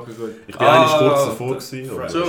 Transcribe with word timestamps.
Okay, 0.00 0.12
gut. 0.18 0.30
Ich 0.46 0.56
bin 0.56 0.66
eigentlich 0.66 0.98
kurz 0.98 1.20
Ah, 1.20 1.26
davor. 1.26 1.48
Gewesen, 1.56 1.90
aber- 1.94 2.08
So. 2.08 2.24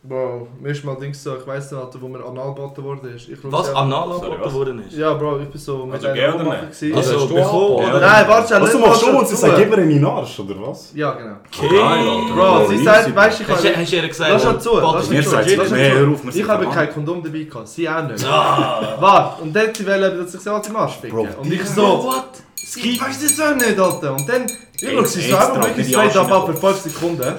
Bro, 0.00 0.46
mir 0.60 0.70
ist 0.70 0.84
mal 0.84 0.94
Dings 0.96 1.22
so, 1.22 1.36
ich 1.36 1.46
weiss 1.46 1.72
noch, 1.72 1.84
Alter, 1.86 2.00
wo 2.00 2.06
mir 2.06 2.24
anal 2.24 2.54
geboten 2.54 2.84
worden 2.84 3.14
ist. 3.16 3.28
Ich 3.28 3.38
Was 3.42 3.66
ja, 3.66 3.74
anal 3.74 4.08
was? 4.08 4.54
worden 4.54 4.82
ist? 4.86 4.96
Ja, 4.96 5.12
Bro, 5.14 5.40
ich 5.40 5.48
bin 5.48 5.60
so 5.60 5.84
mit 5.84 5.96
Also, 5.96 6.06
einer 6.08 6.34
Oma 6.36 6.44
nicht? 6.54 6.60
gewesen. 6.80 6.96
Also, 6.96 7.12
Also, 7.14 7.26
bekommen? 7.34 8.00
Nein, 8.00 8.28
warte, 8.28 8.60
Was 8.60 8.70
du 8.72 8.78
nicht 8.78 8.86
machst 8.86 9.00
schon 9.02 9.16
und 9.16 9.28
sie 9.28 9.34
sagt, 9.36 9.56
gib 9.56 9.68
mir 9.70 9.82
in 9.82 9.88
den 9.90 10.04
Arsch, 10.06 10.38
oder 10.38 10.54
was? 10.68 10.92
Ja, 10.94 11.12
genau. 11.12 11.36
Okay. 11.52 12.32
Bro, 12.32 12.68
sie 12.68 12.84
sagt, 12.84 13.14
weißt 13.14 13.38
du, 13.40 13.42
ich 13.42 13.48
du 13.48 13.54
habe... 13.56 13.76
hast 13.76 13.92
du 13.92 13.96
ihr 13.96 14.08
gesagt? 14.08 14.30
Lass 14.30 14.42
schon 14.44 14.60
zu, 14.60 14.78
lass 14.80 15.04
schon 15.06 15.14
Mir 15.16 15.22
zu. 15.24 15.30
sagt 15.30 15.48
sie, 15.48 15.56
lass 15.56 15.68
schon 15.68 15.76
nee, 15.78 16.30
zu. 16.32 16.38
Ich 16.38 16.48
habe 16.48 16.66
kein 16.66 16.92
Kondom 16.94 17.22
dabei 17.24 17.42
gehabt, 17.42 17.68
sie 17.68 17.88
auch 17.88 18.02
nicht. 18.08 18.24
Ah. 18.24 18.96
Warte, 19.00 19.42
und 19.42 19.54
dann 19.54 19.74
sie 19.74 19.84
wollen, 19.86 20.16
dass 20.18 20.32
ich 20.32 20.40
sie 20.40 20.50
halt 20.50 20.68
im 20.68 20.76
Arsch 20.76 20.94
ficken. 20.96 21.18
Bro, 21.18 21.40
Und 21.42 21.52
ich 21.52 21.64
so... 21.68 21.82
what? 22.04 22.24
Sie 22.70 23.00
weißt 23.00 23.24
das 23.24 23.40
auch 23.40 23.54
nicht, 23.56 23.78
Alter. 23.78 24.12
Und 24.14 24.28
dann... 24.28 24.46
Ich 24.76 24.82
Ey, 24.86 24.94
schaue 24.94 25.06
sie 25.06 25.20
so 25.22 25.34
extra 25.36 25.52
einfach 25.52 25.64
wirklich 25.68 25.88
straight 25.88 26.16
Arsch 26.16 26.30
ab 26.32 26.46
für 26.46 26.54
5 26.54 26.76
Sekunden. 26.80 27.34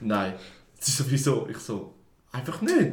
Nein. 0.00 0.34
Sie 0.78 0.90
so, 0.92 1.04
wieso? 1.08 1.46
Ich 1.50 1.58
so... 1.58 1.94
Einfach 2.32 2.60
nicht. 2.60 2.92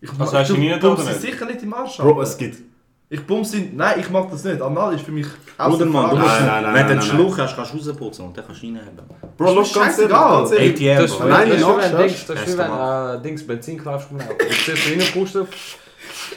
Ich 0.00 0.10
Was 0.18 0.34
hast 0.34 0.50
du 0.50 0.56
nie 0.56 0.76
du 0.78 0.90
oder 0.92 1.02
sie 1.02 1.08
nicht? 1.10 1.20
sicher 1.20 1.46
nicht 1.46 1.62
im 1.62 1.72
Arsch, 1.72 1.96
Bro, 1.98 2.20
es 2.22 2.36
gibt... 2.36 2.58
Ich 3.08 3.24
pump 3.26 3.46
sie... 3.46 3.70
Nein, 3.74 4.00
ich 4.00 4.10
mag 4.10 4.28
das 4.30 4.42
nicht. 4.44 4.60
Anal 4.60 4.94
ist 4.94 5.04
für 5.04 5.12
mich... 5.12 5.26
Bruder, 5.56 5.86
Mann, 5.86 6.10
du 6.10 6.16
musst, 6.16 6.28
Nein, 6.40 6.46
nein, 6.46 6.62
nein, 6.64 6.74
wenn 6.74 6.86
du 6.86 6.92
einen. 6.94 7.02
Schluch 7.02 7.38
hast, 7.38 7.54
kannst 7.54 7.72
du 7.74 7.78
rausputzen 7.78 8.24
und 8.24 8.36
dann 8.36 8.44
kannst 8.46 8.62
du 8.62 8.66
reinheben. 8.66 8.98
Bro, 9.36 9.60
Ist 9.60 9.72
scheißegal. 9.72 10.44
ATM, 10.44 10.96
Das 10.96 11.10
ist 11.10 11.18
Bro. 11.18 11.26
wie 11.26 11.30
Nein, 11.30 11.48
das 11.50 11.58
ist 11.58 11.66
wie 11.66 11.78
wenn 11.78 12.36
das 12.36 12.48
ist 12.48 12.58
äh, 12.58 13.22
Dings 13.22 13.46
Benzin 13.46 13.82
kaufst. 13.82 14.08
Du 14.10 14.74
ziehst 14.74 14.90
reinpusten 14.90 15.46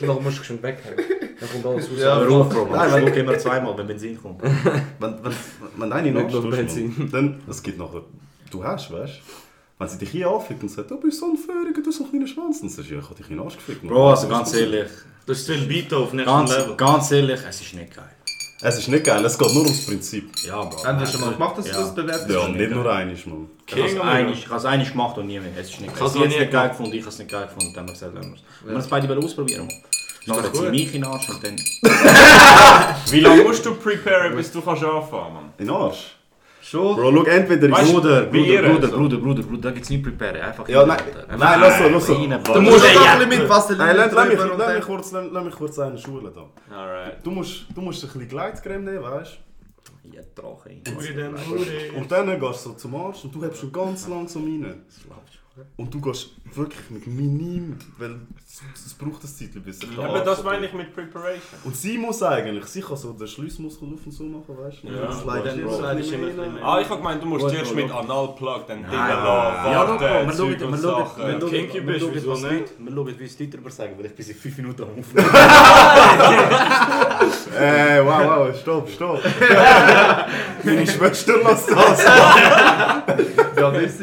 und 0.02 0.08
dann 0.08 0.24
musst 0.24 0.40
du 0.40 0.44
schon 0.44 0.62
weghängen. 0.64 0.98
Dann 1.40 1.50
kommt 1.52 1.66
alles 1.66 1.86
raus. 1.90 1.98
Ja, 2.00 2.20
Hör 2.20 2.30
auf, 2.32 2.50
Bro. 2.50 2.68
Nein, 2.72 2.92
wenn- 2.94 3.02
schluckt 3.04 3.18
immer 3.18 3.38
zweimal, 3.38 3.78
wenn 3.78 3.88
Benzin 3.88 4.22
kommt. 4.22 4.42
Wenn, 4.44 5.24
wenn, 5.24 5.34
wenn 5.78 5.92
eine 5.94 6.12
nur 6.12 6.28
tust, 6.30 6.50
Benzin. 6.50 7.10
Dann, 7.12 7.42
es 7.50 7.62
gibt 7.62 7.78
nachher, 7.78 8.02
du 8.52 8.64
hast, 8.64 8.92
weißt 8.92 9.14
du, 9.18 9.20
wenn 9.80 9.88
sie 9.90 9.98
dich 10.00 10.10
hier 10.10 10.30
anfickt 10.30 10.64
und 10.64 10.70
sagt, 10.70 10.90
du 10.90 11.00
bist 11.00 11.20
so 11.20 11.28
ein 11.28 11.38
Föhriger, 11.38 11.82
du 11.82 11.88
hast 11.90 11.98
so 11.98 12.04
einen 12.04 12.12
kleinen 12.12 12.28
Schwanz, 12.28 12.60
dann 12.62 12.70
sagst 12.70 12.90
du, 12.90 12.96
ja, 12.96 13.00
ich 13.02 13.10
hab 13.10 13.16
dich 13.16 13.30
in 13.30 13.38
den 13.38 13.46
Arsch 13.46 13.56
gefickt. 13.56 13.88
Bro, 13.88 14.10
also 14.12 14.28
ganz 14.28 14.54
ehrlich. 14.56 14.90
Das 15.26 15.40
ist 15.40 15.50
viel 15.52 15.66
Beat 15.68 15.94
auf 15.94 16.14
nächstem 16.14 16.36
Ganz, 16.38 16.58
Level. 16.58 16.76
Ganz 16.78 17.12
ehrlich, 17.12 17.40
es 17.48 17.62
ist 17.62 17.74
nicht 17.76 17.96
geil. 17.96 18.06
Es 18.60 18.78
ist 18.80 18.88
nicht 18.88 19.04
geil, 19.04 19.24
es 19.24 19.38
geht 19.38 19.54
nur 19.54 19.64
ums 19.64 19.86
Prinzip. 19.86 20.32
Ja, 20.44 20.64
Bro. 20.64 20.84
Haben 20.84 21.00
wir 21.00 21.06
schon 21.06 21.22
mal 21.22 21.32
gemacht, 21.34 21.58
dass 21.60 21.66
du 21.66 21.72
Ja. 21.72 21.78
das 21.82 21.94
bewertest? 21.94 22.30
Ja, 22.30 22.48
nicht 22.48 22.72
nur 22.72 22.92
einiges, 22.92 23.26
Mann. 23.28 23.48
Ich 23.68 23.74
habe 23.76 23.86
es 23.88 24.00
einig- 24.00 24.34
ich 24.40 24.50
habe 24.50 24.84
gemacht 24.92 25.18
und 25.20 25.28
nie 25.28 25.40
mehr. 25.40 25.52
Es 25.56 25.70
ist 25.70 25.80
nicht 25.80 25.92
Ich 25.92 26.00
geil. 26.00 26.04
noch 26.08 26.16
hat 26.16 26.26
es 26.32 26.38
nicht 26.40 26.52
geil 26.52 26.70
gefunden, 26.70 26.94
ich 26.94 27.02
habe 27.02 27.10
es 27.10 27.20
nicht 27.20 27.32
geil 27.32 27.44
gefunden. 27.44 27.74
Dann 27.74 27.82
haben 27.82 27.88
wir 27.90 27.94
gesagt, 27.94 28.16
lassen 28.16 28.30
wir 28.32 28.36
es. 28.36 28.42
Wir 28.66 28.72
haben 28.74 28.80
es 28.82 28.88
beide 28.88 29.10
wollen 29.10 29.24
ausprobieren. 29.24 29.68
Mann. 29.68 30.38
Dann 30.38 30.44
hat 30.46 30.56
sie 30.56 30.62
gut. 30.62 30.72
mich 30.72 30.86
in 30.96 31.02
den 31.02 31.04
Arsch 31.06 31.30
und 31.30 31.44
dann... 31.44 31.56
Wie 33.12 33.20
lange 33.20 33.44
musst 33.44 33.66
du 33.66 33.76
preparen, 33.76 34.36
bis 34.36 34.52
du 34.52 34.62
kannst 34.62 34.84
anfangen 34.84 35.34
Mann? 35.36 35.54
In 35.60 35.68
den 35.68 35.76
Arsch? 35.76 36.17
Schon? 36.70 36.98
Bro, 36.98 37.14
schau, 37.16 37.24
entweder 37.24 37.72
Weißt 37.72 37.88
du, 37.88 37.94
Bruder, 37.94 38.34
wie 38.34 38.40
Bruder, 38.40 38.52
ihr, 38.54 38.62
Bruder, 38.70 38.88
so. 38.90 38.98
Bruder, 38.98 39.18
Bruder, 39.18 39.44
Bruder, 39.44 39.62
da 39.62 39.72
gibt 39.72 39.84
es 39.86 39.90
nicht 39.90 40.04
preparen. 40.04 40.42
Einfach 40.42 40.68
Ja, 40.68 40.86
nein. 40.86 40.98
Einfach 41.00 41.38
nein, 41.38 41.60
lass 41.62 41.78
so, 41.78 41.88
lass 41.88 42.08
so. 42.08 42.14
Du 42.14 42.62
musst 42.62 42.86
Ja, 42.94 43.14
ein 43.14 43.20
bisschen 43.20 43.40
mit 43.42 43.50
Vaseline 43.50 43.86
Nein, 43.86 43.96
lass, 43.96 44.12
lass, 44.12 44.28
mich, 44.28 44.38
lass, 44.58 44.76
mich 44.76 44.86
kurz, 44.86 45.12
lass, 45.14 45.26
lass 45.32 45.44
mich 45.46 45.56
kurz 45.56 45.80
eine 45.80 45.98
Schule 45.98 46.30
da. 46.36 46.76
Alright. 46.76 47.26
Du 47.26 47.32
musst, 47.32 47.68
du 47.74 47.80
musst 47.82 48.04
ein 48.04 48.08
bisschen 48.12 48.28
Gleitcreme 48.28 48.84
nehmen, 48.84 49.02
weißt 49.02 49.38
Ja, 50.12 50.22
Drache. 50.36 50.72
du? 50.84 51.98
Und 52.00 52.12
dann 52.12 52.38
gehst 52.38 52.66
du 52.66 52.70
so 52.70 52.76
zum 52.76 52.96
Arsch 52.96 53.24
und 53.24 53.34
du 53.34 53.44
hebst 53.46 53.62
schon 53.62 53.72
ganz 53.72 54.06
langsam 54.10 54.44
rein. 54.44 54.82
Und 55.76 55.94
du 55.94 56.00
gehst 56.02 56.30
wirklich 56.54 56.90
mit 56.90 57.08
minim, 57.08 57.78
weil 57.98 58.16
es, 58.48 58.62
es 58.86 58.94
braucht 58.94 59.24
ein 59.24 59.28
Zeit, 59.28 59.64
bis 59.64 59.80
sich 59.80 59.90
der 59.96 60.06
Aber 60.06 60.20
das 60.20 60.44
meine 60.44 60.66
ich 60.68 60.74
mit 60.74 60.94
Preparation. 60.94 61.60
Und 61.64 61.76
sie 61.76 61.98
muss 61.98 62.22
eigentlich, 62.22 62.66
sie 62.66 62.82
kann 62.82 62.96
so 62.96 63.14
den 63.14 63.28
Schließmuskel 63.28 63.88
auf 63.94 64.06
und 64.06 64.12
so 64.12 64.24
machen, 64.24 64.56
weißt 64.58 64.84
du? 64.84 64.88
Ja, 64.88 65.08
das 65.08 65.24
Bro. 65.24 65.36
immer 65.36 65.88
ein 65.90 65.98
bisschen 65.98 66.40
rein. 66.40 66.58
Ah, 66.62 66.80
ich 66.80 66.90
hab 66.90 66.98
gemeint, 66.98 67.24
du 67.24 67.28
musst 67.28 67.50
zuerst 67.50 67.74
mit. 67.76 67.92
Analplug 67.92 68.68
dann 68.68 68.84
Dinge 68.84 68.92
lassen, 68.98 69.72
Ja, 69.72 69.88
warten, 69.88 70.72
wir 70.72 70.78
schauen, 70.78 71.50
Kinky 71.50 71.82
bist, 71.82 72.06
wieso 72.14 72.34
nicht? 72.36 72.74
Wir 72.78 72.92
schauen, 72.94 73.20
wie 73.20 73.24
es 73.24 73.38
die 73.38 73.44
Leute 73.44 73.58
darüber 73.58 73.72
sagen, 73.72 73.94
weil 73.98 74.06
ich 74.06 74.16
bin 74.16 74.26
seit 74.26 74.36
5 74.36 74.58
Minuten 74.58 74.84
am 74.84 74.90
Aufnehmen. 74.90 75.30
Ey, 77.58 78.00
wow, 78.06 78.26
wow, 78.26 78.56
stopp, 78.60 78.90
stopp. 78.90 79.22
Meine 80.64 80.88
Schwester 80.88 81.38
lässt 81.44 81.72
das. 81.72 82.06
Ja, 83.58 83.72
das 83.72 84.00
ist 84.00 84.02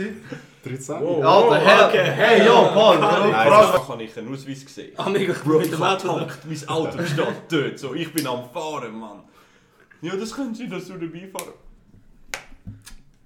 13. 0.65 0.97
Alter, 1.25 1.57
hey, 1.59 2.11
hey, 2.13 2.47
ja, 2.47 2.63
Paul, 2.69 3.01
warum 3.01 3.89
habe 3.89 4.03
ich 4.03 4.17
einen 4.17 4.33
Ausweis 4.33 4.65
gesehen. 4.65 4.99
Amigo, 4.99 5.33
Bro, 5.45 5.59
mit 5.59 5.67
ich 5.67 5.71
dem 5.73 5.81
hab 5.85 6.05
Auto. 6.05 6.27
mein 6.47 6.69
Auto 6.69 7.05
steht 7.05 7.27
dort. 7.51 7.79
So, 7.79 7.95
ich 7.95 8.13
bin 8.13 8.27
am 8.27 8.49
Fahren, 8.51 8.99
Mann. 8.99 9.23
Ja, 10.01 10.17
das 10.17 10.35
können 10.35 10.55
Sie, 10.55 10.69
dass 10.69 10.87
du 10.87 10.95
dabei 10.95 11.29
fahren. 11.29 11.53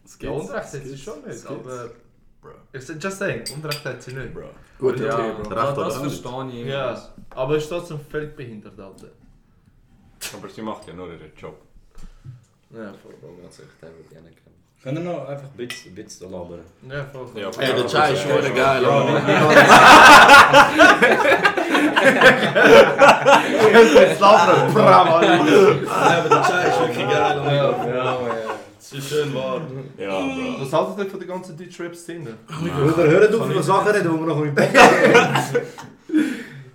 Das 0.02 0.18
Ja, 0.20 0.30
geht's. 0.30 0.48
Unrecht 0.50 0.72
hat 0.72 0.84
sie 0.84 0.98
schon 0.98 1.22
nicht, 1.26 1.46
aber... 1.46 1.90
Bro. 2.40 2.50
Ich 2.72 2.88
just 2.88 3.18
saying, 3.18 3.44
Unrecht 3.54 3.84
hat 3.84 4.02
sie 4.02 4.12
nicht. 4.14 4.32
Bro. 4.34 4.50
Gut, 4.78 5.00
Ja, 5.00 5.14
okay, 5.14 5.32
Bro. 5.42 5.54
Recht 5.54 5.76
das 5.78 5.96
verstehe 5.96 6.50
ich. 6.62 6.66
Ja, 6.68 7.10
aber 7.30 7.52
er 7.54 7.58
ist 7.58 7.68
trotzdem 7.68 8.00
völlig 8.00 8.36
behindert, 8.36 8.78
Alter. 8.78 9.08
Aber 10.36 10.48
sie 10.48 10.62
macht 10.62 10.86
ja 10.86 10.94
nur 10.94 11.08
ihren 11.08 11.32
Job. 11.36 11.60
Ja, 12.70 12.92
voll. 13.02 13.14
Bro, 13.20 13.38
ganz 13.42 13.58
ehrlich, 13.58 13.74
den 13.80 13.88
würde 13.96 14.47
Können 14.80 15.04
wir 15.04 15.12
noch 15.12 15.26
einfach 15.28 15.48
ein 15.48 15.56
bisschen, 15.56 15.90
ein 15.90 15.94
bisschen 15.96 16.30
labern? 16.30 16.60
Ja, 16.88 17.04
voll. 17.12 17.26
Ja, 17.34 17.50
Ey, 17.58 17.74
der 17.74 17.86
Chai 17.88 18.12
ist 18.12 18.22
schon 18.22 18.54
geil, 18.54 18.82
Bro. 18.84 19.08
Jetzt 24.00 24.20
labern, 24.20 24.72
bram, 24.72 25.08
Alter. 25.08 25.34
Ja, 25.34 26.18
aber 26.18 26.28
der 26.28 26.42
Chai 26.42 26.68
ist 26.68 26.80
wirklich 26.80 27.08
geil. 27.08 27.42
Ja, 27.44 27.86
ja. 27.88 28.18
Es 28.78 28.92
ist 28.92 29.08
schön 29.08 29.34
warm. 29.34 29.62
Ja, 29.98 30.20
Bro. 30.20 30.60
Was 30.60 30.72
haltet 30.72 31.04
ihr 31.04 31.10
von 31.10 31.18
der 31.18 31.28
ganzen 31.28 31.56
Deutsch-Rap-Szene? 31.58 32.34
Bruder, 32.46 33.10
hör 33.10 33.40
auf 33.40 33.50
über 33.50 33.62
Sachen 33.64 33.88
reden, 33.90 34.12
die 34.12 34.20
wir 34.20 34.26
noch 34.26 34.42
im 34.42 34.54
Bett 34.54 34.70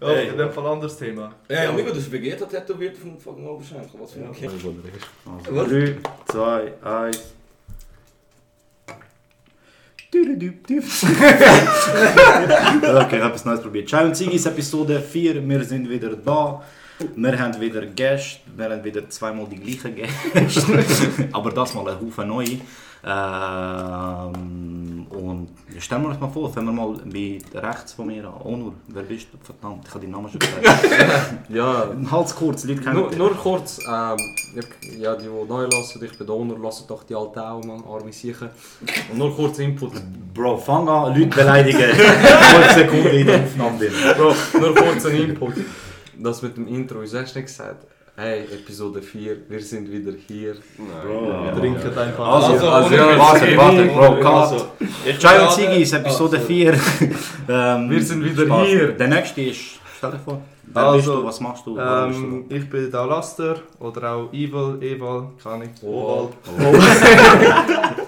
Ja, 0.02 0.14
in 0.14 0.38
dem 0.38 0.52
Fall 0.52 0.68
anderes 0.68 0.98
Thema. 0.98 1.32
Ey, 1.48 1.68
Amigo, 1.68 1.92
du 1.92 1.96
hast 1.96 2.12
Vegeta 2.12 2.46
tätowiert 2.46 2.98
vom 2.98 3.18
fucking 3.18 3.48
Oberschenkel. 3.48 3.98
Was 3.98 4.12
für 4.12 4.20
ein 4.20 4.34
Kind. 4.34 4.52
Also, 4.52 5.66
3, 5.66 5.98
2, 6.28 6.74
1. 6.84 7.34
okay, 13.06 13.20
15 13.20 13.62
probi. 13.62 13.88
Čajem 13.88 14.14
cigi 14.14 14.40
s 14.40 14.46
epizode 14.46 15.02
4, 15.02 15.42
Mirzen 15.42 15.90
Veder 15.90 16.16
2. 16.16 16.62
Wir 17.16 17.40
haben 17.40 17.60
wieder 17.60 17.86
Gäste. 17.86 18.42
Wir 18.56 18.70
haben 18.70 18.84
wieder 18.84 19.10
zweimal 19.10 19.48
die 19.48 19.60
gleichen 19.60 19.96
Gäste. 19.96 20.84
Aber 21.32 21.52
das 21.52 21.74
mal 21.74 21.88
ein 21.88 22.00
Haufen 22.00 22.28
neue. 22.28 22.60
Ähm, 23.06 24.28
und 25.10 25.50
stellen 25.78 26.04
wir 26.04 26.10
uns 26.10 26.22
mal 26.22 26.30
vor, 26.30 26.54
fangen 26.54 26.68
wir 26.68 26.72
mal 26.72 26.96
bei 27.04 27.42
rechts 27.54 27.92
von 27.94 28.08
mir 28.08 28.26
an. 28.26 28.42
Onur, 28.46 28.76
wer 28.88 29.04
bist 29.04 29.28
du? 29.34 29.38
Verdammt, 29.44 29.86
ich 29.86 29.94
habe 29.94 30.06
deinen 30.06 30.12
Namen 30.12 30.30
schon 30.30 30.40
gesagt. 30.40 30.64
Ja, 31.50 31.88
Hals 32.10 32.34
kurz, 32.34 32.64
Leute 32.64 32.82
kennen 32.82 32.96
nur, 32.96 33.10
dich. 33.10 33.18
nur 33.18 33.36
kurz, 33.36 33.80
ähm, 33.80 34.18
ja, 35.00 35.16
die, 35.18 35.24
die 35.24 35.50
neu 35.50 35.66
lassen, 35.66 36.02
ich 36.02 36.18
bin 36.18 36.26
Donor, 36.26 36.58
lassen 36.58 36.86
doch 36.88 37.04
die 37.04 37.14
alte 37.14 37.46
auch, 37.46 37.62
man, 37.66 37.84
arme 37.84 38.14
Sicher. 38.14 38.52
Und 39.12 39.18
nur 39.18 39.36
kurz 39.36 39.60
Input. 39.60 39.92
Bro, 40.34 40.58
fang 40.60 40.88
an, 40.88 41.14
Leute 41.14 41.36
beleidigen. 41.36 41.82
5 41.82 42.72
Sekunden 42.74 43.08
in 43.08 43.28
der 43.28 43.44
Aufnahme. 43.44 43.90
Bro, 44.16 44.34
nur 44.60 44.76
kurz 44.76 45.06
ein 45.08 45.16
Input. 45.16 45.56
Das 46.18 46.42
mit 46.42 46.58
dem 46.58 46.68
Intro, 46.68 47.02
hast 47.02 47.14
du 47.14 47.18
nicht 47.18 47.34
gesagt? 47.48 47.86
Hey, 48.16 48.44
Episode 48.44 49.02
4, 49.02 49.50
wir 49.50 49.60
sind 49.60 49.92
wieder 49.92 50.12
hier. 50.28 50.56
Bro. 50.78 51.60
Trinken 51.60 51.98
einfach. 51.98 52.28
Also, 52.28 52.68
Also, 52.70 52.94
ja, 52.96 53.18
warte, 53.18 53.58
warte, 53.58 53.86
Bro, 53.86 54.20
cut. 54.20 54.34
Also, 54.34 54.68
Chai 55.20 55.42
und 55.42 55.52
Zigis, 55.52 55.94
Episode 55.94 56.40
4. 56.40 56.74
ähm, 57.50 57.90
Wir 57.90 58.04
sind 58.04 58.24
wieder 58.24 58.46
Spaß. 58.46 58.68
hier. 58.68 58.92
Der 58.92 59.08
nächste 59.08 59.42
ist, 59.42 59.80
stell 59.98 60.12
dir 60.12 60.20
vor, 60.20 60.42
wer 60.64 60.84
Also, 60.84 60.98
bist 60.98 61.08
du, 61.08 61.26
was 61.26 61.40
machst 61.40 61.66
du, 61.66 61.80
Ähm, 61.80 62.46
ich 62.50 62.70
bin 62.70 62.92
der 62.92 63.06
Laster 63.08 63.56
oder 63.80 64.14
auch 64.14 64.32
Evil, 64.32 64.78
Eval, 64.82 65.30
keine 65.42 65.56
Ahnung. 65.56 65.70
Oh. 65.82 66.30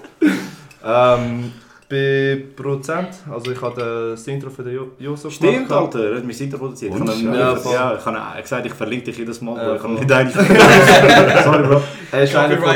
Ähm, 0.87 1.51
bin 1.87 2.55
Produzent, 2.55 3.09
also 3.31 3.51
ich 3.51 3.61
habe 3.61 4.11
das 4.11 4.27
Intro 4.27 4.49
für 4.49 4.63
den 4.63 4.73
jo 4.73 4.91
Josef? 4.97 5.33
Stimmt, 5.33 5.67
gemacht. 5.67 5.71
Alter, 5.71 6.11
er 6.11 6.17
hat 6.17 6.25
mich 6.25 6.41
Intro 6.41 6.57
produziert. 6.57 6.93
Ich 6.95 6.99
habe 6.99 7.11
ja, 7.11 7.57
ja, 7.71 7.95
ich 7.97 8.05
habe 8.05 8.41
gesagt, 8.41 8.65
ich 8.65 8.73
verlinke 8.73 9.05
dich 9.05 9.17
jedes 9.17 9.41
Mal, 9.41 9.57
Ja, 9.57 9.75
ich 9.75 9.83
habe 9.83 9.93
nicht 9.93 10.11
eigentlich 10.11 10.35
Sorry, 11.43 11.63
Bro. 11.63 11.81
Er 12.11 12.23
ist 12.23 12.35
einer 12.35 12.57
von, 12.57 12.75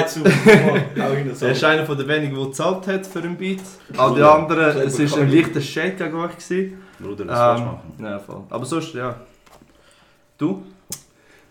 er 1.42 1.52
ist 1.52 1.64
einer 1.64 1.86
von 1.86 1.98
den 1.98 2.08
wenigen, 2.08 2.36
der 2.36 2.46
gezahlt 2.46 2.88
hat 2.88 3.08
für 3.08 3.20
einen 3.20 3.36
Beat. 3.36 3.62
All 3.98 4.14
die 4.14 4.22
anderen, 4.22 4.78
es 4.78 5.12
war 5.12 5.20
ein 5.20 5.32
leichter 5.32 5.62
Shade 5.62 5.92
gegen 5.92 6.16
euch. 6.16 6.32
Gewesen. 6.38 6.78
Bruder, 7.00 7.26
das 7.26 7.60
ähm, 7.60 7.66
machen. 7.66 7.80
ja, 8.00 8.20
voll. 8.20 8.44
Aber 8.50 8.66
sonst, 8.66 8.94
ja. 8.94 9.16
Du? 10.38 10.64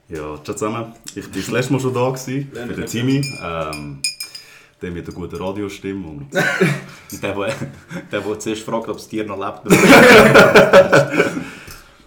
Ja, 0.08 0.36
ciao 0.42 0.56
zusammen. 0.56 0.92
Ich 1.14 1.24
war 1.24 1.32
das 1.34 1.50
letzte 1.50 1.72
Mal 1.72 1.80
schon 1.80 1.94
da, 1.94 2.08
gewesen, 2.10 2.50
bei 2.54 2.74
der 2.74 2.86
Timmy. 2.86 3.20
Ähm, 3.42 3.98
der 4.80 4.90
mit 4.90 5.06
einer 5.06 5.14
guten 5.14 5.36
Radiostimme. 5.36 6.08
Und 6.08 6.28
Der, 7.22 7.34
der, 7.34 7.54
der, 8.12 8.20
der 8.20 8.38
zuerst 8.38 8.62
fragt, 8.62 8.88
ob 8.88 8.96
das 8.96 9.08
Tier 9.08 9.24
noch 9.24 9.38
lebt. 9.38 9.62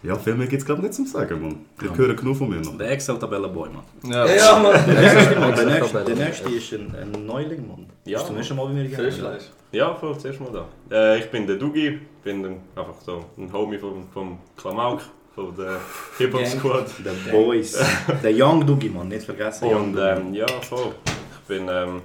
ja, 0.03 0.15
viel 0.15 0.35
mehr 0.35 0.45
gibt 0.45 0.61
es 0.61 0.65
glaube 0.65 0.81
ich 0.81 0.87
nicht 0.87 0.93
zum 0.93 1.07
Sagen, 1.07 1.41
Mann. 1.41 1.65
Ihr 1.81 1.97
hört 1.97 2.17
genug 2.17 2.37
von 2.37 2.49
mir 2.49 2.57
noch. 2.57 2.77
Der 2.77 2.91
Excel-Tabellenboy, 2.91 3.69
Mann. 3.69 3.83
Ja. 4.03 4.27
Ja, 4.27 4.59
Mann. 4.59 4.73
Der 4.85 5.01
nächste, 5.01 5.39
Mann. 5.39 5.55
Der 5.55 5.65
nächste, 5.65 6.03
der 6.03 6.15
nächste 6.15 6.49
ist 6.49 6.71
ein, 6.73 6.95
ein 6.95 7.25
Neuling, 7.25 7.67
Mann. 7.67 7.87
Ja, 8.05 8.19
Bist 8.19 8.29
du 8.29 8.33
nicht 8.35 8.47
schon 8.47 8.57
mal 8.57 8.67
bei 8.67 8.73
mir 8.73 8.87
gegangen? 8.87 9.39
Ja 9.71 9.95
voll, 9.95 10.17
zuerst 10.19 10.39
mal 10.39 10.51
da. 10.51 10.67
Äh, 10.95 11.19
ich 11.19 11.31
bin 11.31 11.47
der 11.47 11.55
Dugi, 11.55 11.99
bin 12.23 12.45
ein, 12.45 12.57
einfach 12.75 13.01
so 13.03 13.25
ein 13.37 13.51
Homie 13.51 13.79
vom, 13.79 14.07
vom 14.13 14.37
Klamauk, 14.55 15.01
von 15.33 15.55
der 15.55 15.79
Hip-Hop 16.19 16.45
Squad. 16.45 16.89
The 17.03 17.31
Boys. 17.31 17.79
Der 18.21 18.33
Young 18.35 18.67
Dugi, 18.67 18.89
Mann, 18.89 19.07
nicht 19.07 19.23
vergessen. 19.23 19.65
Und 19.69 19.97
ähm, 19.97 20.33
ja, 20.33 20.45
voll. 20.61 20.93
Ich 21.05 21.47
bin 21.47 21.67
ähm, 21.71 22.01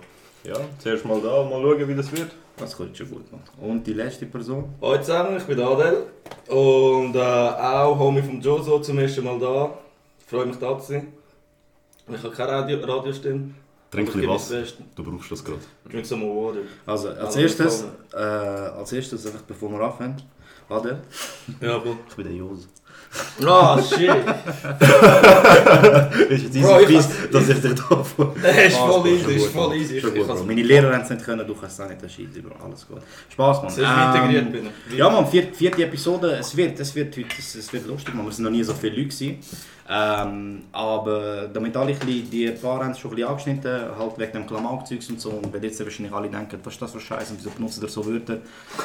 ja, 0.46 0.54
zuerst 0.78 1.04
mal 1.04 1.20
da, 1.20 1.43
mal 1.44 1.60
schauen, 1.62 1.88
wie 1.88 1.94
das 1.94 2.10
wird. 2.12 2.31
Das 2.56 2.76
kommt 2.76 2.96
schon 2.96 3.10
gut, 3.10 3.31
Mann. 3.31 3.43
Und 3.60 3.87
die 3.87 3.93
letzte 3.93 4.26
Person? 4.26 4.75
Hallo 4.81 4.98
zusammen, 4.98 5.37
ich 5.37 5.44
bin 5.44 5.60
Adel. 5.60 6.04
Und 6.48 7.14
äh, 7.14 7.19
auch 7.20 7.98
Homie 7.98 8.22
vom 8.22 8.40
Joso 8.40 8.78
zum 8.81 8.98
ersten 8.98 9.25
Mal 9.25 9.38
da. 9.38 9.70
Ich 10.20 10.26
freue 10.26 10.46
mich 10.46 10.56
da 10.58 10.78
zu 10.78 10.93
sein. 10.93 11.12
Ich 12.08 12.22
habe 12.22 12.31
keine 12.34 12.52
Radio 12.52 12.78
Radiostimme. 12.78 13.50
Trink 13.90 14.08
ein 14.08 14.12
bisschen 14.14 14.62
was. 14.62 14.75
Du 14.94 15.04
brauchst 15.04 15.31
das 15.31 15.44
gerade. 15.44 15.58
Drink 15.90 16.06
some 16.06 16.25
more 16.25 16.49
water. 16.54 16.60
Also, 16.87 17.08
als 17.10 17.19
Also, 17.19 17.40
erstes, 17.40 17.84
äh, 18.14 18.16
als 18.16 18.92
erstes, 18.92 19.26
einfach 19.26 19.42
bevor 19.42 19.70
wir 19.70 19.81
anfangen, 19.81 20.16
Adel, 20.69 20.99
Ja, 21.60 21.78
Bro. 21.78 21.96
ich 22.08 22.14
bin 22.16 22.25
der 22.26 22.34
Jos. 22.34 22.69
Ah, 23.46 23.78
shit. 23.82 24.08
ist 26.30 26.42
jetzt 26.44 26.62
Bro, 26.62 26.80
ich 26.80 26.86
Quiz, 26.86 27.08
dass 27.30 27.48
ich 27.48 27.60
dich 27.60 27.74
da 27.74 28.02
vor... 28.02 28.34
Das 28.42 28.56
ist 28.56 28.76
Spaß, 28.76 28.94
voll 28.94 29.06
easy, 29.08 29.34
gut, 29.34 29.42
voll 29.52 29.68
Mann. 29.68 29.78
easy. 29.78 30.02
Meine 30.46 30.62
Lehrer 30.62 30.92
haben 30.94 31.02
es 31.02 31.10
nicht 31.10 31.24
können, 31.24 31.46
du 31.46 31.54
kannst 31.54 31.78
es 31.78 31.84
auch 31.84 31.88
nicht, 31.88 32.02
das 32.02 32.10
ist 32.12 32.18
easy, 32.18 32.40
Bro. 32.40 32.54
Alles 32.64 32.86
gut. 32.88 32.98
Spaß, 33.32 33.62
Mann. 33.62 33.70
Sehr 33.70 34.12
integriert 34.14 34.46
Ähm, 34.46 34.52
bin. 34.52 34.68
Ja, 34.96 35.10
man, 35.10 35.26
vierte, 35.26 35.54
vierte 35.54 35.84
Episode. 35.84 36.36
Es 36.38 36.56
wird, 36.56 36.78
es 36.80 36.94
wird 36.94 37.16
heute 37.16 37.26
es, 37.38 37.54
es 37.54 37.72
wird 37.72 37.86
lustig, 37.86 38.14
man. 38.14 38.24
Wir 38.26 38.32
sind 38.32 38.44
noch 38.44 38.50
nie 38.50 38.62
so 38.62 38.74
viele 38.74 38.96
Leute 38.96 39.08
gewesen. 39.08 39.38
Ähm, 39.88 40.62
aber 40.72 41.48
damit 41.52 41.76
alle 41.76 41.94
bisschen, 41.94 42.28
die 42.28 42.50
paar 42.50 42.80
haben 42.80 42.90
es 42.90 42.98
schon 42.98 43.12
ein 43.12 43.16
bisschen 43.16 43.30
angeschnitten, 43.30 43.80
halt 43.96 44.18
wegen 44.18 44.32
dem 44.32 44.46
Klamauk-Zeugs 44.46 45.10
und 45.10 45.20
so. 45.20 45.30
Und 45.30 45.52
weil 45.52 45.64
jetzt 45.64 45.82
wahrscheinlich 45.82 46.12
alle 46.12 46.28
denken, 46.28 46.58
was 46.64 46.74
ist 46.74 46.82
das 46.82 46.92
für 46.92 47.00
Scheiße 47.00 47.32
und 47.32 47.38
wieso 47.38 47.50
benutzt 47.50 47.80
ihr 47.82 47.88
so 47.88 48.04
Wörter? 48.04 48.38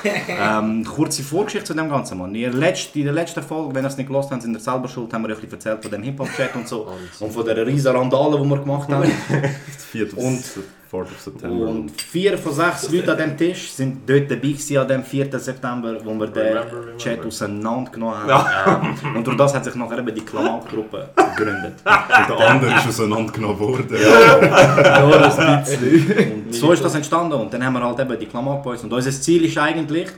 ähm, 0.28 0.86
kurze 0.86 1.24
Vorgeschichte 1.24 1.68
zu 1.68 1.74
dem 1.74 1.90
Ganzen, 1.90 2.20
Mann. 2.20 2.36
In 2.36 2.42
der 2.42 2.54
letzten, 2.54 3.00
in 3.00 3.06
der 3.06 3.14
letzten 3.14 3.42
Folge, 3.42 3.74
wenn 3.74 3.84
ihr 3.84 3.88
es 3.88 3.98
nicht 3.98 4.08
gelernt 4.08 4.30
habt, 4.30 4.42
sind 4.44 4.54
ihr 4.54 4.60
selber 4.60 4.88
schuld, 4.88 5.12
haben 5.12 5.28
wir 5.28 5.36
euch 5.36 5.52
erzählt 5.52 5.82
von 5.82 5.92
dem 5.92 6.04
Hip-Hop-Chat 6.04 6.56
und 6.56 6.68
so. 6.68 6.88
und 7.20 7.34
von 7.34 7.46
der 7.46 7.66
riesen 7.66 7.96
Randale, 7.96 8.40
die 8.40 8.50
wir 8.50 8.58
gemacht 8.58 8.90
haben. 8.90 9.12
und 10.16 10.44
4. 10.92 11.06
September. 11.18 11.68
Und 11.70 12.02
vier 12.02 12.38
von 12.38 12.54
sechs 12.54 12.92
Leuten 12.92 13.10
an 13.12 13.18
dem 13.18 13.38
Tisch 13.38 13.80
waren 13.80 14.02
dort 14.06 14.30
dabei 14.30 14.42
gewesen, 14.42 14.78
an 14.78 14.88
dem 14.90 15.04
4. 15.04 15.40
September, 15.40 15.98
wo 16.04 16.14
wir 16.16 16.28
den. 16.28 16.98
Chat 16.98 17.26
auseinandergenommen 17.26 18.18
haben. 18.18 18.30
Ja. 18.30 18.82
Ähm, 18.84 19.16
und 19.16 19.26
durch 19.26 19.38
das 19.38 19.56
hat 19.56 19.64
sich 19.64 19.76
nachher 19.76 20.00
eben 20.00 20.14
die 20.14 20.22
Klamauk-Gruppe 20.22 21.10
gegründet. 21.16 21.76
Und 21.86 22.40
der 22.40 22.50
andere 22.50 22.76
ist 22.76 22.88
auseinandergenommen 22.88 23.60
worden. 23.60 23.98
Ja, 24.02 25.00
nur 25.00 25.16
ein 25.16 25.64
bisschen. 25.64 26.44
Und 26.46 26.54
so 26.54 26.74
ist 26.74 26.84
das 26.84 26.94
entstanden 26.96 27.34
und 27.34 27.54
dann 27.54 27.64
haben 27.64 27.74
wir 27.74 27.84
halt 27.84 28.00
eben 28.00 28.20
die 28.20 28.26
Klamauk-Boys. 28.26 28.84
Und 28.84 28.94
unser 28.94 29.12
Ziel 29.12 29.46
ist 29.46 29.58
eigentlich, 29.58 30.10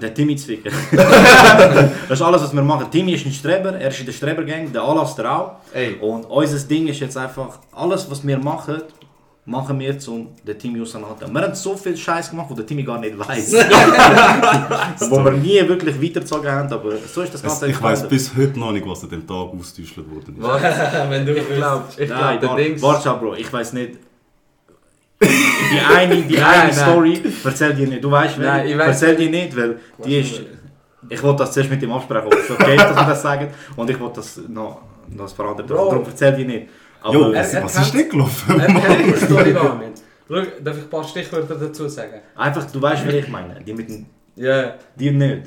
der 0.00 0.14
Timmy 0.14 0.36
zu 0.36 0.46
ficken. 0.46 0.72
das 0.92 2.10
ist 2.10 2.22
alles, 2.22 2.42
was 2.42 2.54
wir 2.54 2.62
machen. 2.62 2.86
Timmy 2.90 3.14
ist 3.14 3.26
ein 3.26 3.32
Streber, 3.32 3.74
er 3.74 3.88
ist 3.88 4.00
in 4.00 4.06
der 4.06 4.12
Strebergang, 4.12 4.72
der 4.72 4.82
Alastair 4.82 5.30
auch. 5.30 5.56
Und 6.00 6.24
unser 6.24 6.58
Ding 6.66 6.86
ist 6.88 7.00
jetzt 7.00 7.16
einfach, 7.16 7.58
alles, 7.72 8.10
was 8.10 8.26
wir 8.26 8.38
machen, 8.38 8.82
machen 9.46 9.78
wir 9.78 9.96
um 10.08 10.28
den 10.44 10.58
Timmy 10.58 10.82
auseinanderzunehmen. 10.82 11.40
Wir 11.40 11.46
haben 11.46 11.54
so 11.54 11.76
viel 11.76 11.96
Scheiß 11.96 12.30
gemacht, 12.30 12.46
wo 12.50 12.54
der 12.54 12.66
Timmy 12.66 12.82
gar 12.82 12.98
nicht 12.98 13.16
weiß. 13.16 13.52
wo 15.10 15.24
wir 15.24 15.30
nie 15.32 15.66
wirklich 15.68 16.02
weitergezogen 16.02 16.50
haben, 16.50 16.72
aber 16.72 16.96
so 16.96 17.22
ist 17.22 17.32
das 17.32 17.42
Es, 17.42 17.42
Ganze 17.42 17.68
ich 17.68 17.80
weiss 17.80 18.02
entstanden. 18.02 18.08
bis 18.08 18.36
heute 18.36 18.58
noch 18.58 18.72
nicht, 18.72 18.86
was 18.86 19.04
an 19.04 19.10
dem 19.10 19.26
Tag 19.26 19.34
ausgetäuscht 19.36 19.98
worden 19.98 20.36
ist. 20.36 20.40
Wenn 21.10 21.24
du 21.26 21.32
Ich 21.36 21.48
glaube, 21.48 21.84
ich 21.96 22.08
Nein, 22.08 22.40
glaub, 22.40 22.56
Dings... 22.56 22.82
warte 22.82 23.10
Bro, 23.10 23.34
ich 23.36 23.52
weiß 23.52 23.72
nicht. 23.74 23.98
Die 25.22 25.80
eine, 25.80 26.16
die 26.22 26.34
Nein, 26.34 26.44
eine 26.44 26.62
nein. 26.64 26.74
Story, 26.74 27.22
erzähl 27.44 27.74
dir 27.74 27.86
nicht. 27.86 28.04
Du 28.04 28.10
weißt, 28.10 28.38
Nein, 28.38 28.64
wer? 28.64 28.66
ich 28.66 28.78
weiss- 28.78 29.02
Erzähl 29.02 29.16
dir 29.16 29.30
nicht, 29.30 29.56
weil 29.56 29.78
die 30.04 30.18
ist. 30.18 30.42
Ich 31.08 31.22
wollte 31.22 31.38
das 31.44 31.52
zuerst 31.52 31.70
mit 31.70 31.80
ihm 31.82 31.92
absprechen, 31.92 32.26
ob 32.26 32.34
es 32.34 32.50
okay 32.50 32.74
ist, 32.74 32.84
dass 32.84 32.96
wir 32.96 33.06
das 33.06 33.22
sagen. 33.22 33.48
Und 33.76 33.88
ich 33.88 33.98
wollte 34.00 34.16
das 34.16 34.40
noch, 34.48 34.80
noch 35.08 35.30
ein 35.30 35.36
paar 35.36 35.50
andere. 35.50 35.66
Darum 35.68 36.04
erzähl 36.04 36.32
dir 36.34 36.44
nicht. 36.44 36.66
Aber 37.02 37.14
Jo, 37.14 37.32
was, 37.34 37.54
was 37.54 37.74
kennt- 37.74 37.86
ist 37.86 37.94
denn 37.94 38.08
gelaufen? 38.10 38.58
Darf 40.28 40.76
ich 40.76 40.82
ein 40.84 40.90
paar 40.90 41.04
Stichwörter 41.04 41.54
dazu 41.54 41.88
sagen? 41.88 42.20
einfach, 42.34 42.70
du 42.70 42.82
weißt, 42.82 43.06
wer 43.06 43.14
ich 43.14 43.28
meine. 43.28 43.60
Die 43.62 43.72
mit 43.72 43.88
dem. 43.88 44.06
Ja. 44.34 44.74
Die 44.96 45.10
nicht. 45.10 45.42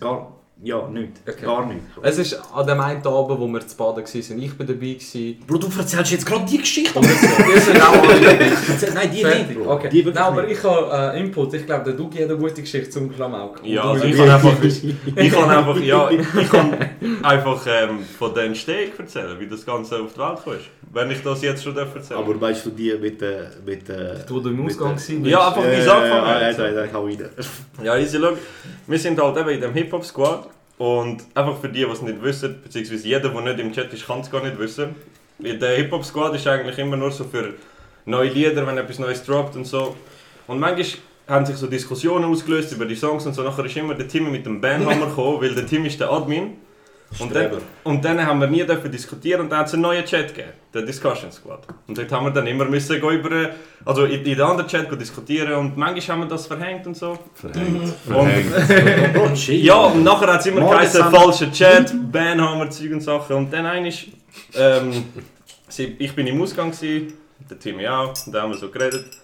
Gar. 0.00 0.31
Ja, 0.64 0.88
nicht. 0.88 1.12
Okay. 1.28 1.44
Gar 1.44 1.66
nicht. 1.66 1.80
Es 2.02 2.18
ist 2.18 2.40
an 2.54 2.64
dem 2.64 2.78
einen 2.78 3.04
Abend, 3.04 3.40
wo 3.40 3.48
wir 3.48 3.66
zu 3.66 3.76
baden 3.76 4.04
waren. 4.04 4.42
Ich 4.42 4.58
war 4.58 4.66
dabei. 4.66 4.92
Gewesen. 4.92 5.42
Bro, 5.44 5.58
du 5.58 5.66
erzählst 5.76 6.12
jetzt 6.12 6.24
gerade 6.24 6.44
die 6.44 6.58
Geschichte. 6.58 6.96
Und 6.96 7.08
wir 7.08 7.60
sind 7.60 7.82
auch 7.82 7.92
alle 7.92 8.94
Nein, 8.94 9.10
die 9.12 9.24
nicht, 9.24 9.54
Bro. 9.58 9.72
Okay. 9.72 9.88
Die 9.88 10.04
Nein, 10.04 10.16
aber 10.18 10.46
ich 10.46 10.62
habe 10.62 11.16
äh, 11.16 11.20
Input. 11.20 11.54
Ich 11.54 11.66
glaube, 11.66 11.84
der 11.84 11.94
Dugi 11.94 12.18
hat 12.18 12.30
eine 12.30 12.38
gute 12.38 12.60
Geschichte 12.60 12.90
zum 12.90 13.12
Klamauk. 13.12 13.60
Und 13.60 13.68
Ja, 13.68 13.90
also 13.90 14.04
ich 14.04 14.16
kann 14.16 14.30
einfach, 14.30 14.62
ich 14.62 15.32
kann 15.32 15.50
einfach, 15.50 15.80
ja, 15.80 16.10
ich 16.10 16.50
kann 16.50 16.76
einfach 17.24 17.66
ähm, 17.66 17.98
von 18.16 18.32
der 18.32 18.44
Entstehung 18.44 18.92
erzählen, 18.98 19.40
wie 19.40 19.48
das 19.48 19.66
Ganze 19.66 19.96
auf 19.96 20.12
die 20.12 20.20
Welt 20.20 20.38
kam. 20.44 20.54
Wenn 20.94 21.10
ich 21.10 21.22
das 21.22 21.42
jetzt 21.42 21.64
schon 21.64 21.74
darf 21.74 21.94
erzählen 21.94 22.20
Aber 22.20 22.38
weißt 22.40 22.66
du, 22.66 22.70
die 22.70 22.94
mit 23.00 23.20
der. 23.20 23.50
Mit, 23.66 23.88
der 23.88 24.24
Wo 24.28 24.38
du 24.38 24.50
im 24.50 24.64
Ausgang 24.64 24.92
warst. 24.92 25.08
Ja, 25.08 25.48
einfach 25.48 25.62
wie 25.64 25.74
es 25.74 25.88
angefangen 25.88 26.26
hat. 26.26 26.58
Ja, 26.58 26.68
ja, 26.68 26.84
ja, 26.84 26.92
hau 26.92 27.04
rein. 27.04 27.24
Ja, 27.82 27.96
easy, 27.96 28.18
schau. 28.20 28.36
Wir 28.86 28.98
sind 28.98 29.20
halt 29.20 29.36
eben 29.38 29.48
in 29.48 29.60
dem 29.60 29.72
Hip-Hop-Squad 29.72 30.51
und 30.78 31.24
einfach 31.34 31.58
für 31.58 31.68
die, 31.68 31.84
die 31.84 31.90
es 31.90 32.02
nicht 32.02 32.22
wissen, 32.22 32.60
beziehungsweise 32.62 33.06
jeder, 33.06 33.28
der 33.28 33.40
nicht 33.40 33.58
im 33.60 33.72
Chat 33.72 33.92
ist, 33.92 34.06
kann 34.06 34.20
es 34.20 34.30
gar 34.30 34.42
nicht 34.42 34.58
wissen. 34.58 34.94
Der 35.38 35.76
Hip-Hop-Squad 35.76 36.34
ist 36.34 36.46
eigentlich 36.46 36.78
immer 36.78 36.96
nur 36.96 37.10
so 37.10 37.24
für 37.24 37.54
neue 38.04 38.30
Lieder, 38.30 38.66
wenn 38.66 38.78
etwas 38.78 38.98
Neues 38.98 39.24
droppt 39.24 39.56
und 39.56 39.66
so. 39.66 39.96
Und 40.46 40.60
manchmal 40.60 40.86
haben 41.28 41.46
sich 41.46 41.56
so 41.56 41.66
Diskussionen 41.66 42.24
ausgelöst 42.24 42.72
über 42.72 42.84
die 42.84 42.94
Songs 42.94 43.26
und 43.26 43.34
so. 43.34 43.42
Nachher 43.42 43.64
ist 43.64 43.76
immer 43.76 43.94
der 43.94 44.08
Timmy 44.08 44.30
mit 44.30 44.46
dem 44.46 44.60
Bandhammer 44.60 45.06
gekommen, 45.08 45.40
weil 45.40 45.54
der 45.54 45.66
Timmy 45.66 45.88
ist 45.88 46.00
der 46.00 46.10
Admin. 46.10 46.56
Und 47.18 47.34
dann, 47.34 47.50
und 47.84 48.04
dann 48.04 48.26
haben 48.26 48.40
wir 48.40 48.46
nie 48.46 48.64
dürfen 48.64 48.90
diskutieren 48.90 49.42
und 49.42 49.50
dann 49.50 49.60
hat 49.60 49.66
es 49.66 49.74
einen 49.74 49.82
neuen 49.82 50.04
Chat 50.04 50.28
gegeben, 50.28 50.52
der 50.72 50.82
Discussion 50.82 51.30
Squad. 51.30 51.66
Und 51.86 51.98
dort 51.98 52.10
haben 52.10 52.26
wir 52.26 52.30
dann 52.30 52.46
immer 52.46 52.64
müssen 52.64 53.00
gehen 53.00 53.10
über, 53.10 53.50
also 53.84 54.04
in, 54.04 54.20
in 54.20 54.24
den 54.24 54.40
anderen 54.40 54.68
Chat 54.68 54.88
gehen 54.88 54.98
diskutieren 54.98 55.54
und 55.54 55.76
manchmal 55.76 56.16
haben 56.16 56.24
wir 56.24 56.28
das 56.28 56.46
verhängt 56.46 56.86
und 56.86 56.96
so. 56.96 57.18
Verhängt. 57.34 57.88
Verhängt. 58.06 59.14
Bro, 59.14 59.32
chill. 59.34 59.62
Ja, 59.62 59.76
und 59.76 60.02
nachher 60.02 60.32
hat 60.32 60.40
es 60.40 60.46
immer 60.46 60.60
geheißen, 60.60 61.04
falscher 61.10 61.52
Chat, 61.52 61.92
Banhammer, 62.10 62.70
Zeug 62.70 62.92
und 62.92 63.00
Sachen. 63.00 63.36
Und 63.36 63.52
dann 63.52 63.66
eigentlich, 63.66 64.12
ähm, 64.54 65.04
ich 65.98 66.14
bin 66.14 66.26
im 66.26 66.40
Ausgang, 66.40 66.70
gewesen, 66.70 67.12
der 67.48 67.58
Timmy 67.58 67.86
auch, 67.86 68.14
und 68.26 68.34
dann 68.34 68.42
haben 68.42 68.52
wir 68.52 68.58
so 68.58 68.70
geredet. 68.70 69.21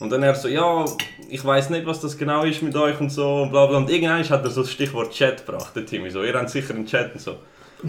Und 0.00 0.10
dann 0.10 0.22
er 0.22 0.34
so, 0.34 0.48
ja, 0.48 0.84
ich 1.28 1.44
weiß 1.44 1.70
nicht, 1.70 1.86
was 1.86 2.00
das 2.00 2.18
genau 2.18 2.44
ist 2.44 2.62
mit 2.62 2.74
euch 2.76 3.00
und 3.00 3.10
so 3.10 3.42
und 3.42 3.50
bla 3.50 3.66
bla. 3.66 3.78
Und 3.78 3.90
irgendwann 3.90 4.28
hat 4.28 4.44
er 4.44 4.50
so 4.50 4.62
das 4.62 4.70
Stichwort 4.70 5.12
Chat 5.12 5.46
gebracht, 5.46 5.74
der 5.74 5.86
Timmy. 5.86 6.10
So, 6.10 6.22
ihr 6.22 6.34
habt 6.34 6.50
sicher 6.50 6.74
einen 6.74 6.86
Chat 6.86 7.14
und 7.14 7.20
so. 7.20 7.36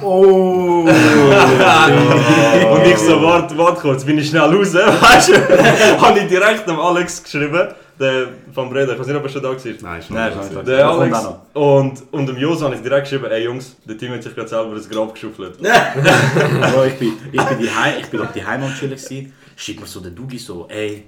Oh! 0.02 0.84
Und 2.72 2.86
ich 2.86 2.98
so, 2.98 3.22
warte, 3.22 3.58
warte 3.58 3.80
kurz, 3.80 4.04
bin 4.04 4.18
ich 4.18 4.28
schnell 4.28 4.42
raus, 4.42 4.74
weißt 4.74 5.30
du? 5.30 5.34
Habe 6.02 6.20
ich 6.20 6.28
direkt 6.28 6.68
am 6.68 6.82
Alex 6.82 7.24
geschrieben, 7.24 7.70
der 7.98 8.28
von 8.54 8.70
Breda, 8.70 8.92
ich 8.94 9.00
weiß 9.00 9.08
nicht, 9.08 9.16
ob 9.16 9.24
er 9.24 9.30
schon 9.30 9.42
da 9.42 9.50
war. 9.50 9.56
Nein, 9.56 10.02
schon 10.02 10.16
Nein, 10.16 10.34
nicht. 10.38 10.48
schon 10.48 10.56
nicht. 10.56 10.68
Der 10.68 10.90
Alex 10.90 11.18
und, 11.54 12.04
und 12.12 12.26
dem 12.28 12.38
Jos 12.38 12.62
habe 12.62 12.76
ich 12.76 12.82
direkt 12.82 13.10
geschrieben, 13.10 13.32
ey 13.32 13.46
Jungs, 13.46 13.78
der 13.86 13.98
Team 13.98 14.12
hat 14.12 14.24
sich 14.24 14.36
gerade 14.36 14.50
selber 14.50 14.76
das 14.76 14.90
Grab 14.90 15.14
geschuffelt. 15.14 15.60
Bro, 15.60 16.86
ich 16.86 17.00
bin, 17.00 17.14
ich 17.32 17.42
bin 17.42 17.60
die 17.60 17.70
Heim, 17.70 17.94
ich 18.02 18.08
bin 18.08 18.20
auf 18.20 18.34
die 18.34 18.46
Heim 18.46 18.64
am 18.64 18.74
chillen 18.74 18.98
gewesen. 18.98 19.32
Schickt 19.56 19.80
mir 19.80 19.88
so 19.88 20.02
der 20.02 20.12
Dugi 20.12 20.38
so, 20.38 20.68
ey, 20.68 21.06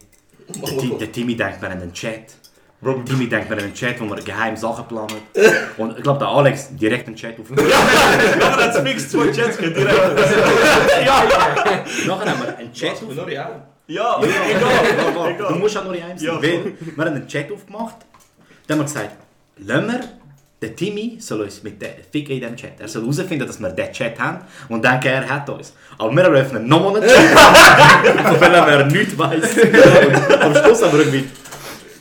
der, 0.49 0.77
Ti- 0.77 0.97
der 0.99 1.11
Timmy 1.11 1.35
denkt, 1.35 1.61
wir 1.61 1.69
haben 1.69 1.81
einen 1.81 1.93
Chat. 1.93 2.33
Bro, 2.79 3.01
Timmy 3.05 3.27
denkt, 3.27 3.49
wir 3.49 3.57
haben 3.57 3.63
einen 3.65 3.73
Chat, 3.73 3.99
wo 3.99 4.05
wir 4.05 4.15
geheim 4.23 4.55
Sachen 4.55 4.87
planen. 4.87 5.15
Und 5.77 5.97
ich 5.97 6.03
glaube, 6.03 6.19
der 6.19 6.27
Alex 6.27 6.75
direkt 6.75 7.07
einen 7.07 7.15
Chat 7.15 7.39
aufgemacht. 7.39 7.65
nachher 7.67 8.65
hat 8.65 8.75
es 8.75 8.81
fix 8.81 9.09
zwei 9.09 9.31
Chats 9.31 9.57
direkt. 9.57 9.77
Nachher 12.07 12.31
haben 12.31 12.41
wir 12.43 12.57
einen 12.57 12.73
Chat 12.73 12.91
aufgemacht. 12.93 13.17
Nur 13.17 13.31
ja. 13.31 13.49
Ja, 13.87 14.21
Ja, 14.21 14.27
egal. 14.49 15.37
Du 15.49 15.55
musst 15.55 15.77
auch 15.77 15.83
nur 15.85 15.95
in 15.95 16.03
einem 16.03 16.17
sein. 16.17 16.27
Ja. 16.27 16.41
Wir 16.41 16.59
haben 16.97 17.01
einen 17.15 17.27
Chat 17.27 17.51
aufgemacht. 17.51 17.95
Dann 18.67 18.79
haben 18.79 18.85
wir 18.85 18.93
gesagt, 18.93 19.11
lassen 19.57 19.87
wir 19.87 19.99
den 20.61 20.75
Timmy 20.75 21.17
soll 21.19 21.41
uns 21.41 21.61
mit 21.61 21.81
den 21.81 21.89
ficken 22.11 22.35
in 22.35 22.41
diesem 22.41 22.55
Chat. 22.55 22.71
Er 22.79 22.87
soll 22.87 23.03
herausfinden, 23.03 23.47
dass 23.47 23.59
wir 23.61 23.69
diesen 23.69 23.93
Chat 23.93 24.19
haben 24.19 24.39
und 24.69 24.83
denken, 24.83 25.07
er 25.07 25.29
hat 25.29 25.49
uns. 25.49 25.73
Aber 25.97 26.11
wir 26.15 26.23
eröffnen 26.23 26.67
nochmal 26.67 27.01
einen 27.01 27.09
Chat, 27.09 28.19
von 28.23 28.39
dem 28.39 28.53
er 28.53 28.85
nichts 28.85 29.17
weiss. 29.17 29.57
Am 30.41 30.55
Schluss 30.55 30.83
haben 30.83 30.93
wir 30.93 30.99
irgendwie 30.99 31.25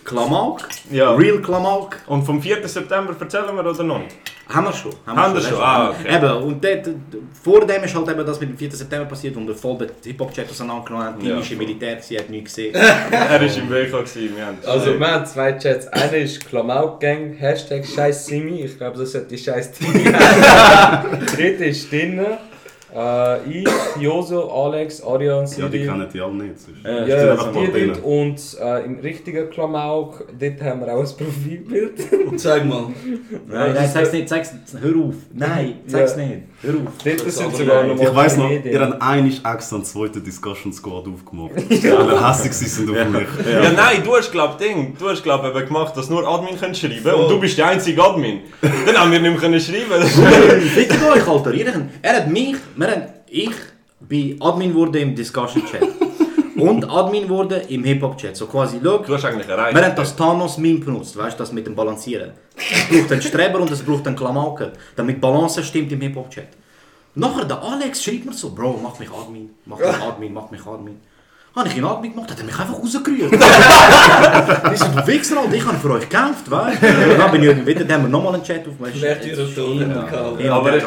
Klamauk, 0.06 0.60
Ja. 0.90 1.12
Real 1.14 1.38
Klamauk. 1.42 1.96
Und 2.06 2.22
vom 2.24 2.40
4. 2.40 2.66
September 2.68 3.14
erzählen 3.18 3.54
wir 3.54 3.66
oder 3.66 3.82
noch 3.82 3.98
nicht? 3.98 4.14
Haben 4.48 4.66
wir 4.66 4.72
schon. 4.72 4.92
Haben 5.04 5.34
wir 5.34 5.40
schon? 5.40 5.60
Ah, 5.60 5.90
okay. 5.90 6.14
Eben, 6.16 6.30
und 6.44 6.64
dort, 6.64 6.88
vor 7.42 7.66
dem 7.66 7.82
ist 7.82 7.92
halt 7.96 8.08
eben 8.08 8.24
das 8.24 8.38
mit 8.38 8.50
dem 8.50 8.56
4. 8.56 8.70
September 8.70 9.04
passiert 9.06 9.36
und 9.36 9.48
der 9.48 9.56
voll 9.56 9.76
den 9.76 9.90
Hip-Hop-Chat 10.04 10.48
auseinandergenommen 10.48 11.06
hat. 11.08 11.18
Timmy 11.18 11.30
Ja. 11.30 11.40
ist 11.40 11.50
im 11.50 11.58
Militär, 11.58 12.00
sie 12.00 12.16
hat 12.16 12.30
nichts 12.30 12.54
gesehen. 12.54 12.72
Er 13.10 13.28
war 13.28 13.40
im 13.42 13.68
WK, 13.70 13.92
haben 13.92 14.58
Also, 14.64 14.98
wir 15.00 15.06
haben 15.10 15.26
zwei 15.26 15.52
Chats. 15.54 15.88
Einer 15.88 16.12
ist 16.18 16.48
Klamauk-Gang, 16.48 17.34
Hashtag 17.38 17.84
scheiß 17.84 18.26
Simi. 18.26 18.60
Ich 18.62 18.78
glaube, 18.78 18.96
das 18.98 19.10
sollte 19.10 19.26
die 19.28 19.38
scheiß 19.38 19.72
Timmy 19.72 20.04
heißen. 20.12 21.26
Dritte 21.36 21.64
ist 21.64 21.90
drinnen. 21.90 22.26
Äh, 22.96 23.60
ich, 23.60 23.68
Joso, 24.00 24.50
Alex, 24.50 25.02
Arian, 25.02 25.44
Ja, 25.44 25.68
die 25.68 25.78
Siri. 25.78 25.84
kennen 25.86 26.08
die 26.14 26.20
alle 26.20 26.32
nicht. 26.34 26.58
sonst. 26.58 26.78
Äh, 26.84 26.98
sind 26.98 27.08
Ja, 27.08 27.32
einfach 27.32 27.52
die. 27.52 28.00
Und 28.02 28.40
äh, 28.60 28.84
im 28.86 28.98
richtigen 29.00 29.50
Klamauk, 29.50 30.24
dort 30.40 30.62
haben 30.62 30.80
wir 30.80 30.94
auch 30.94 31.00
ein 31.00 31.16
Profilbild. 31.16 32.40
Zeig 32.40 32.64
mal. 32.64 32.84
Nein, 33.48 33.74
nein, 33.74 33.90
sag's 33.92 34.12
nicht, 34.12 34.28
sag's 34.30 34.52
nicht. 34.52 34.82
Hör 34.82 34.96
auf. 35.04 35.14
Nein, 35.34 35.74
sag's 35.86 36.16
Ja. 36.16 36.22
nicht. 36.24 36.42
Hör 36.62 36.72
auf. 36.74 36.92
Dort 37.04 37.26
Das 37.26 37.36
sind 37.36 37.54
sogar 37.56 37.82
nicht. 37.84 37.96
noch 37.96 38.02
Ich 38.10 38.14
weiss 38.16 38.36
noch, 38.38 38.48
Medien. 38.48 38.72
ihr 38.74 38.80
habt 38.80 39.02
eigentlich 39.02 39.44
extra 39.44 39.76
einen 39.76 39.84
zweiten 39.84 40.24
Discussion 40.24 40.72
Squad 40.72 41.04
aufgemacht. 41.06 41.52
Weil 41.54 41.82
ihr 41.84 42.28
hässlich 42.28 42.52
sind 42.54 42.88
auf 42.90 43.08
mich. 43.10 43.28
Ja. 43.52 43.72
nein, 43.72 44.02
du 44.04 44.16
hast 44.16 44.32
glaub 44.32 44.56
Ding, 44.58 44.96
du 44.98 45.08
hast 45.10 45.22
glaub 45.22 45.44
eben 45.44 45.66
gemacht, 45.66 45.94
dass 45.96 46.08
nur 46.08 46.26
Admin 46.26 46.58
können 46.58 46.74
schreiben 46.74 47.12
und 47.14 47.30
du 47.30 47.38
bist 47.38 47.58
der 47.58 47.66
einzige 47.68 48.02
Admin. 48.02 48.40
Dann 48.62 48.96
haben 48.96 49.12
wir 49.12 49.20
nicht 49.20 49.30
mehr 49.32 49.40
können 49.40 49.60
schreiben. 49.60 50.02
Fickt 50.02 50.92
euch, 51.04 51.28
Alter. 51.28 51.52
Er 52.02 52.16
hat 52.16 52.28
mich, 52.30 52.56
wir 52.86 52.94
haben, 52.94 53.04
ich 53.28 53.50
bin 54.00 54.40
Admin 54.40 54.74
wurde 54.74 55.00
im 55.00 55.14
Discussion-Chat. 55.14 55.82
und 56.56 56.88
Admin 56.88 57.28
wurde 57.28 57.56
im 57.68 57.84
Hip-Hop-Chat. 57.84 58.36
So 58.36 58.46
quasi, 58.46 58.80
schau, 58.82 58.98
Du 58.98 59.14
hast 59.14 59.24
eigentlich 59.24 59.48
erreicht. 59.48 59.76
wir 59.76 59.84
haben 59.84 59.96
das 59.96 60.16
Thanos-Meme 60.16 60.80
benutzt, 60.80 61.16
weißt 61.16 61.38
du, 61.38 61.42
das 61.42 61.52
mit 61.52 61.66
dem 61.66 61.74
Balancieren. 61.74 62.32
Es 62.56 62.88
braucht 62.88 63.12
einen 63.12 63.22
Streber 63.22 63.60
und 63.60 63.70
es 63.70 63.82
braucht 63.82 64.06
einen 64.06 64.16
Klamauken, 64.16 64.72
damit 64.94 65.20
Balance 65.20 65.62
stimmt 65.62 65.92
im 65.92 66.00
Hip-Hop-Chat. 66.00 66.48
Nachher 67.14 67.44
der 67.46 67.62
Alex 67.62 68.04
schreibt 68.04 68.26
mir 68.26 68.32
so, 68.32 68.50
Bro, 68.54 68.80
mach 68.82 68.98
mich 68.98 69.10
Admin, 69.10 69.50
mach 69.64 69.78
mich 69.78 69.88
Admin, 70.08 70.32
mach 70.32 70.50
mich 70.50 70.66
Admin. 70.66 71.00
Habe 71.56 71.68
ich 71.70 71.76
ihn 71.78 71.84
Admin 71.86 72.12
gemacht, 72.12 72.30
hat 72.30 72.38
er 72.38 72.44
mich 72.44 72.58
einfach 72.58 72.74
rausgerührt. 72.74 73.32
ich 74.74 74.78
so, 74.78 74.86
du 74.94 75.06
Wichser, 75.06 75.38
Alter, 75.40 75.54
ich 75.54 75.64
habe 75.66 75.78
für 75.78 75.90
euch 75.92 76.00
gekämpft, 76.06 76.50
weißt 76.50 76.82
du. 76.82 76.86
Und 77.12 77.18
dann 77.18 77.30
bin 77.30 77.42
ich 77.44 77.66
wieder, 77.66 77.84
dann 77.84 77.92
haben 77.96 78.02
wir 78.04 78.10
nochmal 78.10 78.34
einen 78.34 78.42
Chat 78.44 78.68
aufgemacht. 78.68 78.92
Wer 79.00 79.16
Rotation 79.16 79.78
gehabt? 79.78 80.40
Ja, 80.42 80.52
Aber 80.54 80.70
der- 80.70 80.78
ich- 80.80 80.84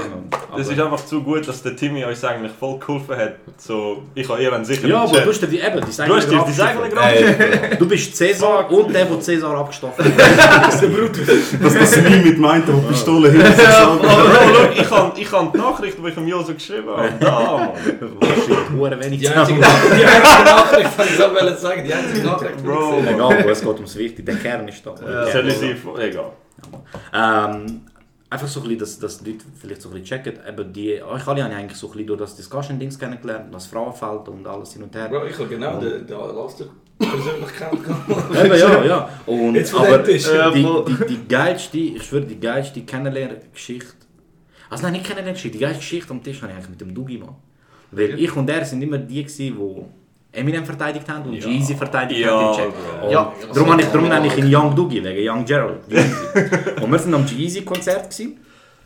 Das 0.58 0.68
ist 0.68 0.80
einfach 0.80 1.04
zu 1.06 1.22
gut, 1.24 1.48
dass 1.48 1.64
der 1.64 1.76
Timmy 1.76 2.04
uns 2.06 2.24
eigentlich 2.24 2.52
voll 2.60 2.78
geholfen 2.80 3.16
hat. 3.18 3.34
So, 3.58 4.04
ich 4.14 4.28
habe 4.30 4.42
ihr 4.44 4.54
einen 4.54 4.64
sicheren 4.66 4.90
Ja, 4.92 5.02
aber 5.04 5.12
Chat. 5.14 5.26
du 5.26 5.30
hast 5.32 5.42
dir 5.42 5.48
die, 5.48 5.60
eben, 5.60 5.76
die 5.76 6.08
Du 6.08 6.16
hast 6.16 6.30
dir 6.32 6.44
die 6.48 6.62
eigene 6.62 6.90
Grafik. 6.90 7.80
Du 7.80 7.88
bist 7.88 8.16
Cäsar 8.16 8.72
und 8.72 8.94
der, 8.94 9.06
der 9.06 9.20
Cäsar 9.22 9.58
abgestochen 9.58 10.06
hat. 10.06 10.14
Das 11.64 11.74
das 11.74 11.96
Meme 11.98 12.18
mit 12.18 12.38
meint, 12.38 12.68
der 12.68 12.74
Pistole 12.74 13.32
hinter 13.32 13.52
sich 13.54 13.68
Aber 13.68 14.72
ich 14.74 14.90
habe 14.92 15.20
ich 15.20 15.32
hab 15.32 15.52
die 15.52 15.58
Nachricht, 15.58 15.98
die 16.04 16.08
ich 16.08 16.14
dem 16.14 16.28
Joso 16.28 16.54
geschrieben 16.54 16.90
habe. 16.96 17.10
Da, 17.20 17.58
Mann. 17.58 17.70
Shit, 18.46 18.58
hure 18.78 19.00
wenig 19.00 19.20
Die 19.20 19.30
einzige, 19.30 19.60
die 19.60 19.66
einzige 20.06 20.50
Nachricht, 20.60 21.18
gerade 21.18 21.36
wollen 21.36 21.58
sagen, 21.58 21.84
die 21.84 21.94
einzige 21.94 22.26
Nachricht. 22.26 22.64
Bro. 22.64 23.02
Egal, 23.08 23.50
es 23.50 23.62
geht 23.62 23.76
ums 23.76 23.96
Wichtige. 23.96 24.24
Der 24.24 24.36
Kern 24.36 24.68
ist 24.68 24.86
da. 24.86 24.92
Der 24.92 25.24
Soll 25.26 25.32
Kern. 25.32 25.48
ich 25.48 25.58
sie... 25.58 25.76
Egal. 26.02 26.32
Ähm, 27.14 27.82
einfach 28.30 28.48
so 28.48 28.60
ein 28.60 28.64
bisschen, 28.64 28.80
dass, 28.80 29.00
dass 29.00 29.20
die 29.20 29.32
Leute 29.32 29.46
vielleicht 29.60 29.82
so 29.82 29.90
ein 29.90 30.02
bisschen 30.02 30.24
checken. 30.24 30.40
Eben 30.48 30.74
die, 30.74 31.02
euch 31.02 31.28
alle 31.28 31.44
habe 31.44 31.54
ich 31.54 31.60
eigentlich 31.60 31.78
so 31.78 31.88
ein 31.88 31.94
bisschen 31.94 32.08
durch 32.08 32.20
das 32.20 32.36
Discussion-Dings 32.36 33.00
kennengelernt, 33.00 33.54
das 33.54 33.66
Frauenfeld 33.68 34.28
und 34.28 34.46
alles 34.48 34.74
hin 34.74 34.84
und 34.84 34.96
her. 34.96 35.08
Bro, 35.10 35.26
ich 35.26 35.38
habe 35.38 35.48
genau 35.48 35.80
den, 35.80 36.06
den 36.06 36.16
Alastair 36.16 36.68
persönlich 37.00 37.54
kennengelernt. 37.58 38.06
Eben, 38.46 38.60
ja, 38.60 38.86
ja. 38.86 39.10
Und, 39.26 39.56
Jetzt 39.56 39.72
von 39.72 39.86
aber 39.86 40.00
die, 40.00 40.18
die, 40.18 41.06
die 41.08 41.28
geilste, 41.28 41.78
ich 41.78 42.04
schwöre, 42.04 42.26
die 42.26 42.40
geilste 42.40 42.82
Kennenlerngeschichte. 42.82 43.94
Also 44.70 44.84
nein, 44.84 44.94
nicht 44.94 45.06
Kennenlerngeschichte, 45.06 45.58
die 45.58 45.64
geilste 45.64 45.80
Geschichte 45.80 46.12
am 46.12 46.24
Tisch 46.24 46.42
habe 46.42 46.52
ich 46.52 46.58
eigentlich 46.58 46.70
mit 46.70 46.82
dem 46.82 46.94
Dugi, 46.94 47.18
Mann. 47.18 47.36
Weil 47.92 48.20
ich 48.20 48.36
und 48.36 48.48
er 48.50 48.64
sind 48.66 48.84
immer 48.84 49.00
die 49.00 49.24
gewesen, 49.24 49.58
die 49.58 49.84
Eminem 50.32 50.64
verteidigt 50.64 51.10
haben 51.10 51.26
und 51.30 51.34
Ja. 51.34 51.48
Jeezy 51.48 51.76
verteidigt 51.76 52.22
Ja, 52.22 52.56
haben. 52.56 52.72
Und 53.04 53.12
Ja. 53.12 53.34
darum, 53.54 53.72
habe 53.72 53.82
ich, 53.82 53.88
darum 53.88 54.08
nenne 54.08 54.28
ich 54.28 54.38
ihn 54.38 54.56
Young 54.56 54.76
Dugi, 54.76 55.04
wegen 55.04 55.30
Young 55.30 55.44
Gerald. 55.46 55.80
Und 56.82 56.92
wir 56.92 57.00
sind 57.00 57.14
am 57.16 57.26
Jeezy-Konzert. 57.26 58.16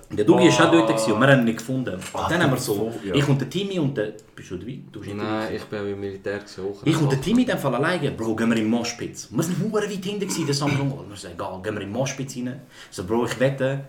Und 0.09 0.17
Der 0.19 0.25
Dugi 0.25 0.47
war 0.47 0.67
auch 0.67 0.71
dort 0.71 1.07
und 1.07 1.19
wir 1.21 1.27
haben 1.27 1.39
ihn 1.39 1.45
nicht 1.45 1.57
gefunden. 1.57 1.95
Und 1.95 2.31
dann 2.31 2.43
haben 2.43 2.51
wir 2.51 2.57
so, 2.57 2.93
ja. 3.03 3.15
ich 3.15 3.27
und 3.27 3.41
der 3.41 3.49
Timmy 3.49 3.79
und 3.79 3.97
der... 3.97 4.13
Bist 4.35 4.51
du 4.51 4.57
dabei? 4.57 4.77
Du 4.91 4.99
bist. 4.99 5.15
Nein, 5.15 5.55
ich 5.55 5.63
bin 5.63 5.87
im 5.87 5.99
Militär 5.99 6.37
gewesen. 6.37 6.65
Ich 6.85 7.01
und 7.01 7.11
der 7.11 7.19
Team 7.19 7.39
in 7.39 7.47
dem 7.47 7.57
Fall 7.57 7.73
alleine, 7.73 8.11
Bro, 8.11 8.35
gehen 8.35 8.49
wir 8.51 8.57
in 8.57 8.69
Moshpits. 8.69 9.29
Wir 9.31 9.43
sind 9.43 9.57
hure 9.59 9.89
weit 9.89 10.05
hinten 10.05 10.45
der 10.45 10.53
Samsung. 10.53 10.93
Wir 11.09 11.17
sagen, 11.17 11.33
egal, 11.33 11.59
gehen 11.63 11.73
wir 11.73 11.81
in 11.81 11.91
Moshpits 11.91 12.35
rein. 12.35 12.61
So, 12.91 13.05
Bro, 13.05 13.25
ich 13.25 13.39
wette, 13.39 13.85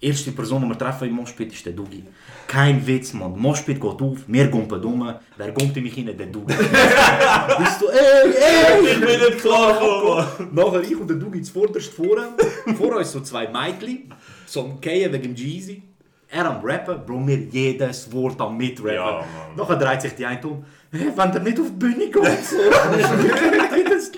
die 0.00 0.06
erste 0.06 0.32
Person, 0.32 0.62
die 0.62 0.68
wir 0.68 0.78
treffen 0.78 1.08
im 1.08 1.14
Moshpit, 1.14 1.52
ist 1.52 1.64
der 1.64 1.72
Dugi. 1.72 2.04
Kein 2.46 2.86
Witz, 2.86 3.12
Mann. 3.12 3.38
Moshpit 3.38 3.80
geht 3.80 4.02
auf, 4.02 4.18
wir 4.26 4.48
gumpen 4.48 4.82
um. 4.84 5.14
Wer 5.36 5.52
gumpt 5.52 5.76
in 5.76 5.82
mich 5.82 5.96
rein? 5.96 6.16
Der 6.16 6.26
Dugi. 6.26 6.54
Bist 6.54 7.80
du, 7.80 7.88
ey, 7.88 8.32
ey! 8.32 8.92
Ich 8.92 9.00
bin 9.00 9.20
nicht 9.20 9.38
klar. 9.38 10.30
Nachher 10.52 10.82
ich 10.82 10.96
und 10.96 11.08
der 11.08 11.16
Dugi 11.16 11.42
zuvorderst 11.42 11.92
vorne. 11.92 12.28
Vor 12.76 12.96
uns 12.96 13.12
so 13.12 13.20
zwei 13.20 13.48
Mädchen, 13.48 14.14
so 14.46 14.60
am 14.64 14.80
Gehen 14.80 15.12
wegen 15.12 15.34
Jeezy. 15.34 15.82
Er 16.28 16.44
am 16.46 16.60
Rappen, 16.64 17.04
Bro, 17.06 17.20
mir 17.20 17.38
jedes 17.38 18.12
Wort 18.12 18.40
am 18.40 18.56
Mitrappen. 18.56 18.94
Ja. 18.94 19.24
Nachher 19.56 19.76
dreht 19.76 20.02
sich 20.02 20.14
die 20.14 20.26
eine 20.26 20.46
um. 20.46 20.64
Hey, 20.90 21.12
wenn 21.14 21.32
der 21.32 21.42
nicht 21.42 21.60
auf 21.60 21.66
die 21.66 21.76
Bühne 21.76 22.10
geht, 22.10 22.44
so. 22.44 22.56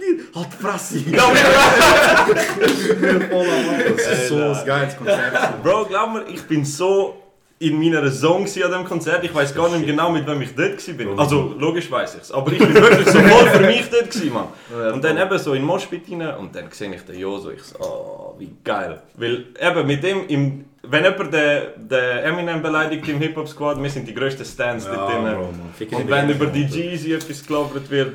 Lied. 0.08 0.20
Halt 0.34 0.48
die 0.52 0.56
Fresse. 0.62 0.98
Voll 3.30 3.48
am. 3.48 3.96
Das 3.96 4.06
ist 4.06 4.28
so 4.28 4.36
ein 4.36 4.66
geiles 4.66 4.96
Konzert. 4.96 5.62
Bro, 5.62 5.86
glaub 5.86 6.12
mir, 6.12 6.24
ich 6.28 6.42
bin 6.42 6.64
so 6.64 7.16
in 7.60 7.78
meiner 7.78 8.10
Zone 8.12 8.44
gewesen 8.44 8.62
an 8.64 8.72
dem 8.72 8.84
Konzert. 8.84 9.24
Ich 9.24 9.34
weiß 9.34 9.54
gar 9.54 9.68
nicht 9.68 9.80
mehr 9.80 9.88
genau, 9.88 10.10
mit 10.10 10.26
wem 10.26 10.42
ich 10.42 10.54
dort 10.54 10.96
bin. 10.96 11.18
Also, 11.18 11.54
logisch 11.58 11.90
weiß 11.90 12.14
ich 12.14 12.22
es. 12.22 12.32
Aber 12.32 12.52
ich 12.52 12.58
bin 12.58 12.74
wirklich 12.74 13.08
so 13.08 13.18
voll 13.18 13.46
für 13.48 13.66
mich 13.66 13.88
dort 13.90 14.10
gewesen, 14.10 14.32
Mann. 14.32 14.48
Und 14.92 15.02
dann 15.02 15.18
eben 15.18 15.38
so 15.38 15.54
in 15.54 15.62
den 15.62 15.66
Moshpit 15.66 16.02
rein 16.10 16.36
und 16.36 16.54
dann 16.54 16.70
sehe 16.70 16.94
ich 16.94 17.02
den 17.02 17.18
Joso. 17.18 17.50
Ich 17.50 17.62
so, 17.62 17.78
oh, 17.80 18.34
wie 18.38 18.50
geil. 18.62 19.00
Weil 19.16 19.46
eben 19.60 19.86
mit 19.86 20.04
dem, 20.04 20.26
im, 20.28 20.64
wenn 20.82 21.04
jemand 21.04 21.34
den, 21.34 21.88
den 21.88 22.18
Eminem 22.18 22.62
beleidigt 22.62 23.08
im 23.08 23.18
Hip-Hop-Squad, 23.18 23.82
wir 23.82 23.90
sind 23.90 24.06
die 24.06 24.14
grössten 24.14 24.44
Stans 24.44 24.86
dort 24.86 25.10
drin. 25.10 25.36
Und 25.90 26.10
wenn 26.10 26.30
über 26.30 26.46
die 26.46 26.64
Jeezy 26.64 27.12
etwas 27.12 27.44
gelabert 27.44 27.90
wird, 27.90 28.12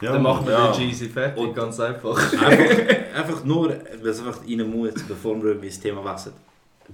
Ja, 0.00 0.12
Dann 0.12 0.22
machen 0.22 0.46
wir 0.46 0.52
Ja. 0.52 0.72
den 0.72 0.88
Jeezy 0.88 1.08
fertig, 1.08 1.54
ganz 1.54 1.78
einfach. 1.80 2.16
Einfach, 2.32 2.86
einfach 3.16 3.44
nur, 3.44 3.70
es 4.04 4.18
einfach 4.18 4.40
rein 4.48 4.70
muss, 4.70 4.94
bevor 5.08 5.36
wir 5.36 5.50
irgendwie 5.50 5.68
das 5.68 5.80
Thema 5.80 6.04
wechseln. 6.04 6.34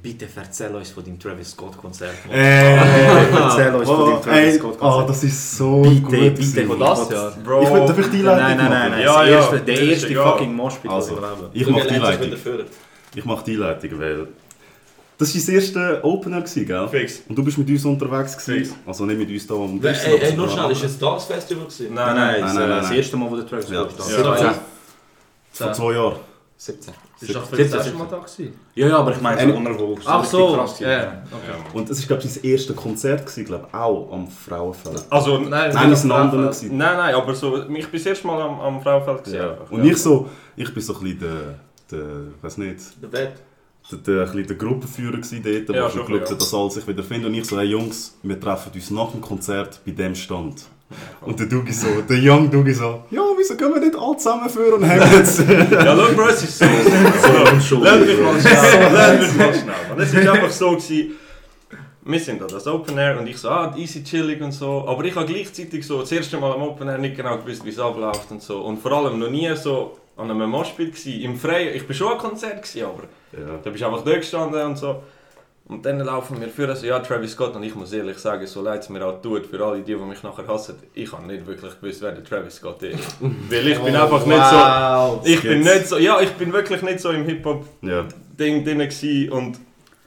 Bitte 0.01 0.29
erzähl 0.37 0.73
uns 0.75 0.91
von 0.91 1.05
deinem 1.05 1.19
Travis 1.19 1.51
Scott 1.51 1.77
Konzert. 1.77 2.15
Mann. 2.27 2.37
Äh, 2.37 2.77
Erzähl 2.77 3.75
uns 3.75 3.89
von 3.89 4.01
oh, 4.03 4.07
deinem 4.11 4.23
Travis 4.23 4.39
ey, 4.55 4.59
Scott 4.59 4.77
oh, 4.77 4.79
Konzert. 4.85 5.09
das 5.11 5.25
ist 5.25 5.57
so 5.57 5.83
Bitte, 5.83 6.01
gut. 6.01 6.35
bitte. 6.37 6.67
Von 6.67 6.79
das 6.79 7.11
Jahr. 7.11 7.33
Bro, 7.45 7.63
Ich 7.63 7.71
will, 7.73 7.87
darf 7.87 7.99
ich 7.99 8.07
die 8.11 8.23
Leitung 8.23 8.43
Nein, 8.45 8.57
nein, 8.57 8.71
nein, 8.71 8.91
nein. 8.93 9.03
Ja, 9.03 9.25
ja, 9.25 9.31
erste, 9.31 9.61
der 9.61 9.81
erste 9.81 10.15
fucking 10.15 10.55
Moshpit, 10.55 10.91
Also. 10.91 11.21
was 11.21 11.39
ich 11.53 11.67
lebe. 11.67 11.67
Ich 11.67 11.67
Du 11.67 11.73
mach 11.73 11.87
die 11.87 11.97
Leitung. 11.99 12.67
Ich 13.17 13.25
mach 13.25 13.43
die 13.43 13.57
Leitung, 13.57 13.91
weil... 13.99 14.29
Das 15.21 15.35
war 15.35 15.41
das 15.41 15.49
erste 15.49 16.01
Opener, 16.03 16.41
gewesen, 16.41 16.67
gell? 16.67 16.89
Fix. 16.89 17.23
Und 17.29 17.37
du 17.37 17.45
bist 17.45 17.59
mit 17.59 17.69
uns 17.69 17.85
unterwegs 17.85 18.35
Fix. 18.43 18.75
Also 18.87 19.05
nicht 19.05 19.19
mit 19.19 19.29
uns 19.31 19.47
da 19.47 19.55
am 19.55 19.75
Ey, 19.75 19.81
Tisch. 19.93 19.99
ey, 20.07 20.19
sondern 20.19 20.37
nur 20.37 20.49
schnell, 20.49 20.71
ist 20.73 20.85
es 20.85 20.99
das 20.99 21.25
Festival 21.27 21.65
gewesen? 21.67 21.95
Nein, 21.95 22.17
nein, 22.17 22.41
das, 22.41 22.55
nein, 22.55 22.63
äh, 22.63 22.67
nein, 22.69 22.79
das 22.79 22.89
nein. 22.89 22.97
erste 22.99 23.17
Mal, 23.19 23.31
wo 23.31 23.37
der 23.37 23.47
Travis 23.47 23.69
Ja. 23.71 23.89
Scott 23.91 24.41
Ja. 24.41 24.51
ist. 24.51 24.61
Vor 25.53 25.73
zwei 25.75 25.93
Jahren. 25.93 26.17
17. 26.57 26.95
Bist 27.19 27.31
du 27.31 27.39
doch 27.39 27.45
für 27.47 27.57
Siebzehn, 27.57 27.77
das 27.77 27.87
erste 27.87 27.99
Mal 27.99 28.09
da 28.11 28.17
gewesen? 28.19 28.55
Ja, 28.75 28.87
ja, 28.89 28.97
aber 28.99 29.13
ich 29.13 29.21
meine, 29.21 29.51
so 29.51 29.57
unter 29.57 30.01
Ach 30.07 30.25
so, 30.25 30.55
krass. 30.57 30.81
ja, 30.81 30.91
ja. 30.91 31.23
Und 31.73 31.89
es 31.91 32.01
war, 32.01 32.07
glaube 32.07 32.23
ich, 32.23 32.33
sein 32.35 32.45
erstes 32.45 32.77
Konzert, 32.77 33.21
gewesen, 33.23 33.45
glaube 33.47 33.67
ich, 33.69 33.75
auch 33.75 34.13
am 34.13 34.29
Frauenfeld. 34.29 35.05
Also, 35.11 35.39
Nein, 35.39 35.73
Nein, 35.73 35.93
es 35.93 36.09
war 36.09 36.23
ein 36.23 36.31
gewesen. 36.31 36.77
Nein, 36.77 36.97
nein, 36.97 37.15
aber 37.15 37.35
so, 37.35 37.59
ich 37.63 37.67
bin 37.67 37.93
das 37.93 38.07
erste 38.07 38.27
Mal 38.27 38.41
am, 38.43 38.61
am 38.61 38.81
Frauenfeld 38.83 39.25
gesehen. 39.25 39.43
Ja. 39.43 39.57
Und 39.71 39.85
ich 39.85 39.97
so, 39.97 40.29
ich 40.57 40.73
bin 40.73 40.83
so 40.83 40.95
ein 40.97 41.01
bisschen 41.03 41.19
der, 41.21 41.99
der, 41.99 42.07
weiß 42.43 42.57
nicht, 42.59 42.79
Der 43.03 43.13
Wett. 43.13 43.33
Der, 43.91 43.99
der, 43.99 44.21
ein 44.21 44.27
bisschen 44.27 44.47
der 44.47 44.57
Gruppenführer 44.57 45.17
gewesen 45.17 45.43
dort, 45.43 45.69
der 45.69 45.77
Ja, 45.77 45.83
ja, 45.83 45.91
schon 45.91 46.07
geschaut 46.07 46.31
hat, 46.31 46.41
dass 46.41 46.55
alle 46.55 46.71
sich 46.71 46.87
wieder 46.87 47.03
finden. 47.03 47.27
Und 47.27 47.35
ich 47.35 47.45
so, 47.45 47.59
hey 47.59 47.67
Jungs, 47.67 48.17
wir 48.23 48.39
treffen 48.39 48.73
uns 48.75 48.91
nach 48.91 49.11
dem 49.11 49.21
Konzert 49.21 49.81
bei 49.85 49.93
dem 49.93 50.15
Stand. 50.15 50.65
Und 51.21 51.39
der 51.39 51.47
Dugi 51.47 51.73
so, 51.73 51.87
der 52.09 52.19
Young 52.21 52.51
Dugi 52.51 52.75
so, 52.75 53.05
ja, 53.11 53.23
wieso 53.37 53.57
gehen 53.57 53.73
wir 53.73 53.81
nicht 53.81 53.97
alle 53.97 54.17
zusammen 54.17 54.51
für 54.51 54.75
und 54.75 54.83
hängen 54.83 55.09
jetzt? 55.13 55.41
Ja, 55.49 55.97
schau, 55.97 56.15
Bro, 56.15 56.29
es 56.29 56.43
ist 56.43 56.59
so. 56.59 56.65
so 57.61 57.85
Lass 57.85 58.01
mich 58.01 58.21
mal 58.21 58.41
schnell. 58.41 58.91
Lass 58.93 59.21
mich 59.21 59.37
mal 59.37 59.55
schnell. 59.55 59.75
Und 59.93 60.01
es 60.01 60.15
war 60.15 60.33
einfach 60.33 60.51
so, 60.51 60.71
gewesen, 60.73 61.13
wir 62.03 62.19
sind 62.19 62.41
da 62.41 62.47
das 62.47 62.67
Open 62.67 62.99
Air 62.99 63.21
und 63.21 63.27
ich 63.29 63.37
so, 63.37 63.49
ah, 63.51 63.73
easy 63.77 64.03
chillig 64.03 64.41
und 64.41 64.53
so. 64.53 64.85
Aber 64.87 65.05
ich 65.05 65.15
habe 65.15 65.27
gleichzeitig 65.27 65.87
so 65.87 66.01
das 66.01 66.11
erste 66.11 66.39
Mal 66.39 66.53
am 66.53 66.63
Open 66.63 66.89
Air 66.89 66.99
nicht 66.99 67.17
genau 67.17 67.39
gewusst, 67.39 67.65
wie 67.65 67.71
es 67.71 67.79
abläuft 67.79 68.31
und 68.31 68.43
so. 68.43 68.61
Und 68.63 68.79
vor 68.79 68.93
allem 68.93 69.19
noch 69.19 69.31
nie 69.31 69.55
so 69.55 69.97
an 70.21 70.31
einem 70.31 70.51
Moshpit 70.51 70.95
gsi 70.95 71.25
im 71.25 71.37
Freien. 71.37 71.75
Ich 71.75 71.89
war 71.89 71.95
schon 71.95 72.13
an 72.13 72.19
Konzert, 72.19 72.63
gewesen, 72.63 72.85
aber 72.85 73.05
ja. 73.33 73.59
da 73.63 73.71
bist 73.71 73.83
du 73.83 73.87
einfach 73.87 74.05
da 74.05 74.17
gestanden 74.17 74.63
und 74.63 74.77
so. 74.77 75.03
Und 75.71 75.87
dann 75.87 76.01
laufen 76.01 76.41
wir 76.41 76.49
für 76.49 76.75
so, 76.75 76.85
ja, 76.85 76.99
Travis 76.99 77.33
Scott. 77.33 77.55
Und 77.55 77.63
ich 77.63 77.77
muss 77.77 77.93
ehrlich 77.93 78.19
sagen, 78.19 78.45
so 78.45 78.61
leid 78.61 78.81
es 78.81 78.89
mir 78.89 79.07
auch 79.07 79.23
tut, 79.23 79.47
für 79.47 79.65
alle 79.65 79.83
die, 79.83 79.95
die 79.95 80.01
mich 80.01 80.21
nachher 80.25 80.47
hassen, 80.49 80.75
ich 80.95 81.13
habe 81.13 81.25
nicht 81.29 81.47
wirklich 81.47 81.81
gewusst, 81.81 82.03
wer 82.03 82.11
der 82.11 82.25
Travis 82.25 82.57
Scott 82.57 82.83
ist. 82.83 83.17
Weil 83.21 83.69
ich 83.69 83.79
bin 83.79 83.95
einfach 83.95 84.27
nicht 84.27 84.47
so... 84.47 84.57
Wow. 84.57 85.21
Ich 85.25 85.41
bin 85.43 85.61
nicht 85.61 85.87
so, 85.87 85.99
ja, 85.99 86.21
ich 86.21 86.33
bin 86.33 86.53
wirklich 86.53 86.83
nicht 86.83 86.99
so 86.99 87.11
im 87.11 87.25
Hip-Hop-Ding 87.25 87.89
ja. 87.89 88.05
drin 88.37 88.79
gewesen 88.79 89.31
und 89.31 89.59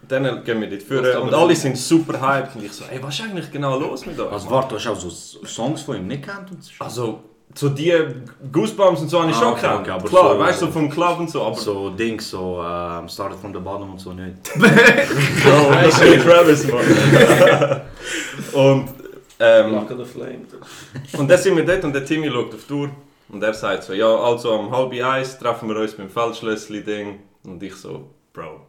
dann 0.06 0.44
gehen 0.44 0.60
wir 0.60 0.70
dort 0.70 0.82
Das 0.82 0.88
führen 0.88 1.22
und 1.22 1.34
alle 1.34 1.56
sind 1.56 1.78
super 1.78 2.20
hyped 2.20 2.58
und 2.58 2.66
ich 2.66 2.74
so, 2.74 2.84
ey, 2.92 3.02
was 3.02 3.18
ist 3.18 3.26
eigentlich 3.26 3.50
genau 3.50 3.80
los 3.80 4.06
mit 4.06 4.20
euch? 4.20 4.32
Also 4.34 4.50
warte, 4.50 4.70
du 4.70 4.76
hast 4.76 4.88
auch 4.88 5.00
so 5.00 5.10
Songs 5.10 5.82
von 5.82 5.96
ihm 5.96 6.08
nicht 6.08 6.28
und 6.52 6.62
so? 6.62 6.72
Also, 6.80 7.24
so 7.56 7.70
die 7.70 7.94
Goosebumps 8.52 9.02
und 9.02 9.10
so 9.10 9.22
habe 9.22 9.30
ich 9.32 9.38
Ah, 9.38 9.40
schon 9.40 9.52
okay, 9.54 9.62
gekannt. 9.62 9.82
okay, 9.82 9.92
aber 9.92 10.10
Klar, 10.10 10.34
so- 10.34 10.40
weißt 10.40 10.62
du, 10.62 10.66
so 10.66 10.72
vom 10.72 10.90
Club 10.90 11.20
und 11.20 11.30
so, 11.30 11.44
aber 11.44 11.56
So 11.56 11.90
Dings, 11.92 12.30
so 12.30 12.64
ähm, 12.66 13.08
Started 13.08 13.38
from 13.40 13.54
the 13.54 13.60
Bottom 13.60 13.92
und 13.92 14.00
so 14.00 14.12
nicht. 14.14 14.36
Bro, 14.56 15.72
das 15.84 16.02
ist 16.02 16.04
nicht 16.10 16.24
Travis, 16.26 16.68
Mann. 16.72 17.82
Und, 18.54 18.90
ähm, 19.40 19.72
Luck 19.72 19.92
of 19.92 19.98
the 19.98 20.06
Flame. 20.06 20.40
und 21.18 21.30
dann 21.30 21.38
sind 21.38 21.56
wir 21.56 21.66
dort 21.66 21.84
und 21.84 21.94
der 21.94 22.06
Timmy 22.06 22.30
schaut 22.30 22.54
auf 22.54 22.66
die 22.68 22.74
Uhr 22.74 22.90
und 23.30 23.42
er 23.44 23.54
sagt 23.54 23.84
so, 23.84 23.94
ja, 23.94 24.08
also 24.08 24.52
um 24.54 24.72
halb 24.72 24.92
eins 25.04 25.38
treffen 25.40 25.68
wir 25.70 25.76
uns 25.78 25.94
beim 25.94 26.10
Feldschlössli-Ding. 26.10 27.20
Und 27.46 27.62
ich 27.64 27.76
so, 27.76 28.10
Bro, 28.32 28.62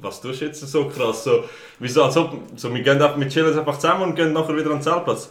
was 0.00 0.20
tust 0.20 0.40
du 0.40 0.44
jetzt 0.46 0.60
so 0.60 0.86
krass? 0.88 1.24
So, 1.24 1.44
wieso, 1.78 2.04
als 2.04 2.16
ob, 2.16 2.32
so, 2.56 2.72
wir, 2.72 2.82
gehen 2.82 3.00
einfach, 3.00 3.18
wir 3.18 3.28
chillen 3.28 3.58
einfach 3.58 3.78
zusammen 3.78 4.02
und 4.04 4.14
gehen 4.14 4.32
nachher 4.32 4.54
wieder 4.54 4.66
an 4.70 4.76
den 4.76 4.82
Zeltplatz. 4.82 5.30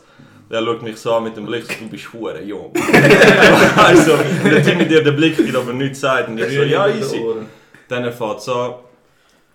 Der 0.52 0.62
schaut 0.66 0.82
mich 0.82 0.98
so 0.98 1.14
an 1.14 1.24
mit 1.24 1.38
dem 1.38 1.46
Blick, 1.46 1.66
du 1.80 1.88
bist 1.88 2.12
hure 2.12 2.42
jung. 2.42 2.74
also, 3.78 4.18
der 4.44 5.02
den 5.02 5.16
Blick 5.16 5.38
gibt, 5.38 5.56
aber 5.56 5.72
nichts 5.72 6.02
sagt. 6.02 6.28
Und 6.28 6.40
ich 6.40 6.54
so, 6.54 6.64
ja, 6.64 6.88
easy. 6.90 7.22
Dann 7.88 8.12
fährt 8.12 8.40
es 8.40 8.50
an. 8.50 8.74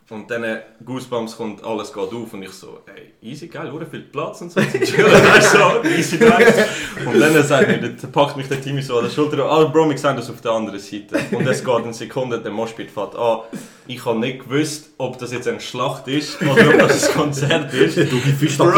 Und 0.08 0.30
dann 0.30 0.60
Goosebumps 0.84 1.36
kommt, 1.36 1.64
alles 1.64 1.92
geht 1.92 2.00
auf 2.00 2.32
und 2.32 2.40
ich 2.40 2.52
so, 2.52 2.78
ey, 2.86 3.14
easy, 3.28 3.48
geil, 3.48 3.72
hure 3.72 3.86
viel 3.86 4.02
Platz 4.02 4.40
und 4.40 4.52
so, 4.52 4.60
zum 4.60 4.80
chillen, 4.80 5.10
weißt 5.10 5.54
du, 5.54 5.58
so, 5.58 5.82
easy 5.88 6.16
drive. 6.16 6.68
Und 7.04 7.18
dann 7.18 7.42
sagt 7.42 7.66
mir, 7.66 7.78
dann 7.78 8.12
packt 8.12 8.36
mich 8.36 8.46
der 8.46 8.60
Timmy 8.60 8.82
so 8.82 8.98
an 8.98 9.04
der 9.06 9.10
Schulter, 9.10 9.44
ah 9.44 9.64
Bro, 9.64 9.90
wir 9.90 9.98
sehen 9.98 10.14
das 10.14 10.30
auf 10.30 10.40
der 10.40 10.52
anderen 10.52 10.78
Seite. 10.78 11.18
Und 11.32 11.44
es 11.48 11.64
geht 11.64 11.74
eine 11.74 11.92
Sekunde, 11.92 12.38
der 12.38 12.52
Moshpit 12.52 12.88
fährt 12.88 13.16
an. 13.16 13.40
Ich 13.88 14.04
habe 14.04 14.20
nicht 14.20 14.48
gewusst, 14.48 14.90
ob 14.98 15.18
das 15.18 15.32
jetzt 15.32 15.48
eine 15.48 15.60
Schlacht 15.60 16.06
ist 16.06 16.40
oder 16.40 16.68
ob 16.68 16.78
das 16.88 17.08
ein 17.08 17.14
Konzert 17.14 17.74
ist. 17.74 17.96
Du 18.10 18.20
bist 18.38 18.58
Bro. 18.58 18.70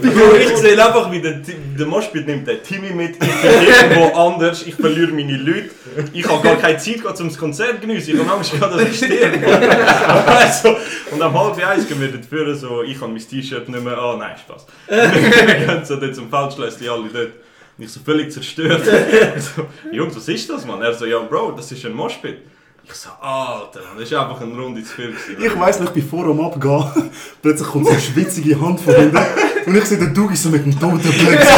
Bro, 0.00 0.36
ich 0.40 0.56
sehe 0.56 0.84
einfach, 0.84 1.10
wie 1.10 1.20
der, 1.20 1.40
der 1.78 1.86
Moshpit 1.86 2.26
nimmt 2.26 2.46
den 2.46 2.62
Timmy 2.62 2.90
mit, 2.90 3.16
ich 3.16 3.18
bin 3.18 3.50
irgendwo 3.50 4.16
anders, 4.16 4.64
ich 4.64 4.74
verliere 4.74 5.12
meine 5.12 5.36
Leute. 5.36 5.70
Ich 6.12 6.28
habe 6.28 6.42
gar 6.42 6.56
keine 6.56 6.76
Zeit, 6.78 7.04
um 7.04 7.28
das 7.28 7.38
Konzert 7.38 7.80
zu 7.80 7.86
geniessen. 7.86 8.20
Ich 8.20 8.26
habe 8.26 8.44
ich 8.80 8.96
sterbe. 8.96 9.46
also, 10.26 10.76
und 11.10 11.22
am 11.22 11.38
halb 11.38 11.66
eins 11.66 11.86
gehen 11.86 12.00
wir 12.00 12.08
dort 12.08 12.24
führen, 12.24 12.56
so, 12.56 12.82
ich 12.82 13.00
habe 13.00 13.12
mein 13.12 13.26
T-Shirt 13.26 13.68
nicht 13.68 13.84
mehr 13.84 13.98
an. 13.98 14.18
Nein, 14.18 14.36
Spaß. 14.38 14.66
wir 14.88 15.54
gehen 15.54 15.84
so 15.84 15.96
dort 15.96 16.14
zum 16.14 16.30
Feldschlösschen, 16.30 16.88
alle 16.88 17.08
dort. 17.12 17.32
Und 17.78 17.84
ich 17.84 17.92
so 17.92 18.00
völlig 18.00 18.32
zerstört. 18.32 18.82
so, 19.38 19.66
Jungs, 19.92 20.16
was 20.16 20.28
ist 20.28 20.48
das, 20.48 20.64
Mann? 20.64 20.80
Er 20.82 20.94
so, 20.94 21.04
ja, 21.04 21.18
Bro, 21.18 21.52
das 21.52 21.70
ist 21.72 21.84
ein 21.84 21.92
Moshpit. 21.92 22.38
Ich 22.88 22.94
so, 22.94 23.10
Alter, 23.20 23.80
das 23.98 24.04
ist 24.04 24.14
einfach 24.14 24.40
eine 24.40 24.54
Runde 24.54 24.82
zu 24.84 24.94
viel. 24.94 25.08
gewesen. 25.08 25.44
Ich 25.44 25.58
weiss 25.58 25.80
nicht, 25.80 25.92
bevor 25.92 26.24
am 26.26 26.40
Abgehen, 26.40 27.10
plötzlich 27.42 27.68
kommt 27.68 27.86
so 27.86 27.92
eine 27.92 28.00
schwitzige 28.00 28.60
Hand 28.60 28.80
von 28.80 28.94
hinten 28.94 29.18
und 29.66 29.76
ich 29.76 29.84
sehe 29.84 29.98
den 29.98 30.14
Dugi 30.14 30.36
so 30.36 30.50
mit 30.50 30.64
dem 30.64 30.78
toten 30.78 31.00
Blick 31.00 31.40
so, 31.42 31.54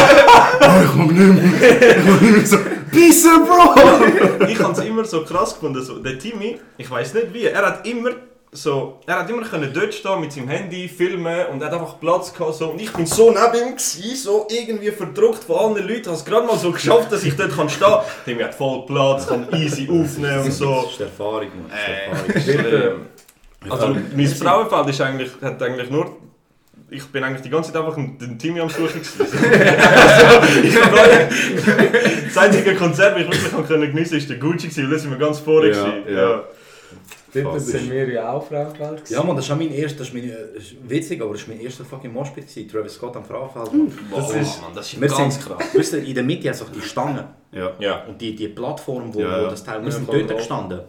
oh, 0.61 0.83
ich 0.83 0.95
mag 0.95 1.11
nicht 1.11 1.61
mehr, 1.61 1.97
ich 1.97 2.03
mag 2.03 2.21
nicht 2.21 2.35
mehr 2.35 2.45
so, 2.45 2.57
Pisse, 2.91 3.29
Bro! 3.45 4.45
ich 4.47 4.59
habe 4.59 4.73
es 4.73 4.79
immer 4.79 5.05
so 5.05 5.23
krass 5.23 5.53
gefunden. 5.53 5.81
So, 5.83 5.99
der 5.99 6.17
Timmy, 6.19 6.59
ich 6.77 6.89
weiß 6.89 7.13
nicht 7.13 7.33
wie, 7.33 7.45
er 7.45 7.65
hat 7.65 7.87
immer 7.87 8.11
so, 8.51 8.99
er 9.05 9.19
hat 9.19 9.29
immer 9.29 9.43
können 9.43 9.71
dort 9.71 9.93
stehen 9.93 10.19
mit 10.21 10.31
seinem 10.33 10.47
Handy, 10.49 10.87
filmen 10.89 11.45
und 11.51 11.61
er 11.61 11.67
hat 11.67 11.73
einfach 11.79 11.99
Platz 11.99 12.33
gehabt. 12.33 12.55
So, 12.55 12.69
und 12.71 12.81
ich 12.81 12.91
bin 12.91 13.05
so 13.05 13.29
neben 13.29 13.67
ihm 13.67 13.75
gewesen, 13.75 14.15
so 14.15 14.47
irgendwie 14.49 14.89
verdruckt 14.91 15.43
von 15.43 15.57
allen 15.75 15.87
Leuten. 15.87 16.01
Ich 16.01 16.07
habe 16.07 16.15
es 16.17 16.25
gerade 16.25 16.47
mal 16.47 16.57
so 16.57 16.71
geschafft, 16.71 17.11
dass 17.11 17.23
ich 17.23 17.35
dort 17.35 17.55
kann 17.55 17.69
stehen 17.69 17.87
kann. 17.87 18.01
Timmy 18.25 18.41
hat 18.43 18.55
voll 18.55 18.85
Platz, 18.87 19.27
kann 19.27 19.47
easy 19.53 19.83
aufnehmen 19.89 20.43
und 20.45 20.51
so. 20.51 20.73
Das 20.81 20.91
ist 20.91 20.99
die 20.99 21.03
Erfahrung, 21.03 21.47
Mann. 21.49 21.71
Das 22.27 22.35
ist 22.37 22.47
Äh, 22.47 22.55
Erfahrung. 22.55 22.71
schlimm. 22.71 23.05
Also, 23.69 23.95
mein 24.15 24.27
Frauenfeld 24.27 24.87
ist 24.89 25.01
eigentlich, 25.01 25.31
hat 25.41 25.61
eigentlich 25.61 25.89
nur. 25.91 26.15
Ich 26.91 27.05
bin 27.05 27.23
eigentlich 27.23 27.41
die 27.43 27.49
ganze 27.49 27.71
Zeit 27.71 27.81
einfach 27.81 27.95
den 27.95 28.37
Timmy 28.39 28.59
am 28.61 28.69
Suchen 28.69 29.01
gewesen. 29.01 29.21
also, 29.21 30.27
das 32.25 32.37
einzige 32.37 32.75
Konzert, 32.75 33.15
das 33.15 33.21
ich 33.23 33.29
wirklich 33.31 33.53
haben 33.53 33.65
können 33.67 33.93
geniessen 33.93 34.17
konnte, 34.19 34.29
war 34.29 34.37
der 34.37 34.57
Gucci, 34.57 34.77
weil 34.83 34.89
da 34.89 34.97
sind 34.97 35.11
wir 35.11 35.17
ganz 35.17 35.39
vorne. 35.39 35.69
Ja, 35.71 35.93
ja. 36.11 36.43
Dort 37.31 37.61
sind 37.61 37.91
wir 37.91 38.09
ja 38.09 38.31
auch 38.33 38.47
Frauenfeld. 38.47 39.07
Ja, 39.09 39.21
man, 39.21 39.35
das 39.35 39.45
ist 39.45 39.51
auch 39.51 39.55
mein 39.57 39.71
erster, 39.71 39.99
das 39.99 40.07
ist, 40.07 40.13
mein, 40.15 40.33
das 40.55 40.63
ist 40.63 40.75
witzig, 40.89 41.21
aber 41.21 41.33
das 41.33 41.47
war 41.47 41.53
mein 41.55 41.63
erster 41.63 41.85
fucking 41.85 42.11
Moshpit, 42.11 42.71
Travis 42.71 42.93
Scott 42.95 43.15
am 43.17 43.23
Frauenfeld. 43.23 43.69
Das 44.15 44.31
ist- 44.33 44.61
Mann, 44.61 44.71
das 44.73 44.91
ist 44.93 44.99
Wir 44.99 45.07
ganz 45.07 45.35
sind, 45.35 45.45
krass. 45.45 45.63
wisst 45.73 45.93
ihr, 45.93 46.03
in 46.03 46.15
der 46.15 46.23
Mitte 46.23 46.49
hat 46.49 46.55
es 46.55 46.65
die 46.71 46.81
Stangen 46.81 47.23
Ja. 47.51 47.71
Ja. 47.77 48.03
und 48.07 48.19
die, 48.19 48.35
die 48.35 48.47
Plattform, 48.47 49.13
wo, 49.13 49.19
Ja, 49.19 49.37
ja. 49.41 49.45
wo 49.45 49.49
das 49.51 49.63
Teil, 49.63 49.79
wir 49.81 49.85
Ja, 49.89 49.91
sind 49.91 50.07
dort 50.11 50.27
drauf. 50.27 50.37
gestanden. 50.37 50.79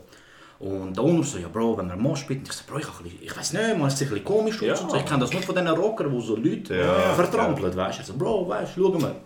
Und 0.61 0.95
der 0.95 1.03
Owner 1.03 1.23
so, 1.25 1.39
ja 1.39 1.49
Bro, 1.49 1.79
wenn 1.79 1.89
wir 1.89 1.97
Moshpit, 1.97 2.39
und 2.41 2.47
ich 2.49 2.53
so, 2.53 2.65
Bro, 2.67 2.79
ich, 2.79 2.87
bisschen- 2.87 3.23
ich 3.23 3.35
weiß 3.37 3.53
nicht, 3.55 3.79
man, 3.79 3.89
es 3.89 3.95
ist 3.95 4.03
ein 4.03 4.09
bisschen 4.11 4.25
komisch 4.25 4.61
Ja. 4.61 4.79
und 4.79 4.91
so. 4.91 4.97
Ich 4.97 5.07
kenne 5.07 5.21
das 5.21 5.33
nur 5.33 5.41
von 5.43 5.55
diesen 5.55 5.69
Rockern, 5.71 6.13
die 6.15 6.21
so 6.27 6.37
Leute 6.37 6.77
Ja. 6.77 7.15
vertrampeln, 7.15 7.75
weißt 7.75 7.99
du. 7.99 8.03
Ich 8.03 8.07
so, 8.07 8.15
Bro, 8.15 8.47
weißt 8.49 8.77
du, 8.77 8.83
schauen 8.83 9.01
wir. 9.01 9.17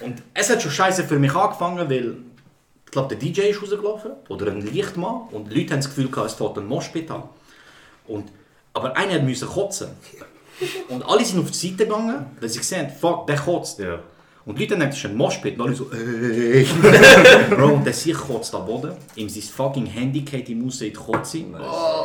Und 0.00 0.22
es 0.34 0.50
hat 0.50 0.60
schon 0.60 0.70
scheiße 0.72 1.04
für 1.04 1.18
mich 1.18 1.34
angefangen, 1.34 1.88
weil 1.88 2.16
ich 2.84 2.90
glaube, 2.90 3.14
der 3.14 3.18
DJ 3.18 3.42
ist 3.50 3.62
rausgelaufen 3.62 4.12
oder 4.28 4.50
ein 4.50 4.60
Lichtmann 4.62 5.28
und 5.30 5.50
die 5.50 5.60
Leute 5.60 5.72
haben 5.74 5.80
das 5.80 5.88
Gefühl, 5.88 6.10
gehabt, 6.10 6.28
es 6.30 6.34
fährt 6.34 6.58
ein 6.58 6.66
Moshpit 6.66 7.10
an. 7.10 7.22
Und, 8.06 8.30
aber 8.74 8.96
einer 8.96 9.20
musste 9.22 9.46
kotzen. 9.46 9.88
Und 10.88 11.02
alle 11.06 11.22
sind 11.22 11.38
auf 11.38 11.50
die 11.50 11.68
Seite 11.68 11.84
gegangen, 11.84 12.34
weil 12.40 12.48
sie 12.48 12.58
gesehen 12.60 12.86
haben, 12.86 12.96
fuck, 12.96 13.26
der 13.26 13.36
kotzt. 13.36 13.78
Ja. 13.78 13.98
Und 14.46 14.56
die 14.56 14.62
Leute 14.62 14.76
denken, 14.76 14.90
das 14.90 14.98
ist 14.98 15.06
ein 15.06 15.16
Moshpit. 15.16 15.58
Und 15.58 15.66
alle 15.66 15.74
so, 15.74 15.90
ey. 15.90 16.64
Bro, 17.50 17.74
und 17.74 17.84
der 17.84 17.92
sich 17.92 18.14
kotzt 18.14 18.54
am 18.54 18.64
Boden. 18.64 18.92
Ihm 19.16 19.28
sein 19.28 19.42
fucking 19.42 19.86
Handy 19.86 20.20
geht 20.20 20.48
ihm 20.48 20.64
raus 20.64 20.80
in 20.80 20.88
die 20.88 20.92
Kotze. 20.92 21.44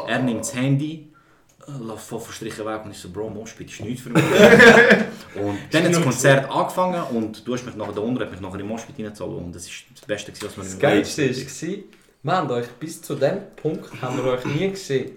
Er 0.08 0.20
nimmt 0.20 0.40
das 0.40 0.56
Handy, 0.56 1.08
läuft 1.80 2.04
voll 2.04 2.20
verstrichen 2.20 2.66
weg 2.66 2.82
und 2.84 2.92
ich 2.92 2.98
so, 2.98 3.10
Bro, 3.10 3.30
Moshpit 3.30 3.70
ist 3.70 3.82
nichts 3.82 4.02
für 4.02 4.10
mich. 4.10 4.24
und 5.36 5.60
dann 5.70 5.84
hat 5.84 5.94
das 5.94 6.02
Konzert 6.02 6.50
angefangen 6.50 7.04
und 7.16 7.48
du 7.48 7.54
hast 7.54 7.64
mich 7.64 7.76
nachher, 7.76 8.02
Unter 8.02 8.26
hat 8.26 8.32
mich 8.32 8.42
nachher 8.42 8.60
in 8.60 8.68
Moshpit 8.68 8.98
reingezogen 8.98 9.36
und 9.38 9.56
das 9.56 9.68
ist 9.68 9.84
das 9.94 10.06
Beste, 10.06 10.34
was 10.44 10.58
man 10.58 10.66
Das 10.66 10.80
Geilste 10.80 11.30
war, 11.30 11.78
wir 12.24 12.34
haben 12.34 12.52
euch 12.52 12.68
bis 12.80 13.02
zu 13.02 13.16
dem 13.16 13.38
Punkt 13.56 13.90
haben 14.02 14.18
wir 14.18 14.32
euch 14.32 14.46
nie 14.46 14.70
gesehen. 14.70 15.12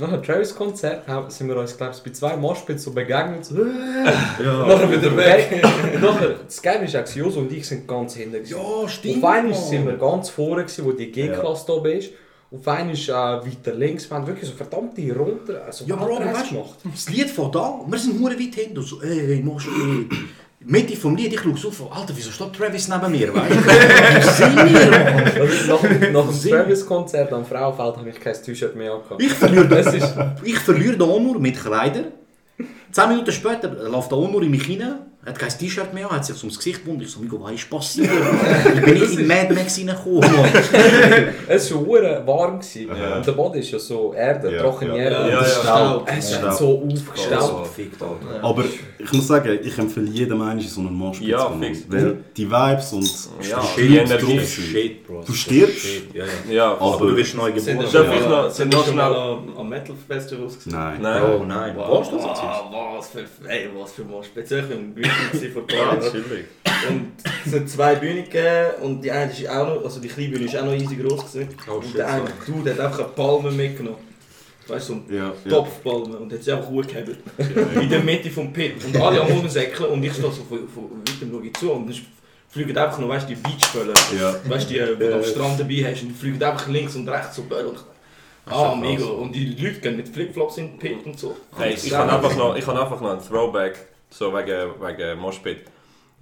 Nach 0.00 0.10
dem 0.10 0.24
Travis-Konzert 0.24 1.04
sind 1.30 1.46
wir 1.48 1.56
uns, 1.56 1.76
glaube 1.76 1.92
ich, 1.96 2.02
bei 2.02 2.10
zwei 2.10 2.36
Moshpits 2.36 2.82
so 2.82 2.90
begegnet. 2.90 3.44
So, 3.44 3.54
Ja, 4.44 4.66
nachher 4.66 4.90
wieder 4.90 5.16
weg. 5.16 5.62
Nachher, 6.00 6.34
das 6.44 6.60
Geile 6.60 6.84
ist 6.86 6.96
auch, 6.96 7.06
Joso 7.14 7.38
und 7.38 7.52
ich 7.52 7.64
sind 7.64 7.86
ganz 7.86 8.16
hinten. 8.16 8.32
gewesen. 8.32 8.56
ja 8.56 8.88
stimmt. 8.88 9.22
Auf 9.22 9.30
einmal 9.30 9.54
sind 9.54 9.86
wir 9.86 9.96
ganz 9.96 10.30
vorne, 10.30 10.62
gewesen, 10.64 10.84
wo 10.84 10.90
die 10.90 11.12
G-Klasse 11.12 11.72
oben 11.72 11.92
ist. 11.92 12.10
Auf 12.50 12.66
einmal 12.66 12.92
ist 12.94 13.08
äh, 13.08 13.12
weiter 13.12 13.74
links. 13.74 14.10
Wir 14.10 14.16
haben 14.16 14.26
wirklich 14.26 14.50
so 14.50 14.56
verdammte 14.56 15.16
runter. 15.16 15.62
Also 15.64 15.84
Ja, 15.84 15.94
Bro, 15.94 16.18
weißt 16.18 16.50
du, 16.50 16.64
das 16.90 17.08
Lied 17.10 17.30
von 17.30 17.52
da, 17.52 17.80
wir 17.86 17.98
sind 17.98 18.20
hure 18.20 18.34
weit 18.38 18.54
hinten 18.54 18.82
so, 18.82 19.00
ey, 19.00 19.40
Moshpit. 19.44 20.10
Mitte 20.66 20.96
vom 20.96 21.14
Lied, 21.14 21.32
ich 21.32 21.40
schaue 21.40 21.72
von, 21.72 21.92
Alter, 21.92 22.14
wieso 22.16 22.30
steht 22.30 22.54
Travis 22.54 22.88
neben 22.88 23.10
mir, 23.12 23.34
weißt 23.34 23.54
du? 23.54 23.60
Nach, 25.68 25.82
nach 26.12 26.28
dem. 26.30 26.50
Travis-Konzert 26.50 27.32
am 27.32 27.44
Frauenfeld 27.44 27.96
habe 27.98 28.08
ich 28.08 28.18
kein 28.18 28.34
T-Shirt 28.34 28.74
mehr 28.74 28.92
angehabt. 28.92 29.22
Ich 29.22 29.32
verliere 29.32 29.68
Das 29.68 29.92
ist, 29.92 30.14
Ich 30.42 30.58
verliere 30.58 30.96
den 30.96 31.02
Onur 31.02 31.38
mit 31.38 31.60
Kleidern. 31.60 32.06
Zehn 32.90 33.08
Minuten 33.08 33.32
später 33.32 33.68
läuft 33.68 34.10
der 34.10 34.18
Onur 34.18 34.42
in 34.42 34.50
mich 34.50 34.68
rein, 34.70 35.00
hat 35.26 35.38
kein 35.38 35.48
T-Shirt 35.48 35.94
mehr, 35.94 36.08
hat 36.10 36.24
sich 36.24 36.36
ums 36.40 36.56
Gesicht 36.58 36.80
gebunden. 36.80 37.02
Ich 37.02 37.10
so, 37.10 37.20
Migo, 37.20 37.40
was 37.42 37.52
ist 37.52 37.70
passiert? 37.70 38.10
ich 38.74 38.82
bin 38.82 38.94
nicht 38.94 39.18
in 39.18 39.26
Mad 39.26 39.52
Max 39.54 39.78
reingekommen. 39.78 40.22
Es 41.48 41.72
war 41.72 41.80
hure 41.80 42.22
warm. 42.26 42.58
Gewesen. 42.60 42.88
Ja. 42.88 43.16
Und 43.16 43.26
der 43.26 43.32
Boden 43.32 43.58
ist 43.58 43.70
ja 43.70 43.78
so 43.78 44.12
Erde, 44.14 44.54
Ja. 44.54 44.62
trockene 44.62 44.90
Ja. 44.96 45.02
Erde. 45.04 45.14
Ja, 45.14 45.28
ja, 45.28 45.40
es 45.42 45.54
ja. 45.56 45.62
staut. 45.62 46.08
Es 46.18 46.30
Ja. 46.32 46.48
ist 46.50 46.58
so 46.58 46.82
aufgestaut. 46.86 47.66
Fickt, 47.68 48.02
Alter. 48.02 48.44
Aber 48.44 48.64
ich 48.98 49.12
muss 49.12 49.26
sagen, 49.26 49.58
ich 49.62 49.78
empfehle 49.78 50.10
jedem 50.10 50.40
einen 50.42 50.60
in 50.60 50.68
so 50.68 50.80
einen 50.80 50.92
Moshpit 50.94 51.28
Ja, 51.28 51.50
fix. 51.60 51.84
Weil 51.88 52.18
die 52.36 52.50
Vibes 52.50 52.92
und 52.92 53.10
Ja, 53.48 53.62
die 53.76 53.96
Energie. 53.96 54.36
drauf 54.38 54.44
sind. 54.48 54.64
Shit, 54.66 55.06
Bro. 55.06 55.22
Du 55.26 55.32
stirbst? 55.32 55.78
Shit, 55.80 56.14
ja, 56.14 56.24
ja. 56.50 56.72
Aber- 56.72 56.94
Aber 56.94 57.06
du 57.08 57.14
bist 57.14 57.34
neu 57.34 57.50
geboren. 57.52 57.64
schon 57.64 57.90
sind 58.50 58.72
noch 58.72 58.84
schon 58.84 58.94
schnell- 58.94 58.94
mal 59.10 59.38
am- 59.58 59.68
Metal 59.68 59.94
Festivals 60.08 60.58
gewesen? 60.58 60.72
Nein. 60.78 60.98
Nein. 61.02 61.22
Oh 61.22 61.44
nein, 61.44 61.74
Wow, 61.76 61.88
warst 61.98 62.12
du 62.12 62.16
das? 62.16 62.24
wow, 62.24 62.96
was 62.98 63.08
für, 63.08 63.24
ey, 63.48 63.68
was 63.76 63.92
für 63.92 64.04
Mosch. 64.04 64.26
Speziell 64.26 64.64
im 64.70 64.94
Bühnen 64.94 65.10
vor 65.52 65.62
ein 65.62 65.66
paar 65.66 65.76
Ja, 65.76 65.84
Jahren. 65.94 66.10
chillig. 66.12 66.44
Und 66.88 67.12
es 67.44 67.50
sind 67.50 67.70
zwei 67.70 67.94
Bühnen 67.94 68.24
gegeben 68.24 68.70
und 68.82 69.02
die 69.02 69.10
eine 69.10 69.30
ist 69.32 69.48
auch 69.48 69.66
noch, 69.66 69.84
also 69.84 70.00
die 70.00 70.08
kleine 70.08 70.30
Bühne 70.32 70.44
ist 70.46 70.56
auch 70.56 70.64
noch 70.64 70.72
easy 70.74 70.96
groß 70.96 71.32
gewesen. 71.32 71.48
Oh, 71.68 71.74
und 71.76 71.94
der 71.96 72.06
eine 72.08 72.24
Dude 72.46 72.70
hat 72.72 72.80
einfach 72.80 72.98
eine 73.00 73.08
Palme 73.08 73.50
mitgenommen. 73.50 73.98
Weißt 74.66 74.88
du, 74.88 74.94
so 74.94 75.00
eine 75.08 75.18
Ja, 75.18 75.32
ja. 75.44 75.50
Topfpalme 75.50 76.16
und 76.18 76.32
hat 76.32 76.42
sie 76.42 76.52
einfach 76.52 76.68
hochgehebt. 76.68 77.16
In 77.80 77.88
der 77.90 78.00
Mitte 78.00 78.30
vom 78.30 78.52
Pit. 78.52 78.82
Und 78.84 78.96
alle 79.00 79.20
am 79.20 79.26
Rumsäckeln 79.28 79.90
und 79.90 80.02
ich 80.02 80.12
stehe 80.12 80.30
so 80.32 80.42
von, 80.44 80.66
von 80.68 80.90
weitem 81.06 81.30
schaue 81.30 81.46
ich 81.46 81.52
zu 81.54 81.72
und 81.72 81.86
dann 81.88 81.96
fliegen 82.48 82.76
einfach 82.76 82.98
noch, 82.98 83.08
weißt 83.08 83.28
du, 83.28 83.34
die 83.34 83.40
Beachbälle. 83.40 83.92
Ja. 84.18 84.34
Weißt 84.50 84.70
du, 84.70 84.74
die, 84.74 84.80
die 84.80 84.98
du 85.06 85.14
am 85.16 85.22
Strand 85.24 85.60
dabei 85.60 85.84
hast 85.90 86.02
und 86.02 86.08
die 86.08 86.14
fliegen 86.14 86.42
einfach 86.42 86.68
links 86.68 86.96
und 86.96 87.08
rechts 87.08 87.36
so 87.36 87.42
ich- 87.42 88.52
Ah, 88.52 88.74
mega. 88.74 89.04
Und 89.06 89.32
die 89.34 89.54
Leute 89.58 89.80
gehen 89.80 89.96
mit 89.96 90.06
Flipflops 90.08 90.58
in 90.58 90.66
den 90.72 90.78
Pit 90.78 91.04
und 91.06 91.18
so. 91.18 91.34
Hey, 91.56 91.74
ich 91.82 91.92
habe 91.94 92.12
einfach 92.12 92.36
noch, 92.36 92.54
ich 92.56 92.66
habe 92.66 92.78
einfach 92.80 93.00
noch 93.00 93.10
einen 93.12 93.26
Throwback, 93.26 93.74
so 94.14 94.32
wegen, 94.32 94.80
wegen 94.80 95.18
Moshpit. 95.18 95.73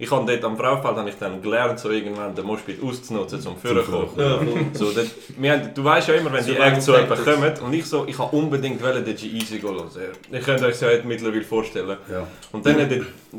Ich 0.03 0.11
habe 0.11 0.25
dort 0.31 0.43
am 0.43 0.57
Fraufeld 0.57 0.97
habe 0.97 1.09
ich 1.09 1.15
dann 1.19 1.41
gelernt, 1.41 1.79
so 1.79 1.89
irgendwann 1.89 2.35
den 2.35 2.45
Moshpit 2.45 2.81
auszunutzen, 2.83 3.41
zum 3.41 3.57
Führen 3.57 3.85
kommen. 3.85 4.09
Ja, 4.17 4.37
voll. 4.37 4.65
So, 4.73 4.91
dort, 4.91 5.07
wir 5.37 5.51
haben, 5.53 5.73
du 5.73 5.83
weißt 5.83 6.07
ja 6.09 6.13
immer, 6.15 6.31
wenn 6.33 6.45
die 6.45 6.51
So 6.53 6.57
Acts 6.57 6.85
so 6.85 6.93
Practice. 6.93 7.23
kommen 7.25 7.53
und 7.65 7.73
ich 7.73 7.85
so, 7.85 8.05
ich 8.07 8.17
habe 8.19 8.35
unbedingt 8.35 8.81
wollen, 8.83 9.03
den 9.05 9.15
G-Easy 9.15 9.59
hören. 9.61 9.87
Ihr 10.31 10.39
könnt 10.39 10.61
euch 10.61 10.71
das 10.71 10.81
ja 10.81 10.91
jetzt 10.91 11.05
mittlerweile 11.05 11.43
vorstellen. 11.43 11.97
Ja. 12.11 12.27
Und 12.51 12.65
dann 12.65 12.79
hat 12.81 12.89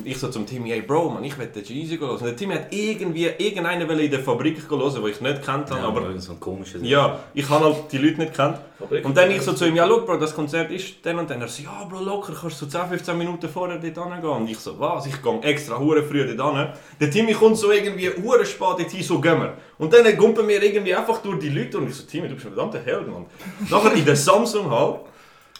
ich 0.04 0.18
so 0.18 0.28
zum 0.28 0.44
Timmy, 0.46 0.70
hey 0.70 0.82
Bro, 0.82 1.10
man, 1.10 1.22
ich 1.24 1.38
will 1.38 1.46
den 1.46 1.62
G-Easy 1.62 1.98
hören. 1.98 2.10
Und 2.16 2.22
der 2.24 2.36
Timmy 2.36 2.54
hat 2.54 2.66
irgendwie, 2.72 3.26
irgendeinen 3.38 3.88
in 3.98 4.10
der 4.10 4.20
Fabrik 4.20 4.58
hören, 4.68 4.94
den 4.94 5.06
ich 5.06 5.20
nicht 5.20 5.42
kennt 5.44 5.70
habe, 5.70 5.80
Ja, 5.80 5.86
aber 5.86 6.18
so 6.18 6.32
ein 6.32 6.40
komisches. 6.40 6.80
ja, 6.82 7.20
ich 7.34 7.48
habe 7.48 7.64
halt 7.66 7.76
die 7.92 7.98
Leute 7.98 8.20
nicht 8.20 8.34
kennt. 8.34 8.58
Fabrik- 8.78 9.04
Und 9.04 9.16
dann 9.16 9.30
ich 9.30 9.40
so 9.42 9.52
zu 9.52 9.66
ihm, 9.66 9.76
ja 9.76 9.86
schau 9.86 10.00
Bro, 10.00 10.16
das 10.16 10.34
Konzert 10.34 10.70
ist 10.72 10.94
dann 11.04 11.18
und 11.20 11.30
dann. 11.30 11.40
Er 11.40 11.48
so, 11.48 11.62
ja 11.62 11.84
Bro, 11.88 12.00
locker, 12.00 12.32
kannst 12.38 12.60
du 12.60 12.64
so 12.64 12.70
10, 12.70 12.88
15 12.88 13.16
Minuten 13.18 13.48
vorher 13.48 13.78
dort 13.78 14.12
hingehen. 14.12 14.30
Und 14.30 14.48
ich 14.50 14.58
so, 14.58 14.78
was? 14.80 15.06
Ich 15.06 15.22
gehe 15.22 15.40
extra 15.42 15.78
hure 15.78 16.02
früh 16.02 16.18
dort 16.26 16.30
hin. 16.30 16.40
Der 17.00 17.10
Timmy 17.10 17.32
kommt 17.32 17.56
so 17.58 17.70
irgendwie 17.70 18.10
hure 18.10 18.44
spät 18.46 18.60
dort 18.60 18.90
hin, 18.90 19.02
so 19.02 19.20
gehen 19.20 19.40
wir. 19.40 19.54
Und 19.78 19.92
dann 19.92 20.16
gumpen 20.16 20.46
wir 20.48 20.62
irgendwie 20.62 20.94
einfach 20.94 21.18
durch 21.22 21.38
die 21.38 21.48
Leute 21.48 21.78
und 21.78 21.88
ich 21.88 21.94
so, 21.94 22.04
Timmy, 22.04 22.28
du 22.28 22.34
bist 22.34 22.46
ein 22.46 22.52
verdammter 22.54 22.80
Held, 22.84 23.08
Mann. 23.08 23.26
Nachher 23.70 23.92
in 23.94 24.04
der 24.04 24.16
Samsung 24.16 24.70
Hall 24.70 25.00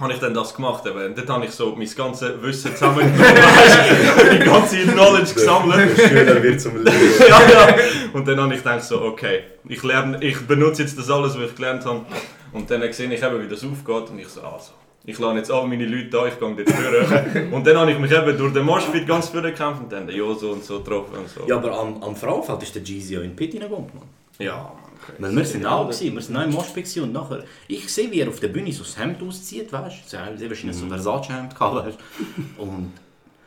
habe 0.00 0.12
ich 0.12 0.18
dann 0.18 0.34
das 0.34 0.54
gemacht. 0.54 0.84
Eben. 0.86 1.04
Und 1.04 1.18
dort 1.18 1.28
habe 1.28 1.44
ich 1.44 1.50
so 1.52 1.74
mein 1.76 1.88
ganzes 1.94 2.42
Wissen 2.42 2.72
zusammengenommen, 2.72 3.34
die 4.32 4.38
ganze 4.38 4.76
Knowledge 4.78 5.34
gesammelt. 5.34 5.98
Schöner 5.98 6.42
wird 6.42 6.60
zum 6.60 6.76
Leben. 6.84 7.12
ja, 7.28 7.42
ja. 7.50 7.76
Und 8.12 8.26
dann 8.26 8.40
habe 8.40 8.54
ich 8.54 8.62
gedacht 8.62 8.82
so, 8.82 9.02
okay, 9.02 9.44
ich, 9.68 9.82
lerne, 9.82 10.22
ich 10.22 10.40
benutze 10.46 10.82
jetzt 10.82 10.98
das 10.98 11.10
alles, 11.10 11.36
was 11.36 11.50
ich 11.50 11.54
gelernt 11.54 11.84
habe. 11.84 12.04
Und 12.52 12.70
dann 12.70 12.80
sehe 12.92 13.12
ich 13.12 13.22
eben, 13.22 13.42
wie 13.42 13.48
das 13.48 13.64
aufgeht 13.64 14.10
und 14.10 14.18
ich 14.18 14.28
so, 14.28 14.40
also, 14.40 14.72
ich 15.06 15.18
lade 15.18 15.38
jetzt 15.38 15.50
alle 15.50 15.66
meine 15.66 15.84
Leute 15.84 16.08
da, 16.08 16.26
ich 16.26 16.38
gehe 16.38 16.54
dort 16.54 16.70
führen. 16.70 17.52
und 17.52 17.66
dann 17.66 17.76
habe 17.76 17.92
ich 17.92 17.98
mich 17.98 18.10
eben 18.10 18.38
durch 18.38 18.54
den 18.54 18.64
Moshpit 18.64 19.06
ganz 19.06 19.28
vorne 19.28 19.50
gekämpft 19.50 19.82
und 19.82 19.92
dann 19.92 20.06
den 20.06 20.16
Joso 20.16 20.52
und 20.52 20.64
so 20.64 20.78
getroffen 20.78 21.18
und 21.18 21.28
so. 21.28 21.46
Ja, 21.46 21.56
aber 21.56 21.78
am, 21.78 22.02
am 22.02 22.16
Frauenfeld 22.16 22.62
ist 22.62 22.74
der 22.74 22.82
Jeezy 22.82 23.14
ja 23.14 23.20
in 23.20 23.30
den 23.30 23.36
Pit 23.36 23.54
reingekommen, 23.54 23.90
Mann. 23.94 24.08
Ja, 24.38 24.72
okay. 25.02 25.12
Weil 25.18 25.36
wir 25.36 25.44
sind 25.44 25.66
auch 25.66 25.86
gewesen, 25.86 26.14
wir 26.14 26.22
sind 26.22 26.36
auch 26.36 26.44
im 26.44 26.52
Moshpit 26.52 26.96
und 26.96 27.12
nachher, 27.12 27.44
ich 27.68 27.92
sehe, 27.92 28.10
wie 28.10 28.20
er 28.20 28.28
auf 28.28 28.40
der 28.40 28.48
Bühne 28.48 28.72
so 28.72 28.82
das 28.82 28.98
Hemd 28.98 29.22
auszieht, 29.22 29.70
weißt 29.70 29.96
du, 30.04 30.08
sehr 30.08 30.48
wahrscheinlich 30.48 30.76
so 30.76 30.84
ein 30.84 30.88
Versace-Hemd 30.88 31.54
gehabt, 31.54 31.86
weißt 31.86 31.98
du. 31.98 32.62
Und 32.62 32.92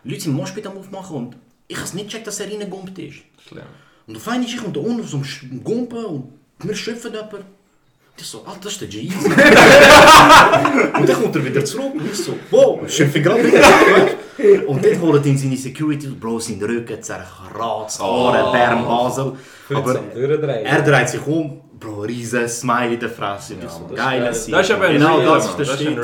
Leute 0.04 0.22
sind 0.22 0.32
im 0.32 0.38
Moshpit 0.38 0.68
am 0.68 0.78
aufmachen 0.78 1.16
und 1.16 1.38
ich 1.68 1.76
habe 1.76 1.88
es 1.88 1.94
nicht 1.94 2.06
gecheckt, 2.06 2.28
dass 2.28 2.40
er 2.40 2.52
reingegumpt 2.52 2.98
ist. 3.00 3.18
Schlimm. 3.48 3.64
Und 4.06 4.16
auf 4.16 4.28
einmal 4.28 4.48
ist 4.48 4.54
ich 4.54 4.64
unter 4.64 4.80
unten 4.80 5.02
auf 5.02 5.10
so 5.10 5.18
einem 5.18 5.64
Gumpen 5.64 6.06
und 6.06 6.34
wir 6.60 6.76
schöpfen 6.76 7.12
jemanden. 7.14 7.57
So, 8.20 8.44
ah, 8.46 8.56
das 8.62 8.74
ist 8.74 8.82
der 8.82 8.90
Jeezy. 8.90 9.28
und 11.00 11.08
dann 11.08 11.22
kommt 11.22 11.36
er 11.36 11.46
wieder 11.46 11.64
zurück 11.64 11.94
und 11.94 12.12
ich 12.12 12.18
so, 12.18 12.34
wow, 12.50 12.80
schöpfe 12.88 13.22
gerade 13.22 13.44
wieder. 13.44 14.68
Und 14.68 14.84
dann 14.84 15.02
holt 15.02 15.26
ihn 15.26 15.38
seine 15.38 15.56
Security, 15.56 16.08
Bro, 16.08 16.40
sein 16.40 16.62
Rücken 16.62 17.02
zerkratzt, 17.02 18.02
Haare, 18.02 18.52
Bern, 18.52 18.84
Basel. 18.86 19.34
Aber 19.74 20.00
er 20.64 20.82
dreht 20.82 21.10
sich 21.10 21.26
um, 21.28 21.62
Bro, 21.80 22.02
riesen 22.02 22.48
Smile 22.50 22.96
in 22.96 23.00
der 23.00 23.10
Fresse. 23.10 23.54
Ja, 23.62 23.70
so, 23.70 23.88
geil. 23.96 24.22
Das 24.26 24.48
ist 24.48 24.72
aber 24.72 24.90
genau, 24.90 25.22
das 25.22 25.50
ist 25.50 25.60
der 25.60 25.66
Shit. 25.66 25.98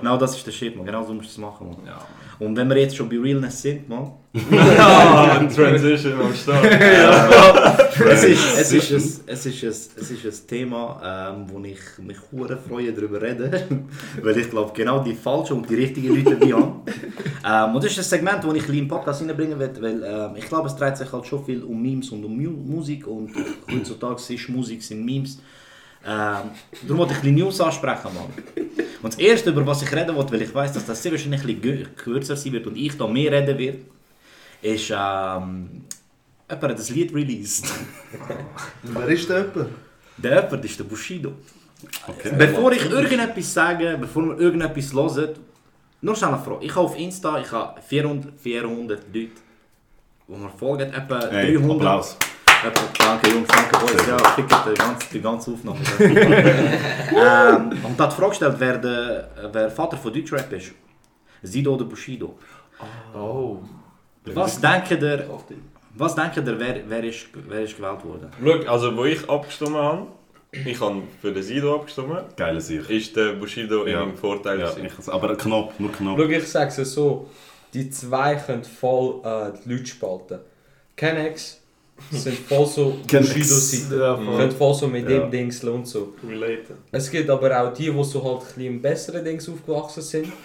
Genau, 0.00 0.16
das 0.18 0.36
ist 0.36 0.46
der 0.46 0.52
Shit, 0.52 0.76
man. 0.76 0.84
Genau 0.84 1.02
so 1.02 1.14
musst 1.14 1.28
du 1.28 1.32
es 1.32 1.38
machen, 1.38 1.68
man. 1.68 1.78
Und 2.46 2.56
wenn 2.56 2.68
wir 2.68 2.76
jetzt 2.76 2.94
schon 2.94 3.08
bei 3.08 3.18
Realness 3.18 3.62
sind, 3.62 3.88
man. 3.88 4.12
Transition 5.54 6.20
am 6.20 6.34
Start. 6.34 6.62
es, 8.00 8.24
ist, 8.24 8.58
es, 8.58 8.72
ist 8.72 8.90
ein, 8.92 9.24
es, 9.26 9.46
ist 9.46 9.62
ein, 9.64 9.68
es 9.68 10.10
ist 10.10 10.24
ein 10.24 10.46
Thema, 10.46 11.32
ähm, 11.34 11.46
wo 11.48 11.62
ich 11.64 11.78
mich 11.98 12.16
hure 12.32 12.56
freue 12.56 12.92
darüber 12.92 13.20
reden, 13.20 13.88
weil 14.22 14.36
ich 14.36 14.50
glaube 14.50 14.72
genau 14.74 15.00
die 15.00 15.14
falschen 15.14 15.58
und 15.58 15.70
die 15.70 15.74
richtigen 15.74 16.14
Leute 16.14 16.36
dabei 16.36 16.52
habe. 16.52 16.72
Ähm, 17.46 17.74
und 17.74 17.84
das 17.84 17.92
ist 17.92 17.98
ein 17.98 18.04
Segment, 18.04 18.44
das 18.44 18.54
ich 18.54 18.62
bisschen 18.62 18.78
im 18.78 18.88
Podcast 18.88 19.22
reinbringen 19.22 19.58
will, 19.58 19.70
weil 19.80 20.02
ähm, 20.04 20.36
ich 20.36 20.46
glaube, 20.46 20.68
es 20.68 20.76
dreht 20.76 20.96
sich 20.96 21.10
halt 21.12 21.26
schon 21.26 21.44
viel 21.44 21.62
um 21.62 21.80
Memes 21.80 22.10
und 22.10 22.24
um 22.24 22.36
Mu 22.36 22.50
Musik 22.50 23.06
und 23.06 23.30
heutzutage 23.70 24.34
ist 24.34 24.48
Musik 24.48 24.82
sind 24.82 25.04
Memes. 25.04 25.38
Ähm, 26.04 26.50
darum 26.82 26.98
wollte 26.98 27.14
ich 27.14 27.20
bisschen 27.20 27.36
News 27.36 27.60
ansprechen, 27.60 28.14
Mann. 28.14 28.66
Und 29.02 29.12
das 29.12 29.18
erste, 29.18 29.50
über 29.50 29.66
was 29.66 29.82
ich 29.82 29.94
reden 29.94 30.14
wollte, 30.14 30.32
weil 30.32 30.42
ich 30.42 30.54
weiß, 30.54 30.72
dass 30.72 30.86
das 30.86 31.02
sehr 31.02 31.12
wahrscheinlich 31.12 31.42
ein 31.42 31.60
bisschen 31.60 31.96
kürzer 31.96 32.36
sein 32.36 32.52
wird 32.52 32.66
und 32.66 32.76
ich 32.76 32.96
da 32.96 33.06
mehr 33.06 33.32
reden 33.32 33.58
werde, 33.58 33.78
ist, 34.62 34.90
ähm, 34.90 35.84
hat 36.48 36.64
ein 36.64 36.94
Lied 36.94 37.14
released. 37.14 37.66
Wer 38.82 39.08
ist 39.08 39.28
der 39.28 39.38
jemand? 39.40 39.70
Der 40.16 40.42
jemand 40.42 40.64
ist 40.64 40.78
der 40.78 40.84
Bushido. 40.84 41.32
Okay. 42.06 42.32
Bevor 42.36 42.72
ich 42.72 42.90
irgendetwas 42.90 43.54
sage, 43.54 43.96
bevor 44.00 44.24
wir 44.26 44.38
irgendetwas 44.38 44.92
hören, 44.92 45.34
nur 46.00 46.16
schnell 46.16 46.30
eine 46.30 46.42
Frage. 46.42 46.64
Ich 46.64 46.74
habe 46.74 46.86
auf 46.86 46.98
Insta 46.98 47.40
ich 47.40 47.50
habe 47.52 47.80
400, 47.80 48.40
400 48.40 49.02
Leute, 49.14 49.30
die 50.28 50.32
mir 50.32 50.50
folgen, 50.50 50.92
etwa 50.92 51.20
Hey, 51.30 51.54
300. 51.54 51.76
Applaus. 51.76 52.16
Etwa, 52.64 52.80
danke 52.98 53.30
Jungs, 53.30 53.48
danke 53.48 53.78
Boys, 53.78 54.06
ja, 54.08 54.16
fickt 54.30 54.52
die 54.66 54.74
ganze, 54.74 55.08
die 55.12 55.20
ganze 55.20 55.50
Aufnahme. 55.52 55.78
ähm, 56.00 57.84
und 57.84 58.00
hat 58.00 58.12
die 58.12 58.16
Frage 58.16 58.30
gestellt, 58.30 58.56
wer 58.58 58.78
der, 58.78 59.30
wer 59.52 59.70
Vater 59.70 59.96
von 59.96 60.12
Deutschrap 60.12 60.52
ist. 60.52 60.72
Sido 61.42 61.74
oder 61.74 61.84
Bushido. 61.84 62.36
Oh. 63.14 63.58
Was 64.24 64.60
denkt 64.60 64.90
ihr, 64.90 65.28
was 65.94 66.14
denkt 66.14 66.36
ihr 66.36 66.44
wer, 66.58 66.80
wer, 66.88 67.04
ist, 67.04 67.26
wer 67.48 67.62
ist 67.62 67.76
gewählt 67.76 68.04
worden? 68.04 68.30
Schau, 68.42 68.70
also 68.72 68.96
wo 68.96 69.04
ich 69.04 69.28
abgestimmt 69.28 69.74
habe, 69.76 70.06
ich 70.52 70.80
habe 70.80 71.02
für 71.20 71.32
den 71.32 71.42
Sido 71.42 71.74
abgestimmt, 71.74 72.36
Geile 72.36 72.60
Sicht. 72.60 72.88
ist 72.88 73.16
der 73.16 73.32
Bushido 73.34 73.86
Ja. 73.86 74.02
im 74.02 74.16
Vorteil. 74.16 74.60
Ja, 74.60 74.70
ich, 74.82 75.08
aber 75.08 75.36
knapp, 75.36 75.78
nur 75.78 75.92
knapp. 75.92 76.16
Schau, 76.18 76.24
ich 76.26 76.48
sage 76.48 76.72
es 76.82 76.92
so, 76.94 77.28
die 77.74 77.90
zwei 77.90 78.36
können 78.36 78.64
voll 78.64 79.20
äh, 79.24 79.52
die 79.64 79.72
Leute 79.74 79.86
spalten. 79.86 80.38
Kennex 80.96 81.60
sind 82.10 82.38
voll 82.38 82.64
so 82.66 82.96
Kennex. 83.06 83.34
Bushido-Seite. 83.34 84.00
Ja, 84.00 84.16
voll. 84.16 84.36
Können 84.38 84.52
voll 84.52 84.74
so 84.74 84.86
mit 84.88 85.08
Ja. 85.08 85.18
dem 85.18 85.30
Dingseln 85.30 85.74
und 85.74 85.86
so. 85.86 86.14
Relaten. 86.26 86.76
Es 86.92 87.10
gibt 87.10 87.28
aber 87.28 87.60
auch 87.60 87.72
die, 87.74 87.90
die 87.90 88.04
so 88.04 88.24
halt 88.24 88.40
ein 88.40 88.46
bisschen 88.46 88.64
im 88.64 88.80
besseren 88.82 89.24
Dings 89.24 89.48
aufgewachsen 89.48 90.02
sind. 90.02 90.28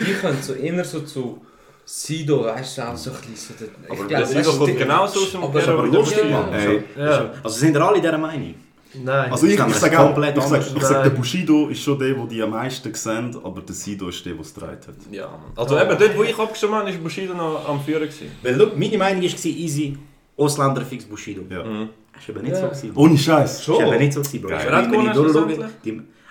die 0.00 0.12
können 0.20 0.38
so 0.42 0.54
eher 0.54 0.84
so 0.84 1.00
zu 1.00 1.40
Sido, 1.86 2.44
weißt 2.44 2.78
du, 2.78 2.82
auch 2.82 2.96
so 2.96 3.10
ein 3.10 3.16
bisschen 3.32 3.56
so... 3.58 3.64
der- 3.64 3.90
Aber 3.98 4.08
glaub, 4.08 4.24
Sido 4.26 4.52
kommt 4.52 4.78
genauso 4.78 5.20
aus 5.20 5.32
dem 5.32 5.42
Aber- 5.44 5.58
Ghetto 5.60 5.72
aber 5.72 5.84
wie 5.86 5.90
der 5.90 6.00
lustig. 6.00 6.30
Mann. 6.30 6.52
Hey. 6.52 6.82
Ja. 6.96 7.30
Also 7.42 7.58
sind 7.58 7.76
alle 7.76 8.00
dieser 8.00 8.18
Meinung? 8.18 8.54
Nein. 9.02 9.32
Also 9.32 9.46
ich, 9.46 9.54
ich 9.54 9.58
das 9.58 9.80
sage 9.80 9.98
auch, 9.98 10.04
komplett 10.14 10.36
ich 10.36 10.42
sag, 10.44 10.52
anders. 10.52 10.72
ich 10.76 10.82
sag, 10.82 11.02
der. 11.02 11.10
Bushido 11.10 11.68
ist 11.68 11.82
schon 11.82 11.98
der, 11.98 12.14
der 12.14 12.26
die 12.26 12.42
am 12.42 12.50
meisten 12.50 12.94
sehen, 12.94 13.36
aber 13.42 13.60
der 13.60 13.74
Sido 13.74 14.08
ist 14.08 14.24
der, 14.24 14.34
der 14.34 14.40
es 14.42 14.54
getragen 14.54 14.78
hat. 14.86 14.94
Ja. 15.10 15.28
Also 15.56 15.76
eben 15.78 15.88
dort, 15.98 16.16
wo 16.16 16.22
ich 16.22 16.38
abgestimmt 16.38 16.72
habe, 16.74 16.86
war 16.90 16.98
Bushido 16.98 17.34
noch 17.34 17.68
am. 17.68 17.84
Gewesen. 17.84 18.30
Weil, 18.42 18.54
look, 18.54 18.78
meine 18.78 18.96
Meinung 18.96 19.22
war 19.22 19.28
easy, 19.44 19.98
Ausländer 20.36 20.82
fix 20.82 21.04
Bushido. 21.04 21.42
Ja. 21.50 21.64
Mhm. 21.64 21.88
Das 22.14 22.28
war 22.28 22.36
aber 22.36 22.44
nicht 22.44 22.56
so. 22.56 22.62
Gewesen. 22.66 22.92
Ohne 22.94 23.18
Scheiß. 23.18 23.58
Das 23.58 23.68
war 23.68 23.82
aber 23.82 23.96
nicht 23.96 24.12
so, 24.12 24.20
gewesen, 24.20 24.40
Bro. 24.40 24.48
Geil. 24.50 24.58
Ich 24.60 24.66
Wer 24.66 24.76
hat 24.76 24.90
gewonnen 24.90 25.12
schlussendlich? 25.12 25.58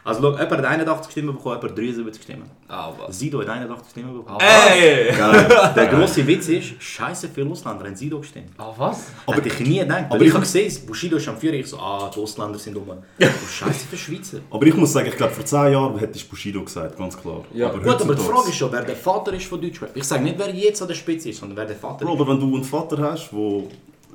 Also, 0.06 0.22
look, 0.22 0.34
jemand 0.38 0.52
hat 0.58 0.66
81 0.66 1.12
Stimmen 1.12 1.34
bekommen, 1.36 1.56
jemand 1.62 1.78
73 1.78 2.24
Stimmen. 2.24 2.44
Ah, 2.68 2.92
was? 2.98 3.18
Sido 3.18 3.40
hat 3.40 3.48
81 3.50 3.90
Stimmen 3.92 4.14
bekommen. 4.18 4.40
Ey! 4.42 5.14
Der 5.76 5.88
grosse 5.88 6.28
Witz 6.28 6.50
ist, 6.50 6.74
scheiße 6.82 7.30
viele 7.34 7.50
Ausländer 7.50 7.86
haben 7.86 7.96
Sido 7.96 8.20
gestimmt. 8.20 8.50
Ah, 8.58 8.74
was? 8.78 9.08
Aber 9.26 9.38
Hätte 9.38 9.48
ich 9.48 9.60
nie 9.62 9.80
gedacht. 9.80 10.06
aber 10.10 10.20
ich 10.22 10.28
ich- 10.28 10.34
habe 10.34 10.42
gesehen, 10.44 10.86
Bushido 10.86 11.16
ist 11.18 11.28
am 11.30 11.38
Führer, 11.38 11.54
ich 11.54 11.68
so, 11.68 11.78
ah, 11.80 12.12
die 12.14 12.20
Ausländer 12.20 12.60
sind 12.60 12.74
dumm. 12.76 12.90
Oh, 12.90 13.26
scheiße 13.50 13.88
für 13.88 13.96
Schweizer. 13.98 14.40
Aber 14.52 14.66
ich 14.66 14.76
muss 14.76 14.92
sagen, 14.92 15.08
ich 15.08 15.16
glaube, 15.16 15.34
vor 15.34 15.46
10 15.46 15.72
Jahren 15.72 15.98
hättest 15.98 16.26
du 16.26 16.30
Bushido 16.32 16.62
gesagt, 16.64 16.98
ganz 16.98 17.16
klar. 17.18 17.46
Ja. 17.54 17.70
aber 17.70 17.80
Gut, 17.80 18.02
aber 18.02 18.16
die 18.16 18.22
Frage 18.22 18.50
ist 18.50 18.56
schon, 18.58 18.72
wer 18.74 18.84
der 18.84 18.96
Vater 18.98 19.32
ist 19.34 19.46
von 19.46 19.62
Deutschrap. 19.62 19.96
Ich 19.96 20.04
sage 20.04 20.24
nicht, 20.24 20.38
wer 20.38 20.54
jetzt 20.54 20.82
an 20.82 20.88
der 20.90 20.96
Spitze 20.96 21.30
ist, 21.30 21.40
sondern 21.40 21.58
wer 21.58 21.66
der 21.66 21.78
Vater 21.78 22.04
Bro, 22.06 22.14
ist. 22.16 22.20
aber 22.22 22.32
wenn 22.34 22.40
du 22.42 22.56
einen 22.56 22.64
Vater 22.66 22.98
hast, 22.98 23.32
der 23.32 23.64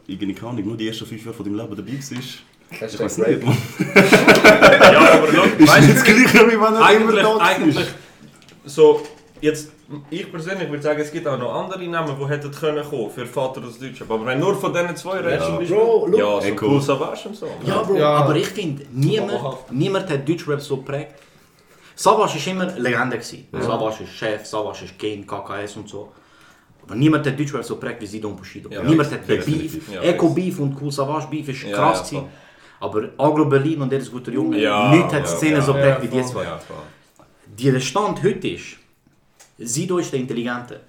irgendwie 0.06 0.34
keine 0.34 0.50
Ahnung, 0.52 0.64
nur 0.66 0.76
die 0.76 0.88
ersten 0.88 1.06
5 1.06 1.24
Jahre 1.24 1.34
von 1.36 1.44
deinem 1.46 1.56
Leben 1.56 1.76
dabei 1.76 1.92
war, 1.92 2.22
ich 2.70 3.00
weiß 3.00 3.18
nicht, 3.18 3.42
man. 3.44 3.56
Ja, 4.92 5.14
aber 5.14 5.28
schau, 5.32 5.42
Ist 5.58 5.68
weißt 5.68 5.80
nicht 5.86 5.96
das 5.98 6.04
du, 6.04 6.12
gleiche, 6.14 6.46
wie 6.48 6.60
wenn 6.60 6.74
er 6.74 6.84
eigentlich, 6.84 7.20
immer 7.20 7.38
da 7.38 7.44
eigentlich, 7.44 7.76
ist. 7.78 7.94
so, 8.64 9.02
jetzt, 9.40 9.70
ich 10.10 10.30
persönlich 10.30 10.68
würde 10.68 10.82
sagen, 10.82 11.00
es 11.00 11.10
gibt 11.10 11.26
auch 11.26 11.38
noch 11.38 11.54
andere 11.54 11.82
Namen, 11.88 12.14
die 12.18 12.26
hätten 12.28 12.50
können 12.50 12.84
kommen 12.84 13.10
für 13.10 13.26
Vater 13.26 13.62
aus 13.66 13.78
Deutschland. 13.78 14.10
Aber 14.10 14.26
wenn 14.26 14.38
nur 14.40 14.54
von 14.54 14.72
diesen 14.72 14.96
zwei 14.96 15.18
redest, 15.18 15.46
zum 15.46 15.58
Beispiel, 15.58 15.76
Bro, 15.76 16.06
look. 16.06 16.18
ja, 16.20 16.40
so 16.40 16.46
Echo. 16.46 16.66
cool 16.66 16.80
Savage 16.82 17.28
und 17.28 17.36
so. 17.36 17.46
Ja, 17.64 17.82
Bro, 17.82 17.96
Ja. 17.96 18.08
aber 18.16 18.36
ich 18.36 18.46
finde, 18.48 18.84
niemand, 18.92 19.40
niemand 19.70 20.10
hat 20.10 20.28
Deutschrap 20.28 20.60
so 20.60 20.76
geprägt. 20.78 21.12
Savage 21.96 22.34
war 22.38 22.52
immer 22.52 22.66
Legende. 22.78 23.16
Gewesen. 23.18 23.48
Savage 23.52 24.04
ist 24.04 24.12
Chef, 24.12 24.46
Savage 24.46 24.84
ist 24.84 24.98
King, 24.98 25.26
KKS 25.26 25.76
und 25.76 25.88
so. 25.88 26.12
Aber 26.84 26.94
niemand 26.94 27.26
hat 27.26 27.38
Deutschrap 27.38 27.64
so 27.64 27.74
geprägt 27.76 28.00
wie 28.02 28.06
Sido 28.06 28.28
und 28.28 28.36
Bushido. 28.36 28.70
Ja, 28.70 28.82
niemand 28.82 29.10
hat. 29.10 29.26
Beef. 29.26 29.46
Ja, 29.92 30.00
Echo 30.02 30.26
fix. 30.28 30.34
Beef 30.34 30.58
und 30.60 30.76
Cool 30.80 30.92
Savage 30.92 31.26
Beef 31.28 31.48
ist 31.48 31.62
Ja, 31.64 31.74
krass. 31.76 32.10
ja. 32.12 32.24
Aber 32.80 33.10
Agro 33.18 33.44
Berlin 33.46 33.82
und 33.82 33.92
jedes 33.92 34.10
gute 34.10 34.30
Junge, 34.30 34.58
Ja, 34.60 34.90
nichts 34.90 35.12
hat 35.12 35.24
ja, 35.24 35.30
die 35.30 35.36
Szene 35.36 35.56
ja, 35.56 35.62
so 35.62 35.72
ja, 35.74 35.78
geprägt 35.78 36.02
wie 36.02 36.16
die 36.16 36.22
voll. 36.22 36.30
zwei. 36.32 36.46
Der 37.72 37.80
Stand 37.80 38.22
heute 38.22 38.48
ist, 38.48 38.76
Sido 39.58 39.98
ist 39.98 40.12
der 40.12 40.20
Intelligente. 40.20 40.80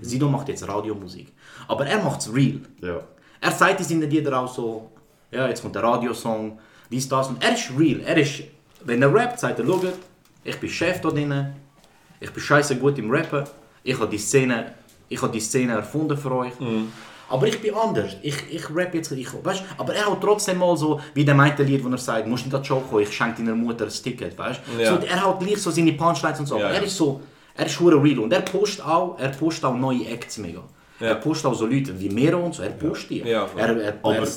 Sido 0.00 0.28
macht 0.28 0.48
jetzt 0.48 0.66
Radiomusik. 0.66 1.32
Aber 1.68 1.86
er 1.86 2.02
macht 2.02 2.20
es 2.20 2.34
real. 2.34 2.60
Ja. 2.80 3.00
Er 3.40 3.52
sagt 3.52 3.80
in 3.80 3.86
seinen 3.86 4.10
Liedern 4.10 4.34
auch 4.34 4.52
so, 4.52 4.90
ja, 5.30 5.46
jetzt 5.48 5.60
kommt 5.60 5.74
der 5.74 5.82
Radiosong, 5.82 6.58
dies, 6.90 7.08
das. 7.08 7.28
Und 7.28 7.42
er 7.44 7.52
ist 7.54 7.70
real. 7.78 8.00
Er 8.00 8.16
ist, 8.16 8.44
wenn 8.84 9.02
er 9.02 9.12
rappt, 9.14 9.40
sagt 9.40 9.58
er, 9.58 9.66
schaut, 9.66 9.92
ich 10.42 10.58
bin 10.58 10.70
Chef 10.70 11.00
da 11.02 11.10
drinnen, 11.10 11.54
ich 12.20 12.30
bin 12.30 12.42
scheiße 12.42 12.76
gut 12.76 12.98
im 12.98 13.10
Rappen, 13.10 13.44
ich 13.82 13.98
habe 13.98 14.08
die 14.08 14.18
Szene, 14.18 14.72
ich 15.08 15.20
habe 15.20 15.32
die 15.32 15.40
Szene 15.40 15.74
erfunden 15.74 16.16
für 16.16 16.32
euch. 16.32 16.52
Aber 17.28 17.46
ich 17.46 17.60
bin 17.60 17.74
anders. 17.74 18.16
Ich, 18.22 18.34
ich 18.50 18.74
rap 18.74 18.94
jetzt, 18.94 19.10
ich, 19.12 19.28
weißt, 19.44 19.62
aber 19.78 19.94
er 19.94 20.06
hat 20.10 20.20
trotzdem 20.20 20.58
mal 20.58 20.76
so, 20.76 21.00
wie 21.14 21.24
der 21.24 21.34
meinte 21.34 21.62
Lied, 21.62 21.82
wo 21.84 21.88
er 21.88 21.98
sagt, 21.98 22.26
musst 22.26 22.44
nicht 22.44 22.54
an 22.54 22.62
die 22.62 22.68
Show 22.68 22.80
kommen, 22.80 23.02
ich 23.02 23.12
schenke 23.12 23.42
deiner 23.42 23.54
Mutter 23.54 23.84
ein 23.86 23.90
Ticket, 23.90 24.36
weißt 24.38 24.60
Ja. 24.78 24.94
so, 25.00 25.06
Er 25.06 25.24
hat 25.24 25.40
gleich 25.40 25.58
so 25.58 25.70
seine 25.70 25.92
Punchlines 25.94 26.40
und 26.40 26.46
so, 26.46 26.58
Ja, 26.58 26.66
aber 26.66 26.74
er 26.74 26.80
ja. 26.80 26.86
ist 26.86 26.96
so, 26.96 27.20
er 27.56 27.66
ist 27.66 27.80
hure 27.80 28.02
real 28.02 28.18
und 28.20 28.32
er 28.32 28.40
postet 28.42 28.84
auch, 28.84 29.18
er 29.18 29.28
postet 29.30 29.64
auch 29.64 29.74
neue 29.76 30.06
Acts 30.06 30.38
mega. 30.38 30.62
Ja. 31.00 31.08
Er 31.08 31.14
postet 31.16 31.46
auch 31.46 31.54
so 31.54 31.66
Leute 31.66 31.98
wie 31.98 32.08
Mero 32.08 32.38
und 32.44 32.54
so, 32.54 32.62
er 32.62 32.70
postet 32.70 33.10
die. 33.10 33.18
Ja, 33.20 33.46
voll. 33.46 33.60
er, 33.60 33.76
er, 33.80 33.94
Aber- 34.02 34.16
er, 34.16 34.28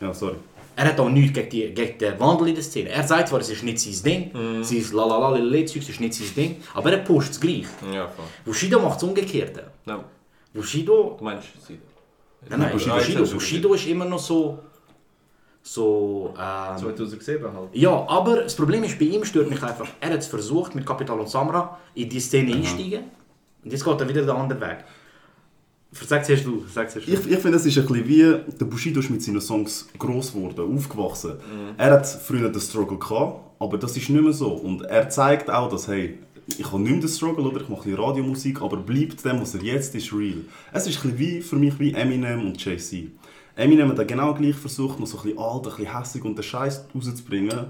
Ja, 0.00 0.12
sorry. 0.14 0.34
er 0.76 0.84
hat 0.86 1.00
auch 1.00 1.08
nichts 1.08 1.32
gegen, 1.34 1.50
die, 1.50 1.74
gegen 1.74 1.98
den 1.98 2.20
Wandel 2.20 2.48
in 2.48 2.54
der 2.54 2.62
Szene. 2.64 2.88
Er 2.90 3.02
sagt 3.06 3.28
zwar, 3.28 3.40
es 3.40 3.48
ist 3.50 3.62
nicht 3.62 3.80
sein 3.80 4.02
Ding, 4.04 4.30
Mhm. 4.32 4.62
sein 4.64 4.84
Lalalala-Zeug 4.92 5.88
ist 5.88 6.00
nicht 6.00 6.14
sein 6.14 6.34
Ding, 6.36 6.56
aber 6.74 6.92
er 6.92 6.98
postet 6.98 7.34
es 7.34 7.40
gleich. 7.40 7.66
Ja, 7.92 8.06
voll. 8.08 8.24
Bushido 8.44 8.80
macht 8.80 8.96
das 8.96 9.02
Umgekehrte. 9.04 9.64
No. 9.86 10.04
Bushido 10.52 11.16
Du 11.18 11.24
meinst 11.24 11.48
sie? 11.66 11.78
Nein, 12.48 12.60
nein, 12.60 12.72
Bushido- 12.72 12.94
Bushido, 12.96 13.24
Bushido, 13.34 13.74
ist 13.74 13.86
immer 13.86 14.04
noch 14.04 14.18
so. 14.18 14.58
So. 15.62 16.32
Ähm, 16.38 16.78
2007 16.78 17.52
halt. 17.52 17.68
ja, 17.74 17.90
aber 18.08 18.42
das 18.42 18.54
Problem 18.54 18.84
ist, 18.84 18.98
bei 18.98 19.04
ihm 19.06 19.24
stört 19.24 19.50
mich 19.50 19.62
einfach, 19.62 19.86
er 20.00 20.10
hat 20.10 20.18
es 20.20 20.26
versucht, 20.26 20.74
mit 20.74 20.86
Capital 20.86 21.18
und 21.20 21.28
Samra 21.28 21.78
in 21.94 22.08
die 22.08 22.20
Szene 22.20 22.54
einsteigen. 22.54 23.04
Und 23.64 23.70
jetzt 23.72 23.84
geht 23.84 24.00
er 24.00 24.08
wieder 24.08 24.22
den 24.22 24.30
anderen 24.30 24.60
Weg. 24.62 24.78
Sag 25.90 26.24
zuerst 26.24 26.44
du, 26.46 26.64
sag 26.72 26.90
zuerst 26.90 27.08
du. 27.08 27.12
Ich, 27.12 27.26
ich 27.30 27.38
finde, 27.38 27.56
es 27.56 27.66
ist 27.66 27.76
ein 27.78 27.86
bisschen 27.86 28.06
wie, 28.08 28.22
der 28.58 28.64
Bushido 28.66 29.00
ist 29.00 29.10
mit 29.10 29.22
seinen 29.22 29.40
Songs 29.40 29.88
gross 29.98 30.32
geworden, 30.32 30.76
aufgewachsen. 30.76 31.34
Er 31.76 31.90
hat 31.92 32.06
früher 32.06 32.48
den 32.50 32.60
Struggle 32.60 32.98
gehabt, 32.98 33.40
aber 33.58 33.76
das 33.78 33.96
ist 33.96 34.08
nicht 34.08 34.22
mehr 34.22 34.32
so. 34.32 34.52
Und 34.52 34.82
er 34.82 35.08
zeigt 35.10 35.50
auch, 35.50 35.68
dass, 35.68 35.88
hey, 35.88 36.18
ich 36.56 36.66
habe 36.66 36.80
nicht 36.80 36.92
mehr 36.92 37.00
den 37.00 37.08
Struggle, 37.08 37.44
oder 37.44 37.60
ich 37.60 37.68
mache 37.68 37.82
ein 37.82 37.90
bisschen 37.90 38.04
Radiomusik, 38.04 38.62
aber 38.62 38.78
bleibt 38.78 39.24
dem, 39.24 39.40
was 39.40 39.54
er 39.54 39.62
jetzt 39.62 39.94
ist, 39.94 40.12
real. 40.12 40.44
Es 40.72 40.86
ist 40.86 41.04
ein 41.04 41.12
bisschen 41.12 41.18
wie, 41.18 41.40
für 41.42 41.56
mich 41.56 41.78
wie 41.78 41.92
Eminem 41.92 42.46
und 42.46 42.64
Jay-Z. 42.64 43.08
Eminem 43.54 43.90
hat 43.90 44.08
genau 44.08 44.34
gleich 44.34 44.54
versucht, 44.54 44.98
noch 44.98 45.06
so 45.06 45.18
ein 45.18 45.24
bisschen 45.24 45.38
alt, 45.38 45.66
ein 45.66 45.76
bisschen 45.76 45.98
hässig 45.98 46.24
und 46.24 46.36
den 46.36 46.42
Scheiß 46.42 46.86
rauszubringen. 46.94 47.66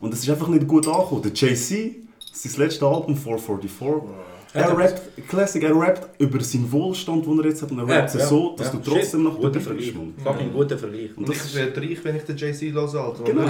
Und 0.00 0.14
es 0.14 0.22
ist 0.22 0.30
einfach 0.30 0.48
nicht 0.48 0.66
gut 0.66 0.86
angekommen. 0.86 1.22
Der 1.22 1.32
Jay-Z, 1.32 1.94
sein 2.32 2.52
letztes 2.56 2.82
Album, 2.82 3.16
444, 3.16 4.08
er 4.54 4.76
rappt, 4.76 5.28
Classic, 5.28 5.62
er 5.62 5.74
rappt 5.74 6.20
über 6.20 6.40
seinen 6.42 6.70
Wohlstand, 6.70 7.24
den 7.26 7.38
er 7.40 7.46
jetzt 7.46 7.62
hat, 7.62 7.70
und 7.70 7.78
er 7.78 7.88
Ja, 7.88 8.00
rappt 8.00 8.14
ja, 8.14 8.26
so, 8.26 8.54
dass 8.56 8.66
ja. 8.72 8.78
du 8.78 8.90
trotzdem 8.90 9.22
noch 9.22 9.36
Guter 9.38 9.60
Vergleich. 9.60 9.94
bist. 9.94 9.96
Mann. 9.96 10.14
Fucking 10.22 10.52
guter 10.52 10.78
Vergleich. 10.78 11.10
Und 11.16 11.28
ich 11.30 11.54
werde 11.54 11.80
reich, 11.80 11.98
wenn 12.04 12.16
ich 12.16 12.22
den 12.24 12.36
JC 12.36 12.72
höre, 12.72 12.94
Alter. 12.94 13.24
Genau. 13.24 13.42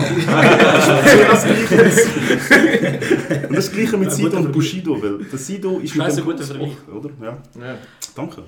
das 1.30 1.44
Gleiche. 1.44 2.98
Und 3.48 3.56
das 3.56 3.72
Gleiche 3.72 3.96
mit 3.96 4.08
Ja, 4.10 4.14
Sido 4.14 4.36
und. 4.36 4.52
Bushido, 4.52 5.02
weil 5.02 5.18
der 5.24 5.38
Sido 5.38 5.78
ist 5.78 5.94
mit 5.96 6.04
Scheiße, 6.04 6.16
dem 6.16 6.24
guter 6.24 6.44
Vergleich. 6.44 6.76
Oder? 6.94 7.10
Ja. 7.20 7.38
Ja. 7.60 7.74
Danke. 8.14 8.42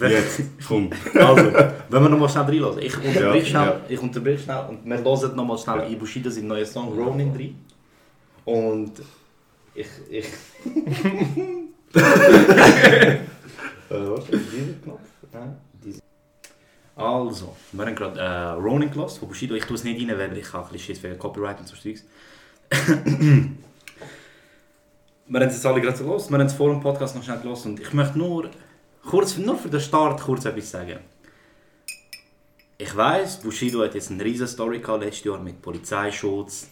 Jetzt, 0.00 0.40
komm. 0.66 0.88
Also, 1.14 1.52
wenn 1.90 2.02
wir 2.02 2.08
nochmal 2.08 2.28
schnell 2.30 2.44
reinlassen. 2.44 2.80
Ich 2.82 2.96
unterbrich 2.96 3.44
Ja, 3.44 3.50
schnell, 3.50 3.66
ja. 3.66 3.80
ich 3.90 4.00
unterbrich 4.00 4.42
schnell 4.42 4.64
und 4.70 4.86
wir 4.86 4.96
hören 5.04 5.36
nochmal 5.36 5.58
schnell 5.58 5.92
in 5.92 5.98
Bushido 5.98 6.30
seinen 6.30 6.46
neuen 6.48 6.64
Song 6.64 6.88
Ronin 6.98 7.30
rein. 7.36 7.54
Und 8.46 8.92
ich. 9.74 9.88
ich 10.10 10.24
äh, 11.94 13.18
was 13.88 14.28
ist 14.28 14.52
dieser 14.52 14.74
Knopf? 14.82 15.00
Nein, 15.32 15.56
dieser. 15.84 16.00
Also, 16.96 17.56
wir 17.72 17.86
haben 17.86 17.94
gerade 17.94 18.20
äh, 18.20 18.60
Ronin 18.60 18.90
gelassen 18.90 19.20
von 19.20 19.28
Bushido. 19.28 19.54
Ich 19.54 19.64
tue 19.64 19.76
es 19.76 19.84
nicht 19.84 20.00
rein, 20.00 20.18
weil 20.18 20.36
ich 20.36 20.52
habe 20.52 20.66
ein 20.66 20.72
bisschen 20.72 20.94
Shit 20.94 20.98
für 20.98 21.14
Copyright 21.16 21.60
und 21.60 21.68
so 21.68 21.76
Zeugs. 21.76 22.04
wir 22.70 22.80
haben 25.40 25.48
es 25.48 25.54
jetzt 25.54 25.66
alle 25.66 25.80
gerade 25.80 25.96
so 25.96 26.04
los. 26.04 26.30
Wir 26.30 26.38
haben 26.38 26.46
es 26.46 26.52
vor 26.52 26.70
dem 26.70 26.80
Podcast 26.80 27.16
noch 27.16 27.22
schnell 27.22 27.38
gelassen. 27.38 27.72
Und 27.72 27.80
ich 27.80 27.92
möchte 27.92 28.18
nur, 28.18 28.50
kurz, 29.08 29.36
nur 29.38 29.56
für 29.56 29.70
den 29.70 29.80
Start 29.80 30.20
kurz 30.20 30.44
etwas 30.44 30.70
sagen. 30.70 30.98
Ich 32.76 32.96
weiß, 32.96 33.40
Bushido 33.40 33.82
hat 33.82 33.94
jetzt 33.94 34.10
eine 34.10 34.24
riesen 34.24 34.46
Story 34.46 34.78
gehabt 34.78 35.02
letztes 35.02 35.24
Jahr 35.24 35.38
mit 35.38 35.60
Polizeischutz, 35.60 36.68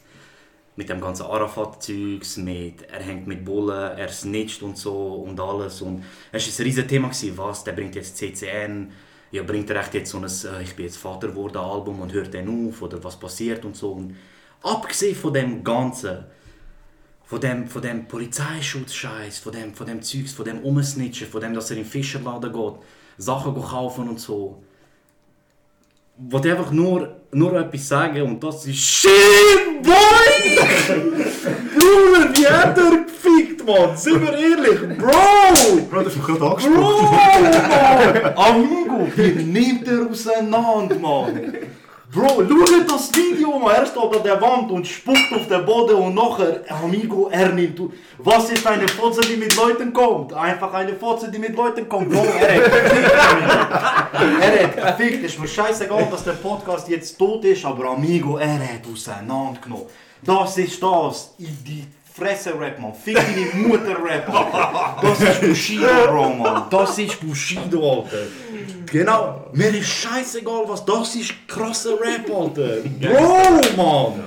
mit 0.79 0.89
dem 0.89 1.01
ganzen 1.01 1.27
Arafat-Zeugs, 1.27 2.37
mit 2.37 2.83
er 2.83 3.03
hängt 3.03 3.27
mit 3.27 3.45
Bullen, 3.45 3.99
er 3.99 4.09
snitcht 4.11 4.63
und 4.63 4.79
so 4.79 5.25
und 5.27 5.41
alles. 5.41 5.83
Und 5.83 6.05
es 6.31 6.47
war 6.47 6.61
ein 6.61 6.67
riesen 6.69 6.87
Thema, 6.87 7.11
was, 7.35 7.65
der 7.65 7.73
bringt 7.73 7.97
jetzt 7.97 8.17
CCN, 8.17 8.93
ja, 9.33 9.43
bringt 9.43 9.69
er 9.71 9.81
echt 9.81 9.95
jetzt 9.95 10.13
so 10.13 10.19
ein 10.19 10.25
äh, 10.25 10.63
«Ich 10.63 10.77
bin 10.77 10.85
jetzt 10.85 10.99
Vater 10.99 11.27
geworden» 11.27 11.57
Album 11.57 11.99
und 12.01 12.13
hört 12.13 12.33
dann 12.33 12.69
auf 12.69 12.81
oder 12.81 13.03
was 13.03 13.19
passiert 13.19 13.65
und 13.65 13.77
so. 13.77 13.91
Und 13.91 14.15
abgesehen 14.63 15.17
von 15.17 15.35
dem 15.35 15.65
Ganzen, 15.65 16.27
von 17.25 17.41
dem, 17.41 17.67
von 17.67 17.83
dem 17.83 18.07
Polizeischutz-Scheiß, 18.07 19.41
von 19.41 19.53
dem, 19.53 19.75
von 19.75 19.85
dem 19.85 20.01
Zeugs, 20.01 20.33
von 20.33 20.45
dem 20.45 20.61
Umsnitchen, 20.61 21.27
von 21.27 21.41
dem, 21.41 21.55
dass 21.55 21.73
er 21.73 21.79
in 21.79 21.83
den 21.83 21.91
Fischerladen 21.91 22.53
geht, 22.53 22.75
Sachen 23.17 23.53
kaufen 23.53 24.09
und 24.11 24.21
so. 24.21 24.63
wollte 26.19 26.53
einfach 26.53 26.71
nur, 26.71 27.17
nur 27.33 27.53
etwas 27.55 27.89
sagen 27.89 28.23
und 28.23 28.41
das 28.45 28.65
ist 28.65 28.79
Shit, 28.79 29.83
boy! 29.83 30.28
Bruder, 31.75 32.31
wie 32.35 32.47
hat 32.47 32.79
er 32.79 33.05
gefickt, 33.05 33.67
Mann? 33.67 33.97
Sind 33.97 34.21
wir 34.23 34.33
ehrlich? 34.33 34.99
Bro! 34.99 35.13
Bro, 35.91 36.03
das 36.03 36.13
ist 36.15 36.19
mich 36.19 36.27
gerade 36.27 36.51
angesprochen. 36.51 36.75
Bro, 36.75 37.03
Mann! 37.03 38.35
Amigo, 38.37 39.09
wie 39.17 39.43
nimmt 39.43 39.87
er 39.89 40.09
auseinander, 40.11 40.97
Mann? 40.97 41.55
Bro, 42.11 42.43
schau 42.49 42.81
das 42.89 43.11
Video, 43.15 43.59
Mann. 43.59 43.75
Er 43.77 43.87
steht 43.87 44.03
an 44.03 44.23
der 44.25 44.41
Wand 44.41 44.71
und 44.71 44.87
spuckt 44.87 45.31
auf 45.35 45.47
den 45.47 45.67
Boden 45.67 45.97
und 45.97 46.15
nachher, 46.15 46.63
Amigo, 46.83 47.29
er 47.31 47.51
nimmt... 47.51 47.81
Was 48.17 48.51
ist 48.51 48.67
eine 48.67 48.89
Fotze, 48.89 49.21
die 49.21 49.37
mit 49.37 49.55
Leuten 49.55 49.93
kommt? 49.93 50.33
Einfach 50.33 50.73
eine 50.73 50.95
Fotze, 50.95 51.31
die 51.31 51.39
mit 51.39 51.55
Leuten 51.55 51.87
kommt. 51.89 52.11
Bro, 52.11 52.25
er 52.25 52.55
hat 52.57 52.65
gefickt. 52.65 53.13
Er 54.41 54.65
hat 54.65 54.99
gefickt. 54.99 55.25
Ist 55.25 55.39
mir 55.39 55.49
scheißegal, 55.49 56.09
dass 56.11 56.25
der 56.25 56.33
Podcast 56.33 56.89
jetzt 56.89 57.19
tot 57.19 57.45
ist, 57.45 57.65
aber 57.65 57.91
Amigo, 57.91 58.39
er 58.39 58.55
hat 58.55 58.87
auseinandergenommen. 58.91 59.87
Das 60.23 60.59
ist 60.59 60.83
das. 60.83 61.35
In 61.39 61.57
die 61.65 61.85
Fresse 62.13 62.59
Rap, 62.59 62.79
man. 62.81 62.93
Fick 62.95 63.17
deine 63.17 63.67
Mutter 63.67 63.97
Rap. 64.03 64.27
Das 65.03 65.21
ist 65.21 65.41
Bushido, 65.41 65.87
Bro, 66.07 66.31
man. 66.31 66.63
Das 66.71 66.99
ist 66.99 67.21
Bushido, 67.21 68.03
Alter. 68.03 68.27
Genau. 68.87 69.47
Mir 69.53 69.75
ist 69.75 69.89
scheißegal, 69.89 70.65
was 70.67 70.85
das 70.85 71.15
ist. 71.15 71.35
Krasser 71.47 72.01
Rap, 72.01 72.29
Alter. 72.31 72.79
Bro, 73.01 73.77
man. 73.77 74.25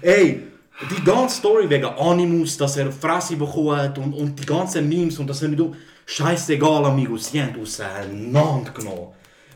Ey. 0.00 0.42
Die 0.90 1.04
ganze 1.04 1.36
Story 1.36 1.68
wegen 1.68 1.84
Animus, 1.84 2.56
dass 2.56 2.76
er 2.76 2.90
Fresse 2.90 3.36
bekommen 3.36 3.76
hat 3.76 3.98
und, 3.98 4.14
und 4.14 4.40
die 4.40 4.46
ganzen 4.46 4.88
Memes 4.88 5.18
und 5.18 5.28
das 5.28 5.42
er 5.42 5.48
nicht... 5.48 5.62
Scheißegal, 6.04 6.84
Amigos, 6.86 7.30
sie 7.30 7.40
haben 7.40 7.54
auseinandergenommen. 7.60 9.08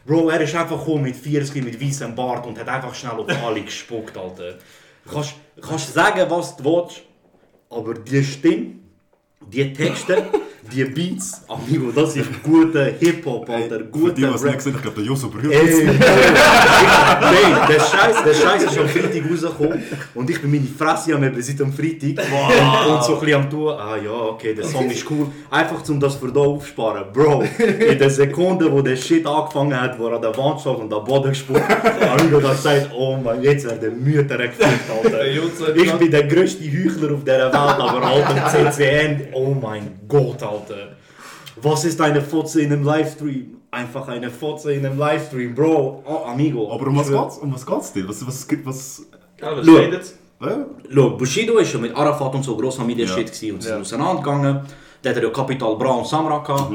Bro, 0.06 0.30
er 0.30 0.40
ist 0.40 0.54
einfach 0.54 0.78
gekommen 0.78 1.02
mit 1.02 1.16
40 1.16 1.64
mit 1.64 1.80
weißem 1.80 2.14
Bart 2.14 2.46
und 2.46 2.58
hat 2.58 2.68
einfach 2.68 2.94
schnell 2.94 3.18
auf 3.18 3.44
alle 3.44 3.62
gespuckt, 3.62 4.16
Alter. 4.16 4.54
Kannst, 5.10 5.34
kannst 5.60 5.92
sagen, 5.92 6.28
was 6.30 6.56
du 6.56 6.64
willst, 6.64 7.02
aber 7.70 7.94
die 7.94 8.24
Stimme, 8.24 8.74
die 9.40 9.72
Texte, 9.72 10.24
die 10.72 10.84
Beats, 10.84 11.42
Amigo, 11.48 11.90
das 11.92 12.16
ist 12.16 12.42
guter 12.42 12.86
Hip-Hop, 12.98 13.48
Alter. 13.48 13.78
Für 13.78 13.84
Guter 13.84 14.12
die, 14.14 14.22
was 14.24 14.42
nicht 14.42 14.56
gesehen 14.56 14.74
ich 14.76 14.82
glaube, 14.82 14.96
der 14.96 15.06
Joso 15.06 15.28
berührt 15.28 15.54
Ey. 15.54 15.84
Nein, 15.86 16.00
der 17.68 17.80
Scheiß, 17.80 18.24
der 18.24 18.34
Scheiß 18.34 18.62
ist 18.64 18.78
am 18.78 18.88
Freitag 18.88 19.22
rausgekommen 19.30 19.82
und 20.14 20.30
ich 20.30 20.40
bin 20.40 20.50
meine 20.50 20.66
Fresse 20.66 21.14
am 21.14 21.24
eben 21.24 21.40
seit 21.40 21.60
am 21.60 21.72
Freitag 21.72 22.26
und 22.88 23.04
so 23.04 23.14
ein 23.14 23.20
bisschen 23.20 23.34
am 23.34 23.50
tun, 23.50 23.68
ah 23.68 23.96
ja, 23.96 24.10
okay, 24.10 24.54
der 24.54 24.64
Song 24.64 24.90
ist 24.90 25.10
cool, 25.10 25.28
einfach 25.50 25.88
um 25.88 26.00
das 26.00 26.16
für 26.16 26.32
da 26.32 26.40
aufsparen. 26.40 27.04
Bro, 27.12 27.44
in 27.58 27.98
der 27.98 28.10
Sekunde, 28.10 28.70
wo 28.70 28.82
der 28.82 28.96
Shit 28.96 29.26
angefangen 29.26 29.80
hat, 29.80 29.98
wo 29.98 30.08
er 30.08 30.16
an 30.16 30.22
der 30.22 30.36
Wand 30.36 30.60
steht 30.60 30.76
und 30.76 30.92
am 30.92 31.04
Boden 31.04 31.30
gespuckt, 31.30 31.68
habe 31.68 32.22
ich 32.24 32.30
gesagt, 32.30 32.62
sagt, 32.62 32.90
oh 32.94 33.16
mein, 33.22 33.42
jetzt 33.42 33.66
werden 33.66 34.02
Mütter 34.02 34.38
gefickt, 34.38 34.90
Alter. 34.90 35.26
Ich 35.74 35.92
bin 35.92 36.10
der 36.10 36.24
grösste 36.24 36.64
Heuchler 36.64 37.14
auf 37.14 37.24
dieser 37.24 37.46
Welt, 37.46 37.54
aber 37.54 38.02
Alter, 38.02 38.70
CCN, 38.70 39.28
oh 39.32 39.54
mein 39.60 39.76
Gott, 39.76 40.05
Alter. 40.42 40.96
Was 41.56 41.84
ist 41.84 42.00
eine 42.00 42.20
Fotze 42.20 42.62
in 42.62 42.72
einem 42.72 42.84
Livestream? 42.84 43.56
Einfach 43.70 44.08
eine 44.08 44.30
Fotze 44.30 44.72
in 44.72 44.84
einem 44.84 44.98
Livestream, 44.98 45.54
Bro. 45.54 46.02
Oh, 46.06 46.24
amigo. 46.26 46.72
Aber 46.72 46.86
um 46.86 46.96
was 46.98 47.10
geht's? 47.10 47.38
Um 47.38 47.52
was 47.52 47.66
geht's 47.66 47.92
dir? 47.92 48.08
Was, 48.08 48.26
was, 48.26 48.46
was, 48.64 49.06
Ja, 49.40 49.56
was 49.56 49.66
äh? 49.66 50.56
Schau, 50.92 51.10
Bushido 51.10 51.58
ist 51.58 51.70
schon 51.70 51.80
mit 51.80 51.96
Arafat 51.96 52.34
und 52.34 52.42
so 52.42 52.56
gross 52.56 52.78
Media-Shit 52.78 53.32
gewesen 53.32 53.54
und 53.54 53.62
sie 53.62 53.68
sind 53.68 53.76
Ja. 53.76 53.80
auseinandergegangen. 53.80 54.60
Dann 55.02 55.10
hat 55.10 55.16
er 55.16 55.22
ja 55.22 55.30
Capital 55.30 55.76
Bra 55.76 55.92
und 55.92 56.06
Samra 56.06 56.38
gehabt. 56.38 56.72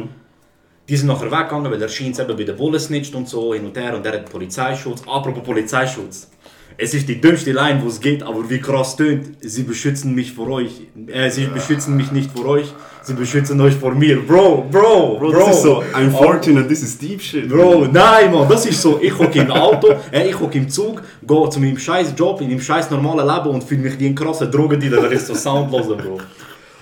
Die 0.90 0.98
sind 0.98 1.08
nachher 1.08 1.32
weggegangen, 1.32 1.72
weil 1.72 1.82
er 1.82 1.88
scheint 1.90 2.20
eben 2.20 2.36
bei 2.36 2.44
den 2.44 2.58
Bullen 2.58 2.80
snitcht 2.80 3.14
und 3.14 3.30
so 3.30 3.54
hin 3.54 3.66
und 3.66 3.78
her 3.78 3.96
und 3.96 4.06
er 4.06 4.14
hat 4.14 4.30
Polizeischutz. 4.30 5.02
Apropos 5.08 5.44
Polizeischutz. 5.44 6.30
Es 6.78 6.94
ist 6.94 7.08
die 7.08 7.22
dümmste 7.22 7.52
Line, 7.52 7.82
wo 7.84 7.88
es 7.88 8.00
geht, 8.00 8.24
aber 8.24 8.50
wie 8.50 8.60
krass 8.60 8.96
tönt. 8.96 9.38
Sie 9.42 9.64
beschützen 9.64 10.16
mich 10.16 10.34
vor 10.34 10.48
euch. 10.50 10.88
Äh, 11.08 11.30
sie 11.30 11.46
beschützen 11.46 11.96
mich 11.96 12.12
nicht 12.12 12.32
vor 12.32 12.46
euch. 12.46 12.74
Sie 13.04 13.14
beschützen 13.16 13.60
euch 13.62 13.74
vor 13.76 13.94
mir. 13.96 14.26
Bro, 14.26 14.66
Bro, 14.70 15.18
Bro. 15.18 15.18
Bro, 15.20 15.32
das 15.32 15.50
ist 15.58 15.64
so, 15.64 15.82
I'm 15.94 16.12
fortunate, 16.12 16.68
this 16.68 16.84
is 16.84 16.98
deep 16.98 17.20
shit. 17.22 17.50
Bro, 17.50 17.88
nein, 17.92 18.32
Mann, 18.32 18.48
das 18.48 18.66
ist 18.68 18.80
so. 18.82 19.00
Ich 19.02 19.18
hocke 19.18 19.40
im 19.40 19.50
Auto, 19.52 19.88
äh, 20.12 20.30
ich 20.30 20.40
hocke 20.40 20.58
im 20.60 20.70
Zug, 20.70 21.02
gehe 21.26 21.50
zu 21.50 21.60
meinem 21.60 21.78
scheiß 21.78 22.14
Job, 22.16 22.40
in 22.42 22.48
meinem 22.50 22.62
scheiß 22.62 22.92
normalen 22.92 23.28
Leben 23.28 23.50
und 23.56 23.64
fühle 23.64 23.82
mich 23.82 23.98
wie 24.00 24.06
ein 24.08 24.14
krasser 24.16 24.46
Drogendealer, 24.48 25.02
wenn 25.04 25.14
ich 25.14 25.22
so 25.22 25.34
Sound 25.34 25.72
höre, 25.72 25.98
Bro. 25.98 26.20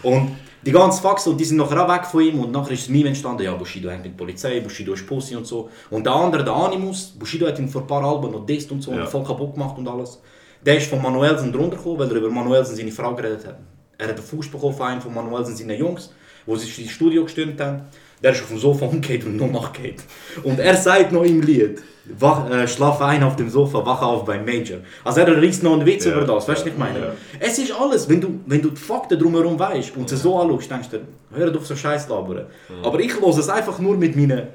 Und 0.04 0.32
Die 0.66 0.74
ganze 0.74 1.02
Faxe, 1.02 1.30
und 1.30 1.38
die 1.40 1.46
sind 1.46 1.56
nachher 1.56 1.86
auch 1.86 1.90
weg 1.96 2.06
von 2.06 2.22
ihm 2.22 2.38
und 2.42 2.52
nachher 2.52 2.74
ist 2.74 2.82
es 2.82 2.90
Meme 2.90 3.08
entstanden, 3.08 3.44
ja, 3.44 3.54
Bushido 3.56 3.90
hängt 3.90 4.04
mit 4.04 4.12
der 4.12 4.18
Polizei, 4.18 4.60
Bushido 4.60 4.92
ist 4.94 5.08
Pussy 5.08 5.34
und 5.38 5.48
so. 5.48 5.70
Und 5.90 6.06
der 6.06 6.14
andere, 6.14 6.44
der 6.44 6.54
Animus, 6.54 7.14
Bushido 7.18 7.48
hat 7.48 7.58
ihn 7.60 7.70
vor 7.70 7.82
ein 7.84 7.88
paar 7.88 8.04
Alben 8.04 8.30
noch 8.30 8.46
disst 8.46 8.70
und 8.70 8.82
so 8.84 8.92
Ja. 8.92 9.04
und 9.04 9.08
voll 9.10 9.24
kaputt 9.24 9.54
gemacht 9.54 9.78
und 9.78 9.88
alles. 9.88 10.20
Der 10.66 10.76
ist 10.76 10.90
von 10.90 11.02
Manuelsen 11.02 11.54
drunter 11.54 11.78
gekommen, 11.78 12.00
weil 12.00 12.10
er 12.10 12.16
über 12.18 12.30
Manuelsen 12.30 12.76
seine 12.76 12.92
Frau 12.92 13.16
geredet 13.16 13.48
hat. 13.48 13.58
Er 14.00 14.08
hat 14.08 14.16
einen 14.16 14.24
Fuß 14.26 14.48
bekommen 14.50 14.76
von 14.76 14.88
einem 14.88 15.02
von 15.02 15.14
Manuelsen 15.14 15.56
seinen 15.56 15.78
Jungs, 15.78 16.12
wo 16.46 16.56
sie 16.56 16.82
ins 16.82 16.92
Studio 16.92 17.24
gestürmt 17.26 17.60
haben. 17.62 17.82
Der 18.24 18.32
ist 18.32 18.42
auf 18.42 18.48
dem 18.50 18.58
Sofa 18.58 18.86
umgekehrt 18.86 19.26
und 19.26 19.38
nur 19.38 19.48
nachgeht. 19.48 20.02
Und 20.44 20.60
er 20.60 20.76
sagt 20.76 21.12
noch 21.12 21.24
im 21.24 21.42
Lied, 21.42 21.82
wach, 22.18 22.50
äh, 22.50 22.68
schlaf 22.68 23.02
ein 23.02 23.24
auf 23.24 23.36
dem 23.36 23.50
Sofa, 23.50 23.86
wach 23.86 24.02
auf 24.02 24.26
beim 24.26 24.44
Major. 24.46 24.80
Also 25.06 25.20
er 25.22 25.38
reißt 25.42 25.64
noch 25.64 25.74
einen 25.74 25.86
Witz 25.86 26.06
Ja. 26.06 26.14
über 26.14 26.26
das, 26.26 26.48
weißt 26.48 26.62
du, 26.62 26.66
was 26.66 26.72
ich 26.74 26.78
meine? 26.78 27.14
Es 27.40 27.58
ist 27.60 27.72
alles, 27.72 28.10
wenn 28.10 28.20
du, 28.20 28.40
wenn 28.46 28.62
du 28.62 28.70
die 28.72 28.82
Fakten 28.82 29.20
drumherum 29.20 29.60
weißt 29.60 29.96
und 29.96 30.10
sie 30.10 30.18
so 30.18 30.38
anschaust, 30.40 30.72
denkst 30.72 30.90
du, 30.90 31.00
hör 31.38 31.56
auf 31.56 31.66
so 31.68 31.76
Scheiß 31.76 32.10
labern. 32.10 32.48
Aber 32.84 33.00
ich 33.00 33.14
höre 33.20 33.38
es 33.38 33.48
einfach 33.50 33.80
nur 33.80 33.96
mit 33.98 34.16
meinen 34.16 34.48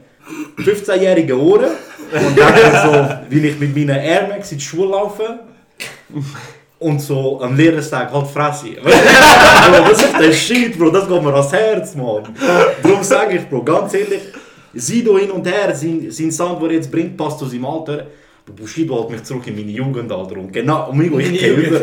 15-jährigen 0.59 1.39
Ohren 1.39 1.71
und 2.13 2.37
denke 2.37 2.83
so, 2.83 3.31
wie 3.31 3.47
ich 3.47 3.59
mit 3.59 3.75
meinen 3.77 3.99
Air 4.01 4.27
Max 4.29 4.53
in 4.53 4.59
die 4.59 4.65
Schule 4.65 4.91
laufe 4.91 5.41
und 6.85 7.01
so 7.01 7.41
am 7.41 7.57
Lehrer 7.57 7.81
sage, 7.81 8.13
halt 8.13 8.27
Fresse. 8.27 8.73
Bro, 8.83 9.89
das 9.89 10.03
ist 10.03 10.19
der 10.21 10.33
Shit, 10.33 10.79
Bro, 10.79 10.91
das 10.91 11.09
geht 11.09 11.23
mir 11.23 11.33
ans 11.33 11.53
Herz, 11.53 11.95
Mann. 11.95 12.25
Darum 12.83 13.03
sage 13.03 13.39
ich, 13.39 13.49
Bro, 13.49 13.63
ganz 13.63 13.95
ehrlich, 13.95 14.23
Sido 14.75 15.19
hin 15.19 15.31
und 15.31 15.47
her, 15.47 15.75
sein, 15.75 16.07
sein 16.11 16.31
Sound, 16.31 16.61
den 16.61 16.69
er 16.69 16.75
jetzt 16.77 16.91
bringt, 16.91 17.17
passt 17.17 17.39
zu 17.39 17.47
seinem 17.47 17.65
Alter. 17.65 18.07
Bushido 18.53 18.95
holt 18.95 19.11
mich 19.11 19.23
zurück 19.25 19.47
in 19.47 19.57
meine 19.57 19.71
Jugend, 19.71 20.13
Alter. 20.13 20.37
Und 20.37 20.53
genau, 20.53 20.91
amigo, 20.91 21.19
ich 21.19 21.33
gehe 21.33 21.55
über. 21.55 21.81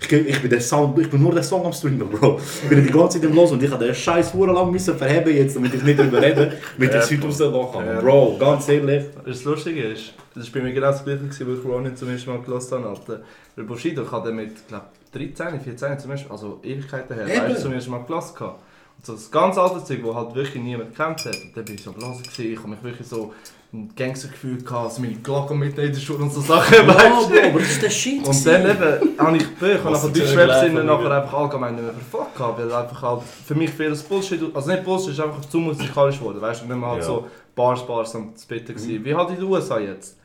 Ich, 0.00 0.12
ich 0.12 0.40
bin 0.40 0.50
der 0.50 0.60
Sound, 0.60 0.98
ich 0.98 1.08
bin 1.08 1.22
nur 1.22 1.32
der 1.32 1.42
Song 1.42 1.64
am 1.64 1.72
Streamen, 1.72 2.08
Bro. 2.08 2.38
Ich 2.62 2.68
bin 2.68 2.84
die 2.84 2.92
ganze 2.92 3.18
Zeit 3.20 3.28
im 3.28 3.34
Los 3.34 3.52
und 3.52 3.62
ich 3.62 3.70
habe 3.70 3.84
den 3.84 3.94
Scheiß 3.94 4.34
lang 4.34 4.70
müssen 4.70 4.96
verheben 4.96 5.34
jetzt, 5.34 5.56
damit 5.56 5.74
ich 5.74 5.82
nicht 5.82 5.98
drüber 5.98 6.20
rede, 6.20 6.52
damit 6.76 6.94
ich 6.94 7.10
heute 7.10 7.26
rauslassen 7.26 7.72
kann. 7.72 7.98
Bro, 8.00 8.36
ganz 8.38 8.68
ehrlich. 8.68 9.04
Das 9.24 9.44
Lustige 9.44 9.82
ist, 9.82 10.12
das 10.34 10.52
war 10.52 10.60
bei 10.60 10.68
mir 10.68 10.74
genau 10.74 10.88
das 10.88 11.04
gleiche, 11.04 11.46
wo 11.46 11.52
ich 11.54 11.64
Ronin 11.64 11.96
zum 11.96 12.10
ersten 12.10 12.30
Mal 12.30 12.40
gehört 12.42 12.70
habe. 12.70 13.22
Der 13.56 13.62
Bushido 13.62 14.02
ich 14.02 14.12
hatte 14.12 14.32
mit, 14.32 14.68
glaub, 14.68 14.90
13, 15.12 15.60
14 15.60 15.98
zum 15.98 16.10
ersten 16.10 16.30
also 16.30 16.60
Ewigkeiten 16.62 17.16
her, 17.16 17.48
weißt, 17.48 17.62
zum 17.62 17.72
ersten 17.72 17.90
Mal 17.90 18.04
gehört. 18.04 18.40
Und 18.40 19.06
so 19.06 19.12
das 19.14 19.30
ganz 19.30 19.56
alte 19.58 19.82
Zeug, 19.84 20.00
wo 20.02 20.14
halt 20.14 20.34
wirklich 20.34 20.62
niemand 20.62 20.90
gekannt 20.90 21.24
hat. 21.24 21.34
Und 21.34 21.56
dann 21.56 21.64
bin 21.64 21.74
ich 21.76 21.82
so 21.82 21.92
gewesen, 21.92 22.22
ich 22.38 22.58
habe 22.58 22.68
mich 22.68 22.82
wirklich 22.82 23.06
so 23.06 23.32
ein 23.74 23.90
Gangstergefühl 23.96 24.62
gehabt, 24.62 24.84
also 24.90 25.02
meine 25.02 25.14
Glocken 25.16 25.58
mit 25.58 25.76
in 25.76 25.92
der 25.92 26.00
Schule 26.00 26.20
und 26.22 26.32
so 26.32 26.40
Sachen, 26.40 26.72
weißt 26.86 27.30
Bro, 27.30 27.48
aber 27.48 27.58
das 27.58 27.70
ist 27.72 27.82
der 27.82 27.90
Shit. 27.90 28.26
Und 28.26 28.46
dann 28.46 28.62
eben 28.70 29.18
habe 29.18 29.36
ich 29.36 29.54
Bücher 29.56 29.86
und 29.88 29.96
sind 29.96 30.78
ein 30.78 30.86
nachher 30.86 31.10
einfach 31.10 31.34
allgemein 31.34 31.74
nicht 31.74 31.84
mehr 31.84 31.92
verfolgt 31.94 32.36
gehabt, 32.36 32.58
weil 32.58 32.72
einfach 32.72 33.02
halt 33.02 33.22
für 33.46 33.54
mich 33.56 33.70
vieles 33.70 34.02
Bullshit, 34.02 34.40
also 34.54 34.70
nicht 34.70 34.84
Bullshit, 34.84 35.08
es 35.08 35.18
ist 35.18 35.24
einfach 35.24 35.44
zu 35.44 35.58
musikalisch 35.58 36.18
geworden, 36.18 36.40
weißt 36.40 36.60
du, 36.60 36.64
und 36.64 36.70
dann 36.70 36.82
war 36.82 36.90
halt 36.90 37.00
Ja. 37.00 37.06
so 37.06 37.26
Bars, 37.54 37.84
Bars 37.86 38.14
am 38.14 38.32
Spitten 38.40 38.74
gewesen, 38.74 39.04
wie 39.04 39.14
halt 39.14 39.30
in 39.30 39.36
den 39.36 39.44
USA 39.44 39.78
jetzt. 39.78 40.16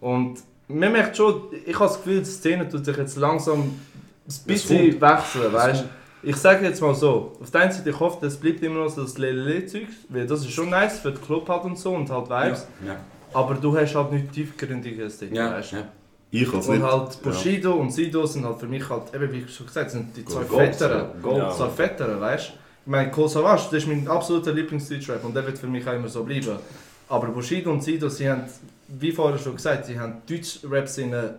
Und 0.00 0.38
man 0.68 0.92
merkt 0.92 1.16
schon, 1.16 1.42
ich 1.66 1.74
habe 1.74 1.86
das 1.86 1.96
Gefühl, 1.96 2.18
die 2.20 2.24
Szene 2.26 2.68
tut 2.68 2.84
sich 2.84 2.96
jetzt 2.96 3.16
langsam 3.16 3.60
ein 3.60 3.74
bisschen 4.46 5.00
wechseln, 5.00 5.52
weißt 5.52 5.84
du. 5.84 5.99
Ich 6.22 6.36
sage 6.36 6.66
jetzt 6.66 6.82
mal 6.82 6.94
so, 6.94 7.32
auf 7.40 7.50
der 7.50 7.62
einen 7.62 7.72
Seite, 7.72 7.90
ich 7.90 7.98
hoffe, 7.98 8.26
es 8.26 8.36
bleibt 8.36 8.62
immer 8.62 8.80
noch 8.84 8.90
so 8.90 9.02
das 9.02 9.16
Lelele-Zeug, 9.16 9.86
weil 10.10 10.26
das 10.26 10.40
ist 10.40 10.50
schon 10.50 10.68
nice 10.68 10.98
für 10.98 11.12
den 11.12 11.22
Club 11.22 11.48
halt 11.48 11.64
und 11.64 11.78
so 11.78 11.94
und 11.94 12.10
halt 12.10 12.28
Vibes, 12.28 12.66
Ja, 12.86 12.96
aber 13.32 13.54
du 13.54 13.76
hast 13.78 13.94
halt 13.94 14.12
nicht 14.12 14.32
tiefgründiges 14.32 15.18
Ding, 15.18 15.34
ja, 15.34 15.52
weißt 15.52 15.72
du. 15.72 15.76
ja. 15.76 15.82
Ich 16.32 16.54
als 16.54 16.68
Und 16.68 16.74
nicht. 16.78 16.86
halt 16.92 17.22
Bushido 17.22 17.72
und 17.72 17.90
Sido 17.92 18.24
sind 18.26 18.44
halt 18.44 18.58
für 18.60 18.66
mich 18.66 18.88
halt, 18.88 19.12
eben 19.14 19.32
wie 19.32 19.48
schon 19.48 19.66
gesagt, 19.66 19.90
sind 19.90 20.16
die 20.16 20.24
zwei. 20.24 20.44
Gold. 20.44 20.78
Ja. 20.80 21.50
Zwei 21.50 21.68
Fetteren, 21.70 22.20
weißt 22.20 22.48
du? 22.50 22.52
Ich 22.84 22.90
meine, 22.90 23.10
Kohl 23.10 23.28
Savas, 23.28 23.64
das 23.64 23.72
ist 23.82 23.88
mein 23.88 24.06
absoluter 24.06 24.52
Lieblings-Deutschrap 24.52 25.24
und 25.24 25.34
der 25.34 25.44
wird 25.46 25.58
für 25.58 25.66
mich 25.66 25.86
auch 25.88 25.92
immer 25.94 26.08
so 26.08 26.22
bleiben. 26.22 26.56
Aber 27.08 27.26
Bushido 27.28 27.72
und 27.72 27.82
Sido, 27.82 28.08
sie 28.08 28.30
haben, 28.30 28.44
wie 28.88 29.10
vorher 29.10 29.38
schon 29.38 29.56
gesagt, 29.56 29.86
sie 29.86 29.98
haben 29.98 30.22
Deutsch-Rap-Sinne 30.28 31.34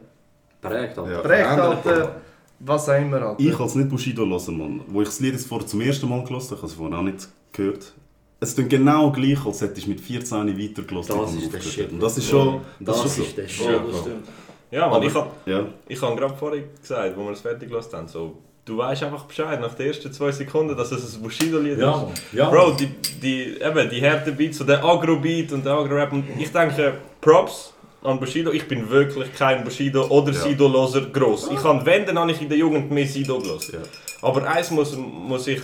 Prägt, 0.62 0.98
Alter. 0.98 1.10
Ja. 1.12 1.20
prägt, 1.22 1.48
Verändert. 1.48 1.86
Alter. 1.88 2.16
Was 2.64 2.88
auch 2.90 2.98
immer, 2.98 3.22
Alter. 3.22 3.40
Ich 3.44 3.60
als 3.60 3.76
nicht 3.76 3.90
Bushido 3.90 4.26
hören, 4.26 4.58
Mann. 4.58 4.82
Wo 4.88 5.02
ich 5.02 5.08
das 5.08 5.20
Lied 5.20 5.34
jetzt 5.34 5.48
vorher 5.48 5.68
zum 5.68 5.82
ersten 5.82 6.08
Mal 6.08 6.24
gehört 6.24 6.44
habe, 6.44 6.46
ich 6.56 6.58
habe 6.62 6.68
es 6.68 6.74
vorher 6.74 6.98
auch 7.00 7.04
nicht 7.04 7.28
gehört. 7.54 7.94
Es 8.40 8.56
klingt 8.56 8.70
genau 8.70 9.12
gleich, 9.12 9.46
als 9.46 9.62
hättest 9.62 9.86
du 9.86 9.90
mit 9.92 10.02
14 10.02 10.48
weitergehört. 10.60 11.10
Das 11.10 11.34
ist 11.36 11.54
der 11.54 11.60
Shit. 11.62 11.92
Und 11.92 12.00
das 12.02 12.18
ist 12.18 12.28
schon... 12.30 12.62
Das, 12.80 13.04
Das, 13.04 13.18
ist 13.18 13.38
der. 13.38 13.48
Shit. 13.48 13.66
Ja, 13.68 13.80
das 13.80 14.00
stimmt. 14.02 14.28
Ja, 14.72 14.88
man, 14.88 14.96
Aber- 14.98 15.06
ich 15.06 15.14
habe 15.14 15.30
Ja. 15.46 15.66
ich 15.88 16.02
hab 16.02 16.18
gerade 16.18 16.36
vorhin 16.36 16.64
gesagt, 16.80 17.18
wo 17.18 17.26
wir 17.26 17.32
es 17.32 17.42
fertig 17.42 17.70
gelassen 17.70 17.94
haben, 17.98 18.08
so, 18.08 18.38
du 18.66 18.78
weißt 18.78 19.04
einfach 19.04 19.26
Bescheid 19.26 19.60
nach 19.60 19.74
den 19.76 19.88
ersten 19.88 20.12
zwei 20.14 20.32
Sekunden, 20.32 20.76
dass 20.78 20.92
es 20.92 21.16
ein 21.16 21.22
Bushido-Lied 21.24 21.78
Ja, 21.78 21.92
ist. 21.92 21.98
Mann. 21.98 22.12
Ja, 22.32 22.50
Bro, 22.50 22.68
Mann. 22.70 22.78
die, 22.78 22.88
die, 23.22 23.62
eben, 23.62 23.90
die 23.90 24.02
harten 24.10 24.36
Beats, 24.36 24.58
so 24.60 24.64
der 24.64 24.84
Agro-Beat 24.84 25.52
und 25.52 25.66
der 25.66 25.74
Agro-Rap. 25.74 26.14
Und 26.14 26.24
ich 26.40 26.52
denke, 26.52 26.94
Props 27.20 27.74
an 28.04 28.20
Bushido. 28.20 28.52
Ich 28.52 28.68
bin 28.68 28.90
wirklich 28.90 29.34
kein 29.34 29.64
Bushido- 29.64 30.08
oder. 30.10 30.34
Sido-Loser 30.34 31.02
gross. 31.14 31.50
Ich 31.54 31.62
kann, 31.62 31.86
wenn, 31.86 32.06
dann 32.06 32.18
habe 32.20 32.32
ich 32.32 32.42
in 32.42 32.50
der 32.50 32.58
Jugend 32.58 32.90
mehr 32.92 33.06
Sido 33.08 33.40
gelassen. 33.40 33.76
Ja. 33.76 34.28
Aber 34.28 34.48
eins 34.48 34.72
muss, 34.72 34.96
muss 34.98 35.48
ich, 35.48 35.60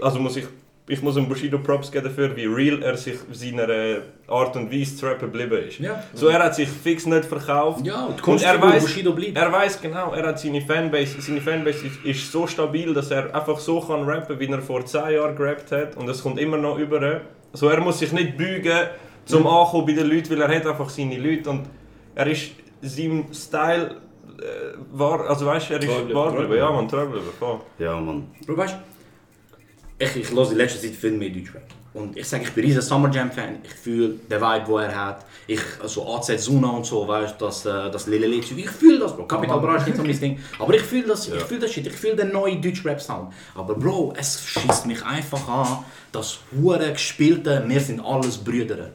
also 0.00 0.18
muss 0.18 0.36
ich, 0.36 0.44
ich 0.88 1.00
muss 1.00 1.16
einem 1.16 1.28
Bushido 1.28 1.58
Props 1.58 1.90
geben 1.92 2.04
dafür, 2.04 2.34
wie 2.36 2.44
real 2.44 2.82
er 2.82 2.96
sich 2.96 3.14
seiner 3.32 3.68
äh, 3.68 4.00
Art 4.26 4.56
und 4.56 4.70
Weise 4.72 4.96
zu 4.96 5.06
rappen 5.06 5.30
geblieben 5.32 5.66
ist. 5.68 5.78
Ja. 5.78 6.02
So, 6.12 6.28
er 6.28 6.42
hat 6.42 6.54
sich 6.54 6.68
fix 6.68 7.06
nicht 7.06 7.24
verkauft. 7.24 7.86
Ja, 7.86 8.06
und 8.06 8.26
Und 8.26 8.42
er 8.42 8.58
weiß- 8.60 8.80
Bushido 8.80 9.12
bleibt. 9.12 9.36
Er 9.36 9.52
weiß 9.52 9.80
genau, 9.80 10.12
er 10.12 10.26
hat 10.26 10.40
seine 10.40 10.60
Fanbase, 10.60 11.20
seine 11.20 11.40
Fanbase 11.40 11.86
ist, 11.86 12.04
ist 12.04 12.32
so 12.32 12.46
stabil, 12.46 12.92
dass 12.92 13.10
er 13.10 13.34
einfach 13.34 13.58
so 13.58 13.80
kann 13.80 14.02
rappen, 14.04 14.38
wie 14.40 14.46
er 14.46 14.60
vor 14.60 14.84
10 14.84 15.12
Jahren 15.12 15.36
gerappt 15.36 15.70
hat 15.72 15.96
und 15.96 16.08
es 16.08 16.22
kommt 16.22 16.38
immer 16.40 16.56
noch 16.56 16.78
über. 16.78 17.20
So, 17.54 17.68
er 17.68 17.80
muss 17.80 17.98
sich 17.98 18.12
nicht 18.12 18.36
beugen 18.36 18.88
zum 19.24 19.46
Ankommen 19.46 19.86
bei 19.86 19.92
den 19.92 20.08
Leuten, 20.08 20.30
weil 20.30 20.40
er 20.42 20.56
hat 20.56 20.66
einfach 20.66 20.88
seine 20.90 21.16
Leute 21.16 21.48
und 21.50 21.66
er 22.14 22.26
ist 22.26 22.52
seinem 22.82 23.32
Style 23.32 24.00
äh, 24.38 24.76
war, 24.92 25.28
also 25.28 25.46
weißt 25.46 25.70
du, 25.70 25.74
er 25.74 25.80
ist 25.80 25.86
bleiben, 25.86 26.14
wahr 26.14 26.32
geblieben. 26.32 26.56
Ja, 26.56 26.70
man, 26.70 26.88
treu 26.88 27.06
geblieben, 27.06 27.26
voll. 27.38 27.60
Ja, 27.78 28.00
Mann. 28.00 28.28
Bro, 28.46 28.56
weißt 28.56 28.74
du, 28.74 30.04
ich, 30.04 30.16
ich 30.16 30.30
höre 30.30 30.50
in 30.50 30.56
letzter 30.56 30.80
Zeit 30.80 30.92
viel 30.92 31.12
mehr 31.12 31.30
Deutschrap. 31.30 31.62
Und 31.94 32.16
ich 32.16 32.26
sage, 32.26 32.44
ich 32.44 32.52
bin 32.52 32.64
ein 32.64 32.68
riesen 32.68 32.82
Summer 32.82 33.10
Jam 33.10 33.30
Fan. 33.30 33.58
Ich 33.62 33.74
fühle 33.74 34.14
den 34.30 34.40
Vibe, 34.40 34.64
den 34.66 34.78
er 34.78 35.06
hat. 35.06 35.26
Ich, 35.46 35.60
also 35.80 36.14
AZ 36.14 36.42
Zuna 36.42 36.68
und 36.70 36.86
so, 36.86 37.06
weißt 37.06 37.38
du, 37.38 37.44
das, 37.44 37.66
äh, 37.66 37.90
das 37.90 38.06
Lille 38.06 38.26
Lied. 38.26 38.50
Ich 38.50 38.70
fühle 38.70 38.98
das, 38.98 39.14
Bro. 39.14 39.26
Capital 39.26 39.60
Bra 39.60 39.76
ist 39.76 39.86
nicht 39.86 39.98
so 39.98 40.02
mein 40.02 40.18
Ding. 40.18 40.40
Aber 40.58 40.72
ich 40.72 40.82
fühle 40.82 41.08
das, 41.08 41.28
ich 41.28 41.42
fühle 41.42 41.60
das 41.60 41.72
Shit. 41.72 41.86
Ich 41.86 41.92
fühle 41.92 42.16
den 42.16 42.32
neuen 42.32 42.62
Deutschrap-Sound. 42.62 43.34
Aber 43.54 43.74
Bro, 43.74 44.14
es 44.16 44.42
schießt 44.42 44.86
mich 44.86 45.04
einfach 45.04 45.46
an, 45.46 45.84
das 46.12 46.38
hure 46.56 46.92
gespielte, 46.92 47.62
wir 47.66 47.80
sind 47.80 48.00
alles 48.00 48.38
Brüder. 48.38 48.92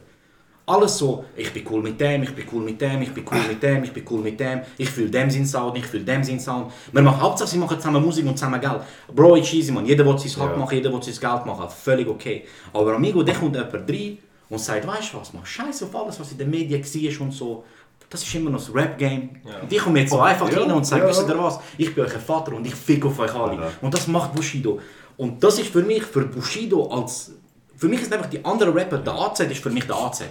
Alles 0.68 0.98
so, 0.98 1.24
ich 1.34 1.50
bin 1.50 1.64
cool 1.70 1.80
mit 1.82 1.98
dem, 1.98 2.22
ich 2.24 2.34
bin 2.34 2.44
cool 2.52 2.62
mit 2.62 2.78
dem, 2.78 3.00
ich 3.00 3.12
bin 3.14 3.24
cool 3.30 3.38
mit 3.48 3.62
dem, 3.62 3.84
ich 3.84 3.92
bin 3.92 4.04
cool 4.10 4.20
mit 4.20 4.38
dem, 4.38 4.60
ich 4.76 4.90
fühle 4.90 5.08
dem 5.08 5.30
seinen 5.30 5.46
Sound, 5.46 5.78
ich 5.78 5.86
fühle 5.86 6.04
dem 6.04 6.22
seinen 6.22 6.38
Sound. 6.40 6.70
Wir 6.92 7.00
machen 7.00 7.20
Hauptsache, 7.22 7.48
sie 7.48 7.56
machen 7.58 7.78
zusammen 7.78 8.04
Musik 8.04 8.26
und 8.26 8.36
zusammen 8.36 8.60
Geld. 8.60 8.82
Bro, 9.14 9.36
it's 9.36 9.52
easy, 9.54 9.72
man. 9.72 9.86
Jeder 9.86 10.04
will 10.04 10.18
sein 10.18 10.30
Hack 10.42 10.50
Ja. 10.52 10.56
machen, 10.58 10.74
jeder 10.74 10.92
will 10.92 11.02
sein 11.02 11.14
Geld 11.18 11.46
machen. 11.46 11.68
Völlig 11.70 12.06
okay. 12.06 12.44
Aber 12.74 12.94
Amigo, 12.94 13.22
da 13.22 13.32
kommt 13.32 13.56
jemand 13.56 13.72
rein 13.90 14.18
und 14.50 14.58
sagt, 14.60 14.86
weißt 14.86 15.14
du 15.14 15.20
was, 15.20 15.32
mach 15.32 15.46
Scheiß 15.46 15.84
auf 15.84 15.96
alles, 15.96 16.20
was 16.20 16.32
in 16.32 16.38
den 16.38 16.50
Medien 16.50 16.82
war 16.84 17.20
und 17.22 17.32
so. 17.32 17.64
Das 18.10 18.22
ist 18.22 18.34
immer 18.34 18.50
noch 18.50 18.58
das 18.58 18.74
Rap-Game. 18.74 19.30
Und 19.62 19.72
ich 19.72 19.78
komme 19.78 20.00
jetzt 20.00 20.10
so 20.10 20.20
einfach 20.20 20.50
Ja, 20.52 20.60
rein 20.60 20.70
und 20.72 20.84
sage, 20.84 21.02
ja. 21.02 21.08
wisst 21.08 21.28
ihr 21.28 21.38
was, 21.38 21.60
ich 21.78 21.94
bin 21.94 22.04
euer 22.04 22.10
Vater 22.10 22.54
und 22.54 22.66
ich 22.66 22.74
fick 22.74 23.04
auf 23.06 23.18
euch 23.18 23.34
alle. 23.34 23.56
Ja. 23.56 23.70
Und 23.80 23.92
das 23.94 24.06
macht 24.06 24.34
Bushido. 24.34 24.80
Und 25.16 25.42
das 25.42 25.58
ist 25.58 25.68
für 25.68 25.82
mich, 25.82 26.02
für 26.02 26.26
Bushido 26.26 26.88
als... 26.88 27.32
Für 27.78 27.86
mich 27.86 28.02
ist 28.02 28.12
einfach 28.12 28.28
die 28.28 28.44
andere 28.44 28.74
Rapper, 28.74 28.98
der 28.98 29.14
AZ 29.14 29.38
ist 29.38 29.62
für 29.62 29.70
mich 29.70 29.84
der 29.84 29.96
AZ. 29.96 30.24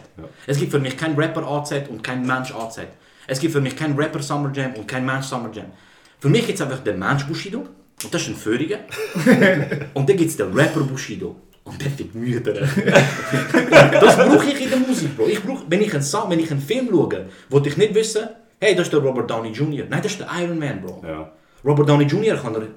Es 0.46 0.60
gibt 0.60 0.72
für 0.72 0.80
mich 0.80 0.98
keinen 0.98 1.16
Rapper 1.16 1.48
AZ 1.48 1.72
und 1.90 2.04
keinen 2.04 2.28
Mensch 2.28 2.54
AZ. 2.54 2.80
Es 3.26 3.40
gibt 3.40 3.54
für 3.54 3.62
mich 3.62 3.76
keinen 3.76 3.98
Rapper 3.98 4.22
Summer 4.22 4.52
Jam 4.54 4.74
und 4.74 4.86
keinen 4.86 5.06
Mensch 5.06 5.26
Summer 5.28 5.50
Jam. 5.54 5.68
Für 6.20 6.28
mich 6.28 6.46
gibt 6.46 6.60
es 6.60 6.62
einfach 6.62 6.80
den 6.80 7.00
Mensch 7.00 7.24
Bushido 7.26 7.60
und 7.60 8.14
das 8.14 8.24
ist 8.24 8.30
ein 8.30 8.36
Föhriger. 8.36 8.80
und 9.94 10.10
dann 10.10 10.18
gibt 10.18 10.30
es 10.30 10.36
den 10.36 10.52
Rapper 10.54 10.82
Bushido. 10.82 11.38
Und 11.64 11.82
der 11.82 11.98
wird 11.98 12.16
müde. 12.16 12.54
das 13.74 14.16
brauche 14.16 14.46
ich 14.46 14.62
in 14.62 14.70
der 14.70 14.80
Musik, 14.80 15.16
Bro. 15.18 15.28
Ich 15.28 15.42
brauch, 15.42 15.64
wenn, 15.68 15.82
ich 15.82 15.94
einen 15.94 16.04
Song, 16.04 16.30
wenn 16.30 16.40
ich 16.40 16.52
einen 16.52 16.62
Film 16.62 16.88
schaue, 16.90 17.28
wollte 17.50 17.70
ich 17.70 17.78
nicht 17.78 17.94
wissen, 17.94 18.28
hey, 18.60 18.76
das 18.76 18.88
ist 18.88 18.94
der 18.94 19.02
Robert 19.02 19.30
Downey 19.30 19.52
Jr. 19.52 19.86
Nein, 19.90 20.02
das 20.02 20.14
ist 20.14 20.20
der 20.22 20.30
Iron 20.42 20.60
Man, 20.60 20.82
Bro. 20.82 21.04
Ja. 21.06 21.32
Robert 21.66 21.90
Downey 21.90 22.06
Jr. 22.06 22.38
kann 22.38 22.56
er 22.56 22.68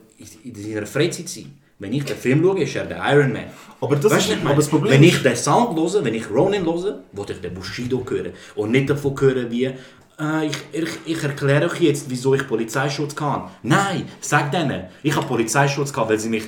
in 0.45 0.55
seiner 0.55 0.87
Freizeit 0.87 1.29
sein. 1.29 1.57
Wenn 1.81 1.95
ich 1.95 2.05
den 2.05 2.17
Film 2.17 2.43
schaue, 2.43 2.63
ist 2.63 2.77
er 2.77 2.85
der 2.85 3.03
Iron 3.11 3.33
Man. 3.33 3.45
Aber 3.81 3.97
das 3.97 4.13
Weißt 4.13 4.31
ist, 4.31 4.45
meine? 4.45 4.55
das 4.55 4.69
Problem 4.69 4.93
wenn 4.93 5.03
ich 5.03 5.23
den 5.23 5.35
Sound 5.35 5.79
höre, 5.79 6.05
wenn 6.05 6.15
ich 6.15 6.31
Ronin 6.31 6.65
höre, 6.65 7.01
will 7.13 7.25
ich 7.31 7.41
den 7.41 7.55
Bushido 7.55 8.05
hören. 8.07 8.33
Und 8.55 8.73
nicht 8.73 8.91
davon 8.91 9.19
hören 9.19 9.51
wie, 9.51 9.65
äh, 9.65 9.75
ich, 10.47 10.57
ich, 10.73 10.89
ich 11.07 11.23
erkläre 11.23 11.71
euch 11.71 11.81
jetzt, 11.81 12.11
wieso 12.11 12.35
ich 12.35 12.47
Polizeischutz 12.47 13.17
kann. 13.17 13.45
Nein, 13.63 14.07
sag 14.21 14.53
denen, 14.53 14.89
ich 15.03 15.17
habe 15.17 15.27
Polizeischutz 15.27 15.91
gehabt, 15.91 16.11
weil 16.11 16.19
sie 16.19 16.29
mich, 16.29 16.45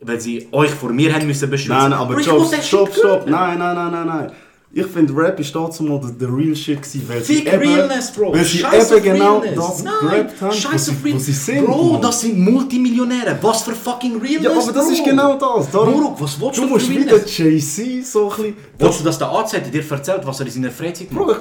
weil 0.00 0.20
sie 0.20 0.48
euch 0.52 0.70
vor 0.70 0.92
mir 0.92 1.12
haben 1.12 1.26
müssen 1.26 1.50
beschützen. 1.50 1.76
Nein, 1.76 1.92
aber 1.92 2.22
stopp, 2.22 2.54
stopp, 2.62 2.94
stopp. 2.94 3.26
Nein, 3.28 3.58
nein, 3.58 3.74
nein, 3.74 3.90
nein, 3.90 4.06
nein. 4.06 4.32
Ich 4.78 4.86
finde, 4.88 5.16
Rap 5.16 5.40
ist 5.40 5.54
dazu 5.54 5.84
mal 5.84 5.98
der, 5.98 6.10
der 6.10 6.36
real 6.36 6.54
shit 6.54 6.82
gewesen, 6.82 7.02
weil 7.08 7.22
Fick 7.22 7.50
eben, 7.50 7.62
Realness, 7.62 8.12
Bro. 8.12 8.34
weil 8.34 8.44
sie 8.44 8.58
Scheiß 8.58 8.92
eben 8.92 9.02
genau 9.04 9.42
das 9.42 9.82
Nein, 9.82 9.94
gerappt 10.02 10.40
haben, 10.42 10.52
Scheiß 10.52 10.88
wo 10.88 10.92
sie, 10.92 11.02
Realness. 11.02 11.24
sie 11.24 11.32
sind. 11.32 11.64
Bro, 11.64 11.92
Mann. 11.92 12.02
das 12.02 12.20
sind 12.20 12.38
Multimillionäre. 12.38 13.38
Was 13.40 13.62
für 13.62 13.74
fucking 13.74 14.20
Realness, 14.20 14.42
ja, 14.42 14.50
aber 14.50 14.72
das 14.72 14.84
Bro. 14.84 14.92
ist 14.92 15.04
genau 15.04 15.38
das. 15.38 15.70
Darum, 15.70 15.94
Bro, 15.94 16.16
was 16.18 16.38
willst 16.38 16.58
du 16.58 16.62
du 16.62 16.68
musst 16.68 16.90
wieder? 16.90 17.26
Jay-Z 17.26 18.06
so 18.06 18.24
ein 18.30 18.36
bisschen... 18.36 18.56
Willst 18.78 19.00
du, 19.00 19.04
dass 19.04 19.18
der 19.18 19.32
AZ 19.32 19.52
dir 19.72 19.90
erzählt, 19.90 20.20
was 20.26 20.40
er 20.40 20.46
in 20.46 20.52
seiner 20.52 20.70
Freizeit 20.70 21.10
macht? 21.10 21.24
Bro, 21.26 21.32
ich, 21.32 21.38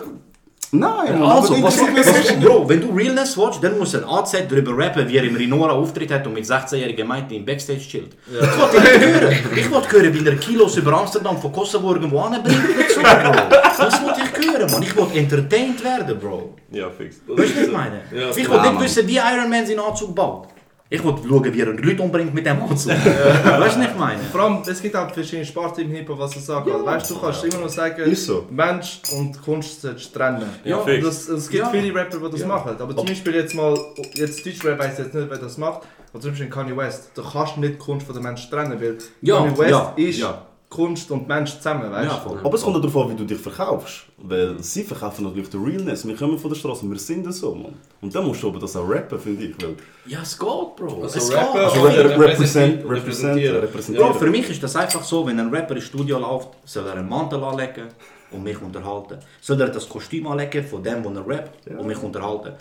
nein, 0.80 1.20
Mann, 1.20 1.32
Also, 1.32 1.54
aber 1.56 1.64
was, 1.64 1.80
was, 1.80 2.34
Bro, 2.40 2.70
wenn 2.70 2.82
du 2.82 2.92
Realness 2.92 3.38
willst, 3.38 3.64
dann 3.64 3.78
muss 3.78 3.96
ein 3.96 4.04
AZ 4.04 4.32
darüber 4.50 4.78
rappen, 4.78 5.08
wie 5.08 5.18
er 5.18 5.24
im 5.24 5.36
Rinora 5.36 5.72
Auftritt 5.72 6.12
hat 6.12 6.26
und 6.28 6.34
mit 6.34 6.46
16-jährigen 6.46 7.08
Mädchen 7.08 7.38
im 7.38 7.46
Backstage 7.46 7.80
chillt. 7.80 8.16
Ich 8.28 8.60
wollte 8.60 8.82
nicht 8.82 9.00
hören. 9.00 9.36
Ich 9.56 9.72
wollte 9.72 9.92
hören, 9.92 10.14
wie 10.14 10.28
er 10.28 10.36
Kilos 10.38 10.78
über 10.78 10.94
Amsterdam 10.94 11.38
von 11.38 11.52
Kosovo 11.52 11.94
irgendwo 11.94 12.20
anbringt 12.20 12.60
so, 12.94 13.02
Bro. 13.02 13.34
Das 13.78 14.04
wollte 14.04 14.22
ich 14.22 14.46
hören, 14.52 14.72
man. 14.72 14.84
Ich 14.84 14.96
wollte 14.96 15.18
entertained 15.18 15.84
werden, 15.84 16.20
Bro. 16.20 16.56
Ja, 16.72 16.90
fix. 16.90 17.18
Weißt 17.28 17.38
du, 17.38 17.56
was 17.56 17.68
ich 17.68 17.72
meine? 17.72 18.02
Ja, 18.12 18.30
ich 18.36 18.50
wollte 18.50 18.70
nicht 18.70 18.82
wissen, 18.82 19.08
wie 19.08 19.18
Iron 19.18 19.50
Man 19.50 19.66
seinen 19.66 19.80
Anzug 19.80 20.16
baut. 20.16 20.48
Ich 20.88 21.04
wollte 21.04 21.28
schauen, 21.28 21.44
wie 21.52 21.60
er 21.62 21.66
Leute 21.74 22.02
umbringt 22.04 22.32
mit 22.34 22.46
dem 22.46 22.62
Anzug. 22.62 22.92
weißt 22.94 23.76
du, 23.76 23.80
was 23.82 23.88
ich 23.92 23.96
meine? 23.98 24.20
Vor 24.32 24.42
allem, 24.42 24.58
es 24.68 24.82
gibt 24.82 24.96
auch 24.96 25.10
verschiedene 25.12 25.44
Sparten 25.46 25.82
im 25.86 25.90
Hip-Hop, 25.90 26.20
was 26.20 26.36
ich 26.36 26.46
sage. 26.46 26.72
weißt 26.72 27.10
du, 27.10 27.16
du 27.16 27.22
kannst 27.22 27.44
immer 27.44 27.58
noch 27.58 27.70
sagen, 27.70 28.16
so. 28.16 28.46
Mensch 28.52 29.02
und 29.18 29.42
Kunst 29.42 29.82
sollst 29.82 30.14
du 30.16 30.20
trennen. 30.20 30.46
Ja, 30.64 30.80
fix. 30.82 31.04
das, 31.04 31.28
es 31.30 31.50
gibt 31.50 31.64
Ja. 31.64 31.70
viele 31.72 31.94
Rapper, 31.96 32.20
die 32.20 32.32
das 32.34 32.42
Ja. 32.42 32.48
machen. 32.48 32.76
Aber 32.80 32.96
zum 32.96 33.06
Beispiel 33.08 33.34
jetzt 33.34 33.56
mal, 33.56 33.76
jetzt 34.14 34.46
Deutschrap 34.46 34.78
weiß 34.78 34.98
jetzt 35.00 35.14
nicht, 35.16 35.28
wer 35.28 35.38
das 35.40 35.58
macht, 35.58 35.82
aber 36.14 36.22
zum 36.22 36.32
Beispiel 36.32 36.50
Kanye 36.50 36.78
West, 36.78 37.10
du 37.16 37.24
kannst 37.24 37.58
nicht 37.58 37.80
Kunst 37.80 38.06
von 38.06 38.14
der 38.14 38.24
Mensch 38.24 38.48
trennen, 38.52 38.80
weil 38.80 38.98
Ja, 39.22 39.38
Kanye 39.38 39.58
West 39.58 39.70
ja, 39.72 39.94
ist 39.98 40.20
ja. 40.20 40.46
Kunst 40.76 41.10
und 41.12 41.28
Mensch 41.28 41.56
zusammen, 41.58 41.92
weißt 41.92 42.12
Ja, 42.12 42.26
du? 42.28 42.40
Aber 42.46 42.56
es 42.56 42.62
kommt 42.62 42.76
darauf 42.84 42.96
an, 42.98 43.12
wie 43.12 43.16
du 43.16 43.24
dich 43.24 43.40
verkaufst. 43.40 44.04
Weil 44.18 44.62
sie 44.62 44.84
verkaufen 44.84 45.24
natürlich 45.26 45.50
den 45.50 45.64
Realness. 45.64 46.06
Wir 46.08 46.16
kommen 46.16 46.38
von 46.38 46.50
der 46.52 46.58
Straße, 46.58 46.90
wir 46.90 47.00
sind 47.00 47.26
das 47.26 47.38
so, 47.40 47.54
Mann. 47.56 47.74
Und 48.02 48.14
dann 48.14 48.26
musst 48.26 48.42
du 48.44 48.50
aber 48.50 48.60
das 48.60 48.76
auch 48.76 48.88
rappen, 48.90 49.20
finde 49.20 49.46
ich. 49.46 49.56
Weil, 49.62 49.76
Ja, 50.06 50.20
es 50.22 50.38
geht, 50.38 50.48
Bro. 50.48 51.04
Also 51.04 51.18
es 51.18 51.32
Rapper- 51.32 51.54
geht. 51.54 51.62
also 51.62 51.78
Ja, 51.78 51.84
re- 51.86 52.20
represent, 52.20 52.26
repräsentieren. 52.26 52.86
representieren, 52.90 53.56
representieren. 53.62 54.12
Bro, 54.12 54.20
für 54.20 54.30
mich 54.30 54.50
ist 54.50 54.62
das 54.64 54.76
einfach 54.76 55.04
so, 55.04 55.26
wenn 55.28 55.40
ein 55.40 55.50
Rapper 55.50 55.76
ins 55.76 55.86
Studio 55.86 56.20
läuft, 56.20 56.50
soll 56.66 56.86
er 56.88 56.94
einen 56.94 57.08
Mantel 57.10 57.44
anlegen 57.44 57.88
und 58.32 58.44
mich 58.44 58.62
unterhalten. 58.62 59.18
Soll 59.42 59.62
er 59.62 59.70
das 59.70 59.88
Kostüm 59.88 60.28
anlegen 60.28 60.66
von 60.66 60.84
dem, 60.84 61.02
der 61.04 61.12
er 61.14 61.28
rappt 61.28 61.68
und 61.68 61.88
mich 61.88 62.02
unterhalten. 62.02 62.54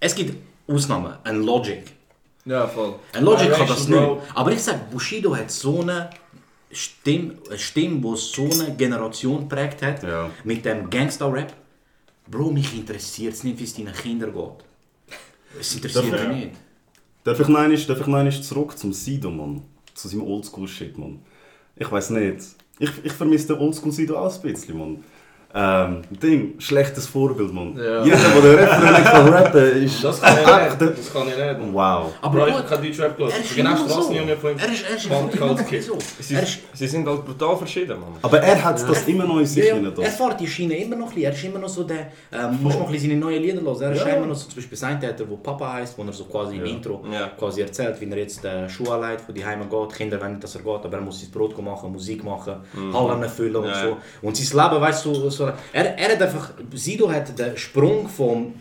Es 0.00 0.14
gibt 0.14 0.34
Ausnahmen, 0.68 1.14
ein 1.24 1.42
Logic. 1.42 1.82
Ja, 2.44 2.66
voll. 2.68 2.94
Ein 3.12 3.24
Logic 3.24 3.50
kann 3.50 3.66
das 3.66 3.88
nicht. 3.88 4.02
Aber 4.34 4.52
ich 4.52 4.62
sag, 4.62 4.88
Bushido 4.90 5.34
hat 5.34 5.50
so 5.50 5.80
eine 5.80 6.10
Stimme, 6.70 7.34
eine 7.48 7.58
Stimme, 7.58 8.00
die 8.00 8.16
so 8.16 8.44
eine 8.50 8.74
Generation 8.76 9.48
prägt 9.48 9.82
hat, 9.82 10.02
Ja. 10.02 10.30
mit 10.44 10.64
dem 10.64 10.90
Gangster-Rap. 10.90 11.52
Bro, 12.28 12.50
mich 12.50 12.74
interessiert 12.76 13.34
es 13.34 13.44
nicht, 13.44 13.58
wie 13.58 13.64
es 13.64 13.74
deinen 13.74 13.92
Kindern 13.94 14.32
geht. 14.32 14.64
Es 15.60 15.74
interessiert 15.74 16.12
Darf- 16.12 16.28
mich 16.28 16.36
nicht. 16.36 16.50
Darf 17.24 17.40
ich 17.40 17.48
noch 17.48 17.58
einmal- 17.58 17.76
darf 17.76 18.00
ich 18.00 18.06
noch 18.06 18.18
einmal 18.18 18.32
zurück 18.42 18.76
zum 18.78 18.92
Sido, 18.92 19.30
Mann? 19.30 19.62
Zu 19.94 20.08
seinem 20.08 20.22
Oldschool-Shit, 20.24 20.98
Mann. 20.98 21.20
Ich 21.76 21.90
weiß 21.90 22.10
nicht. 22.10 22.38
Ich, 22.78 22.90
ich 23.04 23.12
vermisse 23.12 23.48
den 23.54 23.58
Oldschool-Sido 23.58 24.18
auch 24.18 24.34
ein 24.34 24.42
bisschen, 24.42 24.76
Mann. 24.78 25.04
Ähm, 25.58 26.02
Ding, 26.10 26.54
schlechtes 26.60 27.06
Vorbild, 27.06 27.50
Mann. 27.50 27.74
Ja. 27.78 28.04
Jeder, 28.04 28.16
der 28.18 28.42
den 28.42 28.58
Refrain 28.58 29.04
kann 29.04 29.28
rappen, 29.30 29.62
ist 29.84 30.04
Das 30.04 30.20
kann 30.20 30.36
ich 30.38 30.46
nicht. 30.80 30.98
Das 30.98 31.12
kann 31.14 31.28
ich 31.28 31.36
nicht. 31.36 31.72
Wow. 31.72 32.12
Aber 32.20 32.38
Bro, 32.38 32.46
ich 32.48 32.54
habe 32.54 32.68
kein 32.68 32.82
Deutschrap 32.84 33.16
gehört. 33.16 33.32
er 33.32 33.38
Ich 33.40 33.44
ist 33.50 33.56
bin 33.56 33.64
genau. 33.64 33.76
Strassenjunge 33.76 34.36
von 34.36 34.50
ihm. 34.50 34.58
Er 34.58 34.72
ist, 34.72 34.84
er 34.90 34.96
ist. 34.96 35.08
Sie, 36.20 36.34
Er 36.34 36.42
ist, 36.42 36.58
sie 36.74 36.86
sind 36.86 37.06
halt 37.08 37.24
brutal 37.24 37.56
verschieden, 37.56 37.98
Mann. 37.98 38.12
Aber 38.20 38.38
er 38.40 38.62
hat 38.62 38.86
das 38.88 39.08
immer 39.08 39.24
noch 39.24 39.38
in 39.38 39.46
sich 39.46 39.64
ja, 39.66 39.74
hinein. 39.76 39.92
er 39.98 40.10
fährt 40.10 40.40
die 40.40 40.46
Schiene 40.46 40.76
immer 40.76 40.96
noch 40.96 41.06
ein 41.08 41.14
bisschen. 41.14 41.24
Er 41.24 41.32
ist 41.32 41.44
immer 41.44 41.58
noch 41.58 41.68
so 41.70 41.84
der, 41.84 42.08
ähm, 42.32 42.58
muss 42.62 42.74
noch 42.74 42.86
ein 42.86 42.92
bisschen 42.92 43.08
seine 43.10 43.20
neuen 43.20 43.42
Lieder 43.42 43.62
hören. 43.62 43.80
Er 43.80 43.92
ist 43.92 44.06
Ja. 44.06 44.14
immer 44.14 44.26
noch 44.26 44.34
so, 44.36 44.48
zum 44.48 44.56
Beispiel 44.56 44.76
sein 44.78 45.00
Täter, 45.00 45.24
wo 45.28 45.36
Papa 45.38 45.72
heißt, 45.72 45.96
wo 45.96 46.02
er 46.02 46.12
so 46.12 46.24
quasi 46.24 46.56
im 46.56 46.66
Intro 46.66 47.02
Ja. 47.10 47.28
quasi 47.38 47.62
erzählt, 47.62 47.98
wie 48.00 48.10
er 48.10 48.18
jetzt 48.18 48.44
äh, 48.44 48.68
Schuhe 48.68 48.98
leitet, 49.00 49.22
von 49.24 49.34
die 49.34 49.44
Heime 49.44 49.64
geht. 49.64 49.90
Die 49.92 49.94
Kinder 49.96 50.20
wollen 50.20 50.32
nicht, 50.32 50.44
dass 50.44 50.54
er 50.54 50.60
geht, 50.62 50.84
aber 50.84 50.92
er 50.98 51.00
muss 51.00 51.20
sein 51.20 51.30
Brot 51.30 51.56
machen, 51.62 51.92
Musik 51.92 52.22
machen, 52.22 52.56
Hallen 52.92 53.28
füllen 53.30 53.56
und 53.56 53.62
Mhm. 53.66 53.70
Ja, 53.70 53.80
so. 53.82 53.88
ja. 53.88 53.96
Und 54.22 54.36
sein 54.36 54.64
Leben, 54.70 54.80
weißt 54.82 55.04
du, 55.06 55.14
so, 55.30 55.45
er, 55.72 55.98
er 55.98 56.12
hat 56.12 56.22
einfach, 56.22 56.50
Sido 56.74 57.10
hat 57.10 57.38
den 57.38 57.56
Sprung 57.56 58.08
vom 58.08 58.54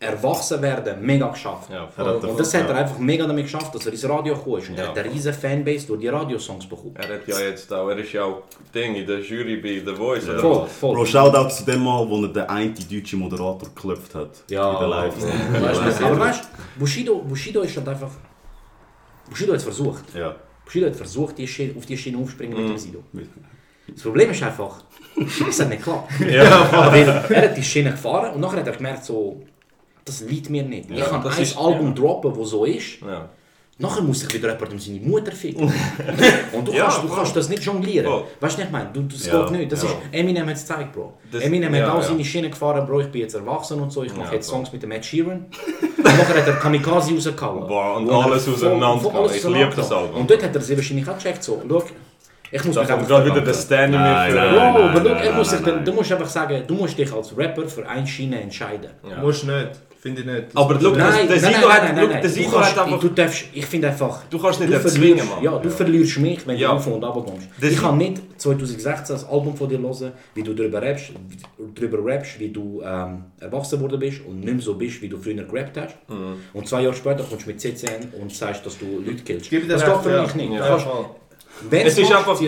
Erwachsenwerden 0.00 1.00
mega 1.04 1.28
geschafft. 1.28 1.70
Ja, 1.70 1.76
Er 1.96 2.04
hat 2.04 2.20
voll. 2.20 2.30
Und 2.30 2.38
das 2.40 2.52
hat 2.52 2.68
er 2.68 2.76
einfach 2.76 2.98
mega 2.98 3.26
damit 3.26 3.44
geschafft, 3.44 3.74
dass 3.74 3.86
er 3.86 3.92
ins 3.92 4.06
Radio 4.06 4.34
gekommen 4.34 4.58
ist. 4.58 4.68
Und 4.68 4.76
er 4.76 4.84
Ja. 4.84 4.90
hat 4.90 4.98
eine 4.98 5.10
riesige 5.10 5.32
Fanbase 5.34 5.86
durch 5.86 6.00
die 6.00 6.08
Radiosongs 6.08 6.66
bekommen. 6.68 6.94
Er 6.96 7.14
hat 7.14 7.26
ja 7.26 7.38
jetzt 7.40 7.72
auch, 7.72 7.88
er 7.88 7.96
ist 7.98 8.12
ja 8.12 8.24
auch 8.24 8.42
Ding 8.74 8.94
in 8.96 9.06
der 9.06 9.20
Jury 9.20 9.56
bei 9.56 9.82
The 9.84 9.94
Voice 9.96 10.28
oder 10.28 10.40
Voll, 10.40 10.66
voll. 10.66 10.94
Bro, 10.96 11.06
Shoutout 11.06 11.48
zu 11.50 11.64
dem 11.64 11.82
Mal, 11.82 12.06
wo 12.08 12.22
er 12.22 12.28
den 12.28 12.42
einen 12.42 12.74
deutschen 12.74 13.18
Moderator 13.20 13.68
geklopft 13.74 14.14
hat. 14.14 14.30
Ja. 14.50 14.72
In 14.74 14.78
der 14.80 14.88
live 14.88 15.14
Weißt 15.22 16.00
du, 16.00 16.04
aber 16.06 16.18
weißt 16.20 16.44
du, 16.44 16.80
Bushido, 16.80 17.18
Bushido 17.20 17.62
ist 17.62 17.76
halt 17.76 17.88
einfach. 17.88 18.10
Bushido 19.30 19.52
hat 19.52 19.58
es 19.58 19.64
versucht. 19.64 20.04
Ja. 20.14 20.34
Bushido 20.66 20.86
hat 20.86 20.96
versucht, 20.96 21.38
die 21.38 21.46
Schiene, 21.48 21.72
auf 21.78 21.86
die 21.86 21.96
Schiene 21.96 22.18
aufzuspringen 22.18 22.58
mit 22.60 22.68
dem 22.72 22.78
Sido. 22.78 23.02
Das 23.88 24.02
Problem 24.02 24.30
ist 24.30 24.42
einfach, 24.42 24.82
es 25.16 25.60
hat 25.60 25.68
nicht 25.68 25.84
geklappt. 25.84 26.10
Weil 26.20 27.08
er 27.30 27.42
hat 27.42 27.56
die 27.56 27.62
Schiene 27.62 27.90
gefahren 27.92 28.34
und 28.34 28.40
nachher 28.40 28.58
hat 28.60 28.66
er 28.66 28.72
gemerkt, 28.76 29.04
so, 29.04 29.42
das 30.04 30.20
liegt 30.22 30.50
mir 30.50 30.62
nicht. 30.62 30.90
ich 30.90 31.04
kann 31.04 31.22
das 31.22 31.36
ein 31.36 31.42
ist- 31.42 31.56
Album 31.58 31.88
ja. 31.88 31.92
droppen, 31.94 32.32
das 32.38 32.48
so 32.50 32.64
ist. 32.64 33.00
Ja. 33.00 33.28
Nachher 33.76 34.02
muss 34.02 34.20
sich 34.20 34.32
wieder 34.32 34.52
jemand 34.52 34.72
um 34.72 34.78
seine 34.78 35.00
Mutter 35.00 35.32
ficken. 35.32 35.64
und 36.52 36.68
du, 36.68 36.72
Ja, 36.72 36.84
kannst, 36.84 37.02
du 37.02 37.08
kannst 37.08 37.34
das 37.34 37.48
nicht 37.48 37.64
jonglieren. 37.64 38.06
Voll. 38.06 38.22
Weißt 38.38 38.56
du, 38.58 38.62
ich 38.62 38.70
meine? 38.70 38.90
Du, 38.92 39.02
das 39.02 39.26
Ja, 39.26 39.42
geht 39.42 39.50
nicht. 39.50 39.72
Das 39.72 39.82
ja. 39.82 39.88
ist, 39.88 39.96
Eminem 40.12 40.46
hat 40.46 40.54
es 40.54 40.60
gezeigt, 40.62 40.92
Bro. 40.92 41.14
Das- 41.32 41.42
Eminem 41.42 41.74
ja, 41.74 41.82
hat 41.82 41.90
auch 41.90 42.00
ja. 42.02 42.02
seine 42.08 42.24
Schiene 42.24 42.50
gefahren, 42.50 42.86
Bro, 42.86 43.00
ich 43.00 43.08
bin 43.08 43.22
jetzt 43.22 43.34
erwachsen 43.34 43.80
und 43.80 43.90
so, 43.92 44.04
ich 44.04 44.14
mache 44.14 44.28
Ja, 44.28 44.34
jetzt. 44.34 44.46
Songs 44.48 44.72
mit 44.72 44.80
dem 44.80 44.92
Ed 44.92 45.04
Sheeran. 45.04 45.46
und 45.80 46.04
nachher 46.04 46.36
hat 46.40 46.46
er 46.46 46.54
Kamikaze 46.54 47.14
rausgehauen. 47.14 47.66
Boah, 47.66 47.96
und 47.96 48.08
er 48.08 48.14
alles 48.14 48.46
auseinander 48.48 49.30
Ich 49.34 49.42
liebe 49.42 49.72
das. 49.74 49.90
Album. 49.90 50.20
Und 50.20 50.30
dort 50.30 50.44
hat 50.44 50.54
er 50.54 50.60
sich 50.60 50.76
wahrscheinlich 50.76 51.08
auch 51.08 51.16
gecheckt, 51.16 51.42
so, 51.42 51.60
schau, 51.68 51.82
ich 52.50 52.64
muss 52.64 52.76
mich 52.76 52.88
einfach 52.90 53.06
gerade 53.08 53.26
wieder 53.30 53.40
der 53.40 53.54
Stanley 53.54 53.98
Nein, 53.98 54.30
für... 54.30 54.36
nein, 54.36 54.54
Bro, 54.54 54.58
nein, 54.60 54.74
aber 54.90 54.94
nein, 55.00 55.04
du, 55.04 55.08
er 55.10 55.32
muss 55.32 55.46
nein, 55.50 55.56
sich 55.56 55.66
dann, 55.66 55.74
nein. 55.76 55.84
du 55.84 55.92
musst 55.92 56.12
einfach 56.12 56.28
sagen, 56.28 56.62
du 56.66 56.74
musst 56.74 56.98
dich 56.98 57.12
als 57.12 57.36
Rapper 57.36 57.66
für 57.68 57.88
eine 57.88 58.06
Schiene 58.06 58.40
entscheiden. 58.40 58.90
Ja. 59.08 59.20
Musst 59.20 59.44
nicht, 59.44 59.70
finde 60.00 60.20
ich 60.20 60.26
nicht. 60.26 60.44
Aber 60.54 60.78
schau, 60.80 60.90
der, 60.90 61.04
Nein, 61.10 61.28
der 61.28 61.40
nein, 61.40 61.54
Sido 61.54 61.68
hat, 61.70 62.22
der 62.22 62.28
Sido 62.30 62.56
einfach... 62.58 63.00
Du 63.00 63.08
darfst, 63.08 63.44
ich 63.52 63.64
finde 63.66 63.88
einfach, 63.88 64.22
Du 64.30 64.38
kannst 64.38 64.60
nicht 64.60 64.72
erzwingen, 64.72 65.26
Mann. 65.28 65.42
ja, 65.42 65.58
du 65.58 65.70
verlierst 65.70 66.18
mich, 66.18 66.46
wenn 66.46 66.58
Ja. 66.58 66.68
du 66.68 66.74
auf 66.74 66.86
und 66.86 66.92
runter 67.04 67.10
kommst. 67.12 67.48
Das- 67.60 67.70
Ich 67.72 67.80
kann 67.80 67.96
nicht 67.96 68.20
2016 68.40 69.16
das 69.16 69.24
Album 69.28 69.56
von 69.56 69.68
dir 69.68 69.78
hören, 69.78 70.12
wie 70.34 70.42
du 70.42 70.52
darüber 70.52 70.82
rappst, 70.82 71.12
wie- 71.28 71.38
darüber 71.74 72.04
rappst 72.04 72.38
wie 72.38 72.50
du 72.50 72.82
ähm, 72.84 73.24
erwachsen 73.40 73.80
worden 73.80 73.98
bist 73.98 74.20
und 74.26 74.40
nicht 74.40 74.52
mehr 74.52 74.62
so 74.62 74.74
bist, 74.74 75.00
wie 75.00 75.08
du 75.08 75.16
früher 75.16 75.42
gerappt 75.42 75.78
hast. 75.78 75.96
Mhm. 76.08 76.36
Und 76.52 76.68
zwei 76.68 76.82
Jahre 76.82 76.94
später 76.94 77.24
kommst 77.24 77.46
du 77.46 77.50
mit 77.50 77.60
CCN 77.60 78.12
und 78.20 78.30
sagst, 78.32 78.64
dass 78.66 78.76
du 78.78 78.84
Leute 79.04 79.22
killst. 79.24 79.50
Das 79.68 79.84
geht 79.84 79.96
für 80.02 80.20
mich 80.22 80.34
nicht. 80.34 80.50
Ja. 81.62 81.68
Du 81.70 81.70
kannst, 81.70 81.70
voll. 81.70 81.70
wenn 81.70 81.86
Es 81.86 81.98
ist 81.98 82.12
einfach, 82.12 82.38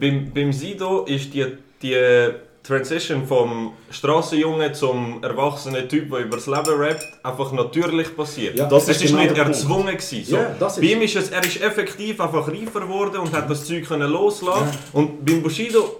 beim, 0.00 0.24
beim, 0.24 0.32
beim 0.34 0.52
Sido 0.52 1.04
ist 1.04 1.32
die, 1.34 1.46
die 1.82 2.28
Transition 2.62 3.26
vom 3.26 3.72
Strassenjungen 3.90 4.74
zum 4.74 5.22
erwachsenen 5.22 5.88
Typ, 5.88 6.10
der 6.10 6.20
über 6.20 6.36
das 6.36 6.46
Leben 6.46 6.78
rappt, 6.80 7.02
einfach 7.22 7.52
natürlich 7.52 8.14
passiert. 8.14 8.56
Ja, 8.58 8.66
das 8.66 8.88
es 8.88 9.00
ist 9.02 9.06
genau 9.10 9.22
nicht 9.22 9.36
der 9.36 9.44
Punkt. 9.44 9.58
erzwungen 9.58 9.86
gewesen. 9.96 10.24
So. 10.26 10.36
Ja, 10.36 10.54
das 10.58 10.76
ist- 10.76 10.80
Bei 10.82 10.86
ihm 10.88 11.00
ist 11.02 11.16
es, 11.16 11.30
er 11.30 11.44
ist 11.44 11.62
effektiv 11.62 12.20
einfach 12.20 12.46
reifer 12.46 12.80
geworden 12.80 13.16
und 13.20 13.32
hat 13.32 13.48
das 13.48 13.64
Zeug 13.64 13.86
können 13.86 14.10
loslassen. 14.10 14.68
Und 14.92 15.24
beim 15.24 15.42
Bushido, 15.42 15.96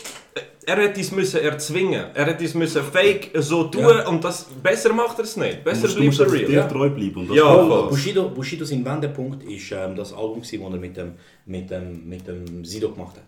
er 0.68 0.76
hätte 0.82 1.00
es 1.00 1.10
müssen 1.12 1.40
erzwingen. 1.40 2.04
Er 2.14 2.26
hätte 2.26 2.44
es 2.44 2.54
müssen 2.54 2.82
fake 2.82 3.30
so 3.36 3.64
tun 3.64 3.80
Ja. 3.82 4.06
und 4.08 4.22
das 4.22 4.44
besser 4.62 4.92
macht 4.92 5.18
er 5.18 5.24
es 5.24 5.36
nicht. 5.36 5.58
Du 5.60 5.64
Besser 5.64 5.80
musst, 5.82 5.94
du 5.94 5.98
bleibt 6.00 6.06
musst 6.08 6.20
er 6.20 6.26
einfach 6.26 6.38
real. 6.38 6.46
dir 6.50 6.56
Ja. 6.56 6.66
treu 6.68 6.90
bleiben. 6.90 7.16
Und 7.20 7.28
das 7.30 7.36
Ja. 7.36 7.82
Bushido, 7.88 8.28
Bushido 8.30 8.64
sein 8.64 8.84
Wendepunkt 8.84 9.42
ist 9.44 9.72
ähm, 9.72 9.96
das 9.96 10.12
Album, 10.12 10.40
das 10.42 10.52
er 10.52 10.70
mit 10.70 10.96
dem, 10.96 11.14
mit, 11.46 11.70
dem, 11.70 12.08
mit 12.08 12.26
dem 12.28 12.64
Sido 12.64 12.90
gemacht 12.90 13.16
hat. 13.16 13.24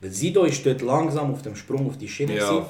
Weil 0.00 0.10
Sido 0.10 0.44
ist 0.44 0.64
dort 0.64 0.82
langsam 0.82 1.32
auf 1.32 1.42
dem 1.42 1.56
Sprung 1.56 1.86
auf 1.88 1.98
die 1.98 2.08
Schiene. 2.08 2.36
Ja, 2.36 2.64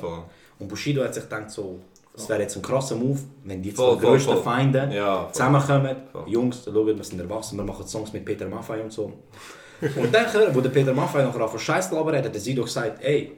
und 0.58 0.68
Bushido 0.68 1.02
hat 1.04 1.14
sich 1.14 1.24
gedacht, 1.24 1.50
so, 1.50 1.80
es 2.16 2.28
wäre 2.28 2.42
jetzt 2.42 2.56
ein 2.56 2.62
krasser 2.62 2.94
Move, 2.96 3.18
wenn 3.44 3.62
die 3.62 3.74
zwei 3.74 3.96
voll. 4.18 4.42
Feinde 4.42 4.90
Ja, 4.94 5.28
zusammenkommen. 5.32 5.96
Voll. 6.12 6.24
Jungs, 6.28 6.62
schaut, 6.64 6.86
wir 6.86 7.02
sind 7.04 7.20
erwachsen, 7.20 7.56
wir 7.56 7.64
machen 7.64 7.86
Songs 7.86 8.12
mit 8.12 8.24
Peter 8.24 8.46
Maffay 8.48 8.80
und 8.82 8.92
so. 8.92 9.12
und 9.96 10.14
dann, 10.14 10.26
wo 10.54 10.60
der 10.60 10.70
Peter 10.70 10.92
Maffay 10.94 11.22
nachher 11.24 11.42
auf 11.44 11.60
Scheiß 11.60 11.90
labern 11.92 12.16
hat, 12.16 12.24
hat 12.26 12.34
der 12.34 12.40
Sido 12.40 12.62
gesagt, 12.62 13.02
ey, 13.02 13.32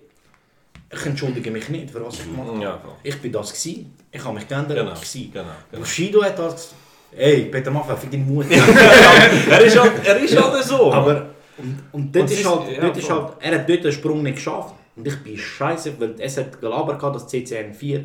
ich 0.95 1.07
entschuldige 1.07 1.51
mich 1.51 1.69
nicht 1.69 1.91
für 1.91 2.05
was 2.05 2.21
ich 2.21 2.25
gemacht 2.25 2.49
habe. 2.49 2.63
Ja. 2.63 2.81
Ich 3.03 3.21
bin 3.21 3.33
das 3.33 3.53
gewesen, 3.53 3.95
ich 4.11 4.25
habe 4.25 4.35
mich 4.35 4.49
geändert. 4.49 4.79
Genau, 4.79 4.95
gewesen. 4.95 5.31
genau, 5.33 5.45
genau. 5.71 5.83
Bushido 5.83 6.23
hat 6.23 6.39
das 6.39 6.75
Ey, 7.17 7.45
Peter 7.45 7.71
Maffay, 7.71 7.97
für 7.97 8.07
deine 8.09 8.25
Mutter. 8.25 8.51
er 9.51 9.61
ist 9.61 9.79
halt, 9.79 9.93
er 10.05 10.17
ist 10.19 10.37
halt 10.37 10.65
so. 10.65 10.93
Aber 10.93 11.27
und, 11.57 11.83
und 11.93 12.17
dort 12.17 12.25
Und 12.25 12.31
ist 12.33 12.49
halt, 12.49 12.83
dort 12.83 12.97
ist 12.97 13.11
halt, 13.11 13.33
er 13.41 13.55
hat 13.61 13.69
dort 13.69 13.85
den 13.85 13.93
Sprung 13.93 14.23
nicht 14.23 14.37
geschafft. 14.37 14.75
Und 14.97 15.07
ich 15.07 15.23
bin 15.23 15.39
scheiße, 15.39 15.95
weil 15.99 16.17
es 16.19 16.37
hat 16.37 16.61
gelabert 16.61 16.99
gehabt, 16.99 17.17
dass 17.17 17.29
CCN 17.29 17.73
4 17.73 18.05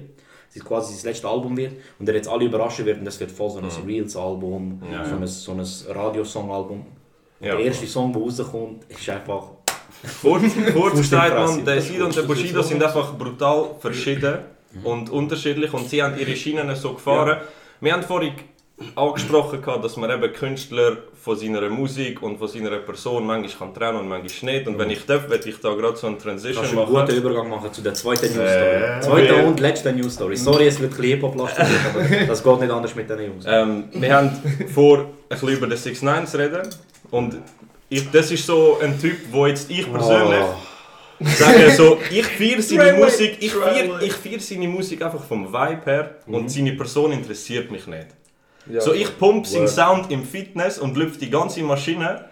das 0.54 0.66
quasi 0.66 0.94
das 0.94 1.04
letzte 1.04 1.28
Album 1.28 1.56
wird 1.56 1.74
und 2.00 2.10
er 2.10 2.16
jetzt 2.16 2.28
alle 2.28 2.46
überraschen 2.46 2.84
wird 2.84 2.98
und 2.98 3.06
das 3.06 3.20
wird 3.20 3.32
voll 3.32 3.52
so 3.52 3.60
ein 3.60 3.70
Reels-Album, 3.86 4.82
Ja, 4.92 5.06
so 5.06 5.16
ein, 5.16 5.28
so 5.28 5.52
ein 5.52 5.96
Radiosong-Album. 5.96 6.86
Ja, 7.40 7.56
der 7.56 7.66
erste 7.66 7.86
Song, 7.86 8.12
der 8.12 8.22
rauskommt, 8.22 8.84
ist 8.90 9.08
einfach 9.10 9.44
Kurz, 10.22 10.98
gesagt, 10.98 11.36
man, 11.36 11.66
der 11.66 11.82
Sido 11.82 12.06
und 12.06 12.16
der 12.16 12.24
Bushido 12.24 12.62
sind 12.62 12.84
einfach 12.84 13.14
brutal 13.14 13.76
verschieden 13.80 14.40
und 14.84 15.10
unterschiedlich 15.10 15.74
und 15.74 15.90
sie 15.90 16.04
haben 16.04 16.18
ihre 16.18 16.36
Schienen 16.36 16.76
so 16.76 16.94
gefahren. 16.94 17.40
Wir 17.82 17.94
haben 17.94 18.04
vorhin 18.04 18.34
angesprochen, 18.96 19.62
dass 19.82 19.98
man 19.98 20.10
eben 20.10 20.34
Künstler 20.34 20.98
von 21.22 21.38
seiner 21.38 21.70
Musik 21.70 22.22
und 22.22 22.38
von 22.38 22.48
seiner 22.48 22.78
Person 22.78 23.26
manchmal 23.26 23.70
kann 23.70 23.74
trennen 23.74 24.00
und 24.00 24.08
manchmal 24.08 24.54
nicht. 24.54 24.68
Und 24.68 24.78
wenn 24.78 24.90
ich 24.90 25.06
darf, 25.06 25.30
werde 25.30 25.50
ich 25.50 25.60
da 25.60 25.74
gerade 25.74 25.98
so 25.98 26.08
eine 26.08 26.18
Transition 26.18 26.64
Kannst 26.64 26.74
du 26.74 26.80
einen 26.80 26.88
guten 26.88 27.02
machen. 27.02 27.16
Übergang 27.16 27.50
machen 27.50 27.74
zu 27.74 27.82
der 27.82 27.94
zweiten 27.94 28.28
News 28.28 28.50
Story? 28.50 28.76
Äh, 28.76 29.02
Zweite 29.02 29.34
okay. 29.34 29.46
und 29.46 29.60
letzte 29.60 29.94
News 29.94 30.14
Story. 30.14 30.38
Sorry, 30.38 30.68
es 30.68 30.80
wird 30.80 30.92
ein 30.92 30.98
bisschen 30.98 31.12
Hip-Hop-lastig, 31.12 31.66
aber 31.94 32.26
das 32.28 32.44
geht 32.44 32.60
nicht 32.60 32.72
anders 32.72 32.96
mit 32.96 33.10
den 33.10 33.20
Jungs. 33.20 33.46
Ähm, 33.48 33.84
wir 33.92 34.14
haben 34.16 34.32
vor, 34.74 35.00
ein 35.00 35.06
bisschen 35.30 35.50
über 35.50 35.68
den 35.68 35.78
6 35.78 36.02
9 36.02 36.28
zu 36.28 36.38
reden. 36.38 36.70
Und 37.12 37.38
ich, 37.90 38.10
das 38.12 38.32
ist 38.32 38.46
so 38.46 38.80
ein 38.82 39.00
Typ, 39.00 39.18
wo 39.32 39.48
jetzt 39.48 39.70
ich 39.70 39.92
persönlich 39.92 40.46
sage, 41.20 41.72
so, 41.72 42.00
ich 42.12 42.26
feiere 42.26 42.62
seine 42.62 42.94
Musik, 42.94 43.38
ich 43.40 43.52
feiere 43.52 44.02
ich 44.02 44.14
feier 44.14 44.40
seine 44.40 44.68
Musik 44.68 45.02
einfach 45.02 45.24
vom 45.24 45.48
Vibe 45.48 45.82
her 45.86 46.16
und 46.28 46.50
seine 46.50 46.74
Person 46.74 47.12
interessiert 47.12 47.72
mich 47.72 47.88
nicht. 47.88 48.08
Ja. 48.70 48.82
So, 48.82 48.94
ich 48.94 49.18
pump 49.18 49.48
seinen 49.48 49.68
Sound 49.68 50.12
im 50.12 50.24
Fitness 50.24 50.78
und 50.78 50.96
lüpfe 50.96 51.18
die 51.18 51.30
ganze 51.30 51.64
Maschine. 51.64 52.26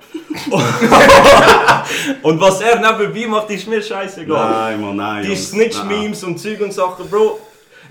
und 2.21 2.39
was 2.39 2.61
er 2.61 2.79
nebenbei 2.79 3.25
macht, 3.27 3.49
ist 3.49 3.67
mir 3.67 3.81
scheißegal. 3.81 4.51
Nein, 4.51 4.81
Mann, 4.81 4.95
nein. 4.97 5.25
Die. 5.25 5.35
Snitch-Memes 5.35 6.23
und 6.23 6.37
Zeug 6.37 6.61
und 6.61 6.71
Sachen, 6.71 7.09
Bro. 7.09 7.39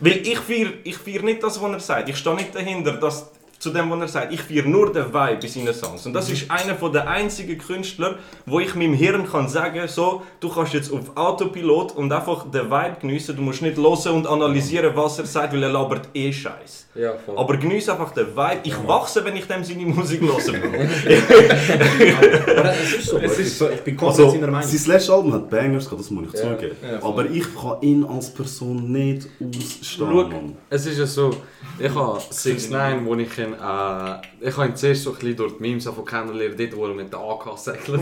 Weil 0.00 0.18
ich 0.18 0.38
feiere 0.38 0.74
ich 0.84 0.96
feier 0.96 1.22
nicht 1.22 1.42
das, 1.42 1.60
was 1.60 1.72
er 1.72 1.80
sagt. 1.80 2.08
Ich 2.08 2.16
stehe 2.16 2.36
nicht 2.36 2.54
dahinter, 2.54 2.92
dass, 2.92 3.32
zu 3.58 3.70
dem, 3.70 3.90
was 3.90 4.00
er 4.00 4.08
sagt. 4.08 4.32
Ich 4.32 4.42
feiere 4.42 4.66
nur 4.66 4.92
den 4.92 5.06
Vibe 5.12 5.38
in 5.42 5.48
seinen 5.48 5.74
Songs. 5.74 6.06
Und 6.06 6.12
das 6.12 6.30
ist 6.30 6.50
einer 6.50 6.74
von 6.74 6.92
der 6.92 7.08
einzigen 7.08 7.58
Künstler, 7.58 8.16
wo 8.44 8.60
ich 8.60 8.74
meinem 8.74 8.94
Hirn 8.94 9.26
kann 9.30 9.48
sagen 9.48 9.80
so, 9.88 10.22
du 10.40 10.48
kannst 10.48 10.74
jetzt 10.74 10.92
auf 10.92 11.16
Autopilot 11.16 11.92
und 11.96 12.12
einfach 12.12 12.50
den 12.50 12.70
Vibe 12.70 12.96
geniessen. 13.00 13.36
Du 13.36 13.42
musst 13.42 13.62
nicht 13.62 13.76
hören 13.76 14.14
und 14.14 14.26
analysieren, 14.26 14.92
was 14.94 15.18
er 15.18 15.26
sagt, 15.26 15.52
weil 15.52 15.62
er 15.62 15.70
labert 15.70 16.08
eh 16.14 16.32
Scheiß. 16.32 16.86
Ja, 16.94 17.12
voll. 17.24 17.36
Aber 17.38 17.56
genieße 17.56 17.92
einfach 17.92 18.12
den 18.12 18.28
Vibe. 18.28 18.60
Ich 18.64 18.76
wachse, 18.86 19.24
wenn 19.24 19.36
ich 19.36 19.46
dem 19.46 19.62
seine 19.64 19.86
Musik 19.86 20.20
höre. 20.22 20.36
Aber 22.56 22.72
es 22.72 22.94
ist 22.94 23.06
so, 23.08 23.18
es 23.18 23.38
ist 23.38 23.58
so 23.58 23.68
ich 23.70 23.80
bin 23.82 23.96
komplett 23.96 24.26
Also, 24.26 24.30
seiner 24.38 24.50
Meinung. 24.50 24.68
sein 24.68 24.92
letztes 24.92 25.10
Album 25.10 25.32
hat 25.34 25.50
Bangers 25.50 25.84
gehabt, 25.84 26.00
das 26.00 26.10
muss 26.10 26.28
ich 26.32 26.40
Ja, 26.40 26.56
zugeben. 26.56 26.76
ja. 26.82 27.02
Aber 27.02 27.26
ich 27.30 27.44
kann 27.54 27.76
ihn 27.82 28.04
als 28.04 28.30
Person 28.32 28.90
nicht 28.92 29.26
ausstehen, 29.40 29.82
Schau, 29.82 30.30
es 30.70 30.86
ist 30.86 30.98
ja 30.98 31.06
so, 31.06 31.30
ich 31.78 31.94
habe 31.94 32.20
6 32.30 32.70
9 32.70 33.04
wo 33.06 33.14
ich 33.16 33.30
ihn, 33.46 33.52
äh, 33.54 34.48
ich 34.48 34.56
habe 34.56 34.68
ihn 34.68 34.76
zuerst 34.76 35.02
so 35.02 35.10
ein 35.10 35.16
bisschen 35.16 35.36
durch 35.36 35.56
die 35.56 35.62
Memes 35.62 35.84
von 35.84 36.04
kennenlernen, 36.04 36.56
dort 36.56 36.76
wo 36.76 36.86
er 36.86 36.94
mit 36.94 37.12
der 37.12 37.20
AK 37.20 37.58
segelt. 37.58 38.00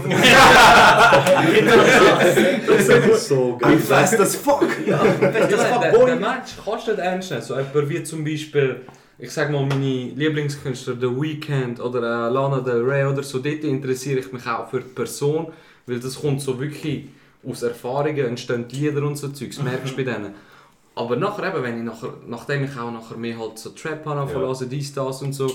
Das 2.66 2.88
ist 2.88 3.28
so 3.28 3.56
geil. 3.58 3.76
I'm 3.76 3.78
fast 3.78 4.20
as 4.20 4.36
fuck! 4.36 4.66
Ja, 4.86 5.02
der, 5.02 5.46
der 5.46 6.16
Mensch 6.16 6.56
kannst 6.64 6.86
du 6.86 6.92
nicht 6.92 7.00
ernst 7.00 7.30
nehmen. 7.30 7.42
So 7.42 7.54
jemand 7.56 7.88
wie 7.88 8.02
zum 8.02 8.24
Beispiel, 8.24 8.80
ich 9.18 9.30
sag 9.30 9.50
mal 9.50 9.64
meine 9.64 10.10
Lieblingskünstler, 10.14 10.96
The 11.00 11.08
Weeknd 11.08 11.80
oder 11.80 12.00
äh, 12.00 12.30
Lana 12.32 12.60
Del 12.60 12.82
Rey 12.82 13.04
oder 13.04 13.22
so, 13.22 13.38
dort 13.38 13.64
interessiere 13.64 14.20
ich 14.20 14.32
mich 14.32 14.46
auch 14.46 14.68
für 14.68 14.80
die 14.80 14.88
Person, 14.94 15.52
weil 15.86 16.00
das 16.00 16.20
kommt 16.20 16.40
so 16.40 16.58
wirklich 16.58 17.08
aus 17.46 17.62
Erfahrungen, 17.62 18.26
entstehen 18.26 18.66
Lieder 18.70 19.02
und 19.02 19.16
so 19.16 19.28
Zeugs, 19.28 19.62
merkst 19.62 19.92
du 19.92 19.96
bei 19.96 20.02
denen. 20.02 20.34
Aber 20.96 21.16
nachher 21.16 21.52
eben, 21.52 21.62
wenn 21.64 21.78
ich 21.78 21.84
nachher, 21.84 22.14
nachdem 22.26 22.64
ich 22.64 22.78
auch 22.78 22.90
nachher 22.92 23.16
mehr 23.16 23.38
halt 23.38 23.58
so 23.58 23.70
Trap 23.70 24.06
habe 24.06 24.20
Ja. 24.20 24.26
dies, 24.66 24.92
das 24.92 25.22
und 25.22 25.32
so, 25.32 25.50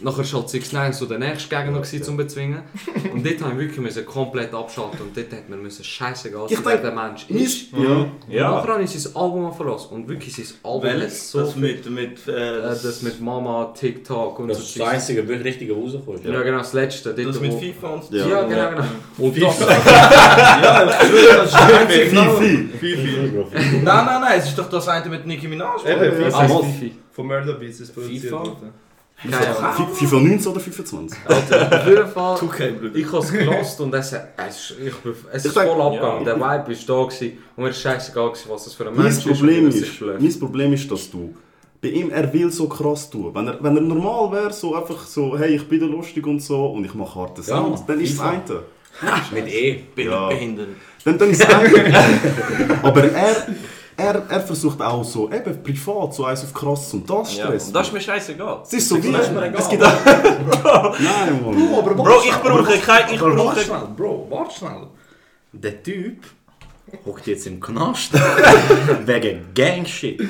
nachher 0.00 0.18
war 0.32 0.40
halt 0.40 0.48
6 0.50 0.72
9 0.72 0.92
so 0.92 1.06
der 1.06 1.18
nächste 1.18 1.48
Gegner 1.48 1.72
gewesen, 1.80 2.02
zum 2.02 2.16
bezwingen. 2.16 2.62
Und 3.12 3.26
dort 3.26 3.40
habe 3.42 3.52
ich 3.54 3.58
wirklich 3.58 3.78
müssen 3.78 4.06
komplett 4.06 4.54
abschalten 4.54 5.00
und 5.02 5.16
dort 5.16 5.32
hat 5.32 5.48
mir 5.48 5.56
müssen 5.56 5.82
scheißegal 5.84 6.46
Ich 6.48 6.56
sein, 6.56 6.64
wer 6.66 6.76
der 6.78 6.92
Mensch 6.92 7.28
ist. 7.28 7.72
Ja. 7.72 7.78
Und 7.78 8.10
Ja. 8.28 8.50
nachher 8.50 8.74
habe 8.74 8.82
ich 8.84 8.90
sein 8.90 9.16
Album 9.16 9.52
verlassen 9.52 9.88
und 9.94 10.08
wirklich 10.08 10.34
sein 10.34 10.46
Album 10.62 10.82
Welches? 10.84 11.30
so 11.32 11.40
das 11.40 11.56
mit, 11.56 11.90
mit, 11.90 12.28
äh, 12.28 12.58
äh, 12.58 12.62
das 12.62 13.02
mit 13.02 13.20
Mama, 13.20 13.72
TikTok 13.78 14.38
und 14.38 14.48
Das 14.48 14.58
so. 14.58 14.62
ist 14.64 14.78
das 14.80 14.88
einzige 14.88 15.26
wirklich 15.26 15.44
richtige, 15.46 15.74
was 15.76 15.94
rauskommt. 15.94 16.24
Ja 16.24 16.42
genau, 16.42 16.58
das 16.58 16.72
letzte. 16.74 17.14
Dort, 17.14 17.28
das 17.28 17.40
mit 17.40 17.54
FIFA 17.54 17.88
und 17.88 18.10
Ja. 18.10 18.26
Ja, 18.28 18.42
genau, 18.42 18.70
genau. 18.70 18.84
Und 19.18 19.42
das, 19.42 19.58
Ja, 19.60 20.84
das 20.84 21.02
ist 21.02 22.14
das 22.14 22.38
Fifi! 22.38 22.68
Fifi. 22.78 23.16
Nein, 23.82 23.82
nein, 23.84 24.20
nein, 24.20 24.38
es 24.38 24.48
ist 24.48 24.58
doch 24.58 24.68
das 24.68 24.86
eine 24.88 25.08
mit 25.08 25.26
Nicki 25.26 25.48
Minaj. 25.48 25.80
Eben? 25.86 26.24
FIFA. 26.24 26.38
ah. 26.38 26.62
Fifi. 26.62 26.94
Von 27.10 27.26
Murder 27.26 27.54
Beats 27.54 27.80
ist 27.80 27.92
produziert 27.94 28.22
FIFA? 28.32 28.56
Keine 29.20 29.56
Ahnung. 29.58 29.88
FIFA 29.94 30.16
19 30.16 30.52
oder 30.52 30.60
25? 30.60 31.18
Auf 31.26 31.86
jeden 31.88 32.06
Fall, 32.08 32.36
2K, 32.36 32.72
Bruder. 32.72 32.94
ich 32.94 33.06
habe 33.06 33.18
es 33.18 33.32
gelost 33.32 33.80
und 33.80 33.94
es, 33.94 34.12
es, 34.12 34.74
ich, 34.84 34.92
es 35.32 35.44
ist 35.44 35.52
voll 35.54 35.80
abgegangen. 35.82 36.24
ja. 36.26 36.34
Der 36.34 36.36
Vibe 36.36 36.72
ist 36.72 36.88
da 36.88 37.02
gewesen 37.04 37.38
und 37.56 37.64
mir 37.64 37.70
ist 37.70 37.80
scheißegal 37.80 38.32
was 38.48 38.64
das 38.64 38.74
für 38.74 38.86
ein 38.88 38.94
Mein 38.94 39.06
Mensch 39.06 39.24
Problem 39.24 39.68
ist, 39.68 39.86
schlägt. 39.86 40.20
mein 40.20 40.38
Problem 40.38 40.72
ist, 40.72 40.90
dass 40.90 41.10
du 41.10 41.34
bei 41.80 41.88
ihm, 41.88 42.10
er 42.10 42.32
will 42.32 42.50
so 42.52 42.68
krass 42.68 43.08
tun. 43.10 43.32
Wenn 43.34 43.46
er, 43.48 43.62
wenn 43.62 43.76
er 43.76 43.82
normal 43.82 44.32
wäre, 44.32 44.52
so 44.52 44.74
einfach 44.74 45.04
so, 45.06 45.36
hey, 45.38 45.54
ich 45.56 45.68
bin 45.68 45.80
da 45.80 45.86
lustig 45.86 46.26
und 46.26 46.40
so 46.40 46.66
und 46.66 46.84
ich 46.84 46.94
mache 46.94 47.18
harte 47.18 47.40
Ja, 47.42 47.56
Sounds, 47.56 47.84
dann 47.86 48.00
ist 48.00 48.14
es 48.14 48.20
eine. 48.20 48.42
Mit 49.32 49.46
E. 49.48 49.80
Bin 49.94 50.08
Ja. 50.10 50.28
behindert. 50.28 50.68
Dann, 51.04 51.18
dann 51.18 51.30
ist 51.30 51.40
es 51.40 51.48
eine. 51.54 52.78
Aber 52.82 53.04
er, 53.04 53.46
er, 53.98 54.22
er 54.28 54.40
versucht 54.40 54.80
auch 54.80 55.04
so, 55.04 55.30
eben 55.30 55.62
privat, 55.62 56.14
so 56.14 56.24
eins 56.24 56.44
auf 56.44 56.54
krass 56.54 56.94
und 56.94 57.08
das 57.10 57.36
Ja. 57.36 57.46
Stress. 57.46 57.66
Und 57.66 57.72
das 57.74 57.86
ist 57.88 57.92
mir 57.92 58.00
scheißegal. 58.00 58.60
es 58.64 58.72
ist 58.72 58.88
so 58.88 59.02
wie. 59.02 59.12
Das 59.12 59.26
ist 59.26 59.32
mir 59.34 59.46
egal. 59.46 59.60
Es 59.60 59.68
gibt 59.68 59.82
auch. 59.82 60.98
Nein, 61.00 61.42
Mann. 61.44 61.74
aber 61.78 61.94
Bro, 61.94 62.22
ich 62.24 62.32
brauche 62.36 62.78
kein... 62.78 63.12
Ich 63.14 63.20
Aber 63.20 63.36
warte 63.36 63.42
brauche... 63.42 63.60
schnell, 63.60 63.88
Bro, 63.96 64.26
warte 64.30 64.54
schnell. 64.54 64.86
Der 65.52 65.82
Typ 65.82 66.24
hockt 67.04 67.26
jetzt 67.26 67.46
im 67.46 67.60
Knast 67.60 68.12
wegen 69.06 69.46
Gangshit. 69.54 70.20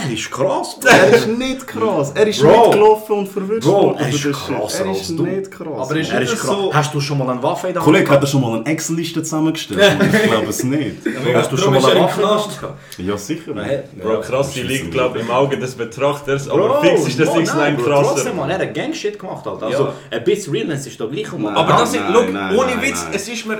Er 0.00 0.12
ist 0.12 0.30
krass, 0.30 0.78
Bro. 0.80 0.88
Er 0.88 1.10
ist 1.16 1.26
nicht 1.26 1.66
krass. 1.66 2.12
Er 2.14 2.26
ist 2.26 2.40
Bro. 2.40 2.62
mitgelaufen 2.66 3.16
und 3.18 3.28
verwirrt 3.28 3.64
Bro, 3.64 3.72
worden 3.72 3.96
er 3.98 4.08
ist 4.08 4.22
krasser 4.32 4.84
Er 4.84 4.90
als 4.90 5.00
ist 5.00 5.18
du. 5.18 5.24
nicht 5.26 5.50
krass. 5.50 5.66
Aber 5.90 5.96
ist 5.96 6.10
Er 6.12 6.20
nicht 6.20 6.32
ist 6.32 6.38
das 6.40 6.46
krass. 6.48 6.56
so... 6.56 6.74
Hast 6.74 6.94
du 6.94 7.00
schon 7.00 7.18
mal 7.18 7.30
eine 7.30 7.42
Waffe 7.42 7.66
in 7.68 7.72
der 7.74 7.82
Hand 7.82 7.92
Kollege, 7.92 8.10
hat 8.10 8.20
er 8.22 8.26
schon 8.26 8.40
mal 8.40 8.56
eine 8.58 8.66
Excel-Liste 8.66 9.22
zusammengestellt? 9.22 9.80
ich 10.12 10.30
glaube 10.30 10.46
es 10.46 10.62
nicht. 10.64 10.96
Hast 11.34 11.50
du 11.52 11.56
schon 11.56 11.74
mal 11.74 11.84
eine 11.90 12.00
Waffe 12.00 12.20
in 12.22 12.26
der 12.28 12.36
Hand 12.44 12.60
gehabt? 12.60 12.78
Ja, 12.98 13.16
sicher. 13.18 13.50
Nein. 13.54 13.82
Bro, 14.00 14.20
krass, 14.20 14.52
die 14.52 14.60
das 14.62 14.68
liegt, 14.70 14.90
glaube 14.92 15.18
ich, 15.18 15.24
im 15.24 15.30
Auge 15.30 15.58
des 15.58 15.74
Betrachters, 15.74 16.48
aber 16.48 16.68
Bro, 16.68 16.80
fix 16.82 17.06
ist 17.08 17.18
der 17.18 17.26
Mann, 17.26 17.36
6 17.38 17.54
nein, 17.54 17.74
9 17.74 17.82
Bro, 17.84 17.90
krasser. 17.90 18.14
Trotzdem, 18.14 18.36
man, 18.36 18.50
er 18.50 18.58
hat 18.58 18.74
Gangshit 18.74 19.18
gemacht. 19.18 19.44
Halt. 19.46 19.62
Also, 19.62 19.82
Ja. 19.84 19.92
ein 20.12 20.24
bisschen 20.24 20.52
Realness 20.52 20.86
ist 20.86 21.00
da 21.00 21.06
gleich. 21.06 21.26
Nein. 21.32 21.56
Aber 21.56 21.72
das 21.72 21.94
ist, 21.94 22.00
Nein, 22.00 22.12
look, 22.12 22.32
nein, 22.32 22.56
ohne 22.56 22.66
nein, 22.76 22.82
Witz, 22.82 23.02
nein. 23.04 23.12
es 23.14 23.28
ist 23.28 23.46
mir 23.46 23.58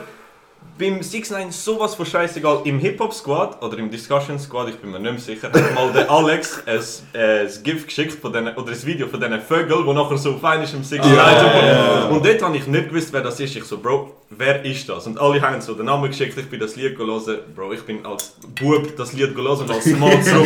beim 0.79 1.03
6 1.03 1.31
9 1.31 1.51
sowas 1.51 1.95
von 1.95 2.07
scheißegal. 2.07 2.61
Im 2.65 2.79
Hip-Hop 2.79 3.13
Squad 3.13 3.63
oder 3.63 3.79
im 3.79 3.91
Discussion 3.91 4.39
Squad, 4.39 4.69
ich 4.69 4.77
bin 4.77 4.91
mir 4.93 5.01
nicht 5.01 5.11
mehr 5.13 5.21
sicher, 5.21 5.49
hat 5.53 5.75
mal 5.75 5.91
der 5.93 6.11
Alex 6.11 6.63
ein, 6.67 6.79
äh, 7.21 7.41
ein 7.43 7.49
GIF 7.65 7.87
geschickt 7.87 8.21
von 8.21 8.33
denen, 8.33 8.55
oder 8.57 8.71
ein 8.73 8.87
Video 8.87 9.07
von 9.09 9.21
diesen 9.21 9.41
Vögeln, 9.41 9.85
die 9.87 9.93
nachher 9.93 10.17
so 10.19 10.37
fein 10.39 10.63
ist 10.63 10.75
im 10.75 10.85
6 10.85 11.05
9 11.05 12.11
Und 12.11 12.25
dort 12.25 12.43
habe 12.43 12.57
ich 12.57 12.67
nicht 12.67 12.89
gewusst, 12.91 13.13
wer 13.13 13.21
das 13.23 13.41
ist. 13.41 13.57
Ich 13.57 13.65
so, 13.65 13.79
Bro, 13.79 14.15
wer 14.31 14.65
ist 14.65 14.89
das? 14.89 15.07
Und 15.07 15.19
alle 15.21 15.41
haben 15.41 15.61
so 15.61 15.75
den 15.75 15.87
Namen 15.87 16.09
geschickt, 16.11 16.39
ich 16.39 16.49
bin 16.49 16.61
das 16.61 16.77
Lied 16.77 16.97
gelesen. 16.97 17.39
Bro, 17.57 17.73
ich 17.73 17.83
bin 17.83 18.05
als 18.07 18.35
Bub 18.61 18.97
das 18.97 19.13
Lied 19.15 19.35
gelesen 19.35 19.63
und 19.63 19.71
als 19.71 19.87
Mann 19.99 20.23
so, 20.23 20.45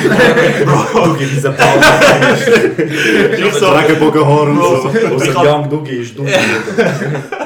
Bro, 0.95 1.05
Du 1.05 1.14
gibst 1.18 1.37
diesen 1.37 1.55
Ball. 1.57 1.78
ich 3.39 3.55
so, 3.55 3.68
Regenbogenhaar 3.70 4.43
und 4.43 4.59
so. 4.59 5.35
Hab- 5.35 5.45
Young 5.45 5.68
Doogie 5.68 5.97
ist 5.97 6.16
dumm. 6.18 6.26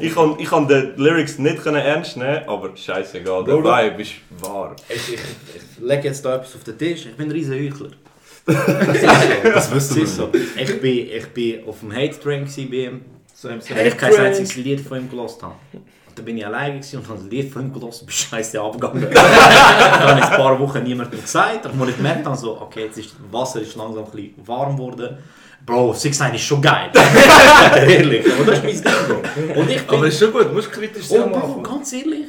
Ich 0.00 0.14
kann, 0.14 0.36
ich 0.38 0.48
kann 0.48 0.68
die 0.68 0.92
Lyrics 0.96 1.38
nicht 1.38 1.62
können 1.62 1.76
ernst 1.76 2.16
nehmen, 2.16 2.46
aber 2.46 2.76
scheißegal, 2.76 3.44
der 3.44 3.52
Bro, 3.52 3.64
Vibe 3.64 4.02
ist 4.02 4.12
wahr. 4.40 4.76
Ich, 4.88 5.14
ich, 5.14 5.14
ich 5.14 5.80
lege 5.80 6.08
jetzt 6.08 6.24
da 6.24 6.36
etwas 6.36 6.54
auf 6.54 6.62
den 6.64 6.78
Tisch. 6.78 7.06
Ich 7.06 7.16
bin 7.16 7.28
ein 7.28 7.32
riesen 7.32 7.54
Heuchler. 7.54 7.90
Das 8.46 9.74
wissen 9.74 10.02
ist 10.02 10.16
so. 10.16 10.32
wir. 10.32 10.40
Ich 10.56 10.80
bin, 10.80 11.08
ich 11.10 11.26
bin 11.28 11.66
auf 11.66 11.80
dem 11.80 11.92
Hate-Train 11.92 12.44
gewesen 12.44 12.70
bei 12.70 12.76
ihm. 12.76 13.00
Same, 13.32 13.58
Weil 13.68 13.86
ich 13.88 13.96
kein 13.96 14.14
einziges 14.14 14.56
Lied 14.56 14.80
von 14.80 14.98
ihm 14.98 15.10
gelost 15.10 15.42
habe. 15.42 15.54
Und 15.72 16.18
dann 16.18 16.24
bin 16.24 16.38
ich 16.38 16.46
alleine 16.46 16.74
gewesen 16.74 17.00
und 17.00 17.08
habe 17.08 17.20
ein 17.20 17.30
Lied 17.30 17.52
von 17.52 17.62
ihm 17.62 17.72
gelost 17.72 18.00
und 18.02 18.06
bin 18.06 18.14
scheiße 18.14 18.60
abgegangen. 18.60 19.08
dann 19.12 20.08
habe 20.08 20.20
ich 20.20 20.26
ein 20.26 20.36
paar 20.36 20.58
Wochen 20.60 20.82
niemandem 20.82 21.20
gesagt. 21.20 21.66
Als 21.66 21.88
ich 21.88 21.96
gemerkt 21.96 22.26
habe, 22.26 22.36
so, 22.36 22.60
okay, 22.60 22.84
jetzt 22.84 22.98
ist 22.98 23.10
das 23.10 23.32
Wasser 23.32 23.60
ist 23.60 23.74
langsam 23.74 24.04
ein 24.04 24.10
bisschen 24.10 24.34
warm 24.46 24.76
geworden. 24.76 25.18
Bro, 25.66 25.94
Six 25.94 26.20
Nine 26.20 26.34
ist 26.34 26.42
schon 26.42 26.60
geil. 26.60 26.90
ehrlich. 27.88 28.26
Aber 28.32 28.44
das 28.52 28.58
ist 28.64 28.84
mein 28.84 28.94
Ding, 28.94 29.52
Bro. 29.54 29.60
Und 29.60 29.70
ich 29.70 29.82
bin... 29.86 29.96
Aber 29.96 30.06
ist 30.06 30.18
schon 30.18 30.32
gut, 30.32 30.44
du 30.44 30.52
musst 30.52 30.70
kritisch 30.70 31.06
sein 31.06 31.22
am 31.22 31.32
Bro, 31.32 31.62
ganz 31.62 31.92
ehrlich. 31.92 32.26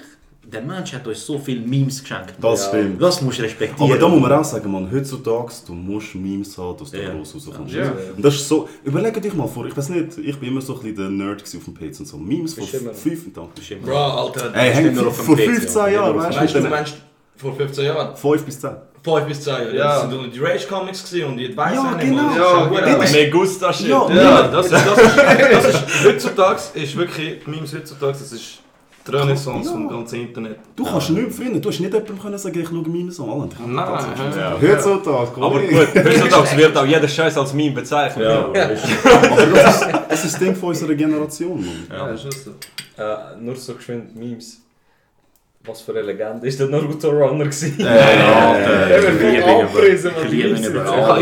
Der 0.47 0.61
Mensch 0.61 0.93
hat 0.93 1.05
uns 1.07 1.25
so 1.25 1.39
viele 1.39 1.59
Memes 1.61 2.01
geschenkt. 2.01 2.35
Das 2.39 2.67
stimmt. 2.67 3.01
Das 3.01 3.19
musst 3.21 3.39
du 3.39 3.43
respektieren. 3.43 3.91
Aber 3.91 3.99
da 3.99 4.07
muss 4.07 4.21
man 4.21 4.31
auch 4.31 4.43
sagen, 4.43 4.71
man, 4.71 4.89
heutzutage, 4.91 5.51
du 5.65 5.73
musst 5.73 6.13
Memes 6.15 6.55
haben, 6.57 6.77
dass 6.77 6.91
du 6.91 7.01
Ja. 7.01 7.09
gross 7.09 7.33
rauskommst. 7.35 7.73
Ja. 7.73 7.91
Und 8.15 8.23
das 8.23 8.35
ist 8.35 8.47
so, 8.47 8.69
überleg 8.83 9.19
dich 9.21 9.33
mal 9.33 9.47
vor, 9.47 9.65
ich 9.65 9.75
weiß 9.75 9.89
nicht, 9.89 10.17
ich 10.19 10.37
bin 10.37 10.49
immer 10.49 10.61
so 10.61 10.75
ein 10.75 10.79
bisschen 10.81 10.95
der 10.95 11.09
Nerd 11.09 11.41
auf 11.41 11.49
dem 11.49 11.73
PC 11.73 11.99
und 11.99 12.07
so. 12.07 12.17
Memes 12.17 12.53
immer. 12.57 12.93
5 12.93 13.33
Tagen. 13.33 13.49
Bro, 13.83 13.97
Alter. 13.97 14.53
Ey, 14.53 14.71
stimmt 14.71 14.85
hängt 14.85 14.95
nur 14.95 15.07
auf 15.07 15.17
dem 15.17 15.25
vor 15.25 15.35
PC, 15.35 15.45
15 15.45 15.75
ja. 15.81 15.89
Jahren, 15.89 16.17
weißt 16.17 16.53
du, 16.53 16.57
du? 16.59 16.63
du 16.63 16.69
meinst 16.69 16.95
vor 17.35 17.55
15 17.55 17.85
Jahren? 17.85 18.15
5 18.15 18.43
bis 18.43 18.59
10. 18.61 18.69
5 19.05 19.25
bis 19.27 19.41
10 19.41 19.53
Jahre. 19.53 19.75
Ja. 19.75 20.01
Das 20.01 20.09
sind 20.11 20.35
die 20.35 20.39
Rage 20.39 20.67
Comics 20.67 21.09
gewesen 21.09 21.27
und 21.29 21.37
die 21.37 21.55
weiss 21.55 21.75
Ja, 21.75 21.93
genau. 21.93 22.23
Mann. 22.23 22.35
Ja, 22.35 22.65
Das 22.65 22.73
ist 22.75 22.85
genau. 22.85 23.05
schon 23.05 23.11
Me 23.13 23.29
gusta 23.29 23.73
shit. 23.73 23.87
Ja, 23.87 24.09
Ja, 24.11 24.47
das 24.47 24.65
ist, 24.65 24.73
das 24.73 24.97
ist, 24.97 25.17
das 25.53 25.65
ist 25.75 26.05
heutzutage, 26.05 26.59
ist 26.73 26.95
wirklich, 26.97 27.47
Memes 27.47 27.73
heutzutage, 27.73 28.11
das 28.13 28.31
ist 28.31 28.59
die 29.07 29.11
Renaissance 29.11 29.67
Ja. 29.69 29.71
vom 29.75 29.87
ganzen 29.87 30.19
Internet. 30.21 30.57
Du 30.75 30.83
kannst 30.83 31.11
nicht, 31.11 31.31
Freunde, 31.31 31.59
du 31.61 31.69
hast 31.69 31.79
nicht 31.79 31.93
jemandem 31.93 32.19
können 32.19 32.37
sagen, 32.39 32.59
ich 32.59 32.67
schaue 32.67 32.89
Memes 32.89 33.19
an. 33.19 33.29
Alter. 33.29 33.57
Nein, 33.67 33.77
Ja. 34.35 34.75
Da, 34.75 35.11
Aber 35.11 35.59
gut, 35.59 35.87
heutzutage 35.95 36.57
wird 36.57 36.75
auch 36.77 36.85
jeder 36.85 37.07
Scheiß 37.07 37.37
als 37.37 37.53
Meme 37.53 37.75
bezeichnet. 37.75 38.25
Ja, 38.27 38.45
Aber 38.45 38.53
das 38.53 38.83
ist, 38.83 39.87
das 40.09 40.23
ist 40.25 40.33
das 40.33 40.39
Ding 40.39 40.55
von 40.55 40.69
unserer 40.69 40.95
Generation, 40.95 41.63
Mann. 41.63 41.87
Ja, 41.91 42.07
ist 42.09 42.25
das 42.25 42.43
so. 42.45 42.51
Äh, 42.97 43.15
nur 43.39 43.55
so 43.55 43.75
geschwind 43.75 44.15
Memes. 44.15 44.61
Was 45.67 45.81
für 45.81 45.91
eine 45.93 46.01
Legende. 46.03 46.45
Ist 46.47 46.59
der 46.59 46.67
Naruto 46.67 47.09
Runner 47.09 47.45
gewesen? 47.45 47.75
Ja, 47.79 47.87
ihn 48.99 49.17
voll 49.19 49.35
über- 49.35 49.45
angepriesen, 49.47 50.11
ich. 50.21 50.33
Ich, 50.33 50.59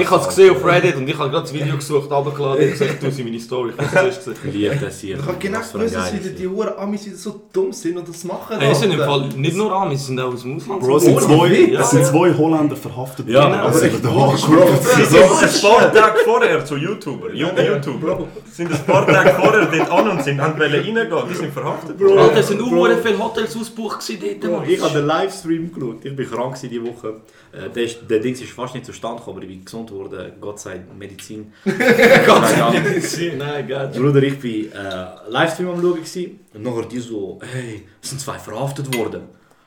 ich 0.02 0.10
habe 0.12 0.22
es 0.22 0.28
gesehen 0.28 0.52
auf 0.56 0.66
Reddit 0.66 0.96
und 0.98 1.08
ich 1.08 1.18
habe 1.18 1.30
gerade 1.30 1.44
das 1.44 1.54
Video 1.54 1.76
gesucht, 1.76 2.12
runtergeladen 2.12 2.64
und 2.66 2.72
gesagt, 2.72 3.02
du 3.04 3.10
sie 3.12 3.24
meine 3.24 3.40
Story. 3.40 3.72
Ich 3.80 3.96
habe 3.96 4.08
es 4.10 4.22
zuerst 4.24 4.42
gesehen. 4.44 4.54
Liebe 4.62 4.76
das 4.82 5.00
hier. 5.00 5.18
Ich 5.18 5.26
habe 5.26 5.38
genau 5.40 5.60
gewusst, 5.60 5.96
dass 5.96 6.14
wieder 6.14 6.30
die. 6.30 6.48
Huren 6.48 6.78
Amis 6.78 7.06
wieder 7.06 7.16
so 7.16 7.42
dumm 7.54 7.72
sind 7.72 7.98
und 7.98 8.08
das 8.10 8.24
machen. 8.26 8.58
Es 8.62 8.80
sind 8.80 8.94
im 8.94 9.00
Alter. 9.00 9.12
Fall 9.12 9.30
nicht 9.38 9.56
nur 9.56 9.72
Amis, 9.74 10.02
es 10.02 10.08
sind 10.08 10.20
auch 10.20 10.34
aus 10.34 10.42
dem 10.42 10.58
Ausland. 10.58 10.82
Bro, 10.82 10.98
es 10.98 11.04
sind 11.04 11.22
zwei, 11.22 11.50
Witz. 11.50 11.80
es 11.80 11.90
sind 11.92 12.06
zwei 12.06 12.34
Holländer 12.34 12.76
verhaftet 12.76 13.30
Ja, 13.30 13.44
worden. 13.44 13.54
aber 13.54 13.68
Also, 13.68 13.86
echt, 13.86 14.04
der 14.04 14.10
Bro, 14.10 14.36
Sie 14.36 15.04
sind 15.06 15.24
ein 15.24 15.62
paar 15.62 15.94
Tage 15.94 16.20
vorher 16.26 16.66
zu 16.66 16.76
YouTuber, 16.76 17.34
junge 17.34 17.66
YouTuber. 17.66 18.28
sind 18.52 18.72
ein 18.74 18.86
paar 18.86 19.08
Tage 19.08 19.30
vorher 19.42 19.66
dort 19.68 19.90
an 19.92 20.10
und 20.10 20.24
sind 20.24 20.42
haben 20.42 20.62
reingehen, 20.62 21.08
die 21.30 21.34
sind 21.36 21.54
verhaftet. 21.54 21.96
Alter, 22.02 22.38
es 22.38 22.48
sind 22.50 22.62
auch 22.62 22.88
viele 23.04 23.20
Hotels 23.20 23.56
ausgebucht 23.56 24.00
gewesen 24.06 24.33
Mann. 24.42 24.70
ich 24.70 24.82
habe 24.82 24.94
den 24.94 25.06
Livestream 25.06 25.74
geschaut. 25.74 26.06
Ich 26.06 26.16
bin 26.16 26.30
krank 26.30 26.58
diese 26.62 26.84
Woche. 26.84 27.22
Der, 27.54 27.84
ist, 27.84 28.00
der 28.10 28.20
Ding 28.20 28.34
ist 28.34 28.44
fast 28.52 28.74
nicht 28.74 28.86
zustande 28.86 29.20
gekommen, 29.20 29.38
aber 29.38 29.46
ich 29.46 29.52
bin 29.52 29.66
gesund 29.66 29.90
geworden. 29.90 30.34
Gott 30.42 30.60
sei 30.60 30.82
Medizin. 30.98 31.54
Gott 31.66 32.48
sei 32.48 32.58
Dank. 32.58 33.38
Nein, 33.38 33.68
geil. 33.68 33.92
Bruder, 33.94 34.24
ich 34.24 34.44
war 34.44 35.26
äh, 35.28 35.32
Livestream 35.32 35.70
am 35.70 35.82
Schauen 35.82 36.40
und 36.54 36.64
nachher 36.64 36.86
die 36.86 37.00
so, 37.00 37.40
hey, 37.42 37.84
es 38.02 38.10
sind 38.10 38.22
zwei 38.22 38.40
verhaftet 38.40 38.96
worden. 38.98 39.24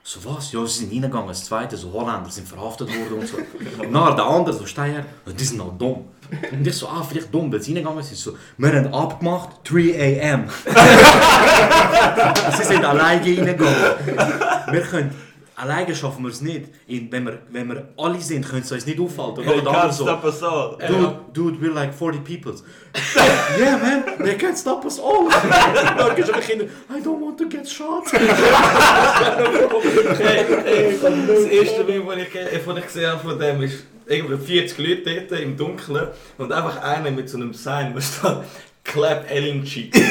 So 0.09 0.21
was? 0.25 0.53
Ja, 0.53 0.65
sie 0.65 0.85
sind 0.85 0.93
reingegangen, 0.93 1.27
das 1.27 1.45
zweite, 1.45 1.77
so 1.77 1.93
Holländer 1.93 2.31
sind 2.31 2.47
verhaftet 2.47 2.89
worden 2.91 3.19
und 3.19 3.27
so. 3.27 3.39
Und 3.83 3.91
nachher 3.91 4.15
der 4.15 4.25
andere, 4.25 4.55
so 4.55 4.65
Steier, 4.65 5.05
die 5.27 5.43
sind 5.43 5.61
auch 5.61 5.77
dumm. 5.77 6.05
Und 6.53 6.65
ich 6.65 6.77
so, 6.77 6.87
ah, 6.87 7.03
vielleicht 7.03 7.35
dumm, 7.35 7.53
weil 7.53 7.61
sie 7.61 7.75
reingegangen 7.75 8.05
sind. 8.05 8.17
So, 8.17 8.37
wir 8.57 8.69
haben 8.73 8.95
abgemacht, 8.95 9.49
3 9.65 10.33
am. 10.33 10.45
sie 12.57 12.65
sind 12.65 12.85
alleine 12.85 13.21
reingegangen. 13.21 13.75
Wir 14.71 14.81
können, 14.83 15.13
alleine 15.57 15.95
schaffen 15.95 16.23
wir 16.23 16.31
es 16.31 16.41
nicht. 16.41 16.67
In- 16.87 17.11
Wenn 17.11 17.25
wir, 17.27 17.39
wenn 17.51 17.69
wir 17.69 17.89
alle 17.97 18.21
sind, 18.21 18.47
können 18.49 18.63
sie 18.63 18.75
uns 18.75 18.87
nicht 18.87 19.01
aufhalten. 19.01 19.41
Und 19.41 19.47
Hey, 19.47 19.61
kannst 19.65 19.99
so, 19.99 20.05
du 20.05 20.17
das 20.23 20.39
so? 20.41 20.79
Dude, 20.87 21.19
dude, 21.33 21.59
we're 21.67 21.73
like 21.75 21.93
40 21.95 22.23
people. 22.25 22.55
yeah, 23.59 23.77
man, 23.77 24.05
they 24.25 24.37
can't 24.37 24.57
stop 24.57 24.85
us 24.85 24.99
all. 25.01 25.29
Dan 25.99 26.15
beginnen, 26.15 26.69
I 26.89 27.01
don't 27.03 27.21
want 27.21 27.39
to 27.39 27.49
get 27.49 27.69
shot. 27.69 28.05
Das 28.13 28.21
erste 31.45 31.85
Meme, 31.85 32.17
das 32.17 32.27
ich, 32.27 32.33
das 32.65 32.77
ich 32.79 32.85
gesehen 32.85 33.11
habe 33.11 33.21
von 33.29 33.39
dem, 33.39 33.63
ist 33.63 33.85
irgendwie 34.07 34.37
40 34.37 34.79
Leute 34.79 35.27
dort 35.29 35.41
im 35.41 35.57
Dunkeln 35.57 36.09
und 36.39 36.53
einfach 36.53 36.81
einer 36.83 37.11
mit 37.11 37.29
so 37.29 37.37
einem 37.39 37.53
Sign, 37.53 37.95
steht 38.01 38.37
Clap 38.87 39.27
Cheek. 39.65 39.95
ich 39.95 40.03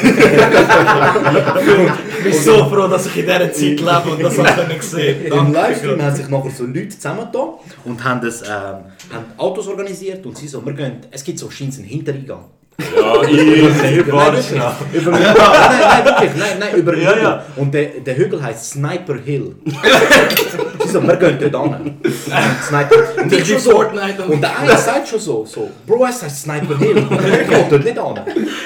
bin 2.24 2.32
so 2.32 2.64
froh, 2.66 2.86
dass 2.88 3.06
ich 3.06 3.16
in 3.16 3.26
dieser 3.26 3.52
Zeit 3.52 3.80
lebe 3.80 4.10
und 4.10 4.22
das 4.22 4.38
auch 4.38 4.82
sehen 4.82 5.26
Im 5.26 5.52
Livestream 5.52 6.02
haben 6.02 6.14
sich 6.14 6.28
nachher 6.28 6.50
so 6.50 6.64
Leute 6.64 6.88
zusammengetan 6.90 7.48
und 7.84 8.04
haben, 8.04 8.20
das, 8.20 8.42
ähm, 8.42 8.48
haben 8.48 9.24
Autos 9.36 9.66
organisiert 9.68 10.24
und 10.26 10.36
sie 10.36 10.48
so, 10.48 10.64
wir 10.64 10.72
gehen, 10.72 10.98
es 11.10 11.24
gibt 11.24 11.38
so 11.38 11.50
scheint 11.50 11.74
einen 11.74 11.84
Hintereingang. 11.84 12.44
Ja, 12.78 13.22
Nein, 13.22 14.42
schnell. 14.42 14.72
Über 14.92 15.10
nein, 15.12 15.22
nein, 15.22 16.04
wirklich, 16.04 16.30
nein, 16.36 16.58
nein, 16.60 16.74
über 16.76 16.92
einen 16.92 17.02
Ja, 17.02 17.10
Hügel. 17.10 17.22
ja. 17.22 17.44
Und 17.56 17.72
der, 17.72 17.86
der 18.04 18.16
Hügel 18.18 18.42
heisst 18.42 18.72
Sniper 18.72 19.16
Hill. 19.16 19.56
so, 20.86 21.02
wir 21.02 21.16
gehen 21.16 21.50
dort 21.50 21.76
hin. 21.76 21.96
Sniper. 22.62 23.22
Und 23.22 23.32
ich 23.32 23.46
schon 23.46 23.58
so, 23.58 23.80
Und 23.80 24.40
der 24.40 24.58
eine 24.58 24.76
sagt 24.76 25.08
schon 25.08 25.20
so, 25.20 25.44
so 25.44 25.70
Bro, 25.86 26.06
es 26.06 26.22
heißt 26.22 26.42
Sniper 26.42 26.78
Hill. 26.78 26.98
Ich 26.98 27.48
geh 27.48 27.64
dort 27.70 27.84
nicht 27.84 27.98
an. 27.98 28.20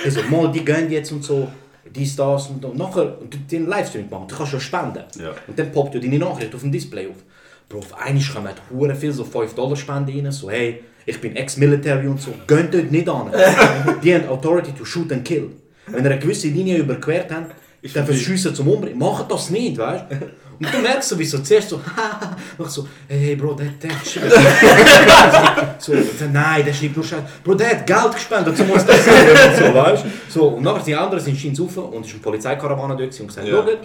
Er 0.05 0.11
so, 0.11 0.21
mal, 0.31 0.51
die 0.53 0.65
gehen 0.65 0.91
jetzt 0.91 1.13
und 1.13 1.25
so, 1.25 1.49
dies, 1.95 2.17
das 2.17 2.49
und, 2.49 2.65
und 2.65 2.79
nachher, 2.79 3.21
und 3.21 3.35
die 3.51 3.57
haben 3.57 3.65
einen 3.65 3.71
Livestream 3.71 4.09
gemacht, 4.09 4.31
du 4.31 4.37
kannst 4.37 4.53
ja 4.53 4.61
spenden. 4.61 5.05
Ja. 5.19 5.31
Und 5.47 5.59
dann 5.59 5.73
poppt 5.73 5.95
ja 5.95 6.01
deine 6.01 6.19
Nachricht 6.19 6.55
auf 6.55 6.61
dem 6.61 6.73
Display 6.73 7.09
auf. 7.09 7.17
Bro, 7.69 7.79
auf 7.79 7.99
einmal 7.99 8.23
kommen 8.23 8.53
hure 8.71 8.95
viel 8.95 9.13
so 9.13 9.25
5 9.25 9.55
Dollar 9.55 9.77
Spenden 9.77 10.25
rein, 10.25 10.33
so 10.33 10.51
hey, 10.51 10.83
ich 11.07 11.21
bin 11.21 11.37
Ex-Military 11.37 12.07
und 12.07 12.21
so, 12.21 12.33
geht 12.47 12.75
dort 12.75 12.91
nicht 12.91 13.09
an. 13.09 13.31
die 14.03 14.15
haben 14.15 14.29
Authority 14.29 14.73
to 14.73 14.85
shoot 14.85 15.13
and 15.13 15.25
kill. 15.25 15.51
Wenn 15.87 16.05
ihr 16.05 16.11
eine 16.11 16.21
gewisse 16.21 16.49
Linie 16.49 16.79
überquert 16.79 17.33
habt, 17.33 17.55
dann 17.95 18.07
verschiessen 18.07 18.55
zum 18.55 18.69
Umbringen. 18.69 18.99
Macht 18.99 19.31
das 19.31 19.51
nicht, 19.51 19.79
weißt 19.79 20.05
du? 20.11 20.17
Und 20.61 20.73
du 20.75 20.79
merkst 20.79 21.09
sowieso 21.09 21.39
zuerst 21.39 21.71
so, 21.71 21.81
noch 22.59 22.69
so, 22.69 22.87
hey, 23.09 23.19
hey 23.19 23.35
Bro, 23.37 23.55
der, 23.55 23.69
der 23.83 23.91
schreibt. 24.05 24.33
so, 25.83 25.93
nein, 26.31 26.65
der 26.65 26.75
schreibt 26.75 26.97
nur 26.97 27.05
Scheiße. 27.05 27.25
Bro, 27.43 27.55
der 27.55 27.71
hat 27.71 27.87
Geld 27.87 28.13
gespendet, 28.15 28.57
so 28.57 28.65
muss 28.65 28.85
das 28.87 29.03
sein. 29.05 29.27
Und 29.31 29.57
so, 29.57 29.75
weißt? 29.75 30.05
So, 30.29 30.49
und 30.49 30.63
nachher 30.63 30.85
die 30.85 30.95
anderen 30.95 31.25
sind 31.25 31.39
scheint 31.39 31.59
rauf 31.59 31.77
und 31.79 32.01
es 32.03 32.09
ist 32.09 32.13
eine 32.15 32.23
Polizeikarawane 32.23 32.95
dort 32.97 33.19
und 33.21 33.27
gesagt, 33.27 33.47
Ja. 33.49 33.55
schaut, 33.55 33.79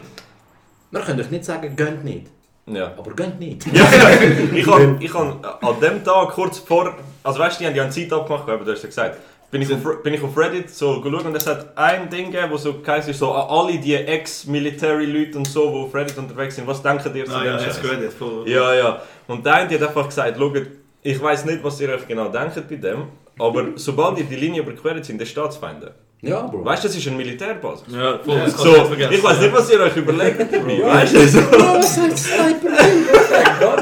wir 0.91 0.99
können 1.01 1.19
euch 1.21 1.31
nicht 1.31 1.45
sagen, 1.45 1.73
gönnt 1.75 2.03
nicht. 2.03 2.27
Ja. 2.67 2.91
Aber 2.97 3.11
gönnt 3.11 3.39
nicht. 3.39 3.65
Ich 3.67 4.65
habe 4.67 4.97
ich 4.99 5.13
hab 5.13 5.63
an 5.63 5.79
dem 5.81 6.03
Tag 6.03 6.29
kurz 6.29 6.59
vor, 6.59 6.93
also 7.23 7.39
weißt 7.39 7.59
du, 7.59 7.63
die 7.63 7.67
haben 7.69 7.75
ja 7.75 7.83
eine 7.83 7.91
Zeit 7.91 8.11
abgemacht, 8.11 8.49
aber 8.49 8.65
du 8.65 8.71
hast 8.71 8.81
ja 8.81 8.87
gesagt, 8.87 9.17
bin 9.51 9.61
ich, 9.61 9.73
auf, 9.73 10.03
bin 10.03 10.13
ich 10.13 10.21
auf 10.21 10.37
Reddit 10.37 10.69
so 10.69 10.99
geschaut 11.01 11.25
und 11.25 11.35
es 11.35 11.47
hat 11.47 11.77
ein 11.77 12.09
Ding 12.09 12.31
gegeben, 12.31 12.51
wo 12.51 12.57
so 12.57 12.73
geheißen 12.81 13.11
ist, 13.11 13.19
so 13.19 13.31
an 13.31 13.47
alle 13.49 13.77
die 13.79 13.95
Ex-Military-Leute 13.95 15.37
und 15.37 15.47
so, 15.47 15.69
die 15.69 15.77
auf 15.87 15.95
Reddit 15.95 16.17
unterwegs 16.17 16.55
sind, 16.55 16.67
was 16.67 16.81
denken 16.81 17.15
ihr 17.15 17.25
zu 17.25 17.33
Ah, 17.33 17.39
dem 17.39 17.45
ja, 17.45 17.57
das 17.57 17.81
jetzt 17.81 18.17
voll. 18.17 18.47
Ja, 18.47 18.73
ja. 18.73 19.01
Und 19.27 19.45
der 19.45 19.55
eine 19.55 19.73
hat 19.73 19.81
einfach 19.81 20.07
gesagt, 20.07 20.37
schaut, 20.37 20.61
ich 21.01 21.21
weiß 21.21 21.45
nicht, 21.45 21.63
was 21.63 21.79
ihr 21.79 21.89
euch 21.89 22.07
genau 22.07 22.29
denkt 22.29 22.55
bei 22.67 22.75
dem, 22.75 23.03
aber 23.39 23.67
sobald 23.75 24.17
ihr 24.17 24.25
die 24.25 24.35
Linie 24.35 24.61
überquert 24.61 25.05
sind, 25.05 25.19
der 25.19 25.25
Staatsfeinde. 25.25 25.93
Ja, 26.21 26.41
Bro. 26.47 26.65
Weißt 26.65 26.83
du, 26.83 26.87
das 26.87 26.97
ist 26.97 27.07
eine 27.07 27.17
Militärbasis. 27.17 27.93
Ja, 27.93 28.17
voll, 28.17 28.39
das 28.39 28.55
du 28.55 28.63
So, 28.63 28.93
ich 28.93 29.23
weiß 29.23 29.39
nicht, 29.41 29.53
was 29.53 29.69
ihr 29.69 29.79
euch 29.79 29.95
überlegt 29.95 30.39
dabei, 30.51 30.81
weißt 30.81 31.15
du? 31.15 31.27
So. 31.27 31.41
Bro, 31.41 31.77
es 31.79 31.97
heißt 31.97 32.17
Sniper 32.17 32.83
Hill. 32.83 33.14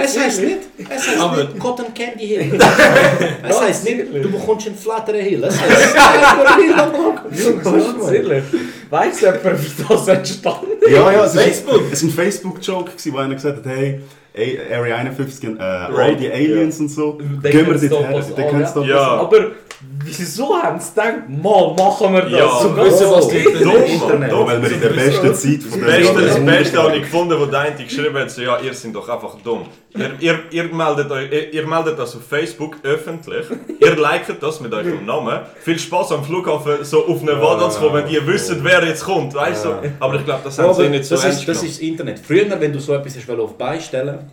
Es 0.03 0.19
heißt 0.19 0.41
nicht, 0.41 0.57
es 0.78 1.07
heißt 1.07 1.19
Aber- 1.19 1.38
nicht 1.43 1.59
Cotton 1.59 1.93
Candy 1.93 2.28
Hill. 2.28 2.59
Es 3.47 3.61
heißt 3.61 3.84
nicht, 3.86 4.13
du 4.13 4.32
bekommst 4.32 4.67
einen 4.67 4.76
flatteren 4.76 5.21
Hill. 5.21 5.43
Es 5.43 5.59
heißt 5.61 5.89
Sniper 5.91 6.55
Hill. 6.57 6.74
Ganz 7.63 8.11
ehrlich, 8.11 8.43
weiss 8.89 9.21
jemand, 9.21 9.43
wie 9.43 9.84
das 9.89 10.07
entstanden 10.07 10.67
Ja, 10.89 11.11
ja, 11.11 11.26
es 11.26 11.34
Facebook. 11.34 11.82
Es 11.91 12.03
war 12.03 12.09
ein 12.09 12.13
Facebook-Joke, 12.13 12.91
wo 13.05 13.17
einer 13.17 13.36
gesagt 13.36 13.57
hat, 13.57 13.65
hey, 13.65 14.01
ey, 14.34 14.59
Area 14.71 14.95
51, 14.97 15.43
äh, 15.57 15.61
all 15.61 16.15
die 16.15 16.32
Aliens 16.32 16.80
und 16.80 16.89
so, 16.89 17.13
gehen 17.13 17.41
wir 17.43 17.51
can't 17.51 17.86
stop 17.86 17.89
dort 18.01 18.13
us 18.15 18.28
her, 18.28 18.36
die 18.36 18.41
können 18.43 18.61
ja. 18.61 18.67
stoppen. 18.67 18.89
Ja. 18.89 18.97
Aber 18.99 19.51
wieso 20.05 20.61
haben 20.61 20.79
sie 20.79 20.89
gedacht, 20.93 21.29
mal 21.29 21.73
machen 21.77 22.13
wir 22.13 22.21
das? 22.21 22.31
Ja, 22.31 22.59
so 22.61 22.75
wissen, 22.75 23.11
was 23.11 23.27
Mann, 23.27 23.84
Internet. 23.84 24.31
Weil 24.31 24.61
wir 24.61 24.71
in 24.71 24.81
der 24.81 24.89
besten 24.89 25.34
Zeit 25.34 25.63
von 25.63 25.81
Das 25.81 25.89
Beste, 25.89 26.21
das 26.21 26.36
der 26.36 26.41
Beste 26.41 26.84
habe 26.84 26.95
ich 26.95 27.01
gefunden, 27.03 27.39
wo 27.39 27.45
der 27.45 27.59
eine 27.59 27.75
geschrieben 27.75 28.17
hat, 28.17 28.31
so, 28.31 28.41
ja, 28.41 28.59
ihr 28.59 28.73
seid 28.73 28.95
doch 28.95 29.07
einfach 29.07 29.36
dumm. 29.43 29.65
Ihr, 29.95 30.11
ihr, 30.19 30.39
ihr, 30.51 30.63
meldet 30.73 31.11
euch, 31.11 31.31
ihr, 31.31 31.53
ihr 31.53 31.67
meldet 31.67 31.99
das 31.99 32.15
auf 32.15 32.23
Facebook 32.27 32.77
öffentlich, 32.84 33.45
ihr 33.79 33.95
liket 33.95 34.41
das 34.41 34.59
mit 34.59 34.73
eurem 34.73 35.05
Namen. 35.05 35.41
Viel 35.61 35.77
Spaß 35.77 36.13
am 36.13 36.23
Flughafen, 36.23 36.84
so 36.84 37.05
auf 37.05 37.21
eine 37.21 37.39
Wada 37.39 37.69
zu 37.69 37.79
kommen, 37.79 38.03
wenn 38.03 38.07
ihr 38.11 38.25
wisst, 38.25 38.51
wer 38.63 38.84
jetzt 38.86 39.03
kommt, 39.03 39.34
weißt 39.34 39.65
du? 39.65 39.69
Aber 39.99 40.15
ich 40.15 40.25
glaube, 40.25 40.41
das 40.43 40.57
haben 40.57 40.73
sie 40.73 40.89
nicht 40.89 41.05
so 41.05 41.15
das, 41.15 41.25
ernst 41.25 41.39
ist, 41.41 41.47
das 41.47 41.63
ist 41.63 41.75
das 41.75 41.79
Internet. 41.79 42.19
Früher, 42.19 42.45
wenn 42.59 42.73
du 42.73 42.79
so 42.79 42.93
etwas 42.93 43.15
hast 43.15 43.29
auf 43.29 43.57
beistellen 43.57 44.31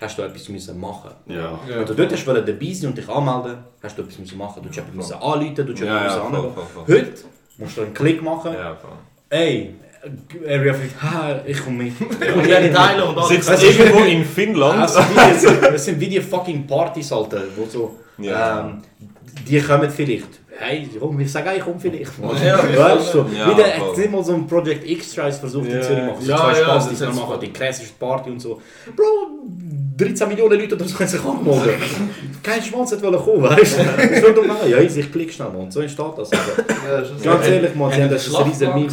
hast 0.00 0.18
du 0.18 0.22
etwas 0.22 0.48
müssen 0.48 0.80
machen. 0.80 1.10
Ja. 1.26 1.58
Wenn 1.66 1.84
du 1.84 1.94
dort 1.94 2.12
hast 2.12 2.26
dabei 2.26 2.72
sein 2.72 2.90
und 2.90 2.98
dich 2.98 3.08
anmelden, 3.08 3.58
hast 3.82 3.96
du 3.98 4.02
etwas 4.02 4.18
müssen 4.18 4.38
machen. 4.38 4.62
Du 4.62 4.68
hast 4.68 4.76
jemanden 4.76 4.96
müssen 4.96 5.14
anrufen, 5.14 5.54
du 5.54 5.72
Ja, 5.72 5.78
jemanden 5.84 5.84
ja, 6.06 6.30
müssen 6.30 6.52
voll. 6.74 6.84
Heute 6.96 7.12
musst 7.58 7.76
du 7.76 7.82
einen 7.82 7.94
Klick 7.94 8.22
machen. 8.22 8.52
Ja, 8.54 8.74
voll. 8.74 8.90
Ey, 9.28 9.74
Area 10.48 10.72
50, 10.72 11.02
ha, 11.02 11.40
ich 11.46 11.62
komme 11.62 11.84
mit. 11.84 12.00
Und 12.00 12.46
jede 12.46 12.72
Teile 12.72 13.04
und 13.04 13.18
alles. 13.18 13.28
Sitzt 13.46 13.62
irgendwo 13.62 14.04
in 14.04 14.24
Finnland. 14.24 14.80
Das 14.82 14.94
sind 14.96 15.10
wie 15.14 15.46
die- 15.56 15.60
das 15.72 15.84
sind 15.84 16.00
wie 16.00 16.08
die 16.08 16.20
fucking 16.20 16.66
Partys, 16.66 17.12
Alter, 17.12 17.42
wo 17.56 17.66
so, 17.66 17.96
Ja. 18.18 18.60
ähm, 18.68 18.82
die 19.46 19.60
kommen 19.60 19.90
vielleicht. 19.90 20.40
Hey, 20.58 20.88
komm, 20.98 21.18
ich 21.20 21.30
sage, 21.32 21.50
ich 21.56 21.62
komme 21.62 21.78
vielleicht. 21.80 22.12
Ja, 22.44 22.58
weißt 22.58 23.14
du, 23.14 23.18
so, 23.22 23.26
ja, 23.34 23.50
wieder 23.50 23.64
hat 23.64 23.96
nicht 23.96 24.10
mal 24.10 24.22
so 24.22 24.34
ein 24.34 24.46
Project 24.46 24.86
X-Scheiß 24.88 25.38
versucht 25.38 25.66
in 25.68 25.76
Ja. 25.76 25.80
Zürich 25.80 26.02
machen. 26.04 26.20
So 26.22 26.30
Ja, 26.30 26.36
zwei 26.38 26.48
ja, 26.58 26.64
Spaß, 26.64 26.88
das 26.90 26.98
die 26.98 27.04
ist 27.04 27.14
machen, 27.14 27.40
die 27.40 27.52
krasseste 27.52 27.94
Party 27.98 28.30
und 28.30 28.40
so. 28.40 28.60
Bro, 28.94 29.04
13 30.00 30.28
Millionen 30.28 30.58
Leute 30.60 30.74
oder 30.74 30.84
so 30.84 30.96
können 30.96 31.08
sich 31.08 31.20
anmelden. 31.24 31.74
Kein 32.42 32.62
Schwanz 32.62 32.92
hat 32.92 33.02
wollen 33.02 33.18
kommen, 33.18 33.42
weißt 33.42 33.78
du? 33.78 33.82
Das 34.20 34.34
doch 34.34 34.66
Ja, 34.68 34.78
ich 34.78 35.12
klick 35.12 35.32
schnell, 35.32 35.48
Mann. 35.50 35.70
So 35.70 35.80
entsteht 35.80 36.06
das. 36.16 36.30
Also, 36.32 37.12
ganz 37.22 37.46
ehrlich, 37.46 37.74
man, 37.74 37.92
sie 37.92 38.02
haben 38.02 38.10
das 38.10 38.34
ein 38.34 38.42
riesen 38.44 38.74
Meme. 38.74 38.88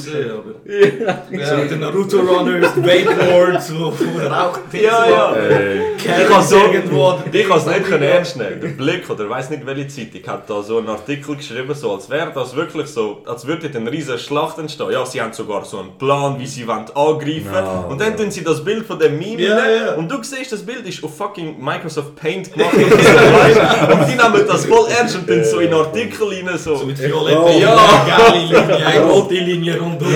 Ja, 1.32 1.58
mit 1.58 1.72
den 1.72 1.80
Naruto 1.80 2.18
Runners, 2.20 2.76
Wakeboards, 2.76 3.74
wo 3.76 3.86
wo 3.91 4.28
raucht 4.28 4.62
Ja, 4.74 5.10
ja. 5.10 5.34
Ey. 5.36 5.82
Ich 5.97 6.30
habe 6.30 6.43
so, 6.43 6.58
irgendwo 6.58 7.20
ich 7.32 7.49
has 7.49 7.66
nicht 7.66 7.84
können 7.86 8.03
ernst 8.03 8.38
nehmen. 8.38 8.60
Der 8.62 8.68
Blick 8.70 9.10
oder 9.10 9.30
weiß 9.30 9.49
nicht 9.49 9.66
welche 9.66 9.88
Zeitung 9.88 10.28
hat 10.28 10.49
da 10.49 10.62
so 10.62 10.78
einen 10.78 10.89
Artikel 10.89 11.36
geschrieben, 11.36 11.74
so 11.74 11.93
als 11.93 12.10
wäre 12.10 12.32
das 12.34 12.55
wirklich 12.55 12.88
so, 12.88 13.22
als 13.26 13.45
würde 13.45 13.70
eine 13.76 13.91
riesige 13.91 14.18
Schlacht 14.18 14.58
entstehen. 14.58 14.91
Ja, 14.91 15.05
sie 15.05 15.22
haben 15.22 15.34
sogar 15.34 15.66
so 15.66 15.80
einen 15.80 15.97
Plan, 15.97 16.39
wie 16.39 16.47
sie 16.47 16.68
wollen 16.68 16.86
angreifen. 16.93 17.51
No. 17.51 17.88
und 17.89 17.99
dann 18.01 18.16
tun 18.16 18.32
sie 18.32 18.43
das 18.43 18.64
Bild 18.64 18.86
von 18.86 18.99
dem 18.99 19.18
Meme 19.18 19.41
Ja, 19.41 19.58
rein. 19.58 19.72
ja. 19.88 19.93
und 19.95 20.10
du 20.10 20.22
siehst, 20.24 20.51
das 20.51 20.64
Bild 20.64 20.86
ist 20.88 20.97
auf 21.04 21.16
fucking 21.18 21.64
Microsoft 21.64 22.16
Paint 22.16 22.52
gemacht. 22.54 22.74
und 22.74 22.84
so, 22.84 22.98
weißt? 22.98 23.91
und 23.93 24.08
die 24.08 24.16
nehmen 24.16 24.48
das 24.48 24.66
voll 24.66 24.88
ernst 24.89 25.16
und 25.16 25.30
dann 25.30 25.43
so 25.43 25.60
in 25.60 25.74
Artikel 25.74 26.28
rein 26.28 26.58
so. 26.58 26.76
So 26.76 26.86
mit 26.86 27.00
violetten 27.02 27.41
Oh. 27.43 27.60
ja. 27.60 28.06
gelbe 28.32 28.38
Linie, 28.39 28.86
eine 28.88 29.02
rote 29.06 29.34
Linie 29.36 29.80
rundum. 29.80 30.08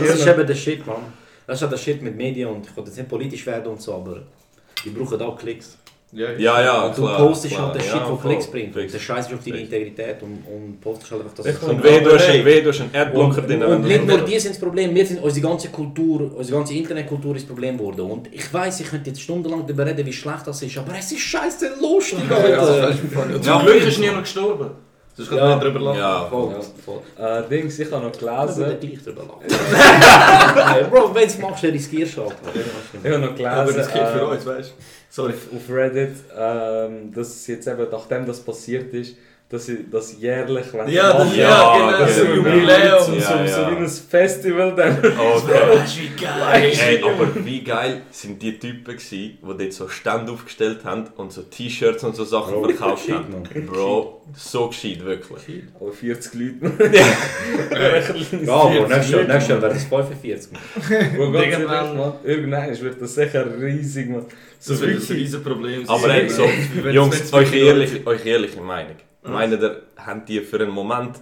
ist 0.00 0.26
eben 0.26 0.46
der 0.46 0.54
Shit, 0.54 0.86
Mann. 0.86 0.96
Das 1.46 1.56
ist 1.56 1.62
ja 1.62 1.68
der 1.68 1.76
Shit 1.76 2.00
mit 2.02 2.16
Medien 2.16 2.48
und 2.48 2.66
ich 2.66 2.76
will 2.76 2.84
jetzt 2.84 2.96
nicht 2.96 3.08
politisch 3.08 3.44
werden 3.46 3.66
und 3.66 3.80
so, 3.82 3.94
aber 3.94 4.22
die 4.84 4.90
brauchen 4.90 5.20
auch 5.22 5.36
Klicks. 5.38 5.76
Ja, 6.12 6.60
ja, 6.60 6.82
und 6.86 6.98
du 6.98 7.02
klar, 7.02 7.18
postest 7.18 7.54
klar. 7.54 7.66
halt 7.68 7.76
den 7.76 7.86
Ja, 7.86 7.92
Shit, 7.92 8.00
der 8.00 8.06
voll. 8.16 8.18
Klicks 8.30 8.46
bringt. 8.50 8.74
Fix. 8.74 8.92
Der 8.92 8.98
Scheiß 8.98 9.26
ist 9.28 9.34
auf 9.34 9.44
deine 9.44 9.56
Fix. 9.58 9.72
Integrität 9.72 10.22
und, 10.22 10.42
und 10.44 10.80
postest 10.80 11.12
halt 11.12 11.22
einfach 11.22 11.34
das. 11.36 11.46
Ich 11.46 11.62
Und 11.62 11.84
weh, 11.84 12.00
du 12.00 12.12
hast 12.14 12.28
einen, 12.28 12.44
weh, 12.44 12.60
du 12.62 12.68
hast 12.70 12.80
einen 12.80 12.90
Adblocker 12.94 13.42
drin. 13.42 13.62
Und 13.62 13.82
du- 13.82 13.88
nicht 13.88 14.06
nur 14.06 14.18
die 14.18 14.38
sind 14.40 14.54
das 14.54 14.60
Problem, 14.60 14.92
wir 14.92 15.06
sind 15.06 15.22
unsere 15.22 15.46
ganze 15.46 15.68
Kultur, 15.68 16.32
unsere 16.36 16.58
ganze 16.58 16.74
Internetkultur 16.74 17.36
ist 17.36 17.42
das 17.42 17.48
Problem 17.48 17.78
geworden. 17.78 18.00
Und 18.10 18.32
ich 18.34 18.52
weiß, 18.52 18.80
ich 18.80 18.90
könnte 18.90 19.10
jetzt 19.10 19.22
stundenlang 19.22 19.64
darüber 19.66 19.86
reden, 19.86 20.04
wie 20.04 20.12
schlecht 20.12 20.46
das 20.46 20.60
ist, 20.62 20.76
aber 20.78 20.92
es 20.98 21.12
ist 21.12 21.20
scheiße 21.20 21.70
lustig, 21.80 22.18
Alter. 22.28 22.92
Zum 23.40 23.60
Glück 23.62 23.86
ist 23.86 23.98
niemand 24.00 24.22
gestorben. 24.24 24.70
Sonst 25.16 25.28
kann 25.28 25.38
Ja. 25.38 25.58
drüber 25.58 25.80
lachen. 25.80 25.98
Ja, 25.98 26.26
Voll, 26.30 26.54
voll. 26.84 27.00
Äh, 27.18 27.42
Dings, 27.48 27.78
ich 27.78 27.90
habe 27.92 28.04
noch 28.06 28.12
gelesen. 28.12 28.76
gleich 28.80 29.02
drüber 29.02 29.22
lachen. 29.24 30.90
Bro, 30.90 31.14
wenn 31.14 31.22
du 31.22 31.26
es 31.28 31.38
machst, 31.38 31.64
dann 31.64 31.70
riskierst 31.72 32.16
du 32.16 32.22
halt. 32.22 32.36
Ich 33.02 33.10
habe 33.10 33.18
noch 33.18 33.28
gelesen. 33.34 33.46
Aber 33.46 33.72
das 33.72 33.92
gilt 33.92 34.06
für 34.08 34.20
äh, 34.20 34.24
uns, 34.24 34.46
weißt 34.46 34.70
du? 34.70 34.74
Sorry. 35.10 35.32
auf 35.34 35.68
Reddit, 35.74 36.16
ähm, 36.38 37.12
dass 37.12 37.46
jetzt 37.48 37.66
eben, 37.66 37.86
nachdem 37.90 38.26
das 38.26 38.40
passiert 38.40 38.94
ist, 38.94 39.16
dass 39.50 39.66
sie 39.66 39.84
das 39.90 40.16
jährlich 40.20 40.66
wenn 40.72 40.86
sie 40.86 40.94
Ja, 40.94 41.12
das- 41.12 41.26
machen, 41.26 41.38
ja, 41.38 41.76
genau, 41.76 41.98
das 41.98 42.16
so 42.16 42.24
so 42.24 42.32
Jubiläum. 42.34 43.02
So, 43.04 43.12
Ja, 43.14 43.46
so, 43.48 43.60
ja. 43.62 43.70
wie 43.72 43.76
ein 43.82 43.88
Festival 43.88 44.74
dann. 44.76 44.98
Okay. 45.18 45.60
Das 45.74 45.84
ist 45.90 46.00
wie 46.00 46.24
geil. 46.24 46.72
Ey, 46.88 47.02
aber 47.02 47.44
wie 47.44 47.64
geil 47.64 48.02
sind 48.12 48.40
die 48.40 48.58
Typen 48.60 48.96
gsi, 48.96 49.38
die 49.42 49.58
dort 49.58 49.72
so 49.72 49.88
Stand 49.88 50.30
aufgestellt 50.30 50.84
haben 50.84 51.04
und 51.16 51.32
so 51.32 51.42
T-Shirts 51.42 52.04
und 52.04 52.14
so 52.14 52.24
Sachen 52.24 52.54
Bro, 52.54 52.64
verkauft 52.68 53.08
haben. 53.10 53.42
Bro, 53.66 54.22
so 54.36 54.68
gescheit, 54.68 55.04
wirklich. 55.04 55.62
Aber 55.80 55.92
40 55.92 56.34
Leute. 56.34 56.90
Ja, 58.46 58.54
aber 58.54 58.86
nächstes 58.88 59.10
Jahr, 59.10 59.24
nächstes 59.24 59.48
Jahr 59.48 59.62
wäre 59.62 59.72
es 59.74 59.84
45. 59.84 60.52
Bro, 61.16 61.32
ganz 61.32 61.44
Irgendwann- 61.46 62.12
Irgendwann 62.24 62.80
wird 62.80 63.02
das 63.02 63.14
sicher 63.14 63.44
riesig, 63.60 64.10
man. 64.10 64.26
So 64.60 64.74
Das 64.74 64.82
wird 64.82 65.10
ein 65.10 65.16
riesen 65.16 65.42
Problem. 65.42 65.88
Aber 65.88 66.00
sein. 66.06 66.20
ey, 66.20 66.28
so, 66.28 66.44
Jungs, 66.90 67.32
euch 67.32 67.52
ehrliche, 67.52 68.06
euch 68.06 68.24
ehrliche 68.24 68.60
Meinung. 68.60 68.94
Meint 69.22 69.52
ihr, 69.52 69.82
habt 70.04 70.30
ihr 70.30 70.42
für 70.44 70.60
einen 70.60 70.70
Moment 70.70 71.16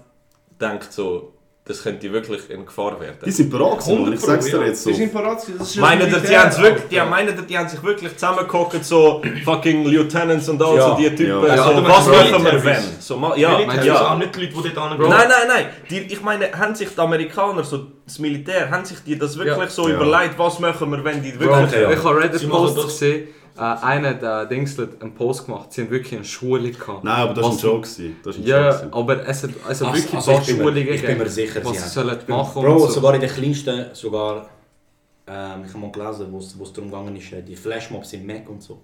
gedacht, 0.58 0.92
so, 0.92 1.34
das 1.64 1.82
könnte 1.82 2.10
wirklich 2.12 2.48
in 2.48 2.64
Gefahr 2.64 2.94
Die 2.94 3.00
werden? 3.02 3.30
sind 3.30 3.50
bereit 3.50 3.80
gewesen, 3.80 4.12
ich 4.14 4.20
sag's 4.20 4.46
dir 4.46 4.64
jetzt 4.64 4.82
so. 4.84 4.90
Das 4.90 4.98
ist 4.98 5.04
in 5.04 5.12
Parat, 5.12 5.36
das 5.58 5.68
ist 5.70 5.76
Meint 5.76 6.00
ihr, 6.00 6.06
die, 6.06 6.12
Militär, 6.14 6.40
haben's 6.40 6.62
wirklich, 6.62 6.84
die, 6.88 6.94
ihr, 6.94 7.42
die 7.48 7.58
haben 7.58 7.68
sich 7.68 7.82
wirklich 7.82 8.12
zusammengeguckt, 8.14 8.84
so 8.84 9.20
fucking 9.44 9.84
Lieutenants 9.84 10.48
und 10.48 10.62
all 10.62 10.76
Ja. 10.76 10.88
so 10.90 10.96
die 10.96 11.10
Typen, 11.14 11.46
Ja. 11.46 11.56
so, 11.56 11.84
was 11.84 12.06
machen 12.06 12.44
wir 12.44 12.64
wenn? 12.64 12.82
So, 13.00 13.16
ma, 13.18 13.36
ja, 13.36 13.58
Militär, 13.58 13.84
ja. 13.84 13.92
also 13.96 14.04
auch 14.06 14.18
nicht 14.18 14.34
die 14.36 14.46
Leute, 14.46 14.68
die 14.68 14.74
dort. 14.74 14.98
Nein, 14.98 15.08
nein, 15.10 15.28
nein. 15.48 15.66
Die, 15.90 15.98
ich 16.12 16.22
meine, 16.22 16.52
haben 16.52 16.74
sich 16.74 16.88
die 16.88 16.98
Amerikaner, 17.00 17.64
so 17.64 17.86
das 18.06 18.18
Militär, 18.18 18.70
haben 18.70 18.84
sich 18.86 19.00
die 19.04 19.18
das 19.18 19.36
wirklich 19.36 19.58
Ja. 19.58 19.68
so 19.68 19.88
Ja. 19.88 19.96
überlegt, 19.96 20.38
was 20.38 20.58
machen 20.60 20.90
wir, 20.90 21.04
wenn 21.04 21.22
die 21.22 21.32
Bro, 21.32 21.40
wirklich... 21.46 21.66
Okay, 21.68 21.82
ja. 21.82 21.90
Ich 21.90 22.02
habe 22.04 22.14
Sie 22.20 22.26
Reddit-Post 22.28 22.48
machen 22.48 22.76
das- 22.76 22.84
gesehen. 22.86 23.28
Äh, 23.58 23.62
einer 23.62 24.14
der 24.14 24.46
Dings 24.46 24.78
hat 24.78 25.02
einen 25.02 25.14
Post 25.14 25.46
gemacht. 25.46 25.72
Sie 25.72 25.82
haben 25.82 25.90
wirklich 25.90 26.14
eine 26.14 26.24
Schule 26.24 26.70
gehabt. 26.70 27.02
Nein, 27.02 27.14
aber 27.16 27.34
das 27.34 27.44
war 27.44 27.52
ein 27.52 27.58
Joke. 27.58 27.80
gewesen. 27.80 28.16
Das 28.22 28.36
ist 28.36 28.42
ein 28.42 28.46
Ja, 28.48 28.70
Joke. 28.82 28.96
aber 28.96 29.26
es 29.28 29.42
hat 29.42 29.50
also 29.66 29.86
Ach, 29.86 29.94
wirklich 29.94 30.14
also 30.14 30.30
ein 30.30 30.36
paar 30.36 30.44
Schulungen 30.44 30.76
ich 30.78 30.86
bin 30.86 31.00
gegeben, 31.00 31.18
mir 31.18 31.28
sicher, 31.28 31.64
was 31.64 31.82
sie 31.82 31.88
sollen 31.88 32.18
machen 32.28 32.62
Bro, 32.62 32.72
und 32.74 32.80
so. 32.80 32.86
sogar 32.90 33.14
in 33.16 33.20
den 33.20 33.30
kleinsten, 33.30 33.86
sogar, 33.94 34.48
ähm, 35.26 35.64
ich 35.66 35.74
habe 35.74 35.78
mal 35.80 35.90
gelesen, 35.90 36.26
wo 36.30 36.38
es 36.38 36.56
wo 36.58 36.62
es 36.62 36.72
darum 36.72 36.90
gegangen 36.90 37.16
ist, 37.16 37.32
äh, 37.32 37.42
die 37.42 37.56
Flashmobs 37.56 38.12
im 38.12 38.26
Mac 38.26 38.48
und 38.48 38.62
so. 38.62 38.80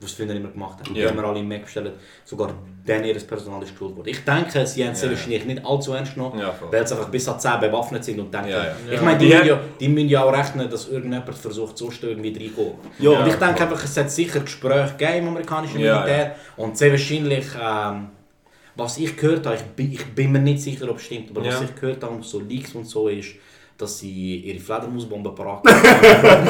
Was 0.00 0.16
sie 0.16 0.24
früher 0.26 0.34
immer 0.34 0.48
gemacht 0.50 0.80
haben. 0.80 0.94
Ja. 0.94 1.02
Die 1.02 1.08
haben 1.08 1.16
wir 1.16 1.24
alle 1.24 1.38
im 1.40 1.48
Mac 1.48 1.62
bestellt. 1.62 1.92
Sogar 2.24 2.52
dann 2.84 3.04
ihr 3.04 3.14
Personal 3.14 3.62
ist 3.62 3.70
geschult 3.72 3.96
worden. 3.96 4.08
Ich 4.08 4.24
denke, 4.24 4.66
sie 4.66 4.84
haben 4.84 4.92
es 4.92 5.02
Ja. 5.02 5.08
wahrscheinlich 5.10 5.44
nicht 5.46 5.64
allzu 5.64 5.92
ernst 5.92 6.14
genommen, 6.14 6.38
Ja, 6.40 6.54
weil 6.70 6.86
sie 6.86 6.94
einfach 6.94 7.08
bis 7.08 7.26
an 7.28 7.38
10 7.40 7.60
bewaffnet 7.60 8.04
sind 8.04 8.18
und 8.20 8.34
denken, 8.34 8.48
Ja, 8.50 8.64
ja. 8.64 8.72
ich 8.90 9.00
meine, 9.00 9.18
die, 9.18 9.26
Die 9.26 9.30
müssen 9.32 9.40
haben- 9.40 9.48
ja, 9.48 9.60
die 9.80 9.88
müssen 9.88 10.08
ja 10.08 10.24
auch 10.24 10.32
rechnen, 10.32 10.68
dass 10.68 10.88
irgendjemand 10.88 11.34
versucht, 11.34 11.78
sonst 11.78 12.02
irgendwie 12.02 12.32
reinzukommen. 12.36 12.72
Ja. 12.98 13.10
und 13.10 13.26
ich 13.28 13.34
denke 13.36 13.62
einfach, 13.62 13.82
es 13.84 13.96
hat 13.96 14.10
sicher 14.10 14.40
Gespräche 14.40 14.94
gegeben 14.98 15.18
im 15.18 15.28
amerikanischen 15.28 15.80
Ja, 15.80 16.00
Militär 16.00 16.34
und 16.56 16.76
sehr 16.76 16.90
wahrscheinlich, 16.90 17.46
ähm, 17.62 18.08
was 18.76 18.98
ich 18.98 19.16
gehört 19.16 19.46
habe, 19.46 19.56
ich 19.56 19.62
bin, 19.62 19.92
ich 19.92 20.04
bin 20.06 20.32
mir 20.32 20.40
nicht 20.40 20.60
sicher, 20.60 20.90
ob 20.90 20.96
es 20.96 21.04
stimmt, 21.04 21.30
aber 21.30 21.46
was 21.46 21.62
ich 21.62 21.74
gehört 21.76 22.02
habe, 22.02 22.22
so 22.22 22.40
Leaks 22.40 22.74
und 22.74 22.84
so 22.84 23.06
ist, 23.08 23.28
dass 23.76 23.98
sie 23.98 24.36
ihre 24.36 24.60
Fledermausbombe 24.60 25.30
parat 25.30 25.62
haben. 25.66 26.46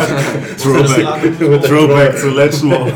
Throwback. 0.59 1.63
Throwback 1.63 2.19
zum 2.19 2.35
letzten 2.37 2.69
Mal. 2.69 2.93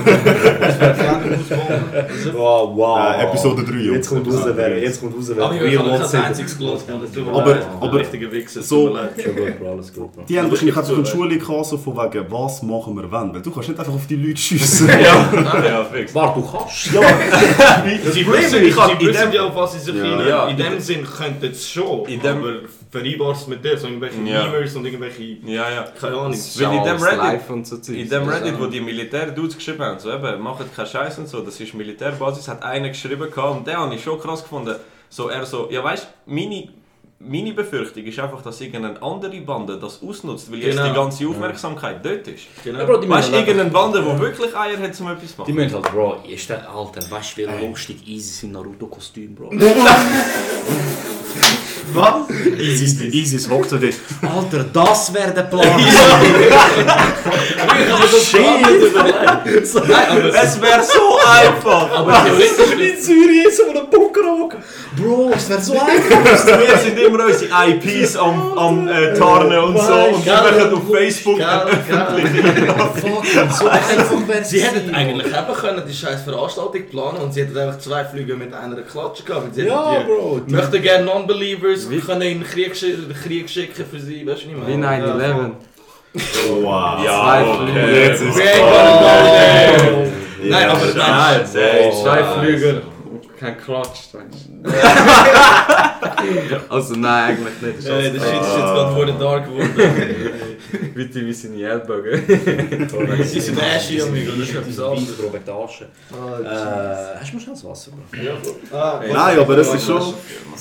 wow, 2.34 2.70
wow. 2.76 2.98
Äh, 3.16 3.22
Episode 3.24 3.64
3, 3.64 3.72
Jungs. 3.72 3.96
Jetzt 3.96 4.08
kommt 4.10 4.26
raus, 4.26 4.42
wer, 4.54 4.78
jetzt 4.78 5.00
kommt 5.00 5.16
raus, 5.16 5.30
wer 5.34 5.44
Aber 5.44 5.54
ich 5.54 5.62
Real 5.62 5.78
habe 5.78 5.88
Ones 5.88 6.00
kein 6.00 6.08
sind. 6.10 6.24
einziges 6.24 6.58
gelassen. 6.58 6.84
Mann. 6.90 7.00
Das 7.02 7.12
tut 7.12 7.26
mir 7.26 7.32
Aber- 7.32 7.50
leid. 7.54 7.66
aber- 7.80 7.98
richtige 7.98 8.32
Wichser. 8.32 8.62
so- 8.62 8.84
tut 8.88 8.92
mir 8.94 9.00
leid. 9.02 9.10
Schon 9.22 9.36
gut, 9.36 9.58
Bro, 9.60 9.70
alles 9.72 9.94
gut, 9.94 10.12
Bro. 10.12 10.22
Die 10.28 10.36
haben 10.38 10.44
Aber 10.44 10.50
wahrscheinlich 10.52 10.74
ich 10.74 10.78
einfach 10.78 10.94
eine 10.94 11.04
zu, 11.04 11.10
Schule 11.10 11.38
gehabt, 11.38 11.66
so 11.66 11.78
von 11.78 11.96
wegen, 11.96 12.24
was 12.30 12.62
machen 12.62 12.96
wir 12.96 13.04
wenn? 13.10 13.34
Weil 13.34 13.42
du 13.42 13.50
kannst 13.50 13.68
nicht 13.70 13.78
einfach 13.78 13.94
auf 13.94 14.06
die 14.06 14.16
Leute 14.16 14.36
schiessen. 14.36 14.88
ja, 14.88 15.30
ja, 15.64 15.84
fix. 15.90 16.14
Warte, 16.14 16.40
du 16.40 16.46
kannst? 16.46 16.84
Sie 16.84 16.90
Problem 18.24 18.42
wissen, 18.42 18.62
ist, 18.62 18.68
ich 18.68 18.76
hab 18.76 18.86
sie 19.00 19.06
in 19.06 19.08
wissen 19.12 19.22
dem- 19.30 19.32
ja, 19.32 19.44
auf 19.46 19.56
was 19.56 19.72
sie 19.72 19.78
sich 19.78 19.94
Ja. 19.94 20.02
hinein. 20.04 20.28
Ja. 20.28 20.48
In 20.48 20.56
dem 20.56 20.78
Sinn 20.80 21.04
könnten 21.04 21.46
es 21.50 21.68
schon, 21.70 22.06
In 22.90 23.02
dem- 23.04 23.20
aber 23.20 23.26
vereinbar 23.28 23.32
es 23.32 23.46
mit 23.46 23.64
dir, 23.64 23.76
so 23.78 23.86
irgendwelche 23.86 24.20
Ja. 24.22 24.46
E-Mails 24.46 24.74
und 24.76 24.84
irgendwelche, 24.86 25.22
Ja, 25.44 25.70
ja. 25.70 25.84
keine 26.00 26.16
Ahnung. 26.16 26.32
Weil 26.54 26.76
in 26.76 26.84
dem 26.84 26.96
Reddit- 27.02 27.50
und 27.50 27.66
so. 27.66 27.92
In 27.92 28.08
dem 28.08 28.28
Reddit, 28.28 28.58
wo 28.60 28.66
die 28.66 28.80
Militär-Dudes 28.80 29.56
geschrieben 29.56 29.80
haben, 29.82 29.98
so 29.98 30.10
eben, 30.12 30.40
macht 30.40 30.74
keinen 30.74 30.86
Scheiß 30.86 31.18
und 31.18 31.28
so, 31.28 31.40
das 31.42 31.60
ist 31.60 31.74
Militärbasis, 31.74 32.48
hat 32.48 32.62
einer 32.62 32.88
geschrieben 32.88 33.30
gehabt, 33.30 33.56
und 33.58 33.66
den 33.66 33.76
habe 33.76 33.94
ich 33.94 34.02
schon 34.02 34.18
krass 34.20 34.42
gefunden. 34.42 34.74
So, 35.10 35.28
er 35.28 35.44
so, 35.46 35.68
ja 35.70 35.82
weißt 35.84 36.06
meine, 36.26 36.68
meine 37.20 37.52
Befürchtung 37.52 38.04
ist 38.04 38.18
einfach, 38.20 38.40
dass 38.42 38.60
irgendeine 38.60 39.02
andere 39.02 39.40
Bande 39.40 39.76
das 39.78 40.00
ausnutzt, 40.02 40.52
weil 40.52 40.58
jetzt 40.60 40.76
Genau. 40.76 40.88
die 40.88 40.94
ganze 40.94 41.26
Aufmerksamkeit 41.28 42.04
dort 42.04 42.28
ist. 42.28 42.44
Genau. 42.62 42.78
Ja, 42.80 42.84
Bro, 42.84 42.98
die 42.98 43.08
Weißt 43.08 43.32
du, 43.32 43.36
irgendeine 43.36 43.70
Bande, 43.70 44.00
die 44.02 44.20
wirklich 44.20 44.56
Eier 44.56 44.78
hat, 44.78 45.00
um 45.00 45.08
etwas 45.10 45.34
zu 45.34 45.42
Die 45.44 45.52
machen? 45.52 45.54
müssen 45.54 45.74
halt, 45.74 45.90
Bro, 45.92 46.16
ist 46.28 46.48
der 46.48 46.70
Alter, 46.70 47.10
weißt 47.10 47.36
du, 47.38 47.42
wie 47.42 47.66
lustig 47.66 48.06
Easy 48.06 48.32
sein 48.42 48.52
Naruto-Kostüm, 48.52 49.34
Bro? 49.34 49.50
Was? 51.94 52.28
Isis, 52.58 53.00
Isis 53.00 53.48
hockt 53.48 53.70
so 53.70 53.78
dort. 53.78 53.94
Alter, 54.22 54.64
das 54.72 55.12
wäre 55.14 55.32
der 55.32 55.42
Plan. 55.44 55.80
Es 60.34 60.60
wäre 60.60 60.82
so 60.82 61.18
einfach! 61.18 61.90
aber 61.98 62.24
theoretisch 62.24 62.90
in 62.90 63.00
Zürich 63.00 63.56
so 63.56 63.64
einen 63.70 63.88
Bunker 63.90 64.20
hocken. 64.40 64.62
Bro, 64.96 65.30
es 65.34 65.48
wäre 65.48 65.60
so 65.60 65.72
einfach. 65.74 66.58
Wir 66.68 66.78
sind 66.78 66.98
immer 66.98 67.24
unsere 67.24 67.50
IPs 67.68 68.16
am, 68.16 68.58
am 68.58 68.88
äh, 68.88 69.14
Tarnen 69.14 69.58
und 69.58 69.78
so 69.78 69.94
und 69.94 70.24
wir 70.24 70.32
machen 70.32 70.74
auf 70.74 70.90
Facebook 70.90 71.38
Fuck, 71.38 73.24
so 73.52 73.68
einfach 73.68 74.28
wäre 74.28 74.44
Sie 74.44 74.60
hätten 74.60 74.94
eigentlich 74.94 75.26
eben 75.26 75.54
können 75.60 75.82
die 75.88 75.94
scheiß 75.94 76.22
Veranstaltung 76.22 76.86
planen 76.90 77.18
und 77.18 77.32
sie 77.32 77.42
hätten 77.42 77.56
einfach 77.56 77.78
zwei 77.78 78.04
Flüge 78.04 78.34
mit 78.34 78.52
einer 78.54 78.80
Klatsche 78.82 79.22
gehabt. 79.22 79.56
Ja, 79.56 80.04
Bro. 80.06 80.42
möchten 80.46 80.82
gerne 80.82 81.04
Non-Believers, 81.04 81.88
können 82.04 82.22
in 82.22 82.40
den 82.40 82.44
Krieg, 82.44 82.76
schicken 82.76 83.84
für 83.90 84.00
sie, 84.00 84.26
weißt 84.26 84.44
du 84.44 84.48
nicht 84.48 84.66
Wie 84.66 84.76
mehr. 84.76 85.00
9-11. 85.00 85.67
Wow. 86.62 87.04
Zwei 87.04 87.44
Flüge. 87.44 88.00
Jetzt 88.00 88.22
ist 88.22 88.36
there. 88.36 88.58
Ja. 88.58 89.76
Nein, 90.50 90.68
aber 90.68 90.86
nein. 90.96 91.46
Zwei 91.46 92.24
Flüge. 92.24 92.82
Kein 93.38 93.56
Klatsch. 93.58 94.00
Also 96.68 96.94
nein, 96.94 97.38
eigentlich 97.38 97.62
nicht. 97.62 97.78
Das 97.78 97.84
ist 98.04 98.14
jetzt 98.14 98.54
gerade 98.54 98.94
vor 98.94 99.06
der 99.06 99.14
Dark 99.14 99.44
geworden. 99.46 99.74
Bitte 100.94 101.20
wie 101.26 101.32
seine 101.32 101.62
Ellbogen. 101.62 102.22
Sie 103.24 103.40
sind 103.40 103.58
ashy, 103.60 104.00
amigo, 104.00 104.32
das 104.32 104.48
ist 104.48 104.54
etwas 104.56 104.78
anderes. 104.80 105.16
Der 105.46 105.54
Asche. 105.54 105.84
Äh, 105.84 107.18
hast 107.20 107.30
du 107.32 107.36
mal 107.36 107.42
schnell 107.42 107.54
das 107.54 107.64
Wasser, 107.64 107.90
Bro? 107.92 108.76
Ah, 108.76 109.00
Nein, 109.12 109.38
aber 109.38 109.58
es 109.58 109.74
ist 109.74 109.86
schon. 109.86 110.14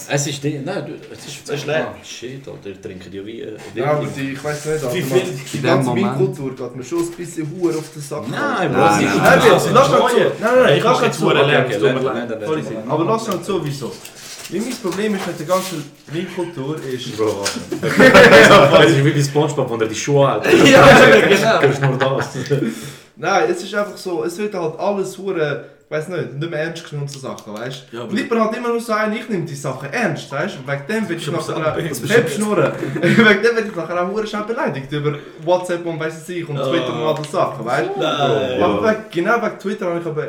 Es 0.09 0.27
ist 0.27 0.43
die, 0.43 0.59
nein, 0.59 0.85
du, 0.85 0.93
es 1.13 1.25
ist... 1.25 1.49
Es 1.49 1.55
ist 1.55 1.65
leer. 1.67 1.87
Ah, 1.91 2.03
shit, 2.05 2.47
Alter, 2.47 2.69
ihr 2.69 2.81
trinkt 2.81 3.11
ja 3.13 3.25
wie... 3.25 3.41
Äh, 3.41 3.57
Ja, 3.75 3.91
aber 3.91 4.05
die, 4.15 4.31
ich 4.33 4.43
weiß 4.43 4.65
nicht, 4.65 4.83
Alter, 4.83 4.93
Wie 4.95 5.01
man- 5.01 5.09
viel- 5.19 5.39
die 5.53 5.57
in 5.57 5.63
ganze? 5.63 5.89
Weinkultur 5.91 6.55
geht 6.55 6.75
mir 6.75 6.83
schon 6.83 6.99
ein 6.99 7.11
bisschen 7.11 7.51
Huer 7.59 7.75
auf 7.77 7.89
den 7.93 8.01
Sack. 8.01 8.29
Nein, 8.29 8.71
Bro, 8.71 8.79
Nein, 8.79 9.05
nein. 9.17 9.39
Lass 9.73 9.89
mal 9.91 10.09
zu. 10.09 10.17
Nein, 10.17 10.31
nein, 10.39 10.51
nein, 10.63 10.77
Ich 10.77 10.83
mal 10.83 11.03
jetzt 11.03 11.19
zu. 11.19 11.25
Mir. 11.25 12.83
Aber 12.87 13.05
lass 13.05 13.27
mal 13.27 13.41
zu, 13.41 13.65
wieso? 13.65 13.91
Mein 14.49 14.61
Problem 14.81 15.15
ist 15.15 15.27
mit 15.27 15.39
der 15.39 15.45
ganzen 15.47 15.83
Weinkultur 16.11 16.77
ist... 16.83 17.17
Bro, 17.17 17.43
Es 17.81 18.91
ist 18.91 19.03
wie 19.05 19.11
bei 19.11 19.21
Spongebob, 19.21 19.71
wenn 19.71 19.81
er 19.81 19.87
die 19.87 19.95
Schuhe 19.95 20.25
hat. 20.27 20.45
ja, 20.65 21.59
genau. 21.59 21.89
Nur 21.89 21.97
das. 21.97 22.29
Nein, 23.17 23.49
es 23.51 23.63
ist 23.63 23.75
einfach 23.75 23.97
so, 23.97 24.23
es 24.23 24.37
wird 24.37 24.53
halt 24.53 24.79
alles 24.79 25.17
hure, 25.17 25.65
ich 25.83 25.91
weiß 25.91 26.07
nicht, 26.09 26.33
nicht 26.35 26.49
mehr 26.49 26.59
ernst 26.61 26.89
genommen 26.89 27.07
so 27.09 27.19
Sachen, 27.19 27.53
weißt 27.53 27.85
Ja, 27.91 27.99
du? 28.01 28.05
aber- 28.05 28.13
ich 28.13 28.29
bin 28.29 28.39
halt 28.39 28.55
immer 28.55 28.69
nur 28.69 28.79
so 28.79 28.93
ein, 28.93 29.11
ich 29.13 29.27
nehme 29.27 29.43
die 29.45 29.55
Sachen 29.55 29.91
ernst, 29.91 30.31
weißt 30.31 30.55
du? 30.55 30.59
Und 30.59 30.67
wegen 30.67 30.87
dem 30.87 31.07
bin 31.07 31.17
ich 31.17 31.29
nachher 31.31 31.57
auch, 31.57 31.75
anderes. 31.77 31.99
Pep 32.01 32.29
schnurren, 32.29 32.71
wegen 33.01 33.15
dem 33.17 33.25
werde 33.55 33.67
ich 33.67 33.75
nachher 33.75 34.01
auch 34.01 34.11
hure 34.11 34.27
schnell 34.27 34.43
beleidigt 34.43 34.91
über 34.93 35.17
WhatsApp 35.43 35.85
und 35.85 35.99
weiss 35.99 36.29
ich 36.29 36.47
und 36.47 36.55
Ja. 36.55 36.67
Twitter 36.69 36.93
und 36.93 37.07
andere 37.07 37.27
Sachen, 37.27 37.65
weißt 37.65 37.89
du? 37.95 37.99
Nein. 37.99 38.61
Aber 38.61 38.83
wegen, 38.89 39.03
genau 39.11 39.41
wegen 39.41 39.59
Twitter 39.59 39.85
habe 39.87 39.99
ich 39.99 40.05
aber 40.05 40.27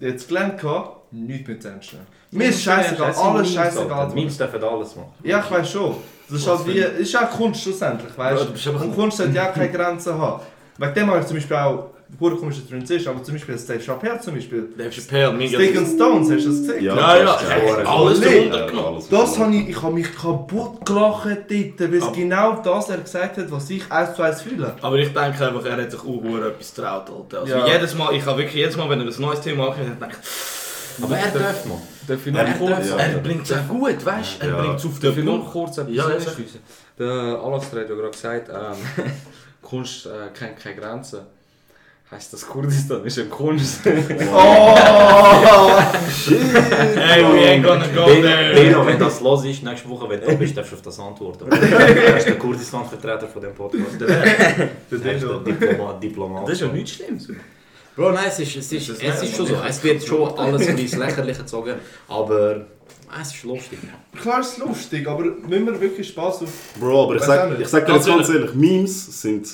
jetzt 0.00 0.28
gelernt, 0.28 0.60
gehabt, 0.60 1.12
nichts 1.12 1.48
mehr 1.48 1.58
zu 1.60 1.68
ernst 1.68 1.92
nehmen. 1.94 2.06
Mir 2.30 2.48
ist 2.48 2.62
scheißegal, 2.62 3.12
alles 3.14 3.54
scheißegal. 3.54 4.08
Memes 4.14 4.36
dürfen 4.36 4.62
alles 4.62 4.96
machen. 4.96 5.12
Ja, 5.22 5.40
ich 5.44 5.50
weiß 5.50 5.70
schon. 5.70 5.96
Das 6.28 6.40
ist 6.40 6.46
halt 6.46 6.66
wie, 6.66 6.78
es 6.78 7.00
ist 7.00 7.16
auch 7.16 7.30
Kunst 7.30 7.62
schlussendlich, 7.62 8.16
weißt 8.16 8.48
du 8.64 8.70
Und 8.72 8.94
Kunst 8.94 9.16
sollte 9.16 9.34
ja 9.34 9.46
keine 9.46 9.70
Grenzen 9.70 10.18
haben. 10.18 10.42
Wegen 10.76 10.94
dem 10.94 11.10
habe 11.10 11.20
ich 11.20 11.26
zum 11.26 11.36
Beispiel 11.36 11.56
auch, 11.56 11.90
pure 12.18 12.36
komische 12.36 12.66
Transition, 12.66 13.14
aber 13.14 13.24
zum 13.24 13.34
Beispiel 13.34 13.56
Dave 13.56 13.80
Chappelle 13.80 14.20
zum 14.20 14.34
Beispiel. 14.34 14.68
Dave 14.76 14.90
Chappelle, 14.90 15.32
mega. 15.32 15.58
Stick 15.58 15.76
and 15.76 15.88
Stones, 15.88 16.30
hast 16.30 16.44
du 16.44 16.48
das 16.48 16.58
gesehen? 16.60 16.84
Ja, 16.84 17.16
ja, 17.16 17.34
ist 17.34 17.42
ja, 17.42 17.58
ja 17.58 17.84
alles 17.84 18.22
alles 18.22 19.08
Das 19.08 19.38
habe 19.38 19.54
ich, 19.54 19.68
ich 19.68 19.82
habe 19.82 19.94
mich 19.94 20.14
kaputt 20.16 20.86
gelacht 20.86 21.26
dort, 21.26 21.80
weil 21.80 21.94
es 21.94 22.12
genau 22.12 22.60
das 22.62 22.88
er 22.88 22.98
gesagt 22.98 23.36
hat, 23.36 23.50
was 23.50 23.68
ich 23.70 23.90
eins 23.90 24.14
zu 24.14 24.22
eins 24.22 24.42
fühle. 24.42 24.74
Aber 24.80 24.96
ich 24.96 25.12
denke 25.12 25.46
einfach, 25.46 25.64
er 25.64 25.76
hat 25.82 25.90
sich 25.90 26.00
auch 26.00 26.24
etwas 26.24 26.74
getraut. 26.74 27.10
Alter. 27.10 27.40
Also 27.40 27.54
Ja. 27.54 27.66
jedes 27.66 27.94
Mal, 27.94 28.14
ich 28.14 28.24
habe 28.24 28.38
wirklich 28.38 28.56
jedes 28.56 28.76
Mal, 28.76 28.88
wenn 28.88 29.00
er 29.00 29.06
ein 29.06 29.20
neues 29.20 29.40
Thema 29.40 29.68
ankommt, 29.68 30.00
denke 30.00 30.16
ich, 30.20 30.67
Aber 31.02 31.16
er 31.16 31.30
darf 31.30 31.64
man. 31.66 31.78
Darf 32.06 32.26
ich 32.26 32.34
Ja, 32.34 32.44
kurz, 32.54 32.88
ja. 32.90 32.96
er 32.96 33.18
bringt 33.18 33.50
es 33.50 33.68
gut, 33.68 34.04
weißt 34.06 34.42
du? 34.42 34.46
Er 34.46 34.50
Ja. 34.52 34.60
bringt 34.62 34.78
es 34.78 34.84
auf 34.86 34.98
darf 34.98 35.10
ich 35.10 35.16
den 35.16 35.24
noch 35.26 35.52
kurz 35.52 35.78
etwas 35.78 35.94
Ja, 35.94 36.08
ja, 36.08 36.14
anschliessen? 36.16 36.60
Der 36.98 37.06
Alastair 37.42 37.80
hat 37.82 37.88
ja 37.90 37.94
gerade 37.94 38.10
gesagt, 38.10 38.48
ähm, 38.48 38.76
Kunst 39.62 40.06
äh, 40.06 40.10
kennt 40.38 40.58
keine 40.58 40.76
Grenzen. 40.76 41.20
Heisst 42.10 42.32
das 42.32 42.46
Kurdistan 42.48 43.04
ist 43.04 43.18
eine 43.18 43.28
Kunst? 43.28 43.84
Hey, 43.84 44.00
we 47.22 47.40
ain't 47.46 47.62
gonna 47.62 47.86
go 47.88 48.06
there. 48.06 48.86
Wenn 48.86 48.98
das 48.98 49.20
los 49.20 49.44
ist, 49.44 49.62
nächste 49.62 49.88
Woche, 49.90 50.08
wenn 50.08 50.20
du 50.20 50.26
da 50.26 50.32
bist, 50.34 50.56
darfst 50.56 50.72
du 50.72 50.76
auf 50.76 50.82
das 50.82 50.98
antworten. 50.98 51.50
Er 51.52 52.16
ist 52.16 52.26
der 52.26 52.38
Kurdistan-Vertreter 52.38 53.28
von 53.28 53.42
dem 53.42 53.54
Podcast. 53.54 54.00
Er 54.00 54.70
der 54.90 55.38
Diploma 55.40 55.92
Diplomat. 56.02 56.44
Das 56.44 56.52
ist 56.54 56.60
ja 56.62 56.68
nichts 56.68 56.92
Schlimmes. 56.92 57.28
Bro, 57.98 58.12
nein, 58.12 58.26
es 58.28 58.38
ist, 58.38 58.54
es 58.54 58.70
ist, 58.70 58.88
ist 58.90 59.02
es 59.02 59.22
ist 59.24 59.36
schon 59.36 59.46
so. 59.46 59.56
Es 59.66 59.82
wird 59.82 60.04
schon 60.04 60.38
alles 60.38 60.68
ein 60.68 60.78
ins 60.78 60.94
Lächerliche 60.94 61.40
gezogen, 61.40 61.74
aber 62.06 62.64
es 63.20 63.34
ist 63.34 63.42
lustig. 63.42 63.80
Klar 64.22 64.40
ist 64.40 64.52
es 64.52 64.58
lustig, 64.58 65.08
aber 65.08 65.24
müssen 65.24 65.66
wir 65.66 65.80
wirklich 65.80 66.06
Spaß 66.06 66.42
auf 66.42 66.50
Bro, 66.78 67.02
aber 67.06 67.16
ich 67.16 67.22
sag, 67.22 67.58
ich 67.58 67.66
sag 67.66 67.86
dir 67.86 67.94
jetzt 67.94 68.06
Ganz 68.06 68.16
ganz 68.16 68.28
ehrlich, 68.28 68.54
Memes 68.54 69.20
sind... 69.20 69.48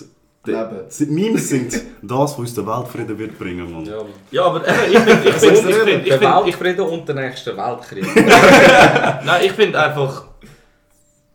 Leben. 0.47 0.81
sind 0.89 1.11
Memes 1.11 1.49
sind 1.49 1.73
das, 2.03 2.33
was 2.33 2.39
uns 2.39 2.53
den 2.55 2.67
Weltfrieden 2.67 3.19
wird 3.19 3.39
bringen, 3.39 3.73
Mann. 3.73 3.87
ja, 3.87 3.97
Ja, 4.31 4.45
aber 4.45 4.61
ich 4.69 4.99
finde, 4.99 5.23
ich 5.31 5.35
finde, 5.37 5.71
ich 5.71 5.77
finde, 5.77 5.93
ich 5.93 6.09
der 6.11 6.19
finde, 6.19 6.45
Weltfrieden 6.45 6.81
und 6.87 7.09
der 7.09 7.15
nächste 7.15 7.57
Weltkrieg. 7.57 8.05
nein, 9.25 9.43
ich 9.43 9.53
finde 9.53 9.81
einfach, 9.81 10.27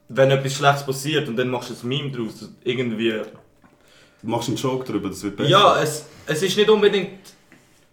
wenn 0.10 0.30
etwas 0.30 0.54
Schlechtes 0.54 0.86
passiert 0.86 1.28
und 1.28 1.36
dann 1.38 1.50
machst 1.50 1.72
du 1.72 1.74
ein 1.74 1.88
Meme 1.90 2.12
draus, 2.12 2.50
irgendwie, 2.64 3.20
Du 4.22 4.28
machst 4.28 4.50
einen 4.50 4.58
Joke 4.58 4.86
darüber, 4.86 5.10
das 5.10 5.24
wird 5.24 5.38
besser. 5.38 5.50
ja, 5.50 5.82
es, 5.82 6.06
es 6.30 6.42
ist 6.44 6.58
nicht 6.58 6.70
unbedingt 6.70 7.10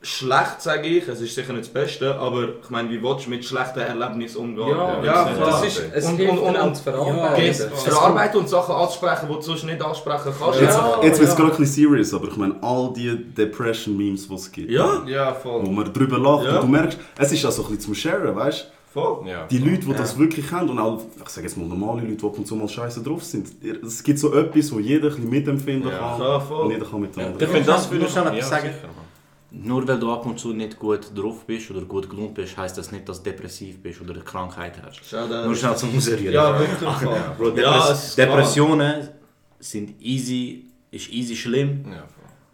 schlecht, 0.02 0.60
sage 0.60 0.86
ich, 0.86 1.08
es 1.08 1.20
ist 1.20 1.34
sicher 1.34 1.52
nicht 1.52 1.64
das 1.64 1.72
Beste, 1.72 2.14
aber 2.14 2.44
ich 2.62 2.70
meine, 2.70 2.88
wie 2.90 3.02
willst 3.02 3.26
du 3.26 3.30
mit 3.30 3.44
schlechten 3.44 3.80
Erlebnissen 3.80 4.36
umgehen? 4.38 4.68
Ja, 4.68 5.02
Ja, 5.02 5.24
das 5.24 5.36
klar. 5.36 5.50
das 5.50 5.64
ist, 5.64 5.82
es 5.92 6.04
Und- 6.06 6.16
hilft 6.16 6.32
und- 6.34 6.38
und- 6.40 6.56
und- 6.56 6.76
zu 6.76 6.82
Ja, 6.90 6.92
verarbeiten. 6.92 7.54
zu 7.54 7.90
verarbeiten 7.90 8.40
und 8.40 8.48
Sachen 8.48 8.74
anzusprechen, 8.74 9.26
die 9.28 9.34
du 9.34 9.40
sonst 9.40 9.64
nicht 9.64 9.82
ansprechen 9.82 10.32
kannst. 10.38 10.60
Jetzt, 10.60 10.76
Ja, 10.76 10.98
jetzt 11.02 11.18
wird 11.18 11.28
es 11.30 11.34
ja. 11.36 11.40
gerade 11.44 11.56
ein 11.56 11.58
bisschen 11.58 11.88
serious, 11.90 12.14
aber 12.14 12.28
ich 12.28 12.36
meine, 12.36 12.54
all 12.62 12.92
die 12.94 13.16
Depression-Memes, 13.34 14.28
die 14.28 14.34
es 14.34 14.52
gibt. 14.52 14.70
Ja. 14.70 15.02
Ja, 15.06 15.36
Wo 15.42 15.60
voll. 15.60 15.70
man 15.72 15.92
drüber 15.92 16.18
lacht 16.18 16.44
Ja. 16.44 16.56
und 16.60 16.62
du 16.62 16.68
merkst, 16.68 16.98
es 17.18 17.32
ist 17.32 17.44
auch 17.44 17.50
so 17.50 17.62
ein 17.62 17.68
bisschen 17.68 17.80
zum 17.80 17.94
Sharen, 17.96 18.36
weißt 18.36 18.62
du? 18.64 18.76
Voll. 18.96 19.28
Ja. 19.28 19.46
Die 19.46 19.58
Leute, 19.58 19.86
die 19.86 19.92
das 19.92 20.18
wirklich 20.18 20.50
haben 20.52 20.70
und 20.70 20.78
auch, 20.78 21.02
ich 21.22 21.28
sage 21.28 21.46
jetzt 21.46 21.56
mal 21.58 21.66
normale 21.66 22.00
Leute, 22.02 22.16
die 22.16 22.24
ab 22.26 22.38
und 22.38 22.46
zu 22.46 22.56
mal 22.56 22.66
scheiße 22.68 23.02
drauf 23.02 23.22
sind. 23.22 23.48
Es 23.84 24.02
gibt 24.02 24.18
so 24.18 24.32
etwas, 24.34 24.72
wo 24.72 24.78
jeder 24.78 25.08
ein 25.08 25.14
bisschen 25.16 25.28
mitempfinden 25.30 25.90
Ja. 25.90 25.98
kann 25.98 26.20
Ja, 26.20 26.40
voll. 26.40 26.64
und 26.66 26.70
jeder 26.72 26.86
kann 26.86 27.00
mit 27.02 27.14
dem 27.14 27.20
Ich 27.20 27.26
anderen. 27.26 27.52
finde 27.52 27.66
das 27.66 27.90
Nur 27.90 28.00
würde 28.00 28.10
schnell 28.10 28.26
etwas 28.28 28.38
ja, 28.38 28.44
sagen. 28.46 28.66
sicher. 28.72 28.88
Nur 29.52 29.86
weil 29.88 29.98
du 29.98 30.10
ab 30.10 30.24
und 30.26 30.38
zu 30.38 30.52
nicht 30.52 30.78
gut 30.78 31.10
drauf 31.14 31.44
bist 31.46 31.70
oder 31.70 31.82
gut 31.82 32.08
gelohnt 32.10 32.34
bist, 32.34 32.56
heisst 32.56 32.76
das 32.78 32.90
nicht, 32.90 33.08
dass 33.08 33.22
du 33.22 33.30
depressiv 33.30 33.82
bist 33.82 34.00
oder 34.00 34.14
eine 34.14 34.22
Krankheit 34.22 34.74
hast. 34.84 35.00
Schau 35.08 35.26
da. 35.28 35.44
Nur 35.44 35.54
schnell 35.54 35.76
zum 35.76 35.96
Ausrühren. 35.96 36.32
Ja, 36.32 36.58
wirklich. 36.58 36.90
voll. 36.90 37.14
Bro, 37.38 37.48
Ja, 37.58 37.78
Depress. 37.78 38.14
Depressionen 38.16 39.08
sind 39.58 39.94
easy, 40.00 40.64
ist 40.90 41.10
easy 41.12 41.36
schlimm. 41.36 41.84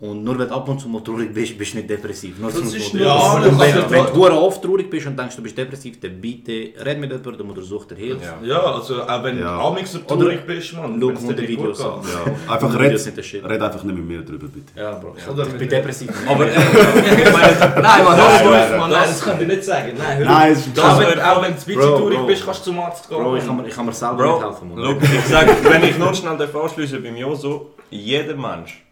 Ja. 0.03 0.09
Und 0.09 0.24
nur 0.24 0.36
wenn 0.38 0.48
du 0.48 0.55
ab 0.55 0.68
und 0.68 0.80
zu 0.80 0.88
mal 0.88 1.00
traurig 1.00 1.32
bist, 1.32 1.57
bist 1.57 1.72
du 1.72 1.76
nicht 1.78 1.88
depressiv. 1.88 2.36
Nur 2.38 2.50
Das 2.50 2.61
ist 2.61 2.92
normal. 2.94 3.48
Und 3.48 3.61
wenn, 3.61 3.68
Ja, 3.76 3.90
wenn 3.90 4.07
du 4.14 4.22
oft 4.32 4.61
traurig 4.62 4.90
bist 4.90 5.07
und 5.07 5.16
denkst, 5.18 5.36
du 5.36 5.42
bist 5.42 5.57
depressiv, 5.57 6.00
dann 6.00 6.20
bitte 6.20 6.72
red 6.84 6.98
mit 6.98 7.11
jemandem 7.12 7.50
oder 7.50 7.62
such 7.62 7.84
dir 7.86 7.94
Hilfe. 7.94 8.24
Ja. 8.42 8.55
Ja, 8.55 8.61
also 8.74 9.03
auch 9.03 9.22
wenn 9.22 9.38
Ja. 9.38 9.57
du 9.57 9.62
amix 9.68 9.92
so 9.92 9.98
traurig 10.00 10.44
bist, 10.44 10.72
Mann. 10.74 11.00
Schau 11.00 11.26
mal 11.26 11.34
die 11.34 11.48
Videos 11.48 11.80
an. 11.80 12.00
Ja, 12.03 12.53
einfach 12.55 12.68
Videos 12.74 12.90
red, 12.92 13.00
sind 13.00 13.16
der 13.16 13.22
Shit. 13.22 13.44
red 13.48 13.62
einfach 13.62 13.82
nicht 13.84 13.96
mit 13.96 14.07
mir 14.07 14.22
drüber, 14.22 14.46
bitte. 14.48 14.72
Ja, 14.78 14.92
Bro. 14.94 15.14
Oder 15.32 15.46
ich 15.46 15.53
bin 15.55 15.68
depressiv. 15.68 16.11
Aber 16.28 16.46
Nein, 16.46 18.05
Mann, 18.05 18.16
hör 18.16 18.26
auf. 18.26 18.88
Nein, 18.90 18.90
das 18.90 19.20
kann 19.24 19.40
ich 19.40 19.46
nicht 19.46 19.64
sagen. 19.64 19.92
Nein, 19.96 20.18
hör 20.18 20.24
Nein, 20.26 20.53
es 20.53 20.66
ist 20.66 20.80
Auch 20.80 20.98
wenn, 20.98 21.20
auch 21.20 21.42
wenn 21.42 21.53
du 21.53 21.59
ein 21.59 21.64
bisschen 21.64 21.74
Bro, 21.76 21.98
traurig 21.98 22.18
Bro. 22.18 22.26
bist, 22.26 22.44
kannst 22.44 22.61
du 22.66 22.70
zum 22.70 22.80
Arzt 22.80 23.09
gehen. 23.09 23.18
Bro, 23.22 23.36
ich 23.36 23.46
kann 23.46 23.57
mir, 23.57 23.66
ich 23.68 23.74
kann 23.74 23.86
mir 23.86 23.92
selber 23.92 24.16
Bro, 24.16 24.32
nicht 24.34 24.44
helfen, 24.46 24.68
Mann. 24.74 24.78
Look, 24.84 25.03
ich 25.03 25.24
sag, 25.26 25.46
wenn 25.70 25.84
ich 25.84 25.98
nur 25.98 26.14
schnell 26.14 26.36
darf 26.36 26.55
anschliessen 26.57 27.03
beim 27.03 27.16
Joso, 27.16 27.70
jeder 27.90 28.34
Mensch 28.36 28.82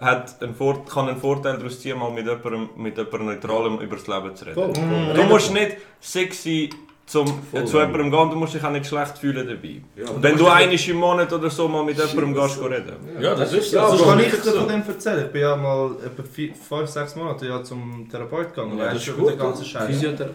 hat 0.00 0.40
einen 0.42 0.54
Vor 0.54 0.84
kann 0.86 1.08
einen 1.08 1.18
Vorteil 1.20 1.56
daraus 1.58 1.80
ziehen, 1.80 1.98
mal 1.98 2.10
mit 2.10 2.26
jemandem, 2.26 2.68
mit 2.76 2.96
jemandem 2.96 3.26
Neutralem 3.26 3.78
über 3.80 3.96
das 3.96 4.06
Leben 4.06 4.36
zu 4.36 4.44
reden. 4.46 5.14
Du 5.14 5.22
musst 5.24 5.52
nicht 5.52 5.76
sexy 6.00 6.70
zum, 7.04 7.26
äh, 7.52 7.64
zu 7.64 7.78
jemandem 7.78 8.10
gehen, 8.10 8.30
du 8.30 8.36
musst 8.36 8.54
dich 8.54 8.62
auch 8.62 8.70
nicht 8.70 8.86
schlecht 8.86 9.16
fühlen 9.18 9.46
dabei. 9.48 9.80
wenn 10.20 10.36
du 10.36 10.46
einmal 10.46 10.74
im 10.74 10.96
Monat 10.98 11.32
oder 11.32 11.48
so 11.50 11.66
mal 11.66 11.82
mit 11.82 11.96
jemandem 11.98 12.34
gehst, 12.34 12.60
gehen 12.60 12.72
reden. 12.72 12.96
Ja, 13.20 13.34
das 13.34 13.52
ist 13.54 13.72
Ja, 13.72 13.88
so. 13.88 13.96
Das 13.96 14.06
kann 14.06 14.20
ich 14.20 14.30
dir 14.30 14.36
so. 14.42 14.60
von 14.60 14.68
dem 14.68 14.82
erzählen. 14.86 15.24
Ich 15.26 15.32
bin 15.32 15.40
ja 15.40 15.56
mal 15.56 15.90
etwa 16.04 16.22
5, 16.22 16.88
6 16.88 17.16
Monate 17.16 17.46
ja 17.46 17.64
zum 17.64 18.06
Therapeut 18.10 18.54
gegangen. 18.54 18.78
Ja, 18.78 18.84
das 18.84 18.94
weißt 18.96 19.08
ist 19.08 19.16
gut, 19.16 19.30
den 19.30 19.38
ganzen 19.38 19.64
Scheiß. 19.64 19.86
Physiotherapie. 19.86 20.34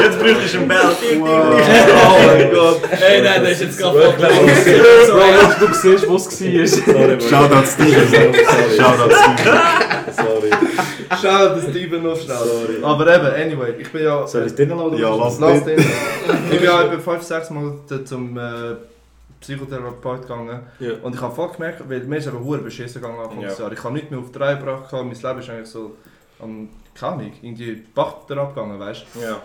Jetzt 0.00 0.18
bräuchte 0.18 0.44
ich 0.46 0.56
einen 0.56 0.68
Bell. 0.68 0.78
Oh 1.20 1.24
mein 2.26 2.50
Gott. 2.52 2.80
Ey, 3.00 3.22
nein, 3.22 3.42
das 3.42 3.52
ist 3.52 3.60
jetzt 3.62 3.78
gerade 3.78 4.00
voll 4.00 4.12
klar. 4.14 4.30
du 5.60 5.66
siehst, 5.74 6.08
wo 6.08 6.16
es 6.16 6.26
war. 6.26 7.20
Shoutout 7.20 7.66
Steven. 7.66 8.34
Shoutout 8.76 9.14
Steven. 9.14 9.58
Sorry. 10.16 10.50
Das 11.08 11.62
Steven 11.70 12.02
noch 12.02 12.16
schnell. 12.16 12.82
Aber 12.82 13.14
eben, 13.14 13.26
anyway, 13.26 13.74
ich 13.78 13.90
bin 13.92 14.04
ja... 14.04 14.26
Soll 14.26 14.46
ich 14.46 14.54
drinnen 14.54 14.78
lassen? 14.78 14.98
Ja, 14.98 15.14
lass 15.14 15.38
den. 15.38 15.78
Ich 15.78 16.58
bin 16.58 16.64
ja 16.64 16.82
etwa 16.82 17.12
5, 17.12 17.22
6 17.22 17.50
Mal 17.50 17.72
zum 18.04 18.38
äh, 18.38 18.40
Psychotherapeut 19.42 20.22
gegangen. 20.22 20.60
Ja. 20.78 20.92
Und 21.02 21.14
ich 21.14 21.20
habe 21.20 21.34
voll 21.34 21.50
gemerkt, 21.50 21.82
weil 21.88 22.00
mir 22.00 22.16
ist 22.16 22.28
aber 22.28 22.40
hure 22.40 22.58
beschissen 22.58 23.02
gegangen 23.02 23.20
Anfang 23.20 23.40
des 23.40 23.58
Ja. 23.58 23.64
Jahres. 23.64 23.78
Ich 23.78 23.84
habe 23.84 23.94
nichts 23.94 24.10
mehr 24.10 24.20
auf 24.20 24.32
die 24.32 24.38
Reihe 24.38 24.56
gebracht. 24.56 24.90
Mein 24.92 25.10
Leben 25.10 25.38
ist 25.40 25.50
eigentlich 25.50 25.68
so 25.68 25.96
am 26.40 26.68
Ahnung, 27.00 27.32
irgendwie 27.40 27.64
die 27.66 27.82
Bach 27.94 28.14
abgegangen, 28.28 28.78
weißt 28.78 29.04
du. 29.14 29.20
Ja. 29.20 29.40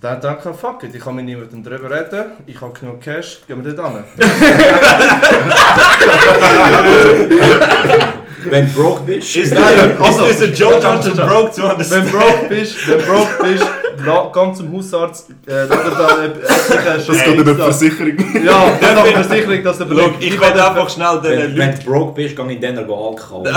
Dann 0.00 0.20
dachte 0.20 0.50
ich, 0.50 0.56
fuck 0.56 0.82
it, 0.84 0.94
ich 0.94 1.02
kann 1.02 1.14
mit 1.16 1.26
niemandem 1.26 1.62
darüber 1.62 1.90
reden, 1.90 2.24
ich 2.46 2.58
habe 2.60 2.72
genug 2.78 3.00
Cash, 3.02 3.42
gehen 3.46 3.62
wir 3.64 3.72
dort 3.74 3.92
hin. 3.92 4.04
Wenn 8.50 8.66
du 8.66 8.72
broke 8.80 9.02
bist. 9.02 9.36
Is 9.36 9.50
that 9.50 10.00
is 10.00 10.16
this 10.38 10.42
a 10.42 10.46
joke 10.52 10.80
broke 10.80 11.56
Wenn 11.56 11.70
understand? 11.70 12.06
du 12.06 12.10
broke 12.12 12.46
bist, 12.48 12.88
wenn 12.88 12.98
du 12.98 13.04
broke 13.04 13.42
bist, 13.42 13.66
geh 14.04 14.54
zum 14.54 14.72
Hausarzt, 14.72 15.30
äh, 15.46 15.64
oder 15.64 15.66
da, 15.66 16.22
äh, 16.22 16.26
äh, 16.26 17.06
Das 17.06 17.24
geht 17.24 17.38
über 17.38 17.52
die 17.52 17.62
Versicherung. 17.62 18.44
Ja, 18.44 18.78
dann 18.80 18.96
habe 18.96 19.08
ich 19.08 19.14
Versicherung, 19.14 19.62
dass 19.64 19.78
der 19.78 19.86
Look, 19.86 20.14
ich 20.20 20.40
werde 20.40 20.66
einfach 20.66 20.88
schnell 20.88 21.20
den 21.20 21.56
Wenn, 21.56 21.58
wenn 21.58 21.78
du 21.78 21.84
broke 21.84 22.12
bist, 22.14 22.36
geh 22.36 22.52
ich 22.52 22.60
dann 22.60 22.78
Alk 22.78 23.28
kaufen. 23.28 23.54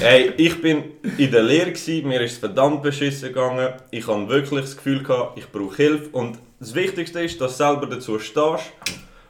Hey, 0.00 0.32
ich 0.36 0.60
bin 0.60 0.84
in 1.16 1.30
der 1.30 1.42
Lehre, 1.42 1.72
gewesen, 1.72 2.08
mir 2.08 2.20
ist 2.20 2.32
es 2.32 2.38
verdammt 2.38 2.82
beschissen 2.82 3.28
gegangen. 3.28 3.70
Ich 3.90 4.06
habe 4.06 4.28
wirklich 4.28 4.62
das 4.62 4.76
Gefühl 4.76 5.02
gehabt, 5.02 5.38
ich 5.38 5.50
brauche 5.50 5.76
Hilfe. 5.76 6.08
Und 6.12 6.38
das 6.60 6.74
Wichtigste 6.74 7.20
ist, 7.20 7.40
dass 7.40 7.56
du 7.56 7.64
selber 7.64 7.86
dazu 7.86 8.18
stehst. 8.18 8.72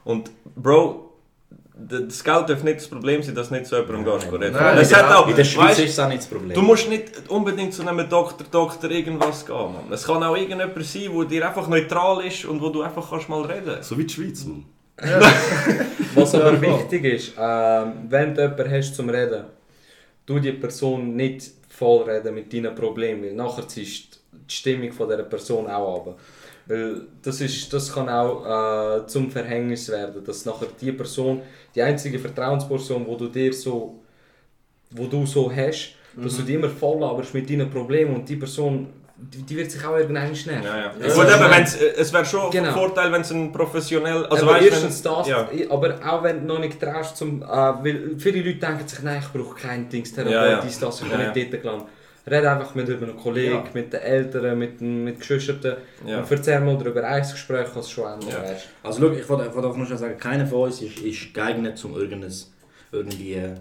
Und 0.05 0.31
Bro, 0.57 1.08
d- 1.79 2.07
das 2.07 2.23
Geld 2.25 2.49
darf 2.51 2.63
nicht 2.63 2.79
das 2.79 2.89
Problem 2.89 3.23
sein, 3.23 3.35
dass 3.35 3.49
du 3.49 3.55
nicht 3.55 3.67
zu 3.67 3.77
jemandem 3.77 4.05
gehst 4.05 4.33
reden. 4.33 4.53
Nein, 4.53 4.77
Und 4.77 4.83
es 4.83 4.95
hat 4.95 5.11
auch, 5.15 5.29
In 5.29 5.37
der 5.37 5.45
Schweiz 5.45 5.71
weißt, 5.71 5.81
ist 5.81 5.91
es 5.91 5.99
auch 5.99 6.09
nicht 6.09 6.21
das 6.21 6.27
Problem. 6.29 6.55
du 6.55 6.63
musst 6.63 6.89
nicht 6.89 7.29
unbedingt 7.29 7.73
zu 7.75 7.87
einem 7.87 8.09
Doktor, 8.09 8.47
Doktor 8.51 8.91
irgendwas 8.91 9.47
gehen. 9.47 9.55
Mann. 9.57 9.85
Es 9.91 10.05
kann 10.05 10.23
auch 10.23 10.37
irgendjemand 10.37 10.85
sein, 10.85 11.11
der 11.17 11.25
dir 11.27 11.47
einfach 11.49 11.69
neutral 11.69 12.25
ist 12.27 12.45
und 12.45 12.61
wo 12.61 12.69
du 12.71 12.83
einfach 12.83 13.09
kannst 13.09 13.29
mal 13.29 13.43
reden 13.43 13.77
So 13.83 13.97
wie 13.97 14.05
die 14.05 14.15
Schweiz, 14.15 14.45
Mann. 14.45 14.65
Was 16.15 16.35
aber 16.35 16.55
Ja, 16.55 16.61
wichtig 16.61 17.05
ist, 17.05 17.33
ähm, 17.39 17.93
wenn 18.09 18.35
du 18.35 18.43
jemanden 18.43 18.71
hast 18.71 18.95
zum 18.97 19.09
Reden, 19.09 19.45
du 20.27 20.39
die 20.41 20.53
Person 20.53 21.15
nicht 21.15 21.51
voll 21.69 22.03
reden 22.03 22.35
mit 22.35 22.53
deinen 22.53 22.75
Problemen, 22.75 23.23
weil 23.23 23.33
nachher 23.35 23.67
ziehst 23.69 24.21
die 24.33 24.55
Stimmung 24.55 24.93
von 24.93 25.09
dieser 25.09 25.23
Person 25.23 25.69
auch 25.69 26.05
runter. 26.05 26.17
Weil 26.67 27.03
das, 27.23 27.41
ist, 27.41 27.73
das 27.73 27.95
kann 27.95 28.09
auch 28.09 28.99
äh, 29.03 29.07
zum 29.07 29.31
Verhängnis 29.31 29.89
werden, 29.89 30.23
dass 30.25 30.45
nachher 30.45 30.67
die 30.81 30.93
Person, 30.93 31.43
die 31.79 31.83
einzige 31.83 32.19
Vertrauensperson, 32.19 33.07
wo 33.07 33.15
du 33.15 33.29
dir 33.29 33.53
so, 33.53 34.01
wo 34.91 35.05
du 35.07 35.25
so 35.27 35.51
hast, 35.55 35.95
dass 36.17 36.37
du 36.37 36.43
die 36.43 36.55
immer 36.55 36.69
voll 36.69 36.99
laberst 36.99 37.33
mit 37.35 37.49
deinen 37.49 37.71
Problemen 37.71 38.17
und 38.17 38.29
die 38.29 38.35
Person, 38.35 38.89
die, 39.17 39.43
die 39.43 39.57
wird 39.57 39.71
sich 39.71 39.85
auch 39.87 39.97
irgendwann 39.97 40.29
nerven. 40.33 40.65
Ja, 40.65 40.77
ja. 40.77 40.93
Ja. 41.01 41.15
Gut, 41.15 41.51
wenn's, 41.51 41.77
äh, 41.77 41.93
es 41.97 42.13
wäre 42.13 42.25
schon 42.25 42.51
Genau. 42.51 42.69
ein 42.69 42.75
Vorteil, 42.75 43.13
wenn 43.13 43.21
es 43.21 43.31
ein 43.31 43.53
professionell... 43.53 44.25
Also, 44.27 44.29
Also 44.31 44.47
weißt, 44.49 44.67
erstens 44.67 45.05
wenn, 45.05 45.13
das, 45.13 45.29
Ja. 45.29 45.49
aber 45.71 45.95
auch 46.05 46.23
wenn 46.25 46.41
du 46.41 46.47
noch 46.55 46.59
nicht 46.59 46.81
traust, 46.81 47.17
zum, 47.17 47.43
äh, 47.43 47.47
weil 47.47 48.15
viele 48.19 48.39
Leute 48.43 48.59
denken 48.59 48.89
sich, 48.89 49.03
nein, 49.03 49.23
ich 49.25 49.29
brauche 49.33 49.55
kein 49.55 49.89
Dings, 49.89 50.13
Therapeut, 50.13 50.33
Ja, 50.33 50.51
ja. 50.51 50.61
dies, 50.61 50.79
das, 50.81 51.01
ich 51.03 51.09
Ja, 51.09 51.17
kann 51.17 51.33
nicht 51.33 51.53
dort 51.53 51.63
gelangen. 51.63 51.85
Red 52.31 52.45
einfach 52.45 52.75
mit 52.75 52.89
einem 52.89 53.17
Kollegen, 53.17 53.55
Ja. 53.55 53.65
mit 53.75 53.93
den 53.93 54.01
Eltern, 54.01 54.59
mit, 54.59 54.81
den- 54.81 55.05
mit 55.05 55.19
Geschwistern 55.19 55.77
Ja. 56.07 56.19
und 56.21 56.31
erzähl 56.31 56.61
mal 56.61 56.77
darüber. 56.79 57.03
Ein 57.05 57.23
Gespräch 57.23 57.69
kann 57.73 57.81
es 57.81 57.91
schon 57.91 58.05
ändern, 58.13 58.29
Ja. 58.31 58.57
Also 58.83 59.01
schau, 59.01 59.13
ich 59.13 59.29
wollte 59.29 59.51
auch 59.69 59.77
noch 59.77 59.87
schon 59.87 59.99
sagen, 59.99 60.19
keiner 60.19 60.47
von 60.47 60.63
uns 60.63 60.81
ist, 60.83 60.99
ist 61.01 61.33
geeignet, 61.35 61.83
um 61.85 61.97
irgendes, 61.97 62.53
irgendwie 62.93 63.35
äh, 63.35 63.55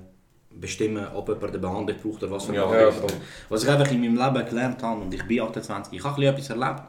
bestimmen, 0.51 1.05
ob 1.13 1.28
jemand 1.30 1.49
eine 1.49 1.59
Behandlung 1.59 1.97
braucht 2.01 2.24
oder 2.24 2.32
was 2.32 2.45
für 2.45 2.53
eine 2.53 2.61
Behandlung. 2.61 3.09
ja. 3.09 3.15
Was 3.49 3.63
ich 3.63 3.70
einfach 3.70 3.91
in 3.91 4.01
meinem 4.01 4.18
Leben 4.18 4.45
gelernt 4.49 4.82
habe, 4.84 5.01
und 5.01 5.13
ich 5.13 5.24
bin 5.24 5.41
28, 5.41 5.93
ich 5.97 6.03
habe 6.03 6.26
etwas 6.26 6.49
erlebt, 6.49 6.82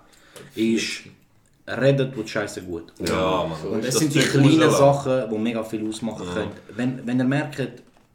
ist, 0.54 1.02
reden 1.66 2.12
tut 2.12 2.28
scheiße 2.30 2.62
gut. 2.62 2.92
Ja, 3.06 3.44
Mann. 3.44 3.72
Und 3.72 3.84
es 3.84 3.98
sind 3.98 4.14
die 4.14 4.20
kleinen. 4.20 4.70
Sachen, 4.70 5.28
die 5.30 5.36
mega 5.38 5.62
viel 5.62 5.86
ausmachen 5.86 6.26
können. 6.32 6.50
Wenn, 6.74 7.06
wenn 7.06 7.18
ihr 7.18 7.24
merkt, 7.26 7.60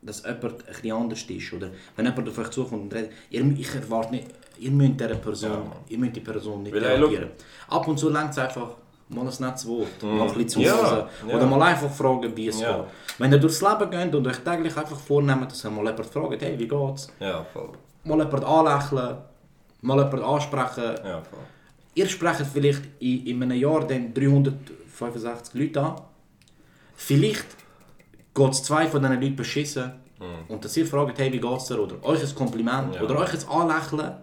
dass 0.06 0.24
jemand 0.24 0.66
bisschen 0.66 0.96
anders 0.96 1.24
ist, 1.24 1.54
oder 1.54 1.70
wenn 1.96 2.06
jemand 2.06 2.30
auf 2.30 2.38
euch 2.38 2.50
zukommt 2.50 2.84
und 2.84 2.94
redet, 2.94 3.12
ihr, 3.30 3.44
ich 3.58 3.74
erwarte 3.76 4.12
nicht, 4.12 4.28
ihr 4.60 4.72
müsst 4.72 5.00
dieser 5.00 5.16
Person, 5.16 5.72
ihr 5.90 5.98
müsst 5.98 6.16
die 6.16 6.20
Person 6.22 6.64
nicht 6.64 6.74
therapieren. 6.74 7.30
Ab 7.70 7.88
und 7.88 7.98
zu 7.98 8.10
längt 8.10 8.32
es 8.32 8.38
einfach 8.38 8.70
mal 9.10 9.22
ein 9.28 9.34
nettes 9.40 9.68
Wort, 9.68 10.02
mal 10.04 10.28
ein 10.30 10.34
bisschen 10.34 10.62
Ja, 10.64 11.08
ja. 11.28 11.36
oder 11.36 11.46
mal 11.46 11.62
einfach 11.62 11.90
fragen, 11.92 12.36
wie 12.36 12.48
es 12.48 12.60
Ja. 12.62 12.78
geht. 12.78 12.86
Wenn 13.20 13.32
ihr 13.32 13.38
durchs 13.40 13.62
Leben 13.62 13.90
geht 13.92 14.16
und 14.16 14.28
euch 14.28 14.38
täglich 14.38 14.76
einfach 14.76 14.98
vornehmt, 15.00 15.52
dass 15.52 15.64
ihr 15.64 15.70
mal 15.72 15.86
jemand 15.86 16.06
fragt, 16.06 16.42
hey, 16.42 16.58
wie 16.58 16.68
geht's? 16.68 17.10
Ja, 17.20 17.44
voll. 17.54 17.70
Mal 18.06 18.20
jemand 18.20 18.44
anlächeln, 18.44 19.18
mal 19.82 19.98
jemand 20.04 20.24
ansprechen, 20.24 20.96
Ja, 21.06 21.22
voll. 21.22 21.40
Ihr 21.96 22.08
sprecht 22.08 22.42
vielleicht 22.52 22.82
in, 23.00 23.26
in 23.28 23.44
einem 23.44 23.60
Jahr 23.60 23.82
dann 23.86 24.14
365 24.14 25.54
Leute 25.54 25.80
an. 25.82 25.96
Vielleicht 26.96 27.46
geht 28.34 28.52
es 28.52 28.64
zwei 28.64 28.88
von 28.88 29.02
diesen 29.02 29.22
Leuten 29.22 29.36
beschissen. 29.36 29.92
Und 30.48 30.64
dass 30.64 30.78
ihr 30.78 30.86
fragt, 30.88 31.20
hey, 31.20 31.32
wie 31.34 31.40
geht's 31.40 31.66
dir? 31.68 31.80
Oder 31.80 31.96
euch 32.04 32.24
ein 32.24 32.36
Kompliment 32.36 32.96
Ja. 32.96 33.02
oder 33.02 33.20
euch 33.20 33.34
ein 33.34 33.50
Anlächeln, 33.50 34.14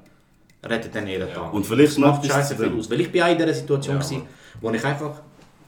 rettet 0.64 0.94
dann 0.94 1.06
ihren 1.06 1.32
Tag. 1.32 1.52
Und 1.52 1.66
vielleicht 1.66 1.92
das 1.92 1.98
macht 1.98 2.24
scheiße 2.24 2.56
viel 2.56 2.72
aus. 2.78 2.90
Weil 2.90 3.00
ich 3.02 3.12
bin 3.12 3.22
auch 3.22 3.28
in 3.28 3.36
dieser 3.36 3.52
Situation, 3.52 3.96
Ja, 3.96 4.02
gewesen, 4.02 4.22
wo 4.62 4.70
ich 4.70 4.82
einfach 4.84 5.20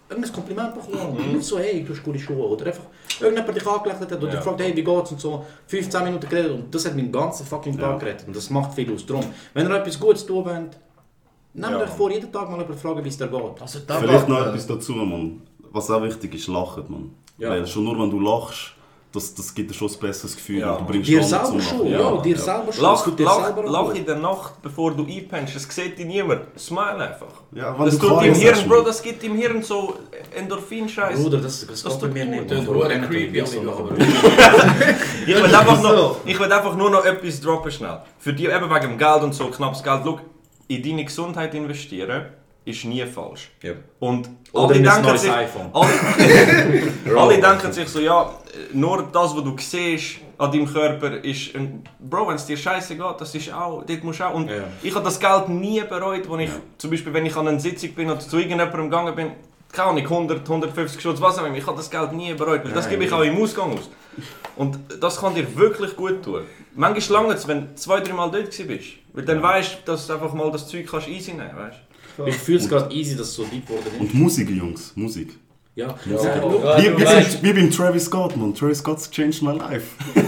irgendein 0.08 0.32
Kompliment 0.32 0.74
bekommen 0.74 1.00
habe. 1.18 1.22
Nur 1.32 1.42
so, 1.42 1.58
hey, 1.58 1.84
du 1.84 1.92
hast 1.92 2.02
coole 2.02 2.18
Schuhe. 2.18 2.46
Oder 2.48 2.66
einfach 2.66 2.84
irgendjemand 3.20 3.56
dich 3.56 3.66
angelächelt 3.66 4.10
hat 4.10 4.18
oder 4.22 4.32
Ja. 4.32 4.38
gefragt, 4.38 4.60
hey, 4.62 4.74
wie 4.76 4.82
geht's? 4.84 5.12
Und 5.12 5.20
so 5.20 5.44
15 5.66 6.04
Minuten 6.04 6.28
geredet. 6.28 6.52
Und 6.52 6.74
das 6.74 6.86
hat 6.86 6.96
meinen 6.96 7.12
ganzen 7.12 7.44
fucking 7.46 7.78
Tag 7.78 8.00
gerettet. 8.00 8.26
Und 8.28 8.34
das 8.36 8.48
macht 8.48 8.72
viel 8.74 8.90
aus. 8.92 9.04
Darum, 9.04 9.24
wenn 9.52 9.68
ihr 9.68 9.74
etwas 9.76 10.00
Gutes 10.00 10.24
tun 10.24 10.44
wollt, 10.46 10.78
nehmt 11.54 11.72
Ja. 11.72 11.78
euch 11.82 11.90
vor, 11.90 12.10
jeden 12.10 12.32
Tag 12.32 12.48
mal 12.48 12.58
jemanden 12.58 12.78
fragen, 12.78 13.04
wie 13.04 13.08
es 13.08 13.18
dir 13.18 13.28
geht. 13.28 13.60
Also 13.60 13.80
Vielleicht 13.86 14.28
noch 14.28 14.46
etwas 14.46 14.66
dazu, 14.66 14.92
Mann. 14.92 15.42
Was 15.72 15.90
auch 15.90 16.02
wichtig 16.02 16.34
ist, 16.34 16.48
lachen, 16.48 16.84
Mann. 16.88 17.10
Ja. 17.42 17.50
Weil 17.50 17.66
schon 17.66 17.82
nur 17.84 17.98
wenn 17.98 18.08
du 18.10 18.20
lachst, 18.20 18.72
das, 19.12 19.34
das 19.34 19.52
gibt 19.52 19.68
dir 19.70 19.74
schon 19.74 19.88
ein 19.90 19.98
besseres 19.98 20.36
Gefühl. 20.36 20.60
Ja. 20.60 20.76
Du 20.76 20.84
bringst 20.86 21.08
Dir 21.08 21.22
selber 21.22 21.44
zum 21.46 21.60
schon, 21.60 21.90
Lachen. 21.90 22.16
ja, 22.16 22.22
dir 22.22 22.38
selber 22.38 22.72
schon. 22.72 22.82
Lach, 22.84 23.16
dir 23.16 23.24
lach, 23.24 23.44
selber 23.44 23.62
lach 23.70 23.94
in 23.94 24.06
der 24.06 24.16
Nacht, 24.16 24.62
bevor 24.62 24.92
du 24.94 25.04
einpennst. 25.04 25.56
Das 25.56 25.64
sieht 25.64 25.98
dich 25.98 26.06
niemand. 26.06 26.42
Smile 26.56 26.96
einfach. 27.08 27.34
Ja, 27.50 27.76
wenn 27.76 27.84
Das 27.86 27.98
du 27.98 28.08
tut 28.08 28.22
im 28.24 28.34
Hirn, 28.34 28.54
hast, 28.54 28.68
Bro, 28.68 28.80
das 28.82 29.02
gibt 29.02 29.22
im 29.24 29.34
Hirn 29.36 29.60
so 29.62 29.94
Endorphin-Scheiß. 30.34 31.20
Bruder, 31.20 31.38
das, 31.38 31.66
das, 31.66 31.82
Das 31.82 31.98
tut 31.98 32.14
mir 32.14 32.24
nicht. 32.24 32.48
Das 32.50 32.60
ist 32.60 32.66
creepy, 33.08 33.40
nachher. 33.40 34.96
Ich 35.26 35.34
will 35.36 35.54
einfach 35.54 35.82
noch, 35.82 36.16
ich 36.24 36.38
will 36.38 36.52
einfach 36.52 36.76
nur 36.76 36.90
noch 36.90 37.04
etwas 37.04 37.40
droppen 37.40 37.72
schnell. 37.72 37.98
Für 38.18 38.32
die 38.32 38.46
eben 38.46 38.70
wegen 38.70 38.88
dem 38.88 38.98
Geld 38.98 39.22
und 39.24 39.34
so, 39.34 39.48
knappes 39.48 39.82
Geld. 39.82 40.00
Schau, 40.04 40.20
in 40.68 40.82
deine 40.82 41.04
Gesundheit 41.04 41.52
investieren 41.54 42.26
ist 42.64 42.84
nie 42.84 43.04
falsch. 43.06 43.50
Ja. 43.62 43.72
Und 43.98 44.28
Oder 44.52 44.74
alle 44.74 44.82
denken 44.82 45.18
sich, 45.18 45.32
alle, 45.32 45.48
alle 47.18 47.40
denken 47.40 47.72
sich 47.72 47.88
so, 47.88 48.00
ja, 48.00 48.30
nur 48.72 49.08
das, 49.12 49.36
was 49.36 49.44
du 49.44 49.56
siehst 49.58 50.18
an 50.38 50.50
deinem 50.52 50.66
Körper 50.66 51.22
ist 51.24 51.54
ein... 51.54 51.84
Bro, 51.98 52.28
wenn 52.28 52.36
es 52.36 52.46
dir 52.46 52.56
scheiße 52.56 52.96
geht, 52.96 53.20
das 53.20 53.34
ist 53.34 53.52
auch, 53.52 53.84
dort 53.84 54.04
musst 54.04 54.22
auch... 54.22 54.34
Und 54.34 54.48
Ja. 54.48 54.64
ich 54.82 54.94
habe 54.94 55.04
das 55.04 55.18
Geld 55.18 55.48
nie 55.48 55.80
bereut, 55.80 56.28
wo 56.28 56.36
ich, 56.36 56.50
zum 56.78 56.90
Beispiel, 56.90 57.12
wenn 57.12 57.26
ich 57.26 57.36
an 57.36 57.48
einer 57.48 57.60
Sitzung 57.60 57.92
bin 57.92 58.10
oder 58.10 58.20
zu 58.20 58.36
irgendjemandem 58.36 58.90
gegangen 58.90 59.14
bin, 59.14 59.32
keine 59.72 59.88
Ahnung, 59.90 60.02
100, 60.02 60.40
150 60.48 61.00
Schutz, 61.00 61.20
was 61.20 61.38
auch 61.38 61.46
immer, 61.46 61.56
ich 61.56 61.66
habe 61.66 61.76
das 61.76 61.90
Geld 61.90 62.12
nie 62.12 62.34
bereut, 62.34 62.64
weil 62.64 62.72
das 62.72 62.88
gebe 62.88 63.04
ich 63.04 63.12
auch 63.12 63.22
im 63.22 63.40
Ausgang 63.40 63.72
aus. 63.72 63.88
Und 64.56 64.78
das 65.00 65.18
kann 65.18 65.34
dir 65.34 65.56
wirklich 65.56 65.96
gut 65.96 66.22
tun. 66.22 66.42
Manchmal 66.74 67.22
lange 67.22 67.34
es, 67.34 67.48
wenn 67.48 67.68
du 67.68 67.74
zwei, 67.76 68.00
drei 68.00 68.12
Mal 68.12 68.30
dort 68.30 68.50
bist. 68.50 68.88
Weil 69.14 69.24
dann 69.24 69.42
weißt 69.42 69.78
du, 69.84 69.92
dass 69.92 70.06
du 70.06 70.12
einfach 70.14 70.34
mal 70.34 70.50
das 70.50 70.68
Zeug 70.68 70.86
kannst 70.90 71.08
easy 71.08 71.32
nehmen 71.32 71.50
kannst. 71.56 71.78
Ich 72.26 72.34
fühle 72.36 72.58
es 72.58 72.68
gerade 72.68 72.94
easy, 72.94 73.16
dass 73.16 73.28
es 73.28 73.34
so 73.34 73.44
deep 73.44 73.66
geworden 73.66 73.86
ist. 73.94 74.00
Und 74.00 74.14
Musik, 74.14 74.50
Jungs, 74.50 74.92
Musik. 74.94 75.30
Ja, 75.74 75.86
Ja, 76.04 76.18
Wie, 76.78 76.88
du 76.88 76.98
wie, 76.98 77.02
weißt- 77.06 77.42
wie 77.42 77.52
beim 77.54 77.70
Travis 77.70 78.04
Scott, 78.04 78.36
man. 78.36 78.54
Travis 78.54 78.78
Scott's 78.78 79.10
changed 79.10 79.40
my 79.42 79.52
life. 79.56 79.86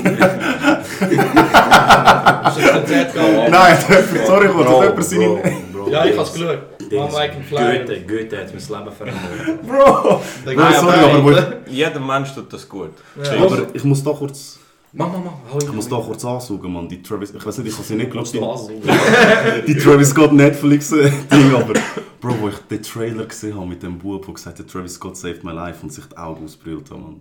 Nein, 3.51 3.77
sorry, 4.27 4.47
ich 4.49 4.55
wollte 4.55 4.71
Bro, 4.71 4.83
jemand 4.85 5.05
seine... 5.05 5.43
Ja, 5.91 6.05
ich 6.07 6.17
hab's 6.17 6.33
geschaut. 6.33 6.59
Goethe, 6.89 8.01
Goethe 8.07 8.39
hat 8.39 8.49
mein 8.55 8.85
Leben 8.85 8.97
verändert. 8.97 9.67
Bro! 9.67 10.21
Nein, 10.47 10.75
sorry, 10.81 10.99
aber 10.99 11.53
Jeder 11.69 12.01
Mensch 12.01 12.33
tut 12.35 12.53
das 12.53 12.69
gut. 12.69 12.91
aber 13.19 13.67
ich 13.73 13.85
muss 13.85 14.03
da 14.03 14.13
kurz... 14.13 14.59
Mach, 14.97 15.09
mach, 15.09 15.25
mach. 15.25 15.53
Hau 15.53 15.59
Ich 15.59 15.73
muss 15.73 15.89
da 15.89 15.97
kurz 15.97 16.25
ansaugen, 16.25 16.73
man. 16.73 16.89
Die 16.89 17.03
Travis... 17.03 17.35
Ich 17.35 17.45
weiß 17.45 17.59
nicht, 17.59 17.69
ich 17.69 17.75
habe 17.75 17.85
sie 17.85 17.97
nicht 17.97 18.15
du 18.15 18.23
Die, 18.23 19.67
die 19.75 19.79
Travis 19.81 20.11
Scott 20.11 20.33
Netflix-Ding, 20.33 21.55
aber... 21.55 21.75
Bro, 22.21 22.41
wo 22.41 22.49
ich 22.49 22.59
den 22.71 22.81
Trailer 22.81 23.27
gesehen 23.27 23.57
habe 23.57 23.67
mit 23.67 23.83
dem 23.83 23.99
Bub, 23.99 24.25
der 24.25 24.35
gesagt 24.35 24.61
hat, 24.61 24.69
Travis 24.69 24.95
Scott 24.95 25.17
saved 25.17 25.43
my 25.43 25.53
life 25.53 25.81
und 25.83 25.93
sich 25.93 26.05
die 26.05 26.17
Augen 26.17 26.45
ausbrüllt 26.45 26.91
hat, 26.91 26.99
man. 26.99 27.21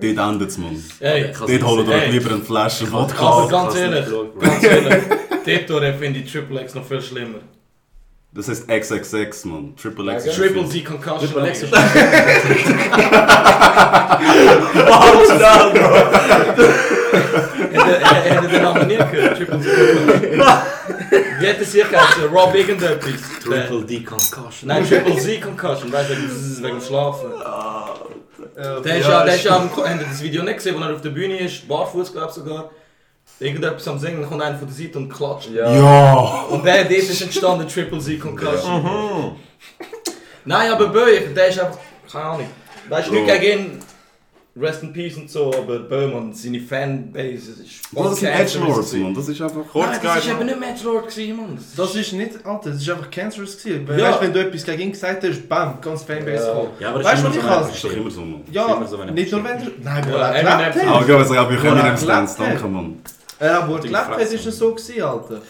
Dort 0.00 0.30
endet 0.30 0.48
es, 0.48 0.58
man. 0.58 0.82
Ey, 1.00 1.32
Dort 1.32 1.62
holt 1.64 1.88
ihr 1.88 2.06
lieber 2.08 2.30
eine 2.32 2.42
Flasche 2.42 2.86
aber 2.86 3.02
Wodka. 3.02 3.46
ganz 3.50 3.74
ehrlich, 3.76 4.06
ganz 4.40 4.64
ehrlich, 4.64 5.66
dort 5.66 5.96
finde 5.96 6.20
ich 6.20 6.32
Triple 6.32 6.62
X 6.62 6.74
noch 6.74 6.84
viel 6.84 7.02
schlimmer. 7.02 7.38
Das 8.32 8.48
heißt 8.48 8.68
XXX, 8.68 9.44
man. 9.46 9.74
Triple 9.76 10.12
X. 10.12 10.24
Triple 10.36 10.68
Z 10.68 10.84
Concussion. 10.84 11.30
Triple 11.30 11.48
X 11.48 11.62
ist 11.62 11.72
Hätte 18.24 18.48
gehört? 19.04 19.36
Triple 19.36 19.60
Z 19.60 19.70
Concussion. 19.76 20.42
Wie 21.40 21.46
hätte 21.46 21.62
es 21.62 21.72
sich 21.72 21.88
geheißen? 21.88 22.24
Rob 22.32 22.54
irgendetwas. 22.54 23.04
Der- 23.48 23.68
Triple 23.68 23.84
D 23.84 24.00
Concussion. 24.00 24.68
Nein, 24.68 24.86
Triple 24.88 25.16
Z 25.16 25.40
Concussion, 25.42 25.92
weißt 25.92 26.10
du, 26.10 26.14
wegen, 26.14 26.56
wegen 26.64 26.78
dem 26.78 26.80
Schlafen. 26.80 27.30
Der 28.84 28.96
ist 28.98 29.08
ja, 29.08 29.24
der 29.24 29.34
ist 29.36 29.44
ja 29.44 29.56
am, 29.56 29.70
habt 29.70 29.88
ihr 30.00 30.06
das 30.08 30.20
Video 30.22 30.42
nicht 30.42 30.56
gesehen, 30.56 30.76
wo 30.76 30.80
er 30.82 30.92
auf 30.94 31.00
der 31.00 31.10
Bühne 31.10 31.38
ist, 31.38 31.66
barfuß 31.68 32.12
glaube 32.12 32.28
ich 32.28 32.34
sogar. 32.34 32.70
Irgendetwas 33.40 33.86
am 33.86 33.98
Singen, 34.00 34.20
dann 34.20 34.28
kommt 34.28 34.42
einer 34.42 34.58
von 34.58 34.66
der 34.66 34.76
Seite 34.76 34.98
und 34.98 35.08
klatscht. 35.08 35.50
Ja! 35.54 36.44
Und 36.50 36.64
der, 36.64 36.82
dort 36.84 36.90
ist 36.92 37.22
entstanden 37.22 37.68
Triple 37.68 38.00
Z 38.00 38.18
Concussion. 38.20 39.36
Nein, 40.44 40.70
aber 40.72 40.88
Böh, 40.88 41.20
der 41.36 41.48
ist 41.48 41.60
einfach, 41.60 41.78
keine 42.10 42.24
Ahnung. 42.24 42.50
Weißt 42.88 43.08
du, 43.08 43.12
nicht 43.12 43.26
gegen 43.40 43.60
ihn, 43.60 43.78
Rest 44.60 44.82
in 44.82 44.92
Peace 44.92 45.16
und 45.16 45.30
so, 45.30 45.52
aber 45.54 45.78
Böh, 45.80 46.08
man, 46.08 46.32
seine 46.32 46.60
Fanbase 46.60 47.52
ist 47.62 47.80
Oh, 47.94 48.04
das 48.04 48.18
sind 48.20 48.30
cancerous 48.32 48.54
Edgelords, 48.54 48.90
gewesen. 48.90 49.02
man. 49.04 49.14
Das 49.14 49.28
ist 49.28 49.40
einfach... 49.42 49.60
Kurz 49.70 49.86
Nein, 49.86 49.98
das 50.02 50.16
ist 50.16 50.22
gehalten. 50.24 50.48
eben 50.48 50.58
nicht 50.60 50.60
Matchlord 50.68 51.08
gewesen, 51.08 51.36
Mann. 51.36 51.58
Das 51.76 51.94
ist 51.94 52.12
nicht, 52.12 52.46
Alter, 52.46 52.70
das 52.70 52.80
ist 52.82 52.90
einfach 52.90 53.10
cancerous 53.10 53.62
gewesen. 53.62 53.86
Ja. 53.98 54.08
Weißt 54.10 54.18
du, 54.18 54.24
wenn 54.24 54.32
du 54.32 54.40
etwas 54.40 54.64
gegen 54.64 54.82
ihn 54.82 54.92
gesagt 54.92 55.22
hast, 55.24 55.48
bam, 55.48 55.80
ganz 55.80 56.02
Fanbase 56.02 56.44
Ja. 56.46 56.52
gekommen. 56.52 56.70
Ja, 56.80 56.88
aber 56.90 57.04
Weißt 57.04 57.22
du, 57.24 57.28
das 57.28 57.36
was 57.36 57.36
ich 57.36 57.44
immer 57.44 57.62
so, 57.64 57.70
ist 57.70 57.84
doch 57.84 57.92
immer 57.92 58.10
so, 58.10 58.20
man. 58.22 58.40
Ja, 58.50 58.74
immer 58.74 58.86
so, 58.86 58.98
wenn 58.98 59.14
nicht 59.14 59.32
nur 59.32 59.44
wenn 59.44 59.52
er... 59.52 59.66
Nein, 59.82 60.04
wo 60.08 60.16
Ja, 60.16 60.28
er 60.30 60.42
gelebt 60.72 60.86
Aber 60.88 60.94
hat. 60.94 61.00
ich 61.00 61.06
glaube, 61.06 61.24
ich 61.24 61.30
habe 61.38 61.50
Wo 61.62 61.66
er 61.66 61.80
Eminem 61.80 61.96
Stance. 61.96 62.36
Danke, 62.38 62.66
man. 62.68 63.02
Ja, 63.40 63.68
wo 63.68 63.74
er 63.74 63.80
gelebt 63.80 63.96
hat, 64.08 64.20
ist 64.20 64.46
es 64.46 64.58
so 64.58 64.74
gewesen, 64.74 65.02
Alter. 65.02 65.40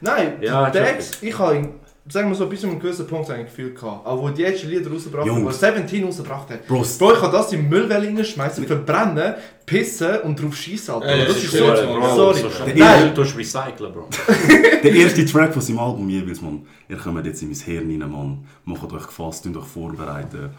Nein, 0.00 0.32
Ja, 0.40 0.68
Dex, 0.70 1.12
ich 1.22 1.38
habe 1.38 1.56
ihn, 1.56 1.68
sagen 2.08 2.28
wir 2.28 2.34
so, 2.34 2.46
bis 2.46 2.60
zu 2.60 2.68
einem 2.68 2.78
gewissen 2.78 3.06
Punkt 3.06 3.30
ein 3.30 3.44
Gefühl 3.44 3.74
gehabt. 3.74 4.06
Aber 4.06 4.22
wo 4.22 4.28
die 4.28 4.44
ersten 4.44 4.68
Lieder 4.68 4.90
rausgebracht 4.90 5.28
haben, 5.28 5.36
wo 5.36 5.40
Jungs. 5.40 5.60
17 5.60 6.04
rausgebracht 6.04 6.50
hat. 6.50 6.66
Bro, 6.66 6.84
Bro, 6.98 7.12
ich 7.12 7.20
kann 7.20 7.32
das 7.32 7.52
in 7.52 7.62
die 7.62 7.68
Müllwelle 7.68 8.06
reinschmeißen, 8.06 8.66
verbrennen, 8.66 9.34
pissen 9.64 10.20
und 10.20 10.40
drauf 10.40 10.56
schießen, 10.56 10.94
Alter. 10.94 11.06
Ey, 11.06 11.18
das 11.20 11.28
das 11.28 11.36
ist 11.38 11.54
ist 11.54 11.58
so... 11.58 11.64
Bro. 11.66 12.14
Sorry. 12.14 12.40
So. 12.40 12.48
Nein. 12.74 13.14
Du 13.14 13.22
tust 13.22 13.36
recyceln, 13.36 13.92
Bro. 13.92 14.08
der 14.82 14.92
erste 14.92 15.24
Track 15.24 15.52
von 15.52 15.62
seinem 15.62 15.78
Album 15.78 16.08
jeweils, 16.08 16.40
man. 16.40 16.66
Ihr 16.88 16.96
kommt 16.96 17.24
jetzt 17.26 17.42
in 17.42 17.48
mein 17.48 17.58
Hirn 17.58 18.02
rein, 18.02 18.10
man. 18.10 18.44
Macht 18.64 18.92
euch 18.92 19.06
gefasst, 19.06 19.44
tut 19.44 19.56
euch 19.56 19.64
vorbereiten. 19.64 20.50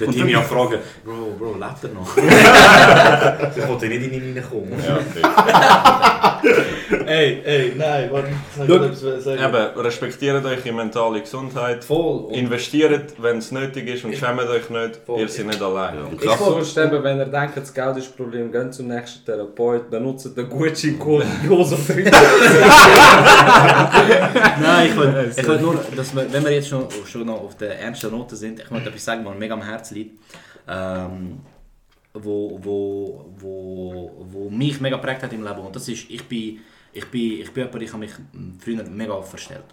Der 0.00 0.10
Team 0.10 0.28
ja 0.28 0.40
fragen, 0.40 0.78
Bro, 1.04 1.36
Bro, 1.38 1.56
lebt 1.58 1.84
er 1.84 1.90
noch? 1.90 2.16
Ich 3.56 3.68
wollte 3.68 3.86
nicht 3.86 4.02
in 4.02 4.14
ihn 4.14 4.38
reinkommen. 4.38 4.72
Ja, 4.82 4.96
okay. 4.96 6.37
Ey, 7.06 7.42
ey, 7.44 7.72
nein, 7.76 8.08
warte, 8.10 8.28
ich 8.28 8.68
etwas 8.68 9.24
sagen. 9.24 9.42
Eben, 9.42 9.80
respektiert 9.80 10.44
eure 10.44 10.72
mentale 10.72 11.20
Gesundheit. 11.20 11.84
Voll. 11.84 12.24
Und 12.26 12.34
Investiert, 12.34 13.14
wenn 13.18 13.38
es 13.38 13.52
nötig 13.52 13.88
ist 13.88 14.04
und 14.04 14.14
schämt 14.14 14.40
euch 14.40 14.68
nicht. 14.70 14.96
Voll. 15.04 15.20
Ihr 15.20 15.28
seid 15.28 15.46
nicht 15.46 15.62
allein. 15.62 16.02
Und 16.02 16.14
Ich 16.14 16.28
krass, 16.28 16.38
sonst 16.38 16.76
eben, 16.78 17.02
wenn 17.02 17.18
ihr 17.18 17.26
denkt, 17.26 17.56
das 17.56 17.72
Geld 17.72 17.96
ist 17.96 18.08
das 18.08 18.16
Problem, 18.16 18.50
geht 18.52 18.74
zum 18.74 18.88
nächsten 18.88 19.24
Therapeut, 19.24 19.90
benutzt 19.90 20.36
den 20.36 20.48
Gucci-Code 20.48 21.26
Josef 21.46 21.86
3. 21.86 22.02
Nein, 24.60 24.88
ich 24.88 24.96
will, 24.96 25.32
ich 25.36 25.48
will 25.48 25.60
nur, 25.60 25.84
dass 25.96 26.14
wir, 26.14 26.32
wenn 26.32 26.44
wir 26.44 26.52
jetzt 26.52 26.68
schon, 26.68 26.86
schon 27.06 27.26
noch 27.26 27.42
auf 27.42 27.56
der 27.56 27.78
ernsten 27.80 28.10
Note 28.10 28.36
sind, 28.36 28.60
ich 28.60 28.70
möchte 28.70 28.88
etwas 28.88 29.04
sagen, 29.04 29.24
was 29.24 29.32
mir 29.34 29.40
mega 29.40 29.54
am 29.54 29.62
Herzen 29.62 29.94
liegt. 29.94 30.18
Ähm, 30.68 31.40
wo, 32.14 32.58
wo, 32.62 33.24
wo, 33.38 34.26
wo 34.30 34.50
mich 34.50 34.80
mega 34.80 34.96
geprägt 34.96 35.22
hat 35.22 35.32
im 35.32 35.42
Leben. 35.44 35.60
Und 35.60 35.74
das 35.74 35.88
ist, 35.88 36.10
ich 36.10 36.24
bin, 36.24 36.60
ich 36.92 37.06
bin, 37.06 37.40
ich 37.40 37.52
bin 37.52 37.64
jemand, 37.64 37.82
ich 37.82 37.92
habe 37.92 38.00
mich 38.00 38.12
früher 38.58 38.84
mega 38.84 39.20
verstellt. 39.22 39.64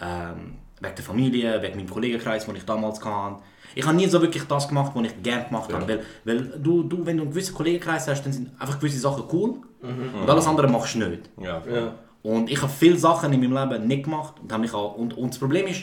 Ähm, 0.00 0.54
wegen 0.80 0.94
der 0.94 1.04
Familie, 1.04 1.62
wegen 1.62 1.76
meinem 1.76 1.90
Kollegenkreis, 1.90 2.46
den 2.46 2.56
ich 2.56 2.64
damals 2.64 3.04
hatte. 3.04 3.42
Ich 3.74 3.84
habe 3.84 3.96
nie 3.96 4.06
so 4.06 4.20
wirklich 4.20 4.44
das 4.44 4.68
gemacht, 4.68 4.92
was 4.94 5.06
ich 5.06 5.22
gerne 5.22 5.44
gemacht 5.44 5.72
habe. 5.72 5.86
Weil, 5.88 6.04
weil 6.24 6.60
du, 6.60 6.82
du, 6.84 7.04
wenn 7.04 7.16
du 7.16 7.22
einen 7.24 7.30
gewissen 7.30 7.54
Kollegenkreis 7.54 8.06
hast, 8.08 8.22
dann 8.24 8.32
sind 8.32 8.50
einfach 8.60 8.78
gewisse 8.78 8.98
Sachen 8.98 9.24
cool. 9.32 9.54
Und 9.82 10.30
alles 10.30 10.46
andere 10.46 10.68
machst 10.68 10.94
du 10.94 10.98
nicht. 11.00 11.30
Ja, 11.40 11.62
Ja. 11.70 11.94
Und 12.22 12.50
ich 12.50 12.60
habe 12.62 12.72
viele 12.72 12.96
Sachen 12.96 13.30
in 13.34 13.40
meinem 13.40 13.70
Leben 13.70 13.86
nicht 13.86 14.04
gemacht. 14.04 14.34
Und, 14.40 14.50
habe 14.50 14.62
mich 14.62 14.72
auch, 14.72 14.96
und, 14.96 15.14
und 15.14 15.28
das 15.28 15.38
Problem 15.38 15.66
ist, 15.66 15.82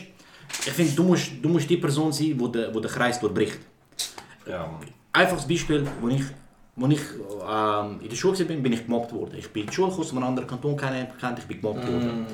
ich 0.66 0.72
finde, 0.72 0.92
du 0.92 1.04
musst, 1.04 1.30
du 1.40 1.48
musst 1.48 1.70
die 1.70 1.76
Person 1.76 2.12
sein, 2.12 2.36
die 2.36 2.52
der, 2.52 2.74
wo 2.74 2.80
der 2.80 2.90
Kreis 2.90 3.20
durchbricht. 3.20 3.60
ja, 4.46 4.66
Mann. 4.66 4.80
Einfaches 5.12 5.46
Beispiel, 5.46 5.86
wo 6.00 6.08
ich, 6.08 6.22
wo 6.76 6.86
ich 6.86 7.00
ähm, 7.48 8.00
in 8.00 8.08
der 8.08 8.16
Schule 8.16 8.38
war, 8.38 8.56
bin 8.56 8.72
ich 8.72 8.84
gemobbt 8.84 9.12
worden. 9.12 9.34
Ich 9.36 9.50
bin 9.50 9.64
in 9.64 9.68
die 9.68 9.74
Schule 9.74 9.92
aus 9.92 10.10
einem 10.10 10.22
anderen 10.22 10.48
Kanton 10.48 10.76
kennengelernt, 10.76 11.38
ich 11.38 11.46
bin 11.46 11.60
gemobbt 11.60 11.86
worden. 11.86 12.26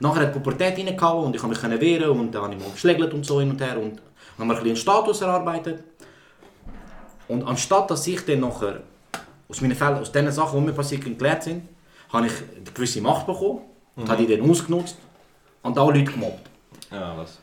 Nachher 0.00 0.22
hat 0.22 0.34
die 0.34 0.40
Pubertät 0.40 0.78
reingehauen 0.78 1.26
und 1.26 1.36
ich 1.36 1.42
konnte 1.42 1.68
mich 1.68 1.80
wehren 1.80 2.10
und 2.10 2.32
dann 2.32 2.42
habe 2.42 2.54
ich 2.54 2.60
mal 2.60 2.70
geschlägelt 2.70 3.12
und 3.14 3.24
so 3.24 3.38
hin 3.38 3.50
und 3.50 3.60
her 3.60 3.78
und 3.78 3.96
dann 3.96 4.48
haben 4.48 4.50
ein 4.50 4.56
bisschen 4.56 4.68
einen 4.68 4.76
Status 4.76 5.20
erarbeitet. 5.20 5.84
Und 7.28 7.46
anstatt 7.46 7.90
dass 7.90 8.06
ich 8.06 8.24
dann 8.24 8.40
nachher 8.40 8.80
aus 9.48 9.60
meinen 9.60 9.76
Fällen, 9.76 9.98
aus 9.98 10.10
den 10.10 10.30
Sachen, 10.32 10.58
die 10.58 10.66
mir 10.66 10.72
passiert 10.72 11.04
sind, 11.04 11.18
gelernt 11.18 11.42
sind, 11.42 11.68
habe 12.12 12.26
ich 12.26 12.32
eine 12.32 12.64
gewisse 12.74 13.00
Macht 13.00 13.26
bekommen 13.26 13.60
und 13.94 14.08
habe 14.08 14.26
die 14.26 14.36
dann 14.36 14.50
ausgenutzt 14.50 14.96
und 15.62 15.78
alle 15.78 15.98
Leute 15.98 16.10
gemobbt. 16.12 16.50
Ja, 16.90 17.16
was? 17.16 17.38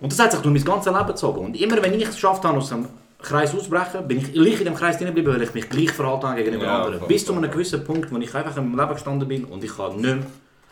Und 0.00 0.12
das 0.12 0.18
hat 0.18 0.32
sich 0.32 0.40
durch 0.40 0.54
mein 0.54 0.64
ganzes 0.64 0.92
Leben 0.92 1.06
gezogen. 1.06 1.44
Und 1.46 1.60
immer 1.60 1.82
wenn 1.82 1.94
ich 1.94 2.04
es 2.04 2.14
geschafft 2.14 2.44
habe, 2.44 2.58
aus 2.58 2.68
dem 2.68 2.86
Kreis 3.24 3.54
auszubrechen, 3.54 4.06
bin 4.06 4.18
ich 4.18 4.32
gleich 4.32 4.58
in 4.58 4.66
dem 4.66 4.74
Kreis 4.74 4.98
drin 4.98 5.08
geblieben, 5.08 5.32
weil 5.34 5.42
ich 5.42 5.54
mich 5.54 5.68
gleich 5.68 5.90
verhalten 5.90 6.26
habe 6.28 6.36
gegenüber 6.42 6.64
Ja, 6.64 6.84
anderen. 6.84 7.08
Bis 7.08 7.24
zu 7.24 7.34
einem 7.34 7.50
gewissen 7.50 7.82
Punkt, 7.82 8.12
wo 8.12 8.16
ich 8.18 8.34
einfach 8.34 8.56
im 8.56 8.76
Leben 8.78 8.92
gestanden 8.92 9.26
bin 9.26 9.44
und 9.44 9.64
ich 9.64 9.76
habe 9.78 9.94
nicht 9.94 10.02
mehr, 10.02 10.26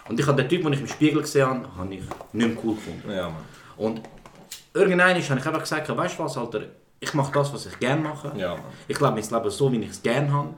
und 0.08 0.18
ich 0.18 0.26
habe 0.26 0.42
den 0.42 0.48
Typ, 0.48 0.62
den 0.62 0.72
ich 0.72 0.80
im 0.80 0.86
Spiegel 0.88 1.22
gesehen 1.22 1.46
habe, 1.46 1.66
habe 1.76 1.94
ich 1.94 2.02
nicht 2.32 2.58
cool 2.64 2.74
gefunden. 2.74 3.10
Ja, 3.10 3.28
Mann. 3.28 3.36
Und 3.76 4.02
irgendwann 4.74 5.10
habe 5.10 5.18
ich 5.18 5.30
einfach 5.30 5.60
gesagt, 5.60 5.96
weißt 5.96 6.18
du 6.18 6.24
was, 6.24 6.36
Alter, 6.36 6.62
ich 7.00 7.14
mache 7.14 7.32
das, 7.32 7.52
was 7.52 7.66
ich 7.66 7.78
gerne 7.78 8.02
mache. 8.02 8.32
Ja, 8.36 8.54
Mann. 8.54 8.64
Ich 8.88 9.00
lebe 9.00 9.12
mein 9.12 9.22
Leben 9.22 9.50
so, 9.50 9.72
wie 9.72 9.78
ich 9.78 9.90
es 9.90 10.02
gerne 10.02 10.32
habe. 10.32 10.48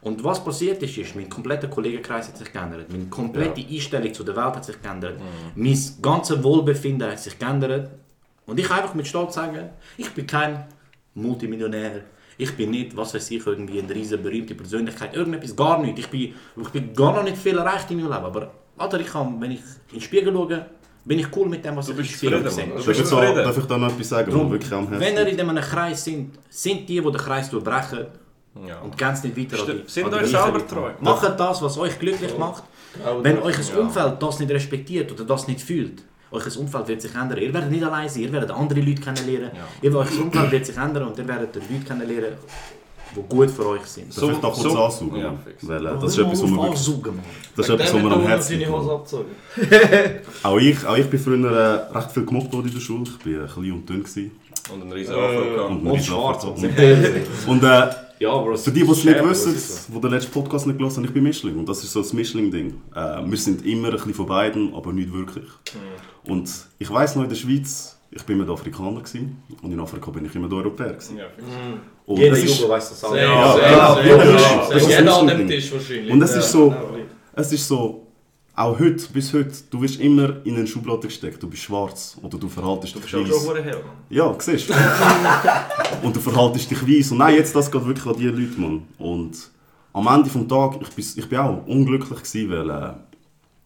Und 0.00 0.22
was 0.22 0.42
passiert 0.42 0.82
ist, 0.82 0.96
ist, 0.96 1.16
mein 1.16 1.28
kompletter 1.28 1.68
Kollegenkreis 1.68 2.28
hat 2.28 2.38
sich 2.38 2.52
geändert. 2.52 2.90
Meine 2.90 3.06
komplette 3.06 3.60
Einstellung 3.60 4.14
zu 4.14 4.22
der 4.22 4.36
Welt 4.36 4.56
hat 4.56 4.64
sich 4.64 4.80
geändert. 4.80 5.20
Mein 5.54 5.78
ganzes 6.00 6.42
Wohlbefinden 6.42 7.10
hat 7.10 7.18
sich 7.18 7.38
geändert. 7.38 7.90
Und 8.46 8.58
ich 8.58 8.66
kann 8.66 8.80
einfach 8.80 8.94
mit 8.94 9.06
Stolz 9.06 9.34
sagen, 9.34 9.70
ich 9.96 10.10
bin 10.14 10.26
kein 10.26 10.64
Multimillionär. 11.22 12.02
Ich 12.36 12.56
bin 12.56 12.70
nicht, 12.70 12.96
was 12.96 13.14
weiß 13.14 13.30
ich, 13.32 13.44
irgendwie 13.46 13.80
eine 13.80 13.92
riesen 13.94 14.22
berühmte 14.22 14.54
Persönlichkeit. 14.54 15.14
Irgendetwas, 15.14 15.54
gar 15.56 15.80
nicht. 15.82 15.98
Ich 15.98 16.08
bin, 16.08 16.34
ich 16.60 16.68
bin 16.68 16.94
gar 16.94 17.12
noch 17.14 17.24
nicht 17.24 17.36
viel 17.36 17.58
erreicht 17.58 17.90
in 17.90 17.96
meinem 17.98 18.12
Leben. 18.12 18.24
Aber 18.24 18.50
Alter, 18.76 19.00
ich 19.00 19.08
kann, 19.08 19.40
wenn 19.40 19.50
ich 19.50 19.60
in 19.88 19.94
den 19.98 20.00
Spiegel 20.00 20.32
schaue, 20.32 20.66
bin 21.04 21.18
ich 21.18 21.26
cool 21.36 21.48
mit 21.48 21.64
dem, 21.64 21.74
was 21.76 21.86
Du 21.86 21.92
ich 21.94 21.98
im 21.98 22.04
Spiegel 22.04 22.48
sehe. 22.50 22.66
Du 22.66 22.74
darf, 22.74 22.78
ich 22.80 22.86
bist 22.86 23.00
da, 23.00 23.04
zufrieden. 23.04 23.34
darf 23.36 23.58
ich 23.58 23.64
da 23.64 23.78
noch 23.78 23.88
etwas 23.92 24.08
sagen, 24.08 24.32
was 24.32 24.50
wirklich 24.50 24.72
am 24.72 24.88
Herzen 24.88 25.00
Wenn 25.00 25.14
ihr 25.16 25.26
in 25.26 25.40
einem 25.40 25.62
Kreis 25.62 26.04
sind, 26.04 26.38
sind 26.48 26.88
die, 26.88 27.00
die 27.00 27.00
den 27.02 27.12
Kreis 27.16 27.50
durchbrechen 27.50 28.06
Ja. 28.66 28.80
und 28.82 28.96
gehen 28.96 29.12
nicht 29.24 29.36
weiter 29.52 29.56
St- 29.64 29.70
an 29.70 29.82
die 29.86 29.90
sind 29.90 30.06
an 30.06 30.14
euch 30.14 30.26
selber 30.30 30.66
treu. 30.66 30.90
Macht 31.00 31.40
das, 31.40 31.62
was 31.62 31.78
euch 31.78 31.98
glücklich 31.98 32.36
macht. 32.38 32.62
Wenn 33.22 33.36
das- 33.36 33.44
euch 33.44 33.68
Ja. 33.74 33.80
Umfeld 33.80 34.22
das 34.22 34.38
nicht 34.38 34.50
respektiert 34.52 35.10
oder 35.12 35.24
das 35.24 35.48
nicht 35.48 35.60
fühlt, 35.60 36.02
ein 36.30 36.56
Umfeld 36.58 36.88
wird 36.88 37.02
sich 37.02 37.14
ändern. 37.14 37.38
Ihr 37.38 37.52
werdet 37.54 37.70
nicht 37.70 37.84
allein 37.84 38.08
sein, 38.08 38.22
ihr 38.22 38.32
werdet 38.32 38.50
andere 38.50 38.80
Leute 38.80 39.00
kennenlernen. 39.00 39.50
Ja. 39.54 39.66
Ihr, 39.82 39.96
euch 39.96 40.20
Umfeld 40.20 40.50
wird 40.50 40.66
sich 40.66 40.76
ändern 40.76 41.04
und 41.08 41.18
ihr 41.18 41.26
werdet 41.26 41.54
Leute 41.54 41.84
kennenlernen, 41.86 42.36
die 43.16 43.22
gut 43.34 43.50
für 43.50 43.66
euch 43.66 43.84
sind. 43.86 44.14
Darf 44.16 44.30
ich 44.30 44.38
da 44.38 44.48
kurz 44.50 44.62
so- 44.62 44.84
ansaugen? 44.84 45.20
Ja. 45.20 45.34
Weil, 45.62 45.86
äh, 45.86 45.90
das 46.00 46.12
ist 46.12 46.18
etwas, 46.18 46.42
was 46.42 46.50
mir 46.50 46.56
wirklich... 46.56 46.80
Das 47.56 47.68
ist 47.68 47.74
etwas, 47.74 47.94
was 47.94 48.02
mir 48.02 48.12
am 48.12 48.22
Herzen. 48.26 48.62
Auch 50.42 50.58
ich, 50.58 50.86
auch 50.86 50.96
ich 50.96 51.06
bin 51.10 51.18
früher 51.18 51.50
äh, 51.50 51.96
recht 51.96 52.12
viel 52.12 52.24
gemobbt 52.26 52.52
worden 52.52 52.68
in 52.68 52.74
der 52.74 52.80
Schule. 52.80 53.04
Ich 53.04 53.26
war 53.26 53.44
äh, 53.44 53.48
klein 53.48 53.72
und 53.72 53.88
dünn. 53.88 54.02
Gewesen. 54.02 54.30
Und 54.72 54.82
ein 54.82 54.92
riesen 54.92 55.14
Afro 55.14 55.40
gehabt. 55.44 55.70
Und, 55.70 55.88
ein 55.88 56.02
schwarz. 56.02 56.44
und, 56.44 56.58
Und 56.58 57.48
und 57.48 57.64
äh, 57.64 57.90
ja, 58.18 58.36
Bro. 58.36 58.56
Für 58.56 58.70
die, 58.70 58.84
die 58.84 58.90
es 58.90 59.04
nicht 59.04 59.24
wissen, 59.24 59.92
die 59.94 60.00
den 60.00 60.10
letzten 60.10 60.32
Podcast 60.32 60.66
nicht 60.66 60.78
gelesen 60.78 60.96
haben, 60.98 61.04
ich 61.04 61.12
bin 61.12 61.22
Mischling. 61.22 61.56
Und 61.58 61.68
das 61.68 61.82
ist 61.84 61.92
so 61.92 62.00
das 62.00 62.12
Mischling-Ding. 62.12 62.74
Äh, 62.94 63.00
wir 63.24 63.36
sind 63.38 63.64
immer 63.66 63.88
ein 63.88 63.94
bisschen 63.94 64.14
von 64.14 64.26
beiden, 64.26 64.74
aber 64.74 64.92
nicht 64.92 65.12
wirklich. 65.12 65.44
Mhm. 66.24 66.32
Und 66.32 66.50
ich 66.78 66.90
weiss 66.90 67.14
noch, 67.16 67.22
in 67.24 67.28
der 67.28 67.36
Schweiz, 67.36 67.98
ich 68.10 68.22
bin 68.24 68.40
immer 68.40 68.50
Afrikaner 68.52 69.00
gewesen, 69.00 69.42
und 69.62 69.72
in 69.72 69.80
Afrika 69.80 70.10
bin 70.10 70.24
ich 70.24 70.34
immer 70.34 70.50
Europäer 70.52 70.94
gewesen. 70.94 71.18
Ja. 71.18 71.26
Und 72.06 72.18
Jeder 72.18 72.38
Junge 72.38 72.68
weiß 72.70 72.88
das 72.90 73.04
auch. 73.04 73.12
Sehr, 73.12 73.22
Ja, 73.28 73.52
sehr, 73.54 73.70
ja, 73.70 73.94
sehr, 73.94 74.06
ja, 74.16 74.16
sehr. 74.16 74.68
das 74.70 74.82
ist 74.82 74.88
Jeder 74.88 75.02
das 75.02 75.18
an 75.18 75.26
dem 75.28 75.38
Ding. 75.38 75.48
Tisch 75.48 75.72
wahrscheinlich. 75.72 76.10
Und 76.12 76.22
es 76.22 76.34
ist 76.36 76.50
so- 76.52 76.70
Ja. 76.70 76.82
es 77.34 77.52
ist 77.52 77.68
so, 77.68 78.07
auch 78.58 78.78
heute, 78.80 79.06
bis 79.12 79.32
heute, 79.32 79.52
du 79.70 79.80
wirst 79.80 80.00
immer 80.00 80.44
in 80.44 80.56
eine 80.56 80.66
Schublade 80.66 81.06
gesteckt. 81.06 81.40
Du 81.40 81.48
bist 81.48 81.62
schwarz 81.62 82.16
oder 82.20 82.38
du 82.38 82.48
verhaltest 82.48 82.94
dich 82.94 83.02
Du 83.02 83.06
bist 83.06 83.14
auch 83.14 83.20
weiss. 83.20 83.44
schon 83.44 83.48
hure 83.48 83.62
hell, 83.62 83.74
Mann. 83.74 83.96
Ja, 84.10 84.34
siehst 84.36 84.68
du. 84.68 84.74
und 86.02 86.16
du 86.16 86.20
verhaltest 86.20 86.68
dich 86.68 86.82
weiss. 86.82 87.12
Und 87.12 87.18
nein, 87.18 87.36
jetzt 87.36 87.54
das 87.54 87.70
geht 87.70 87.86
wirklich 87.86 88.06
an 88.06 88.16
die 88.16 88.26
Leute, 88.26 88.60
Mann. 88.60 88.82
Und 88.98 89.50
am 89.92 90.06
Ende 90.08 90.28
des 90.28 90.48
Tages, 90.48 90.78
ich 90.82 90.94
bin, 90.94 91.04
ich 91.22 91.28
bin 91.28 91.38
auch 91.38 91.66
unglücklich 91.66 92.18
gewesen, 92.18 92.50
weil 92.50 92.70
äh, 92.70 92.94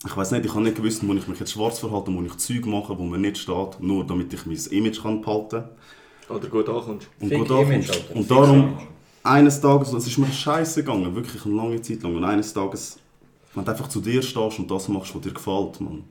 ich 0.04 0.14
weiß 0.14 0.32
nicht, 0.32 0.44
ich 0.44 0.50
habe 0.52 0.62
nicht 0.62 0.76
gewusst, 0.76 1.06
wo 1.06 1.14
ich 1.14 1.26
mich 1.26 1.40
jetzt 1.40 1.52
schwarz 1.52 1.78
verhalte, 1.78 2.12
wo 2.12 2.20
ich 2.22 2.36
Zeug 2.36 2.66
mache, 2.66 2.98
wo 2.98 3.04
mir 3.04 3.18
nicht 3.18 3.38
steht, 3.38 3.80
nur 3.80 4.04
damit 4.04 4.34
ich 4.34 4.44
mein 4.44 4.58
Image 4.72 5.02
kann 5.02 5.22
behalten 5.22 5.64
kann. 6.28 6.36
Oder 6.36 6.48
gut 6.48 6.68
ankommst. 6.68 7.08
Und 7.18 7.32
gut 7.32 7.50
ankommst. 7.50 8.10
Und 8.14 8.30
darum, 8.30 8.78
eines 9.22 9.58
Tages, 9.58 9.92
es 9.94 10.06
ist 10.06 10.18
mir 10.18 10.30
scheiße 10.30 10.82
gegangen, 10.84 11.14
wirklich 11.14 11.46
eine 11.46 11.54
lange 11.54 11.80
Zeit 11.80 12.02
lang. 12.02 12.14
Und 12.14 12.24
eines 12.24 12.52
Tages, 12.52 12.98
wenn 13.54 13.64
du 13.64 13.70
einfach 13.70 13.88
zu 13.88 14.00
dir 14.00 14.22
stehst 14.22 14.58
und 14.58 14.70
das 14.70 14.88
machst, 14.88 15.14
was 15.14 15.22
dir 15.22 15.32
gefällt, 15.32 15.80
man, 15.80 16.04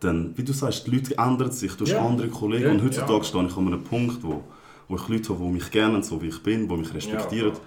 dann, 0.00 0.36
wie 0.36 0.44
du 0.44 0.52
sagst, 0.52 0.86
die 0.86 0.90
Leute 0.90 1.16
ändern 1.18 1.50
sich, 1.50 1.72
du 1.74 1.84
hast 1.84 1.92
Ja. 1.92 2.04
andere 2.04 2.28
Kollegen. 2.28 2.64
Ja. 2.64 2.70
Und 2.72 2.82
heutzutage 2.84 3.24
stehe 3.24 3.46
ich 3.46 3.56
an 3.56 3.66
einem 3.66 3.82
Punkt, 3.82 4.22
wo, 4.22 4.42
wo 4.88 4.96
ich 4.96 5.08
Leute 5.08 5.30
habe, 5.30 5.44
die 5.44 5.50
mich 5.50 5.70
kennen, 5.70 6.02
so 6.02 6.20
wie 6.20 6.28
ich 6.28 6.42
bin, 6.42 6.68
die 6.68 6.76
mich 6.76 6.92
respektieren. 6.92 7.52
Ja. 7.52 7.60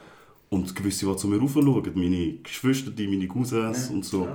Und 0.49 0.73
gewisse, 0.75 1.05
die 1.07 1.15
zu 1.17 1.27
mir 1.27 1.39
raufschauen, 1.39 1.83
meine 1.95 2.33
Geschwister, 2.43 2.91
die, 2.91 3.07
meine 3.07 3.27
Cousins 3.27 3.89
und 3.89 4.05
so. 4.05 4.27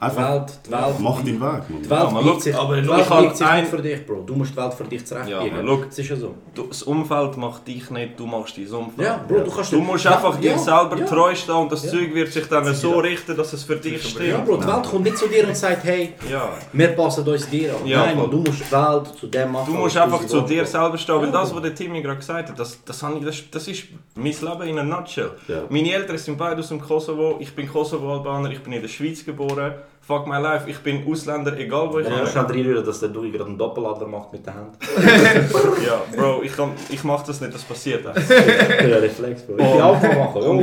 Die 0.00 0.04
Einfach, 0.04 0.30
Welt, 0.32 0.58
die 0.64 0.70
Welt, 0.70 0.82
mach 1.00 1.16
deinen 1.16 1.26
Weg, 1.26 1.40
man. 1.40 1.62
die 1.82 1.88
Ja, 1.88 1.90
Welt 1.90 2.12
man, 2.12 2.14
biegt 2.22 2.24
look, 2.26 2.42
sich, 2.42 2.54
aber 2.56 2.80
die 2.80 2.88
Welt 2.88 3.08
biegt 3.20 3.36
sich 3.36 3.46
ein- 3.48 3.60
nicht 3.62 3.70
für 3.70 3.82
dich, 3.82 4.06
Bro. 4.06 4.22
Du 4.26 4.34
musst 4.36 4.52
die 4.52 4.56
Welt 4.56 4.74
für 4.74 4.84
dich 4.84 5.04
zurechtbiegen. 5.04 5.56
Ja, 5.56 5.60
look. 5.60 5.86
das 5.86 5.98
ist 5.98 6.08
ja 6.08 6.14
so. 6.16 6.34
Du, 6.54 6.66
das 6.68 6.82
Umfeld 6.84 7.36
macht 7.36 7.66
dich 7.66 7.90
nicht, 7.90 8.18
du 8.20 8.24
machst 8.26 8.56
dein 8.56 8.68
Umfeld. 8.68 9.08
Ja, 9.08 9.24
Bro, 9.26 9.40
du 9.40 9.50
kannst 9.50 9.72
Du 9.72 9.76
nicht- 9.78 9.86
musst 9.88 10.04
Ja, 10.04 10.12
einfach 10.12 10.36
dir 10.38 10.52
ja, 10.52 10.58
selber 10.58 10.96
ja. 10.98 11.04
treu 11.04 11.34
stehen 11.34 11.54
und 11.56 11.72
das 11.72 11.84
Ja. 11.84 11.90
Zeug 11.90 12.14
wird 12.14 12.32
sich 12.32 12.46
dann 12.46 12.72
so 12.74 12.98
richten, 13.00 13.36
dass 13.36 13.52
es 13.52 13.64
für 13.64 13.74
dich 13.74 13.94
Ja, 14.04 14.08
stimmt. 14.08 14.44
Bro, 14.46 14.56
die 14.58 14.66
Welt 14.68 14.82
kommt 14.84 15.02
nicht 15.04 15.18
zu 15.18 15.26
dir 15.26 15.48
und 15.48 15.56
sagt, 15.56 15.82
hey, 15.82 16.14
Ja. 16.30 16.48
wir 16.72 16.88
passen 16.88 17.26
uns 17.28 17.48
dir 17.50 17.74
an. 17.74 17.84
Ja, 17.84 18.06
Nein, 18.06 18.18
man, 18.18 18.30
du 18.30 18.36
musst 18.38 18.60
die 18.60 18.70
Welt 18.72 19.06
zu 19.18 19.26
dem 19.26 19.50
machen. 19.50 19.72
Du 19.72 19.78
musst 19.80 19.96
einfach 19.96 20.24
zu 20.26 20.42
dir 20.42 20.64
selber 20.64 20.96
stehen, 20.96 21.16
weil 21.16 21.24
Ja, 21.24 21.32
das, 21.32 21.52
was 21.52 21.62
der 21.62 21.74
Timmy 21.74 22.00
gerade 22.02 22.18
gesagt 22.18 22.50
hat, 22.50 22.58
das, 22.58 22.78
das, 22.84 23.02
habe 23.02 23.18
ich, 23.18 23.24
das, 23.24 23.42
das 23.50 23.66
ist 23.66 23.82
mein 24.14 24.26
Leben 24.32 24.62
in 24.62 24.78
a 24.78 24.84
nutshell. 24.84 25.32
Ja. 25.48 25.62
Meine 25.68 25.92
Eltern 25.92 26.16
sind 26.18 26.38
beide 26.38 26.60
aus 26.60 26.68
dem 26.68 26.80
Kosovo, 26.80 27.36
ich 27.40 27.52
bin 27.52 27.68
Kosovo-Albaner, 27.68 28.50
ich 28.52 28.60
bin 28.62 28.72
in 28.74 28.80
der 28.82 28.88
Schweiz 28.88 29.24
geboren. 29.24 29.72
Fuck 30.08 30.26
my 30.26 30.38
life, 30.38 30.64
ich 30.70 30.78
bin 30.78 31.06
Ausländer, 31.06 31.54
egal 31.58 31.92
wo 31.92 31.98
ich 31.98 32.08
Ja, 32.08 32.14
bin. 32.16 32.24
ich 32.26 32.32
kann 32.32 32.46
reinrühren, 32.46 32.82
dass 32.82 33.00
der 33.00 33.10
Dui 33.10 33.30
gerade 33.30 33.44
einen 33.44 33.58
Doppeladler 33.58 34.06
macht 34.06 34.32
mit 34.32 34.46
der 34.46 34.54
Hand. 34.54 34.78
Ja, 35.86 36.00
Bro, 36.16 36.42
ich, 36.42 36.56
kann, 36.56 36.70
ich 36.88 37.04
mach 37.04 37.22
das 37.26 37.42
nicht, 37.42 37.52
das 37.52 37.62
passiert 37.62 38.06
einfach. 38.06 38.30
Ja, 38.30 38.96
Reflex, 38.96 39.42
Bro. 39.42 39.56
Ich 39.58 39.70
bin 39.70 39.82
auch 39.82 40.02
machen. 40.02 40.42
Oh. 40.42 40.62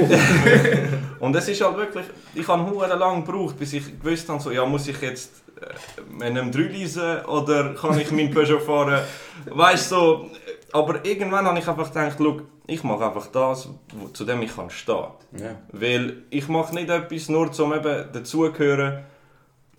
Und 1.24 1.36
es 1.36 1.48
ist 1.48 1.64
halt 1.64 1.78
wirklich, 1.78 2.06
ich 2.34 2.48
habe 2.48 2.68
hure 2.68 2.88
lang 2.88 3.24
gebraucht, 3.24 3.60
bis 3.60 3.74
ich 3.74 4.00
gewusst 4.00 4.28
habe, 4.30 4.42
so, 4.42 4.50
ja, 4.50 4.66
muss 4.66 4.88
ich 4.88 5.00
jetzt 5.00 5.44
äh, 5.62 6.24
einem 6.26 6.52
3 6.52 6.62
leisen 6.62 7.26
oder 7.26 7.76
kann 7.76 8.00
ich 8.00 8.10
meinen 8.12 8.34
Peugeot 8.34 8.62
fahren? 8.62 9.00
Weißt 9.46 9.92
du, 9.92 9.96
so, 9.96 10.30
aber 10.72 11.06
irgendwann 11.06 11.46
habe 11.46 11.60
ich 11.60 11.68
einfach 11.68 11.94
gedacht, 11.94 12.20
look, 12.20 12.46
ich 12.66 12.84
mache 12.84 13.06
einfach 13.06 13.28
das, 13.28 13.70
zu 14.12 14.26
dem 14.26 14.42
ich 14.42 14.56
kann 14.56 14.72
stehen. 14.72 15.06
Ja. 15.38 15.52
Weil 15.72 16.24
ich 16.32 16.48
mache 16.48 16.74
nicht 16.74 16.90
etwas 16.90 17.30
nur 17.30 17.52
zum 17.52 17.76
eben 17.76 18.06
dazugehören 18.12 19.04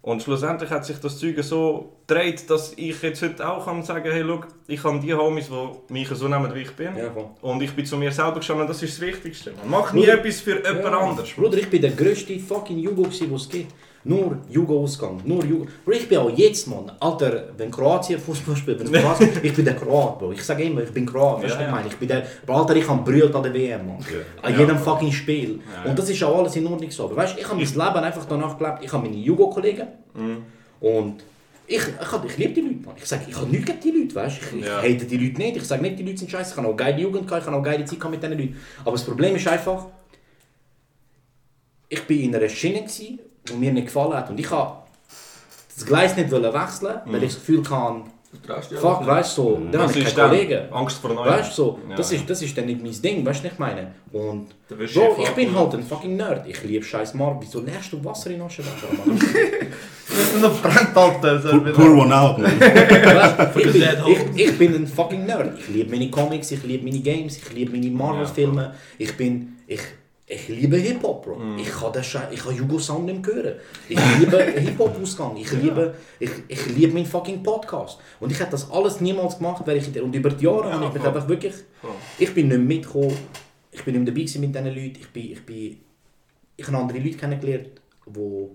Und 0.06 0.22
schlussendlich 0.22 0.70
hat 0.70 0.84
sich 0.86 0.98
das 1.00 1.18
Zeug 1.18 1.34
so 1.42 1.96
gedreht, 2.06 2.48
dass 2.48 2.72
ich 2.76 3.02
jetzt 3.02 3.22
heute 3.22 3.48
auch 3.48 3.64
kann 3.64 3.82
sagen 3.82 4.08
hey, 4.12 4.22
look, 4.22 4.46
ich 4.68 4.84
habe 4.84 5.00
die 5.00 5.12
Homies, 5.12 5.48
die 5.48 5.92
mich 5.92 6.08
so 6.10 6.28
nehmen, 6.28 6.54
wie 6.54 6.60
ich 6.60 6.70
bin. 6.70 6.96
Ja. 6.96 7.10
Und 7.42 7.60
ich 7.60 7.72
bin 7.72 7.84
zu 7.84 7.96
mir 7.96 8.12
selber 8.12 8.36
gestanden, 8.36 8.68
das 8.68 8.80
ist 8.84 8.92
das 8.92 9.00
Wichtigste. 9.00 9.52
Man 9.62 9.70
macht 9.80 9.94
nie 9.94 10.02
Bruder. 10.02 10.14
etwas 10.20 10.40
für 10.42 10.64
jemand 10.64 10.84
Ja. 10.84 10.98
anderes. 11.00 11.32
Bruder, 11.32 11.58
ich 11.58 11.68
bin 11.68 11.82
der 11.82 11.90
grösste 11.90 12.38
fucking 12.38 12.78
Jugo, 12.78 13.04
wo 13.04 13.34
es 13.34 13.48
gibt. 13.48 13.74
Nur 14.08 14.38
Jugo-Ausgang, 14.48 15.20
nur 15.24 15.44
Jugo. 15.44 15.66
Bro, 15.84 15.92
ich 15.94 16.08
bin 16.08 16.18
auch 16.18 16.30
jetzt, 16.30 16.68
Mann. 16.68 16.92
Alter, 17.00 17.48
wenn 17.56 17.72
Kroatien 17.72 18.20
Fußball 18.20 18.54
spielt, 18.54 18.78
wenn 18.92 19.02
Kroatien, 19.02 19.30
ich 19.42 19.52
bin 19.52 19.64
der 19.64 19.74
Kroat, 19.74 20.18
Bro. 20.20 20.30
Ich 20.32 20.44
sage 20.44 20.62
immer, 20.62 20.82
ich 20.82 20.90
bin 20.92 21.04
Kroat, 21.04 21.42
weißt 21.42 21.54
du, 21.54 21.58
was 21.58 21.64
ich 21.66 21.70
meine? 21.72 21.88
Ich 21.88 21.96
bin 21.96 22.06
der, 22.06 22.24
Bro, 22.46 22.54
Alter, 22.54 22.76
ich 22.76 22.88
habe 22.88 23.02
brüllt 23.02 23.34
an 23.34 23.42
der 23.42 23.52
WM, 23.52 23.84
Mann. 23.84 23.98
An 24.42 24.56
jedem 24.56 24.78
fucking 24.78 25.10
Spiel. 25.10 25.58
Und 25.84 25.98
das 25.98 26.08
ist 26.08 26.22
auch 26.22 26.38
alles 26.38 26.54
in 26.54 26.66
Ordnung 26.68 26.90
so. 26.90 27.04
Aber 27.06 27.16
weißt 27.16 27.36
du, 27.36 27.40
ich 27.40 27.48
habe 27.48 27.56
mein 27.56 27.66
Leben 27.66 28.04
einfach 28.04 28.24
danach 28.26 28.56
gelebt. 28.56 28.78
Ich 28.82 28.92
habe 28.92 29.02
meine 29.08 29.16
Jugo-Kollegen 29.20 29.86
und 30.80 31.24
ich, 31.66 31.78
ich, 31.78 32.30
ich 32.30 32.36
liebe 32.38 32.52
die 32.54 32.60
Leute, 32.60 32.86
Mann. 32.86 32.94
Ich 32.96 33.06
sage, 33.06 33.24
ich 33.28 33.34
habe 33.36 33.46
nichts 33.48 33.66
gegen 33.66 33.80
die 33.80 33.90
Leute, 34.02 34.14
weißt? 34.14 34.38
Ich, 34.56 34.64
Ja. 34.64 34.82
ich 34.84 34.94
hate 34.94 35.04
die 35.06 35.16
Leute 35.16 35.38
nicht. 35.38 35.56
Ich 35.56 35.64
sage 35.64 35.82
nicht, 35.82 35.98
die 35.98 36.04
Leute 36.04 36.18
sind 36.18 36.30
scheiße. 36.30 36.52
Ich 36.52 36.56
habe 36.56 36.68
auch 36.68 36.76
geile 36.76 37.00
Jugend 37.00 37.24
ich 37.26 37.32
habe 37.32 37.56
auch 37.56 37.62
geile 37.62 37.84
Zeit 37.84 37.98
mit 38.08 38.22
diesen 38.22 38.38
Leuten. 38.38 38.56
Aber 38.82 38.92
das 38.92 39.02
Problem 39.04 39.34
ist 39.34 39.48
einfach, 39.48 39.86
ich 41.88 42.02
bin 42.04 42.20
in 42.22 42.36
einer 42.36 42.48
Schiene, 42.48 42.82
gewesen, 42.82 43.18
die 43.48 43.54
mir 43.54 43.72
nicht 43.72 43.86
gefallen 43.86 44.14
hat. 44.14 44.30
Und 44.30 44.38
ich 44.38 44.50
wollte 44.50 44.72
das 45.74 45.86
Gleis 45.86 46.16
nicht 46.16 46.30
wollen 46.30 46.52
wechseln, 46.52 47.00
weil 47.06 47.22
ich 47.22 47.34
das 47.34 47.40
Gefühl 47.40 47.62
dich 47.62 48.80
fuck, 48.80 49.06
weißt 49.06 49.38
du, 49.38 49.42
so, 49.42 49.62
dann 49.70 49.82
habe 49.82 49.92
ich 49.92 49.98
ist 49.98 50.16
keine 50.16 50.28
dann 50.28 50.30
Kollegen. 50.30 50.72
Angst 50.72 50.98
vor 50.98 51.14
Neuem. 51.14 51.26
Weißt 51.26 51.50
du, 51.50 51.54
so, 51.54 51.78
Ja, 51.88 51.96
das. 51.96 52.12
Ist, 52.12 52.28
das 52.28 52.42
ist 52.42 52.56
dann 52.56 52.66
nicht 52.66 52.82
mein 52.82 52.92
Ding, 53.02 53.24
weißt 53.24 53.40
du, 53.40 53.44
was 53.44 53.52
ich 53.52 53.58
meine? 53.58 53.92
Und, 54.12 54.48
Bro, 54.68 55.16
ich 55.22 55.30
bin 55.30 55.54
halt 55.54 55.74
ein 55.74 55.82
fucking 55.82 56.16
Nerd. 56.16 56.46
Ich 56.46 56.62
liebe 56.64 56.84
scheiß 56.84 57.14
Mark. 57.14 57.36
Wieso 57.40 57.60
leerst 57.60 57.92
du 57.92 58.04
Wasser 58.04 58.30
in 58.30 58.42
Aschenbecher, 58.42 58.88
Mann? 59.04 59.18
Das 60.08 60.18
ist 60.18 60.40
noch 60.40 60.62
brennt, 60.62 60.96
Alter. 60.96 61.58
Pour, 61.72 61.96
one 61.96 62.16
out, 62.16 62.38
man. 62.38 62.60
Weißt 62.60 63.54
du, 63.54 63.60
ich, 63.60 63.72
bin, 63.72 63.80
Dead 63.80 63.98
ich, 64.34 64.46
ich 64.46 64.58
bin 64.58 64.74
ein 64.74 64.86
fucking 64.86 65.26
Nerd. 65.26 65.58
Ich 65.58 65.68
liebe 65.68 65.90
meine 65.90 66.08
Comics, 66.10 66.52
ich 66.52 66.62
liebe 66.62 66.84
meine 66.84 67.00
Games, 67.00 67.36
ich 67.38 67.52
liebe 67.52 67.72
meine 67.72 67.90
Marvel-Filme. 67.90 68.72
Ich 68.98 69.16
bin. 69.16 69.58
Ich, 69.66 69.80
ich 70.28 70.48
liebe 70.48 70.76
Hip-Hop, 70.76 71.24
Bro. 71.24 71.56
Ich 71.56 71.70
kann 71.70 71.92
das 71.92 72.16
ich 72.32 72.42
kann 72.42 72.56
Jugo-Sound 72.56 73.06
nicht 73.06 73.24
hören. 73.24 73.60
Ich 73.88 73.98
liebe 74.18 74.36
Hip-Hop-Ausgang. 74.60 75.36
Ich 75.36 75.52
liebe, 75.52 75.94
ich, 76.18 76.30
ich 76.48 76.66
liebe 76.66 76.94
meinen 76.94 77.06
fucking 77.06 77.44
Podcast. 77.44 77.98
Und 78.18 78.32
ich 78.32 78.40
hätte 78.40 78.50
das 78.50 78.68
alles 78.70 79.00
niemals 79.00 79.38
gemacht, 79.38 79.62
weil 79.66 79.76
ich. 79.76 80.02
Und 80.02 80.14
über 80.14 80.30
die 80.30 80.44
Jahre 80.44 80.72
habe 80.72 80.86
ich 80.86 80.92
mich 80.94 81.04
einfach 81.04 81.28
wirklich. 81.28 81.54
Ich 82.18 82.34
bin 82.34 82.48
nicht 82.48 82.58
mitgekommen. 82.58 83.16
Ich 83.70 83.84
bin 83.84 84.02
nicht 84.02 84.08
dabei 84.08 84.20
mit 84.20 84.54
diesen 84.54 84.64
Leuten. 84.64 84.98
Ich 85.00 85.08
bin. 85.10 85.32
Ich, 85.32 85.46
bin, 85.46 85.76
ich 86.56 86.66
habe 86.66 86.76
andere 86.76 86.98
Leute 86.98 87.16
kennengelernt, 87.16 87.68
die, 88.06 88.48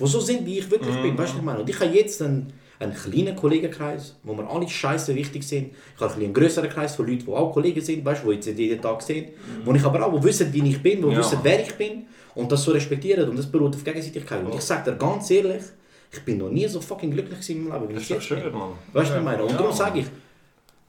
die 0.00 0.06
so 0.06 0.18
sind, 0.18 0.44
wie 0.44 0.58
ich 0.58 0.70
wirklich 0.70 0.96
bin. 1.02 1.16
Weißt 1.16 1.34
du, 1.34 1.34
was 1.34 1.36
ich 1.36 1.42
meine? 1.42 1.60
Und 1.60 1.70
ich 1.70 1.78
habe 1.78 1.94
jetzt 1.94 2.20
einen, 2.20 2.52
einen 2.82 2.94
kleinen 2.94 3.36
Kollegenkreis, 3.36 4.16
wo 4.22 4.36
wir 4.36 4.48
alle 4.50 4.68
scheiße 4.68 5.14
wichtig 5.14 5.42
sind. 5.44 5.72
Ich 5.94 6.00
habe 6.00 6.14
ein 6.14 6.22
einen 6.22 6.34
größeren 6.34 6.68
Kreis 6.68 6.94
von 6.96 7.06
Leuten, 7.06 7.24
die 7.26 7.32
auch 7.32 7.52
Kollegen 7.52 7.80
sind, 7.80 8.04
weißt 8.04 8.22
die 8.26 8.30
jetzt 8.32 8.46
jeden 8.46 8.80
Tag 8.80 9.00
sehen. 9.02 9.30
Wo 9.64 9.72
ich 9.72 9.84
aber 9.84 10.04
auch, 10.06 10.18
die 10.18 10.24
wissen, 10.24 10.52
wie 10.52 10.68
ich 10.68 10.82
bin, 10.82 11.00
die 11.02 11.08
Ja. 11.08 11.18
wissen, 11.18 11.38
wer 11.42 11.60
ich 11.62 11.74
bin. 11.74 12.06
Und 12.34 12.50
das 12.50 12.62
so 12.64 12.72
respektieren. 12.72 13.28
Und 13.28 13.38
das 13.38 13.46
beruht 13.46 13.74
auf 13.74 13.84
Gegenseitigkeit. 13.84 14.44
Und 14.44 14.54
ich 14.54 14.60
sage 14.62 14.90
dir 14.90 14.96
ganz 14.96 15.30
ehrlich, 15.30 15.62
ich 16.10 16.20
bin 16.24 16.38
noch 16.38 16.50
nie 16.50 16.66
so 16.68 16.80
fucking 16.80 17.10
glücklich 17.10 17.48
in 17.50 17.68
meinem 17.68 17.82
Leben, 17.82 17.88
wie 17.90 17.94
Das 17.94 18.02
ich 18.04 18.08
jetzt 18.10 18.24
schön, 18.24 18.42
bin. 18.42 18.52
Mann. 18.52 18.70
Weißt 18.92 19.12
du, 19.12 19.16
ich 19.18 19.22
meine? 19.22 19.42
Und 19.44 19.52
darum 19.52 19.72
sage 19.72 20.00
ich, 20.00 20.06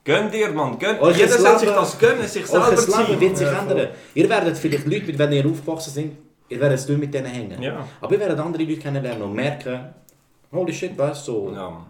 Gönn 0.06 0.30
dir, 0.30 0.50
Mann. 0.52 0.78
Gönn. 0.78 0.98
Euch 1.00 1.16
Jeder 1.16 1.28
das 1.30 1.40
soll 1.42 1.58
sich 1.58 1.68
das 1.70 1.98
gönnen, 1.98 2.26
sich 2.28 2.46
selber 2.46 2.68
Euer 2.68 2.76
zu 2.76 2.90
Leben 2.90 3.20
wird 3.22 3.36
sein. 3.38 3.48
sich 3.48 3.58
ändern. 3.58 3.88
Ihr 4.14 4.28
werdet 4.28 4.58
vielleicht 4.58 4.86
Leute, 4.86 5.06
mit 5.06 5.18
denen 5.18 5.32
ihr 5.32 5.46
aufgewachsen 5.46 5.92
seid, 5.94 6.10
ihr 6.50 6.60
werdet 6.60 6.78
es 6.78 6.86
nicht 6.88 7.00
mit 7.00 7.14
denen 7.14 7.24
hängen. 7.26 7.62
Ja. 7.62 7.86
Aber 8.02 8.12
ihr 8.12 8.20
werdet 8.20 8.38
andere 8.38 8.62
Leute 8.64 8.76
kennenlernen 8.80 9.22
und 9.22 9.32
merken, 9.34 9.80
holy 10.54 10.72
shit, 10.72 10.96
weißt 10.96 11.26
du, 11.28 11.32
so, 11.32 11.52
Ja, 11.52 11.84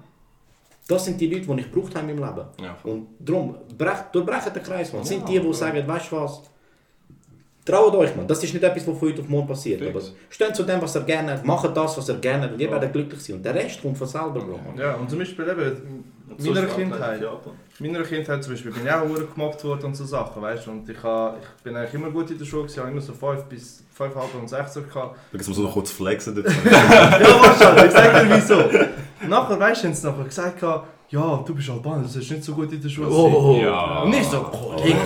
das 0.86 1.04
sind 1.04 1.20
die 1.20 1.28
Leute, 1.28 1.46
die 1.46 1.60
ich 1.60 1.72
gebraucht 1.72 1.94
habe 1.94 2.10
in 2.10 2.18
meinem 2.18 2.36
Leben. 2.36 2.48
Ja. 2.60 2.76
Und 2.84 3.08
darum, 3.18 3.56
brech, 3.76 4.00
durchbrechen 4.12 4.52
den 4.52 4.62
Kreis, 4.62 4.92
man. 4.92 5.02
Das 5.02 5.08
sind 5.08 5.28
die, 5.28 5.40
die 5.40 5.54
sagen, 5.54 5.86
weißt 5.86 6.12
du 6.12 6.16
was, 6.16 6.42
traut 7.64 7.94
euch, 7.94 8.14
man. 8.14 8.26
Das 8.26 8.42
ist 8.42 8.52
nicht 8.52 8.62
etwas, 8.62 8.86
was 8.86 8.98
von 8.98 9.08
heute 9.08 9.22
auf 9.22 9.28
morgen 9.28 9.48
passiert. 9.48 9.80
Fix. 9.80 9.90
Aber 9.90 10.04
steht 10.28 10.56
zu 10.56 10.62
dem, 10.64 10.82
was 10.82 10.94
ihr 10.96 11.02
gerne 11.02 11.32
habt, 11.32 11.44
macht 11.44 11.76
das, 11.76 11.96
was 11.96 12.08
ihr 12.08 12.16
gerne 12.16 12.44
habt 12.44 12.54
und 12.54 12.60
ihr 12.60 12.70
werdet 12.70 12.92
glücklich 12.92 13.20
sein. 13.20 13.36
Und 13.36 13.44
der 13.44 13.54
Rest 13.54 13.82
kommt 13.82 13.96
von 13.96 14.06
selber, 14.06 14.40
Bro. 14.40 14.58
man. 14.66 14.76
Ja, 14.78 14.94
und 14.94 15.08
zum 15.08 15.18
Beispiel 15.18 15.48
eben, 15.48 16.04
meiner 16.38 16.66
Kindheit. 16.66 17.22
Meiner 17.80 18.02
Kindheit 18.02 18.44
zum 18.44 18.52
Beispiel 18.52 18.72
bin 18.72 18.84
ich 18.84 18.92
auch 18.92 19.08
sehr 19.16 19.26
gemobbt 19.26 19.64
worden 19.64 19.86
und 19.86 19.96
so 19.96 20.04
Sachen, 20.04 20.42
weißt 20.42 20.66
du. 20.66 20.70
Und 20.70 20.88
ich, 20.88 21.02
ha, 21.02 21.36
ich 21.40 21.62
bin 21.62 21.76
eigentlich 21.76 21.94
immer 21.94 22.10
gut 22.10 22.30
in 22.30 22.38
der 22.38 22.44
Schule, 22.44 22.64
gewesen, 22.64 22.80
habe 22.80 22.90
immer 22.90 23.00
so 23.00 23.12
5 23.12 23.44
bis 23.44 23.84
5,5 23.98 24.40
und 24.40 24.48
16 24.48 24.88
gehabt. 24.88 25.16
Da 25.16 25.38
gibt 25.38 25.48
es 25.48 25.56
so 25.56 25.62
noch 25.62 25.72
kurz 25.72 25.90
flexen 25.90 26.34
dazu. 26.34 26.56
ja, 26.64 26.70
wahrscheinlich, 26.70 27.84
ich 27.86 27.92
sag 27.92 28.12
dir 28.12 28.36
wieso. 28.36 29.28
Nachher, 29.28 29.58
weißt 29.58 29.82
du, 29.82 29.88
haben 29.88 29.94
sie 29.94 30.06
nachher 30.06 30.24
gesagt, 30.24 30.60
gehabt, 30.60 30.88
ja, 31.14 31.42
du 31.46 31.54
bist 31.54 31.70
Albaner, 31.70 32.02
du 32.02 32.08
sollst 32.08 32.30
nicht 32.32 32.44
so 32.44 32.52
gut 32.54 32.72
in 32.72 32.82
der 32.82 32.88
Schule 32.88 33.10
sein. 33.10 33.60
Ja. 33.62 34.02
Und 34.02 34.14
ich 34.14 34.26
so, 34.26 34.40
Kollege, 34.40 34.98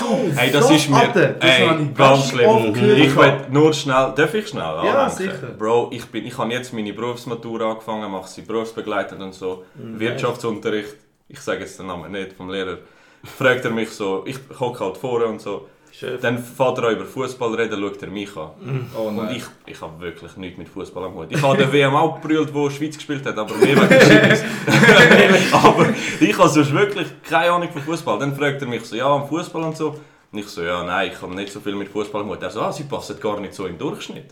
du, 0.00 0.36
Hey, 0.36 0.50
das 0.50 0.70
ist 0.70 0.90
mir 0.90 0.96
Alter, 0.96 1.28
das 1.34 1.50
ey, 1.50 1.88
ganz 1.94 2.28
schlimm. 2.30 2.74
Ich 2.74 3.16
will 3.16 3.46
nur 3.50 3.72
schnell, 3.72 4.12
darf 4.16 4.34
ich 4.34 4.48
schnell 4.48 4.62
Ja, 4.62 4.80
anmerken? 4.80 5.16
sicher. 5.16 5.46
Bro, 5.58 5.90
ich, 5.92 6.04
bin, 6.06 6.26
ich 6.26 6.36
habe 6.36 6.52
jetzt 6.52 6.72
meine 6.72 6.92
Berufsmatur 6.92 7.60
angefangen, 7.60 8.10
mache 8.10 8.28
sie 8.28 8.42
berufsbegleitend 8.42 9.22
und 9.22 9.34
so. 9.34 9.64
Mhm. 9.74 10.00
Wirtschaftsunterricht, 10.00 10.96
ich 11.28 11.40
sage 11.40 11.60
jetzt 11.60 11.78
den 11.78 11.86
Namen 11.86 12.10
nicht, 12.10 12.32
vom 12.32 12.50
Lehrer. 12.50 12.78
Fragt 13.24 13.64
er 13.64 13.70
mich 13.70 13.90
so, 13.90 14.24
ich 14.26 14.38
hocke 14.58 14.84
halt 14.84 14.96
vorne 14.96 15.26
und 15.26 15.40
so. 15.40 15.68
Chef. 15.98 16.20
Dann 16.20 16.38
fährt 16.38 16.76
er 16.76 16.88
auch 16.88 16.90
über 16.90 17.06
Fußball 17.06 17.54
reden, 17.54 17.80
schaut 17.80 18.02
er 18.02 18.08
mich 18.08 18.36
an. 18.36 18.50
Oh 18.94 19.08
Und 19.08 19.30
ich, 19.30 19.44
ich 19.64 19.80
habe 19.80 19.98
wirklich 20.00 20.36
nichts 20.36 20.58
mit 20.58 20.68
Fußball 20.68 21.04
am 21.04 21.14
Hut. 21.14 21.28
Ich 21.30 21.40
habe 21.40 21.56
den 21.56 21.72
WM 21.72 21.94
auch 21.94 22.20
gebrüllt, 22.20 22.52
wo 22.52 22.68
Schweiz 22.68 22.96
gespielt 22.96 23.24
hat, 23.24 23.38
aber 23.38 23.54
mehr 23.54 23.76
wegen 23.76 24.00
Schiris. 24.00 24.42
aber 25.52 25.86
ich 26.20 26.36
habe 26.36 26.48
sonst 26.50 26.72
wirklich 26.74 27.06
keine 27.22 27.50
Ahnung 27.50 27.70
von 27.72 27.80
Fußball. 27.80 28.18
Dann 28.18 28.36
fragt 28.36 28.60
er 28.60 28.68
mich 28.68 28.84
so, 28.84 28.94
ja, 28.94 29.06
am 29.06 29.26
Fußball 29.26 29.62
und 29.62 29.74
so. 29.74 29.96
Und 30.32 30.38
ich 30.38 30.48
so, 30.48 30.62
ja, 30.62 30.82
nein, 30.84 31.12
ich 31.14 31.22
habe 31.22 31.34
nicht 31.34 31.50
so 31.50 31.60
viel 31.60 31.74
mit 31.74 31.88
Fußball 31.88 32.20
am 32.20 32.28
Hut. 32.28 32.42
Er 32.42 32.50
so, 32.50 32.60
ah, 32.60 32.72
sie 32.72 32.82
passen 32.82 33.18
gar 33.18 33.40
nicht 33.40 33.54
so 33.54 33.64
im 33.64 33.78
Durchschnitt. 33.78 34.26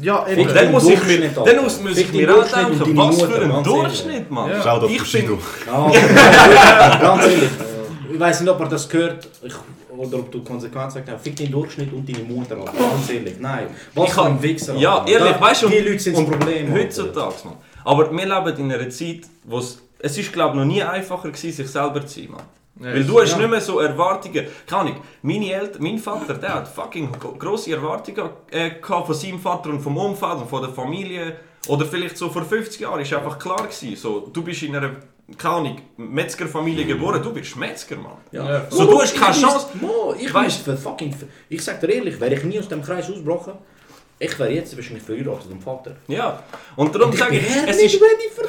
Ja, 0.00 0.20
Und 0.20 0.32
eben. 0.32 0.46
dann 0.46 0.56
den 0.56 0.72
muss 0.72 0.88
ich 0.88 1.04
mir, 1.04 1.28
dann 1.28 1.62
muss, 1.62 1.78
muss 1.82 1.98
ich 1.98 2.10
mir 2.10 2.34
auch 2.34 2.42
und 2.42 2.56
denken, 2.56 2.96
was 2.96 3.16
Mutter, 3.18 3.32
für 3.32 3.42
ein. 3.42 3.62
Durchschnitt, 3.62 4.30
Mann. 4.30 4.48
Ja. 4.50 4.62
Schau 4.62 4.80
doch, 4.80 4.88
Ich 4.88 4.98
Bushido. 4.98 5.38
Ja, 5.66 6.98
ganz 7.00 7.24
ehrlich. 7.26 7.50
Ich 8.14 8.18
weiß 8.20 8.40
nicht, 8.40 8.50
ob 8.50 8.60
er 8.60 8.68
das 8.68 8.88
gehört 8.88 9.28
ich, 9.42 9.52
oder 9.96 10.18
ob 10.18 10.30
du 10.32 10.42
konsequent 10.42 10.92
sagst, 10.92 11.10
fick 11.22 11.36
den 11.36 11.50
Durchschnitt 11.50 11.92
und 11.92 12.08
deine 12.08 12.24
Mutter. 12.24 12.56
Alter. 12.56 12.72
Ganz 12.72 13.10
ehrlich, 13.10 13.34
nein. 13.38 13.66
Was 13.94 14.08
Ich 14.08 14.14
für 14.14 14.20
kann- 14.22 14.32
ein 14.32 14.42
Wichser. 14.42 14.74
Ja, 14.76 14.98
Alter. 14.98 15.12
ehrlich, 15.12 15.32
Da- 15.34 15.40
weißt 15.40 15.62
du, 15.62 15.68
Die 15.68 15.78
Leute 15.78 15.98
sind 15.98 16.16
das 16.18 16.24
Problem. 16.26 16.72
Heutzutage, 16.74 17.34
Mann. 17.44 17.56
Aber 17.84 18.10
wir 18.12 18.24
leben 18.26 18.58
in 18.60 18.72
einer 18.72 18.90
Zeit, 18.90 19.20
wo 19.44 19.58
es... 19.58 19.80
Es 20.04 20.18
ist, 20.18 20.32
glaube 20.32 20.50
ich, 20.50 20.56
noch 20.56 20.64
nie 20.64 20.82
einfacher 20.82 21.28
gewesen, 21.30 21.52
sich 21.52 21.68
selber 21.68 22.04
zu 22.06 22.20
sein, 22.20 22.30
Mann. 22.30 22.42
Ja, 22.80 22.86
Weil 22.94 23.04
du 23.04 23.20
hast 23.20 23.32
ja. 23.32 23.38
nicht 23.38 23.50
mehr 23.50 23.60
so 23.60 23.78
Erwartungen. 23.78 24.46
Keine 24.66 24.80
Ahnung, 24.80 24.96
meine 25.22 25.52
Eltern, 25.52 25.82
mein 25.82 25.98
Vater, 25.98 26.34
der 26.34 26.54
hat 26.54 26.66
fucking 26.68 27.12
gro- 27.12 27.34
grosse 27.38 27.70
Erwartungen 27.72 28.30
äh, 28.50 28.70
gehabt 28.80 29.06
von 29.06 29.14
seinem 29.14 29.38
Vater 29.38 29.70
und 29.70 29.80
vom 29.80 29.96
Umfeld 29.96 30.38
und 30.38 30.48
von 30.48 30.62
der 30.62 30.70
Familie. 30.72 31.36
Oder 31.68 31.84
vielleicht 31.86 32.16
so 32.16 32.28
vor 32.30 32.42
50 32.42 32.80
Jahren 32.80 33.00
ist 33.00 33.12
einfach 33.12 33.38
klar 33.38 33.62
gewesen, 33.62 33.94
so, 33.94 34.28
du 34.32 34.42
bist 34.42 34.62
in 34.64 34.74
einer, 34.74 34.90
keine 35.38 35.54
Ahnung, 35.54 35.78
Metzgerfamilie 35.96 36.84
geboren, 36.84 37.22
du 37.22 37.32
bist 37.32 37.56
Metzger, 37.56 37.96
Mann. 37.96 38.18
Ja. 38.32 38.66
So, 38.70 38.84
du 38.86 39.00
hast 39.00 39.16
keine 39.16 39.34
ich 39.34 39.40
Chance. 39.42 39.66
No, 39.80 40.14
ich 40.18 40.30
Weißt- 40.30 40.62
für 40.64 40.76
fucking. 40.76 41.14
Ich 41.48 41.62
sag 41.64 41.80
dir 41.80 41.88
ehrlich, 41.90 42.20
wäre 42.20 42.34
ich 42.34 42.44
nie 42.44 42.58
aus 42.58 42.68
dem 42.68 42.82
Kreis 42.82 43.08
ausgebrochen, 43.08 43.54
ich 44.18 44.38
wäre 44.38 44.50
jetzt 44.52 44.76
wahrscheinlich 44.76 45.02
verheiratet 45.02 45.46
mit 45.48 45.58
dem 45.58 45.62
Vater. 45.62 45.96
Ja. 46.06 46.42
Und 46.76 46.94
darum 46.94 47.08
Und 47.08 47.14
ich 47.14 47.18
sage 47.20 47.38
ich, 47.38 47.44
es 47.66 47.76
ist... 47.82 48.00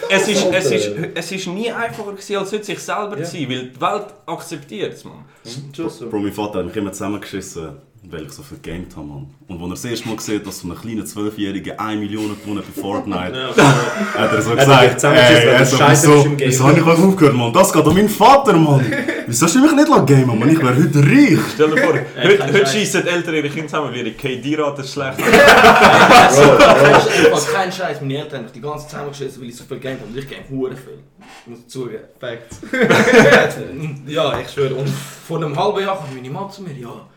Es 0.09 0.27
ist, 0.27 0.45
es, 0.51 0.71
ist, 0.71 0.91
es 1.15 1.31
ist 1.31 1.47
nie 1.47 1.71
einfacher 1.71 2.11
gewesen, 2.11 2.37
als 2.37 2.51
heute 2.51 2.63
sich 2.63 2.77
selber 2.79 3.17
Ja. 3.17 3.23
zu 3.23 3.31
sein, 3.31 3.49
weil 3.49 3.69
die 3.69 3.81
Welt 3.81 4.05
akzeptiert 4.27 4.93
es, 4.93 5.03
Mann. 5.03 5.25
So. 5.73 6.09
Bro, 6.09 6.19
mein 6.19 6.31
Vater 6.33 6.59
hat 6.59 6.65
mich 6.67 6.75
immer 6.75 6.91
zusammengeschissen, 6.91 7.77
weil 8.09 8.23
ich 8.25 8.31
so 8.31 8.43
viel 8.43 8.57
gegamed 8.61 8.95
habe, 8.95 9.07
Mann. 9.07 9.27
Und 9.47 9.71
als 9.71 9.85
er 9.85 9.91
das 9.91 9.99
erste 9.99 10.07
Mal 10.09 10.17
gesehen 10.17 10.41
dass 10.43 10.59
so 10.59 10.67
ein 10.67 10.75
kleiner 10.75 11.05
Zwölfjähriger 11.05 11.79
1 11.79 11.99
Million 11.99 12.35
gewonnen 12.37 12.63
bei 12.63 12.81
Fortnite, 12.81 13.55
hat 13.55 14.31
er 14.31 14.41
so 14.41 14.55
gesagt, 14.55 15.03
ey, 15.03 15.47
er 15.47 15.65
so, 15.65 15.77
Scheiße 15.77 16.07
wieso, 16.09 16.37
wieso 16.37 16.63
habe 16.65 16.79
ich 16.79 16.85
euch 16.85 16.99
aufgehört, 16.99 17.35
Mann? 17.35 17.53
Das 17.53 17.71
geht 17.71 17.85
an 17.85 17.93
meinen 17.93 18.09
Vater, 18.09 18.53
Mann. 18.53 18.85
Wieso 19.25 19.45
hast 19.45 19.55
du 19.55 19.61
mich 19.61 19.71
nicht 19.71 19.87
gamen, 19.87 20.37
Mann? 20.37 20.49
Ich 20.49 20.59
wäre 20.59 20.75
heute 20.75 20.99
reich. 20.99 21.39
Stell 21.53 21.69
dir 21.69 21.77
vor, 21.77 21.93
heute, 22.53 22.67
schießen 22.67 23.07
Eltern 23.07 23.35
ihre 23.35 23.49
Kinder 23.49 23.67
zusammen, 23.67 23.91
weil 23.91 24.05
ihre 24.05 24.11
KD-Rate 24.11 24.81
ist 24.81 24.91
schlecht. 24.91 25.17
Das 25.17 26.37
ist 26.37 27.25
einfach 27.25 27.53
kein 27.53 27.71
Scheiß. 27.71 28.01
Meine 28.01 28.17
Eltern 28.17 28.39
haben 28.39 28.43
mich 28.43 28.51
die 28.51 28.59
ganze 28.59 28.79
Zeit 28.79 28.89
zusammengeschissen, 28.89 29.41
weil 29.41 29.49
ich 29.49 29.55
so 29.55 29.63
viel 29.63 29.77
Game 29.77 29.97
habe. 29.97 30.09
Und 30.09 30.17
ich 30.17 30.29
game 30.29 30.43
hure 30.49 30.75
viel. 30.75 30.99
Ich 31.45 31.49
muss 31.49 31.67
zugeben. 31.67 32.03
Facts. 32.19 32.59
ja, 34.07 34.39
ich 34.39 34.49
schwöre. 34.49 34.75
Und 34.75 34.89
vor 34.89 35.37
einem 35.37 35.57
halben 35.57 35.79
Jahr 35.79 35.97
kam 35.97 36.13
meine 36.13 36.29
Mama 36.29 36.49
zu 36.49 36.61
mir, 36.61 36.73
ja, 36.73 37.07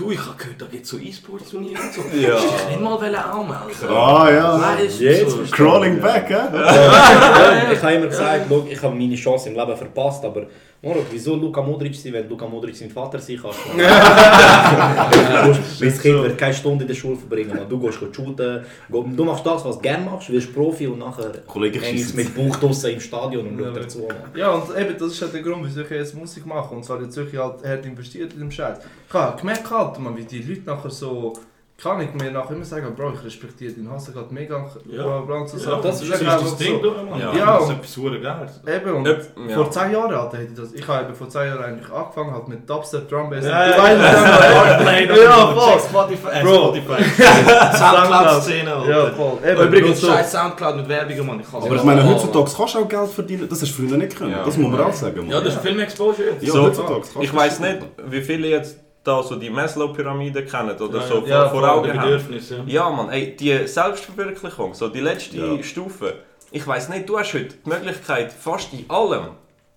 du, 0.00 0.10
ich 0.10 0.18
habe 0.20 0.36
gehört, 0.36 0.60
da 0.60 0.66
gibt 0.66 0.84
es 0.84 0.90
so 0.90 0.98
E-Sports-Turniere 0.98 1.80
und 1.80 1.92
so. 1.92 2.00
Ja. 2.16 2.36
Ich 2.36 2.42
dich 2.42 2.68
nicht 2.68 2.80
mal 2.80 2.94
anmelden. 2.94 3.88
Ah 3.88 4.30
ja. 4.30 4.60
Weißt 4.60 5.00
du, 5.00 5.04
Jetzt 5.04 5.30
so. 5.30 5.42
Crawling 5.50 6.00
back, 6.00 6.28
hä? 6.28 6.32
Ja, 6.32 7.72
ich 7.72 7.82
habe 7.82 7.94
immer 7.94 8.06
gesagt, 8.06 8.46
schau, 8.48 8.66
ich 8.68 8.82
habe 8.82 8.94
meine 8.94 9.14
Chance 9.16 9.50
im 9.50 9.56
Leben 9.56 9.76
verpasst, 9.76 10.24
aber 10.24 10.46
Moro, 10.82 11.04
wieso 11.10 11.36
Luka 11.36 11.60
Modric 11.60 11.94
sein, 11.94 12.14
wenn 12.14 12.26
Luka 12.28 12.46
Modric 12.46 12.74
sein 12.74 12.88
Vater 12.90 13.18
sein 13.18 13.36
kann? 13.36 13.50
Weil 13.76 15.58
das 15.88 16.00
Kind 16.00 16.22
wird 16.22 16.38
keine 16.38 16.54
Stunde 16.54 16.84
in 16.84 16.88
der 16.88 16.94
Schule 16.94 17.16
verbringen. 17.16 17.54
Man. 17.54 17.68
Du 17.68 17.78
gehst 17.78 17.98
shooten, 17.98 18.64
go- 18.90 19.06
du 19.14 19.24
machst 19.24 19.44
das, 19.44 19.62
was 19.64 19.76
du 19.76 19.82
gerne 19.82 20.04
machst, 20.06 20.30
wirst 20.30 20.54
Profi 20.54 20.86
und 20.86 20.98
nachher 21.00 21.32
Kollege 21.46 21.80
hängst 21.80 22.14
schießt. 22.14 22.16
mit 22.16 22.34
Bauch 22.34 22.56
draussen 22.56 22.92
im 22.92 23.00
Stadion 23.00 23.46
und 23.48 23.58
schaut 23.62 23.76
dazu. 23.76 24.08
Ja, 24.34 24.52
und 24.52 24.74
eben, 24.76 24.96
das 24.98 25.12
ist 25.12 25.20
halt 25.22 25.34
der 25.34 25.42
Grund, 25.42 25.64
wieso 25.66 25.82
ich 25.82 25.90
jetzt 25.90 26.14
Musik 26.14 26.46
mache. 26.46 26.74
Und 26.74 26.82
zwar 26.84 27.00
jetzt 27.02 27.16
wirklich 27.16 27.38
halt 27.40 27.62
hart 27.64 27.84
investiert 27.84 28.32
in 28.32 28.40
dem 28.40 28.50
Scheiß. 28.50 28.78
Ich 29.08 29.14
habe 29.14 29.38
gemerkt, 29.38 29.70
halt, 29.70 29.98
man, 29.98 30.16
wie 30.16 30.24
die 30.24 30.40
Leute 30.42 30.62
nachher 30.64 30.90
so. 30.90 31.34
Kann 31.82 32.00
ich 32.02 32.12
mir 32.12 32.30
nachher 32.30 32.54
immer 32.56 32.64
sagen, 32.64 32.94
Bro, 32.94 33.12
ich 33.14 33.24
respektiere 33.24 33.72
den 33.72 33.90
Hass 33.90 34.12
gerade 34.12 34.32
mega 34.34 34.66
Ja. 34.86 35.20
bla 35.20 35.46
sagen. 35.46 35.80
das 35.82 36.02
ist 36.02 36.10
das 36.12 36.56
Ding, 36.58 36.80
so. 36.82 36.90
Mann. 36.90 37.18
Ja. 37.18 37.32
Ja. 37.34 37.56
Das 37.56 37.64
ist 37.64 37.70
etwas 37.70 37.96
hure 37.96 38.20
Geiles. 38.20 38.60
Eben, 38.66 38.94
und 38.96 39.06
Ja, 39.06 39.12
ja. 39.48 39.54
vor 39.56 39.70
10 39.70 39.92
Jahren 39.92 40.12
Alter, 40.14 40.38
hätte 40.38 40.50
ich 40.52 40.58
das. 40.60 40.72
Ich 40.74 40.86
habe 40.86 41.04
eben 41.06 41.14
vor 41.14 41.28
10 41.30 41.46
Jahren 41.46 41.64
eigentlich 41.64 41.90
angefangen 41.90 42.32
halt 42.34 42.48
mit 42.48 42.68
Dubstep, 42.68 43.08
Drumbass. 43.08 43.44
Ja, 43.46 43.64
und 43.64 43.68
ja, 43.70 43.86
ja, 43.86 45.00
ja, 45.00 45.16
ja, 45.16 45.46
voll. 45.54 45.80
Spotify, 45.80 46.42
Bro. 46.42 46.54
Spotify. 46.54 47.02
Soundcloud-Szene. 47.78 48.70
Ja, 48.88 49.06
voll. 49.12 49.38
Eben, 49.46 49.62
Übrigens, 49.68 50.00
so- 50.00 50.08
scheiß 50.08 50.32
Soundcloud 50.32 50.76
mit 50.76 50.88
Werbung, 50.88 51.26
Mann. 51.26 51.40
Ich 51.40 51.54
Aber 51.54 51.76
ich 51.76 51.84
meine, 51.84 52.06
heutzutage 52.06 52.50
kannst 52.56 52.74
du 52.74 52.78
auch 52.78 52.88
Geld 52.88 53.10
verdienen. 53.10 53.48
Das 53.48 53.62
hast 53.62 53.70
du 53.78 53.82
früher 53.82 53.96
nicht 53.96 54.16
können. 54.16 54.32
Ja. 54.32 54.44
Das 54.44 54.56
muss 54.56 54.70
man 54.70 54.80
auch 54.82 54.92
sagen. 54.92 55.16
Mann. 55.18 55.30
Ja, 55.30 55.40
das 55.40 55.54
ist 55.56 55.64
Exposure 55.64 56.28
jetzt. 56.32 56.42
Ja, 56.42 56.52
So, 56.52 56.62
heutzutage 56.62 57.02
Ich 57.20 57.34
weiß 57.34 57.60
nicht, 57.60 57.78
wie 58.06 58.20
viele 58.20 58.48
jetzt 58.48 58.76
da 59.02 59.22
so 59.22 59.36
die 59.36 59.50
Maslow-Pyramide 59.50 60.44
kennen 60.44 60.76
oder 60.76 61.00
Ja, 61.00 61.06
so 61.06 61.26
ja, 61.26 61.48
vor, 61.48 61.68
Augen 61.68 61.98
haben. 62.00 62.40
Ja. 62.66 62.90
Mann, 62.90 63.08
ey, 63.10 63.34
die 63.36 63.66
Selbstverwirklichung, 63.66 64.74
so 64.74 64.88
die 64.88 65.00
letzte. 65.00 65.62
Stufe. 65.62 66.14
Ich 66.50 66.66
weiß 66.66 66.88
nicht, 66.90 67.08
du 67.08 67.18
hast 67.18 67.32
heute 67.32 67.54
die 67.64 67.68
Möglichkeit, 67.68 68.32
fast 68.32 68.72
in 68.72 68.84
allem 68.90 69.28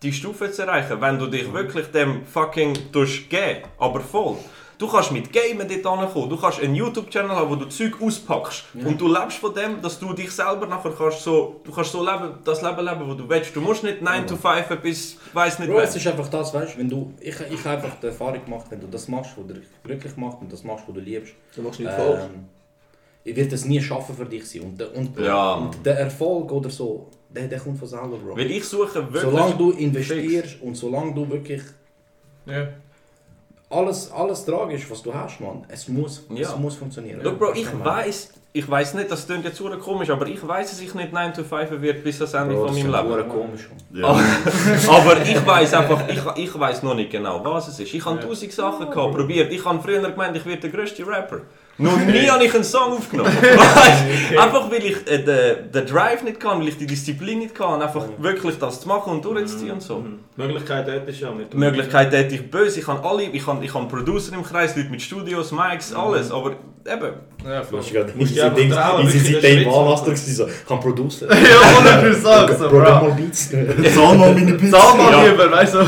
die 0.01 0.11
Stufe 0.11 0.51
zu 0.51 0.63
erreichen, 0.63 0.99
wenn 0.99 1.17
du 1.17 1.27
dich 1.27 1.51
wirklich 1.53 1.87
dem 1.91 2.25
fucking 2.25 2.77
durchgehen, 2.91 3.63
aber 3.77 4.01
voll. 4.01 4.37
Du 4.77 4.87
kannst 4.87 5.11
mit 5.11 5.31
Gamen 5.31 5.67
dort 5.67 5.85
ankommen, 5.99 6.29
du 6.29 6.37
kannst 6.37 6.59
einen 6.59 6.75
YouTube-Channel 6.75 7.31
haben, 7.35 7.49
wo 7.49 7.55
du 7.55 7.65
Zeug 7.65 7.93
auspackst 8.01 8.65
und 8.83 8.99
du 8.99 9.07
lebst 9.07 9.37
von 9.37 9.53
dem, 9.53 9.81
dass 9.81 9.99
du 9.99 10.13
dich 10.13 10.31
selber 10.31 10.65
nachher 10.67 10.91
kannst 10.97 11.21
so, 11.23 11.61
du 11.63 11.71
kannst 11.71 11.91
so 11.91 12.03
leben, 12.03 12.33
das 12.43 12.61
Leben 12.61 12.83
leben, 12.83 13.07
wo 13.07 13.13
du 13.13 13.29
willst. 13.29 13.55
Du 13.55 13.61
musst 13.61 13.83
nicht 13.83 14.01
9 14.01 14.25
to 14.27 14.35
5 14.35 14.67
bis, 14.81 15.17
weiß 15.33 15.59
nicht 15.59 15.71
Bro, 15.71 15.79
es 15.79 15.95
ist 15.95 16.07
einfach 16.07 16.27
das, 16.27 16.53
weißt 16.53 16.75
du, 16.75 16.79
wenn 16.79 16.89
du, 16.89 17.13
ich, 17.19 17.35
ich 17.39 17.65
habe 17.65 17.75
einfach 17.83 17.95
die 18.01 18.07
Erfahrung 18.07 18.43
gemacht, 18.43 18.65
wenn 18.69 18.81
du 18.81 18.87
das 18.87 19.07
machst, 19.07 19.31
was 19.37 19.47
dich 19.47 19.63
glücklich 19.83 20.17
macht 20.17 20.41
und 20.41 20.51
das 20.51 20.63
machst, 20.63 20.85
was 20.87 20.93
du 20.95 20.99
liebst, 21.01 21.33
Du 21.55 21.61
machst 21.61 21.79
nicht 21.79 21.91
falsch. 21.91 22.21
ähm, 23.25 23.35
wird 23.35 23.53
es 23.53 23.65
nie 23.65 23.81
schaffen 23.81 24.15
für 24.17 24.25
dich 24.25 24.49
sein. 24.49 24.61
Und, 24.63 24.79
der- 24.79 24.93
und, 24.95 25.17
Ja. 25.19 25.53
und 25.53 25.85
der 25.85 25.97
Erfolg 25.99 26.51
oder 26.51 26.69
so, 26.69 27.07
der, 27.29 27.47
der 27.47 27.59
kommt 27.59 27.77
von 27.79 27.87
selber, 27.87 28.17
Bro. 28.17 28.35
Weil 28.35 28.51
ich 28.51 28.65
suche 28.65 28.95
wirklich... 28.95 29.21
Solange 29.21 29.55
du 29.55 29.71
investierst 29.71 30.61
und 30.61 30.75
solange 30.75 31.13
du 31.13 31.29
wirklich 31.29 31.61
Ja. 32.45 32.67
Alles, 33.73 34.11
alles 34.11 34.45
tragisch, 34.45 34.89
was 34.89 35.01
du 35.01 35.13
hast, 35.13 35.39
man, 35.41 35.65
es 35.67 35.87
muss, 35.87 36.23
Ja. 36.29 36.49
es 36.49 36.57
muss 36.57 36.75
funktionieren. 36.75 37.21
Look, 37.23 37.39
Bro, 37.39 37.53
ich 37.53 37.67
weiß, 37.83 38.33
ich 38.53 38.69
weiß 38.69 38.93
nicht, 38.93 39.09
das 39.11 39.25
klingt 39.25 39.45
jetzt 39.45 39.57
super 39.57 39.77
komisch, 39.77 40.09
aber 40.09 40.27
ich 40.27 40.45
weiß, 40.47 40.69
dass 40.69 40.79
ich 40.79 40.93
nicht 40.93 41.11
9 41.11 41.33
to 41.33 41.43
5 41.43 41.81
wird 41.81 42.03
bis 42.03 42.19
das 42.19 42.33
Ende 42.35 42.53
Bro, 42.55 42.67
von 42.67 42.75
das 42.75 42.83
meinem 42.85 43.09
ist 43.09 43.17
Leben. 43.17 43.29
komisch. 43.29 43.69
Ja. 43.93 44.07
Aber 44.97 45.21
ich 45.25 45.45
weiß 45.45 45.73
einfach, 45.73 46.01
ich, 46.07 46.43
ich 46.43 46.59
weiß 46.59 46.83
noch 46.83 46.93
nicht 46.95 47.11
genau, 47.11 47.43
was 47.43 47.67
es 47.67 47.79
ist. 47.79 47.93
Ich 47.93 48.05
habe 48.05 48.19
tausend 48.19 48.51
Sachen 48.53 48.89
gehabt, 48.89 49.13
probiert. 49.15 49.51
Ich 49.51 49.65
habe 49.65 49.79
früher 49.81 50.01
gemeint, 50.07 50.35
ich 50.37 50.45
werde 50.45 50.61
der 50.61 50.69
grösste 50.69 51.05
Rapper. 51.07 51.41
Noch 51.79 51.97
nie 51.97 52.27
habe 52.27 52.45
ich 52.45 52.53
einen 52.53 52.63
Song 52.63 52.93
aufgenommen. 52.93 53.35
Weißt? 53.41 54.37
Einfach 54.37 54.69
weil 54.69 54.85
ich 54.85 54.97
äh, 55.11 55.23
den, 55.23 55.71
den 55.71 55.85
Drive 55.87 56.21
nicht 56.23 56.39
kann, 56.39 56.59
weil 56.59 56.67
ich 56.67 56.77
die 56.77 56.85
Disziplin 56.85 57.39
nicht 57.39 57.55
kann, 57.55 57.81
einfach 57.81 58.05
wirklich 58.19 58.59
das 58.59 58.81
zu 58.81 58.87
machen 58.87 59.11
und 59.13 59.25
durchzuziehen 59.25 59.71
und 59.71 59.81
so. 59.81 59.97
Mhm. 59.97 60.19
Möglichkeit 60.35 60.87
hättest 60.87 61.21
du 61.21 61.25
ja 61.25 61.31
mit 61.31 61.51
Die 61.51 61.57
Möglichkeit 61.57 62.11
hätte 62.13 62.35
ich 62.35 62.49
böse, 62.49 62.79
ich 62.79 62.87
habe 62.87 63.07
alle, 63.07 63.23
ich 63.23 63.47
habe, 63.47 63.65
ich 63.65 63.73
habe 63.73 63.87
Producer 63.87 64.33
im 64.33 64.43
Kreis, 64.43 64.75
Leute 64.75 64.89
mit 64.89 65.01
Studios, 65.01 65.51
Mics, 65.51 65.93
alles, 65.93 66.31
aber 66.31 66.51
eben, 66.51 67.13
Ja, 67.43 67.63
voll. 67.63 67.79
Musst 67.79 67.93
wirklich 67.93 68.35
seinem 68.35 68.55
den 68.55 68.71
Schritt 68.71 69.65
Wahlmaster 69.65 70.05
zu 70.05 70.11
gewesen, 70.11 70.35
so, 70.35 70.47
kann 70.67 70.79
Producer. 70.79 71.27
Ja, 71.31 72.01
100% 72.01 72.57
so, 72.57 72.69
Bro, 72.69 72.79
mal 72.79 73.11
Beats. 73.17 73.49
Zahl 73.49 74.15
mal 74.17 74.33
meine 74.33 74.53
Beats. 74.53 74.71
Sag 74.71 74.97
mal 74.97 75.11
Ja. 75.11 75.25
lieber, 75.25 75.51
weißt 75.51 75.73
du. 75.73 75.79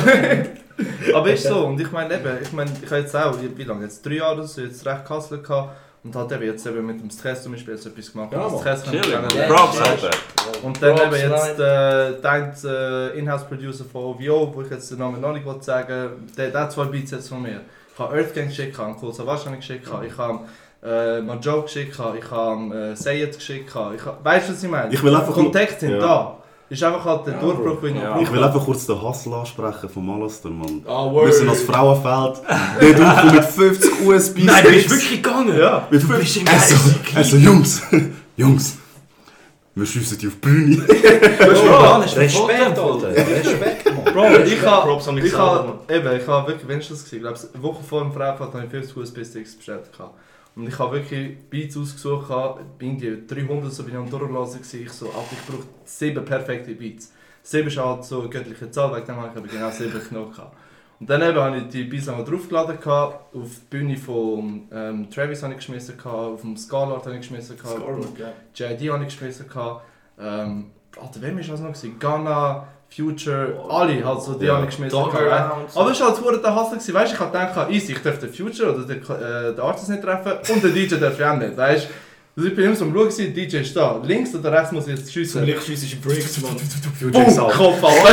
Aber 1.14 1.32
ist 1.32 1.44
so, 1.44 1.66
und 1.68 1.80
ich 1.80 1.92
meine 1.92 2.16
eben, 2.16 2.38
ich 2.42 2.52
meine, 2.52 2.72
ich 2.84 2.90
habe 2.90 3.02
jetzt 3.02 3.16
auch, 3.16 3.36
wie 3.56 3.64
lange, 3.64 3.84
jetzt 3.86 4.06
drei 4.06 4.16
Jahre 4.16 4.36
oder 4.36 4.44
so, 4.48 4.62
jetzt 4.62 4.86
recht 4.86 5.06
Kassel 5.06 5.42
gehabt 5.42 5.78
und 6.04 6.16
halt 6.16 6.32
eben 6.34 6.44
jetzt 6.44 6.66
eben 6.68 6.86
mit 6.86 7.00
dem 7.02 7.10
Stress 7.10 7.44
zum 7.44 7.54
Beispiel 7.54 7.76
jetzt 7.76 7.86
etwas 7.86 8.12
gemacht. 8.12 8.34
Ja, 8.34 8.50
das. 8.50 8.60
Stress 8.60 8.84
kann 8.84 8.94
ich. 8.96 9.48
Props, 9.48 9.80
Ja. 9.80 9.86
Alter. 9.86 10.10
Und 10.64 10.82
dann 10.82 10.96
Props, 10.96 11.18
eben 11.18 11.32
jetzt 11.32 11.60
äh, 11.60 12.22
dein 12.22 12.54
äh, 12.66 13.20
Inhouse-Producer 13.20 13.86
von 13.86 14.04
OVO, 14.04 14.52
wo 14.54 14.62
ich 14.62 14.70
jetzt 14.70 14.92
den 14.92 15.00
Namen 15.00 15.22
noch 15.22 15.34
nicht 15.34 15.64
sagen 15.64 16.30
der, 16.38 16.50
der 16.50 16.62
hat 16.62 16.72
zwei 16.72 16.86
Beats 16.86 17.12
jetzt 17.12 17.30
von 17.30 17.42
mir. 17.42 17.62
Ich 17.94 18.00
habe 18.00 18.14
Earth 18.16 18.34
Gang 18.36 18.50
geschickt, 18.50 18.74
ich 18.74 18.78
habe 18.78 18.96
Cool 19.02 19.14
Savage 19.14 19.50
geschickt, 19.56 19.88
ich 20.06 20.18
habe 20.18 20.40
äh, 20.84 21.22
Majo 21.22 21.62
geschickt, 21.64 21.98
ich 22.20 22.32
habe 22.32 22.76
äh, 22.92 22.96
Sayed 22.96 23.36
geschickt. 23.36 23.70
Ich 23.70 23.76
habe, 23.76 24.18
weißt 24.24 24.50
du, 24.50 24.54
was 24.54 24.64
ich 24.64 24.70
meine? 24.70 24.94
Ich 24.94 25.02
will 25.02 25.16
einfach 25.16 25.34
Kontakt 25.34 25.80
sind 25.80 25.92
Ja. 25.92 25.98
da. 26.00 26.38
Ist 26.68 26.84
einfach 26.84 27.06
halt 27.06 27.28
der 27.28 27.36
Ja, 27.36 27.40
Durchbruch, 27.42 27.80
den 27.82 27.96
ich 27.96 28.02
Ja. 28.02 28.20
Ich 28.20 28.32
will 28.32 28.44
einfach 28.44 28.64
kurz 28.66 28.88
den 28.88 29.00
Hassel 29.02 29.34
ansprechen 29.34 29.88
von 29.88 30.06
Malaster, 30.06 30.50
Mann. 30.50 30.84
Ah, 30.88 31.12
Wir 31.12 31.32
sind 31.32 31.48
als 31.50 31.62
Frauenfeld. 31.62 32.42
Der 32.82 32.94
Dude 32.94 33.34
mit 33.36 33.46
50 33.46 33.92
USB 34.06 34.38
Nein, 34.44 34.64
du 34.64 34.72
bist 34.72 34.90
wirklich 34.90 35.22
gegangen! 35.22 35.58
Ja. 35.58 35.88
Mit 35.92 36.02
50 36.02 36.48
also, 36.50 36.76
also 37.14 37.38
Jungs, 37.38 37.84
Jungs, 38.38 38.78
wir 39.76 39.86
schiessen 39.86 40.18
die 40.18 40.28
auf 40.28 40.34
die 40.36 40.40
Bühne. 40.40 40.88
Respekt, 40.88 42.80
Alter. 42.80 43.10
Respekt, 43.10 43.86
man. 43.94 44.14
Bro, 44.14 44.38
ich 44.46 44.66
habe 44.66 44.88
Props 44.88 45.08
an 45.10 45.16
mich 45.16 45.26
ich 45.26 45.32
selber, 45.32 45.80
habe 45.88 45.94
eben, 45.94 46.22
ich 46.22 46.28
habe 46.28 46.48
wirklich, 46.48 46.68
wenn 46.68 46.80
ich 46.80 46.88
das 46.88 47.04
gesehen, 47.04 47.20
glaube 47.22 47.38
eine 47.54 47.64
Woche 47.64 47.84
vor 47.84 48.02
dem 48.02 48.14
Freifahrt 48.14 48.54
habe 48.54 48.64
ich 48.64 48.72
50 48.72 48.96
USB-Sticks 48.96 49.56
bestellt 49.58 49.92
gehabt. 49.92 50.16
Und 50.56 50.68
ich 50.68 50.80
habe 50.80 50.96
wirklich 50.96 51.38
Beats 51.50 51.76
ausgesucht, 51.76 52.32
bin 52.78 52.98
die 52.98 53.28
300 53.28 53.72
so 53.72 53.84
bin 53.84 53.94
ich 53.94 54.00
am 54.00 54.10
Durchlassen 54.10 54.62
ich 54.62 54.92
so, 54.92 55.08
Alter, 55.08 55.34
ich 55.34 55.46
brauche 55.46 55.68
sieben 55.84 56.24
perfekte 56.24 56.74
Beats. 56.76 57.12
Sieben 57.44 57.68
ist 57.68 57.78
halt 57.78 58.06
so 58.06 58.22
eine 58.22 58.30
göttliche 58.30 58.72
Zahl, 58.72 58.96
wegen 58.96 59.06
dem 59.06 59.18
habe 59.18 59.30
ich 59.32 59.38
aber 59.38 59.48
genau 59.48 59.70
sieben 59.70 60.02
genommen. 60.08 60.34
Und 60.98 61.10
dann 61.10 61.22
eben 61.22 61.38
habe 61.38 61.58
ich 61.58 61.68
die 61.68 61.84
Beats 61.84 62.08
einmal 62.08 62.24
draufgeladen 62.24 62.78
auf 62.78 63.20
die 63.34 63.68
Bühne 63.70 63.98
von 63.98 64.68
ähm, 64.72 65.10
Travis 65.10 65.44
habe 65.44 65.54
ich 65.54 65.58
geschmissen 65.58 66.00
auf 66.06 66.42
dem 66.42 66.56
Scarlord 66.56 67.06
habe 67.06 67.16
ich 67.16 67.22
geschmissen 67.22 67.58
gehabt, 67.58 67.82
JID 68.56 68.92
habe 68.92 69.04
ich 69.04 69.10
geschmissen. 69.10 69.46
Ähm, 70.18 70.72
Alter, 71.00 71.22
wem 71.22 71.38
ist 71.38 71.50
das 71.50 71.60
noch? 71.60 71.76
Ghana, 72.00 72.68
Future, 72.94 73.54
alle, 73.70 74.04
halt 74.06 74.22
so, 74.22 74.34
die 74.34 74.46
Ja. 74.46 74.54
habe 74.56 74.64
ich 74.66 74.70
geschmissen. 74.72 74.98
Around. 74.98 75.70
Aber 75.76 75.92
es 75.92 76.00
war 76.00 76.08
halt 76.08 76.18
verdammt 76.18 76.44
der 76.46 76.56
Hassel, 76.56 76.78
gewesen, 76.78 76.94
weißt 76.94 77.12
du? 77.12 77.16
Ich 77.16 77.20
habe 77.20 77.32
gedacht, 77.32 77.72
easy, 77.72 77.92
ich 77.94 78.02
darf 78.02 78.20
den 78.20 78.34
Future 78.34 78.74
oder 78.74 78.84
den, 78.86 79.02
äh, 79.02 79.54
den 79.54 79.60
Artist 79.60 79.90
nicht 79.90 80.02
treffen 80.04 80.32
und 80.54 80.64
den 80.64 80.74
DJ 80.74 80.96
darf 80.96 81.20
ich 81.20 81.26
auch 81.26 81.36
nicht, 81.38 81.58
weißt 81.58 81.86
du? 81.86 81.90
Also 82.38 82.50
ich 82.50 82.56
bin 82.56 82.66
immer 82.66 82.76
so 82.76 82.84
am 82.84 82.94
Schauen, 82.94 83.04
gewesen, 83.08 83.34
der 83.34 83.46
DJ 83.46 83.58
ist 83.58 83.76
da, 83.76 84.00
links 84.04 84.36
oder 84.36 84.52
rechts 84.52 84.72
muss 84.74 84.88
ich 84.88 84.98
jetzt 84.98 85.12
schiessen. 85.12 85.46
Lichtschüssische 85.46 85.96
Breaks, 85.98 86.42
Mann. 86.42 86.56
Boom, 87.12 87.38
Kopf 87.50 87.84
ab. 87.84 87.92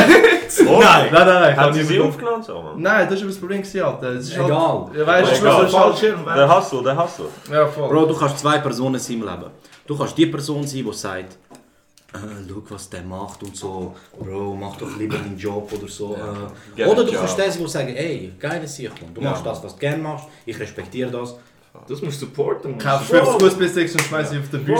Oh, 0.68 0.78
Nein, 0.82 1.08
nein, 1.10 1.26
nein, 1.26 1.52
ich 1.52 1.56
Haben 1.56 1.64
habe 1.64 1.74
sie 1.74 1.82
sie 1.84 1.98
aufgenommen? 1.98 2.42
So? 2.42 2.74
Nein, 2.76 3.06
das 3.08 3.18
ist 3.22 3.26
das 3.26 3.36
Problem, 3.38 3.62
gewesen, 3.62 3.82
Alter. 3.82 4.08
Es 4.10 4.26
ist 4.28 4.34
Egal. 4.34 4.50
Halt, 4.50 5.06
weißt 5.06 5.32
du, 5.32 5.46
Egal. 5.46 5.62
es 5.62 5.68
ist 5.70 5.78
halt... 5.78 6.36
Der 6.36 6.56
Hustle, 6.56 6.82
der 6.82 7.02
Hustle. 7.02 7.24
Ja, 7.50 7.66
voll. 7.66 7.88
Bro, 7.88 8.04
du 8.04 8.14
kannst 8.14 8.38
zwei 8.38 8.58
Personen 8.58 8.98
sein 9.00 9.16
im 9.16 9.22
Leben. 9.22 9.46
Du 9.86 9.96
kannst 9.96 10.18
die 10.18 10.26
Person 10.26 10.66
sein, 10.66 10.84
die 10.84 10.92
sagt, 10.92 11.38
äh, 12.14 12.42
schau, 12.48 12.70
was 12.70 12.90
der 12.90 13.02
macht 13.02 13.42
und 13.42 13.56
so, 13.56 13.94
Bro, 14.18 14.54
mach 14.54 14.76
doch 14.76 14.96
lieber 14.98 15.18
deinen 15.18 15.38
Job 15.38 15.72
oder 15.72 15.88
so. 15.88 16.14
Äh. 16.14 16.76
Get 16.76 16.86
Oder 16.88 17.04
du 17.04 17.12
kannst 17.12 17.36
sein, 17.38 17.52
der 17.58 17.68
sagt, 17.68 17.88
ey, 17.88 18.32
geile 18.38 18.66
Sicht. 18.68 18.92
Du 19.14 19.20
Ja. 19.20 19.30
machst 19.30 19.46
das, 19.46 19.62
was 19.62 19.72
du 19.74 19.78
gerne 19.80 20.02
machst, 20.02 20.26
ich 20.46 20.58
respektiere 20.58 21.10
das. 21.10 21.34
Das 21.88 22.02
musst 22.02 22.20
du 22.20 22.26
supporten, 22.26 22.72
Mann. 22.72 22.78
Kauf 22.80 23.06
50 23.06 23.42
USB-Sticks 23.42 23.92
und 23.94 24.02
schmeiß 24.02 24.30
sie 24.30 24.38
auf 24.38 24.48
den 24.50 24.62
Bühne. 24.62 24.78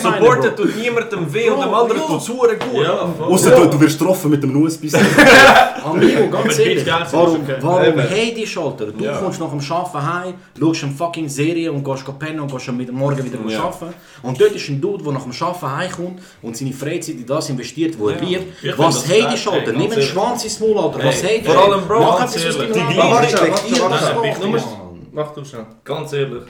Supporten 0.00 0.56
tut 0.56 0.76
niemandem 0.76 1.32
weh 1.34 1.50
und 1.50 1.60
dem 1.60 1.74
anderen 1.74 2.00
tut 2.06 2.20
es 2.22 2.26
gut. 2.28 2.82
Ja. 2.82 3.08
Außer 3.26 3.50
du, 3.56 3.66
du 3.66 3.80
wirst 3.80 3.98
getroffen 3.98 4.30
mit 4.30 4.42
einem 4.42 4.62
USB-Stick. 4.62 5.00
Amigo, 5.84 6.28
ganz 6.30 6.58
ehrlich, 6.60 6.86
warum, 6.86 7.40
warum 7.60 7.98
hey 7.98 8.32
Alter? 8.56 8.86
Du 8.86 9.04
Ja. 9.04 9.16
kommst 9.18 9.40
nach 9.40 9.50
dem 9.50 9.60
Arbeiten 9.60 10.06
heim, 10.06 10.34
schaust 10.58 10.84
eine 10.84 10.92
fucking 10.92 11.28
Serie 11.28 11.72
und 11.72 11.84
gehst 11.84 12.18
pennen 12.18 12.40
und 12.40 12.52
gehst 12.52 12.68
am 12.68 12.78
morgen 12.92 13.24
wieder 13.24 13.38
Ja. 13.48 13.64
arbeiten. 13.64 13.92
Und 14.22 14.40
dort 14.40 14.52
ist 14.52 14.68
ein 14.68 14.80
Dude, 14.80 15.02
der 15.02 15.12
nach 15.12 15.22
dem 15.24 15.32
Arbeiten 15.32 15.76
heimkommt 15.76 16.20
und 16.40 16.56
seine 16.56 16.72
Freizeit 16.72 17.16
in 17.16 17.26
das 17.26 17.50
investiert, 17.50 17.98
wo 17.98 18.08
er 18.10 18.20
liebt. 18.20 18.62
Ich 18.62 18.78
Was 18.78 19.06
hey 19.08 19.22
geil. 19.22 19.30
Alter? 19.50 19.72
Ey, 19.72 19.76
Nimm 19.76 19.90
einen. 19.90 20.02
Schwanz 20.02 20.44
ins 20.44 20.60
Maul, 20.60 20.78
Alter. 20.78 21.04
Was 21.04 21.22
Ey, 21.22 21.40
hey 21.40 21.44
vor 21.44 21.58
allem, 21.58 21.86
Bro, 21.86 22.00
Mach 22.00 22.20
etwas 22.20 22.46
aus 22.46 22.56
deinem 22.58 22.72
die 22.72 22.78
Leben. 22.78 22.96
Warte, 22.96 23.32
warte, 23.40 23.80
warte, 23.80 24.89
Du. 25.10 25.16
Mach 25.16 25.32
du 25.34 25.44
schon. 25.44 25.66
Ganz 25.84 26.12
ehrlich. 26.12 26.42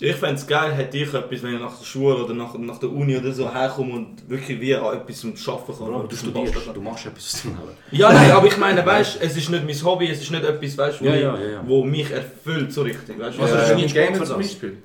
Ich 0.00 0.16
fände 0.16 0.34
es 0.34 0.44
geil, 0.46 0.72
hätte 0.72 0.96
ich 0.98 1.14
etwas, 1.14 1.42
wenn 1.44 1.54
ich 1.54 1.60
nach 1.60 1.78
der 1.78 1.84
Schule 1.84 2.24
oder 2.24 2.34
nach, 2.34 2.52
nach 2.58 2.78
der 2.78 2.90
Uni 2.90 3.16
oder 3.16 3.30
so 3.32 3.48
herkomme 3.48 3.92
und 3.94 4.28
wirklich 4.28 4.60
wie 4.60 4.74
an 4.74 4.96
etwas 4.96 5.20
zum 5.20 5.32
Arbeiten 5.46 5.66
kann. 5.66 5.76
Bro, 5.86 5.98
oder 6.00 6.08
du 6.08 6.16
studierst, 6.16 6.54
du 6.74 6.80
machst 6.80 7.06
etwas 7.06 7.34
aus 7.34 7.44
Leben. 7.44 7.58
Ja, 7.92 8.12
nein, 8.12 8.32
aber 8.32 8.46
ich 8.48 8.56
meine, 8.56 8.84
weißt 8.84 9.18
es 9.22 9.36
ist 9.36 9.48
nicht 9.50 9.64
mein 9.64 9.84
Hobby, 9.84 10.08
es 10.10 10.20
ist 10.22 10.30
nicht 10.32 10.42
etwas, 10.44 10.76
weißt, 10.76 11.00
wo, 11.02 11.04
Ja, 11.04 11.14
ich- 11.14 11.22
ja, 11.22 11.38
ja, 11.38 11.50
ja. 11.52 11.62
wo 11.64 11.84
mich 11.84 12.10
erfüllt 12.10 12.72
so 12.72 12.82
richtig. 12.82 13.16
Weißt, 13.16 13.38
Was 13.38 13.50
ja, 13.50 13.56
ist 13.58 13.68
ja. 13.68 13.74
denn 13.76 13.88
Sport 13.88 13.94
Game 14.06 14.14
für 14.16 14.24
zum 14.24 14.38
das. 14.38 14.46
Beispiel? 14.48 14.76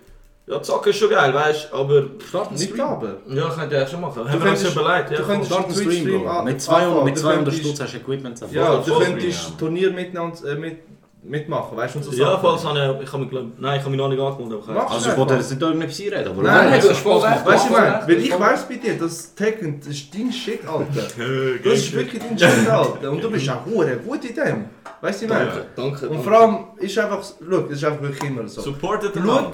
Ja, 0.45 0.61
zocken 0.61 0.89
ist 0.91 0.97
schon 0.99 1.09
geil, 1.09 1.33
weißt 1.33 1.69
du, 1.71 1.75
aber... 1.75 2.03
Start 2.29 2.47
einen 2.49 2.57
Nicht 2.57 2.69
Stream. 2.69 2.81
aber. 2.85 3.15
Ja, 3.27 3.49
könnt 3.49 3.71
ihr 3.73 3.87
schon 3.87 3.99
machen. 4.01 4.19
Haben 4.19 4.43
wir 4.43 4.51
uns 4.51 4.61
könntest- 4.61 4.75
überlegt, 4.77 5.11
ja. 5.11 5.17
du 5.17 5.23
könntest- 5.23 5.51
Start 5.51 5.65
einen 5.65 5.73
Twitch 5.73 5.87
Stream, 5.87 6.01
Stream 6.07 6.21
Bro. 6.23 6.29
an- 6.29 6.45
Mit 6.45 6.61
200, 6.61 6.87
anfangen. 6.89 7.05
mit 7.05 7.15
Du 7.15 7.19
200 7.21 7.43
könntest- 7.45 7.65
Stutz 7.65 7.81
hast 7.81 7.93
du 7.93 7.97
Equipment. 7.97 8.41
Ja, 8.51 8.77
du 8.77 8.99
könntest 8.99 9.57
Turnier 9.59 9.91
miteinander, 9.91 10.45
äh, 10.51 10.55
mit, 10.55 10.77
mitmachen, 11.27 11.77
weißt 11.77 11.95
du, 11.95 11.99
und 11.99 12.05
so 12.05 12.11
Ja, 12.11 12.37
falls 12.37 12.63
habe 12.63 12.97
ich, 12.99 13.03
ich 13.07 13.13
habe 13.13 13.23
mich, 13.23 13.29
glaub, 13.29 13.45
nein, 13.59 13.75
ich 13.75 13.81
habe 13.81 13.89
mich 13.91 13.97
noch 13.99 14.09
nicht 14.09 14.19
angemeldet. 14.19 14.63
aber 14.69 14.91
Also 14.91 15.09
ich 15.09 15.17
wollte 15.17 15.33
jetzt 15.35 15.49
nicht 15.51 15.61
irgendetwas 15.61 15.99
einreden, 15.99 16.27
aber... 16.27 16.43
Nein, 16.43 16.69
Nein, 16.69 16.81
du 16.81 16.87
das 16.87 16.97
ist 16.97 17.03
voll 17.03 17.21
Weißt 17.21 17.45
du, 17.45 17.51
ich 17.51 17.69
meine, 17.77 18.07
weil 18.07 18.17
ich 18.17 18.39
weiß 18.39 18.67
bei 18.67 18.75
dir, 18.75 18.97
das 18.97 19.35
Tekken, 19.35 19.79
das 19.79 19.89
ist 19.89 20.13
dein 20.13 20.31
Shit, 20.31 20.67
Alter. 20.67 21.07
Das 21.63 21.73
ist 21.73 21.93
wirklich 21.93 22.21
dein 22.21 22.37
Shit, 22.37 22.69
Alter. 22.69 23.11
Und 23.11 23.23
du 23.23 23.31
bist 23.31 23.49
auch 23.49 23.65
hure 23.65 23.97
gut 23.97 24.23
in 24.25 24.35
dem. 24.35 24.65
Weißt 25.01 25.21
du, 25.21 25.25
ich 25.25 25.31
meine? 25.31 25.65
Danke. 25.75 26.09
Und 26.09 26.23
vor 26.23 26.33
allem 26.33 26.57
ist 26.77 26.97
einfach, 26.97 27.21
schau, 27.23 27.57
das 27.61 27.71
ist 27.71 27.83
einfach 27.83 28.01
wirklich 28.01 28.29
immer 28.29 28.47
so. 28.47 28.61
Supportet 28.61 29.15
den. 29.15 29.25
Mann. 29.25 29.47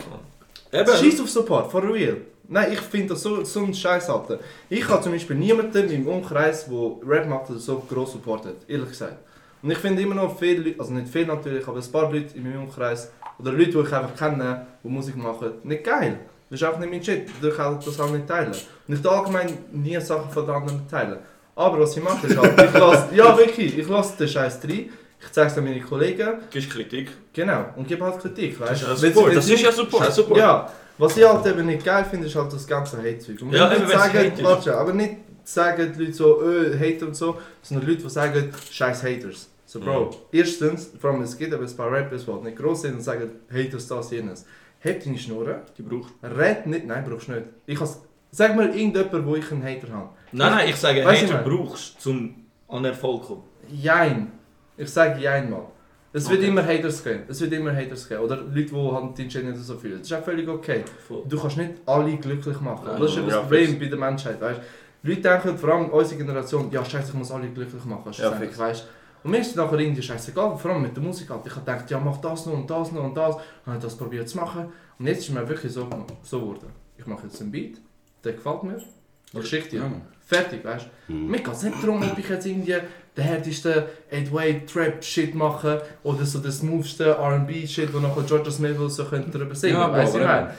Scheiß 0.72 1.22
auf 1.22 1.30
Support, 1.30 1.72
for 1.72 1.84
real. 1.84 2.18
Nein, 2.48 2.74
ich 2.74 2.80
finde 2.82 3.10
das 3.10 3.24
so, 3.24 3.44
so 3.44 3.62
ein 3.62 3.74
Scheiß, 3.74 4.10
Alter. 4.10 4.40
Ich 4.70 4.88
habe 4.88 5.02
zum 5.02 5.12
Beispiel 5.14 5.36
niemanden 5.36 5.90
im 5.90 6.08
Umkreis, 6.08 6.66
der 6.66 6.92
Rap 7.08 7.28
macht, 7.28 7.50
der 7.50 7.58
so 7.58 7.82
gross 7.90 8.12
supportet, 8.14 8.58
ehrlich 8.68 8.90
gesagt. 8.90 9.18
Und 9.64 9.72
ich 9.72 9.78
finde 9.78 10.02
immer 10.02 10.16
noch 10.16 10.38
viele 10.38 10.62
Leute, 10.62 10.80
also 10.80 10.92
nicht 10.92 11.08
viele 11.08 11.28
natürlich, 11.28 11.66
aber 11.66 11.80
ein 11.80 11.92
paar 11.92 12.12
Leute 12.12 12.36
in 12.36 12.44
meinem 12.44 12.64
Umkreis, 12.64 13.12
oder 13.40 13.54
Leute, 13.54 13.72
die 13.72 13.80
ich 13.80 13.94
einfach 13.94 14.16
kenne, 14.16 14.68
die 14.84 14.88
Musik 14.90 15.16
machen, 15.16 15.54
nicht 15.64 15.86
geil. 15.86 16.20
Das 16.50 16.60
ist 16.60 16.68
einfach 16.68 16.82
nicht 16.82 16.92
mein 16.92 17.04
Shit, 17.04 17.30
ich 17.42 17.56
kann 17.56 17.80
das 17.84 18.00
auch 18.00 18.12
nicht 18.12 18.28
teilen. 18.28 18.52
Und 18.88 18.94
ich 18.94 19.02
tue 19.02 19.10
allgemein 19.10 19.58
nie 19.72 20.00
Sachen 20.02 20.30
von 20.30 20.46
den 20.46 20.54
anderen 20.54 20.88
teilen. 20.90 21.18
Aber 21.56 21.80
was 21.80 21.96
ich 21.96 22.04
mache, 22.04 22.28
ist 22.28 22.38
halt, 22.38 22.62
ich 22.62 22.74
lasse, 22.74 23.08
ja 23.16 23.38
wirklich, 23.38 23.78
ich 23.78 23.88
lasse 23.88 24.18
den 24.18 24.28
Scheiß 24.28 24.60
rein, 24.64 24.90
ich 25.22 25.32
zeige 25.32 25.48
es 25.48 25.58
an 25.58 25.64
meine 25.64 25.80
Kollegen, 25.80 26.34
Gibst 26.52 26.70
Kritik. 26.70 27.12
genau, 27.32 27.68
und 27.78 27.88
gebe 27.88 28.04
halt 28.04 28.20
Kritik, 28.20 28.60
weißt 28.60 28.84
Das 28.84 29.02
ist 29.02 29.04
ja 29.04 29.12
Support. 29.14 29.36
Das 29.36 29.50
ist 29.50 29.62
ja 29.62 29.72
Support. 29.72 30.14
Support. 30.14 30.40
ja, 30.40 30.70
was 30.98 31.16
ich 31.16 31.26
halt 31.26 31.46
eben 31.46 31.66
nicht 31.66 31.86
geil 31.86 32.06
finde, 32.10 32.28
ist 32.28 32.36
halt 32.36 32.52
das 32.52 32.68
ganze 32.68 32.98
Hate-Zeug. 32.98 33.42
Und 33.42 33.54
Ja, 33.54 33.70
nicht 33.70 33.90
sagen, 33.90 34.34
warte, 34.42 34.78
aber 34.78 34.92
nicht 34.94 35.16
sagen 35.46 35.94
die 35.98 36.04
Leute 36.04 36.14
so, 36.14 36.42
öh, 36.42 36.78
Hater 36.78 37.08
und 37.08 37.16
so, 37.16 37.38
sondern 37.62 37.88
Leute, 37.88 38.04
die 38.04 38.10
sagen, 38.10 38.54
scheiß 38.70 39.04
Haters. 39.04 39.50
So, 39.74 39.80
Bro, 39.80 40.12
erstens, 40.32 40.92
vor 41.00 41.10
allem 41.10 41.24
es 41.24 41.36
gibt 41.36 41.52
aber 41.52 41.64
ein 41.64 41.76
paar 41.76 41.92
Rappers, 41.92 42.26
die 42.28 42.32
nicht 42.32 42.58
groß 42.58 42.84
sind 42.84 42.94
und 42.94 43.02
sagen, 43.02 43.32
Haters, 43.52 43.88
das, 43.88 44.12
jenes. 44.12 44.46
Heb 44.78 45.04
deine 45.04 45.18
Schnurren, 45.18 45.62
Die 45.76 45.82
brauchst 45.82 46.14
red 46.22 46.68
nicht, 46.68 46.86
nein, 46.86 47.04
brauchst 47.04 47.28
du 47.28 47.32
nicht. 47.32 47.46
Ich 47.66 47.80
has, 47.82 48.00
sag 48.30 48.56
mir 48.56 48.66
irgendjemand, 48.66 49.26
wo 49.26 49.36
ich 49.36 49.52
einen 49.52 49.64
Hater 49.64 49.92
habe. 49.92 50.10
Nein, 50.32 50.52
nein, 50.52 50.70
ich 50.70 50.76
sage, 50.76 51.04
Weißt 51.04 51.24
du, 51.24 51.34
Hater 51.34 51.50
brauchst 51.50 52.00
zum 52.00 52.36
an 52.68 52.86
Erfolg 52.86 53.24
zu 53.24 53.30
kommen. 53.30 53.44
Jein. 53.68 54.32
Ich 54.78 54.92
sage 54.92 55.20
jein 55.20 55.50
mal. 55.50 55.66
Es 56.12 56.30
wird 56.30 56.42
Okay. 56.42 56.50
immer 56.50 56.64
Haters 56.64 57.04
geben. 57.04 57.24
Es 57.28 57.42
wird 57.42 57.54
immer 57.54 57.76
Haters 57.76 58.08
geben. 58.08 58.22
Oder 58.22 58.36
Leute, 58.36 58.66
die 58.66 58.76
halt 58.76 59.18
den 59.18 59.32
Shit 59.32 59.44
nicht 59.44 59.58
so 59.58 59.76
fühlen. 59.76 59.98
Das 59.98 60.08
ist 60.12 60.14
auch 60.14 60.24
völlig 60.24 60.48
okay. 60.48 60.84
Du 61.28 61.42
kannst 61.42 61.58
nicht 61.58 61.72
alle 61.88 62.16
glücklich 62.18 62.62
machen. 62.62 62.86
Nein, 62.86 63.02
das 63.02 63.10
ist 63.10 63.18
eben 63.18 63.26
das 63.26 63.36
ja, 63.38 63.42
Problem 63.42 63.80
bei 63.80 63.86
der 63.88 63.98
Menschheit. 63.98 64.40
Weißt? 64.40 64.62
Leute 65.02 65.22
denken, 65.22 65.58
vor 65.58 65.70
allem 65.70 65.90
unsere 65.90 66.18
Generation, 66.18 66.70
ja 66.70 66.86
scheiße, 66.86 67.08
ich 67.10 67.14
muss 67.16 67.32
alle 67.32 67.48
glücklich 67.50 67.84
machen. 67.86 68.12
Ja, 68.14 68.40
weißt? 68.40 68.88
Und 69.24 69.32
mir 69.32 69.40
ist 69.40 69.52
es 69.52 69.56
nachher 69.56 69.80
irgendwie 69.80 70.02
scheißegal, 70.02 70.58
vor 70.58 70.72
allem 70.72 70.82
mit 70.82 70.96
der 70.96 71.04
Musik. 71.04 71.30
Halt. 71.30 71.46
Ich 71.46 71.56
habe 71.56 71.66
gedacht, 71.66 71.90
ja 71.90 72.00
mach 72.00 72.18
das 72.18 72.46
noch 72.46 72.54
und 72.54 72.70
das 72.70 72.92
noch 72.92 73.04
und 73.04 73.16
das. 73.16 73.36
Habe 73.66 73.80
das 73.80 73.98
probiert 73.98 74.28
zu 74.28 74.38
machen. 74.38 74.72
Und 75.00 75.08
jetzt 75.08 75.20
ist 75.20 75.30
mir 75.30 75.48
wirklich 75.48 75.72
so, 75.72 75.88
so 76.22 76.40
geworden. 76.40 76.68
Ich 76.98 77.06
mache 77.06 77.24
jetzt 77.28 77.42
einen 77.42 77.52
Beat, 77.52 77.80
der 78.24 78.34
gefällt 78.34 78.64
mir. 78.64 78.82
Ich 79.34 79.48
schicke 79.48 79.70
dir. 79.70 79.80
Ja. 79.80 79.92
Fertig, 80.26 80.64
weißt 80.64 80.88
du? 81.08 81.14
Mhm. 81.14 81.32
Mir 81.32 81.38
geht 81.38 81.54
es 81.54 81.64
nicht 81.64 81.84
darum, 81.84 82.02
ob 82.02 82.18
ich 82.18 82.30
jetzt 82.30 82.46
irgendwie 82.46 82.78
den 83.16 83.24
härtesten 83.24 83.84
8-Way-Trap-Shit 84.12 85.36
mache 85.36 85.84
oder 86.04 86.26
so 86.26 86.40
den 86.40 86.52
smoothsten 86.52 87.08
R&B-Shit, 87.08 87.94
wo 87.94 88.00
nachher 88.00 88.24
Georgia 88.24 88.52
Smith 88.52 88.78
so 88.88 89.06
könnte 89.06 89.38
darüber 89.38 89.54
singen 89.54 89.76
Ja, 89.76 89.88
ja, 89.88 89.94
weißt 89.94 90.16
du, 90.16 90.20
ich 90.20 90.26
meine? 90.26 90.54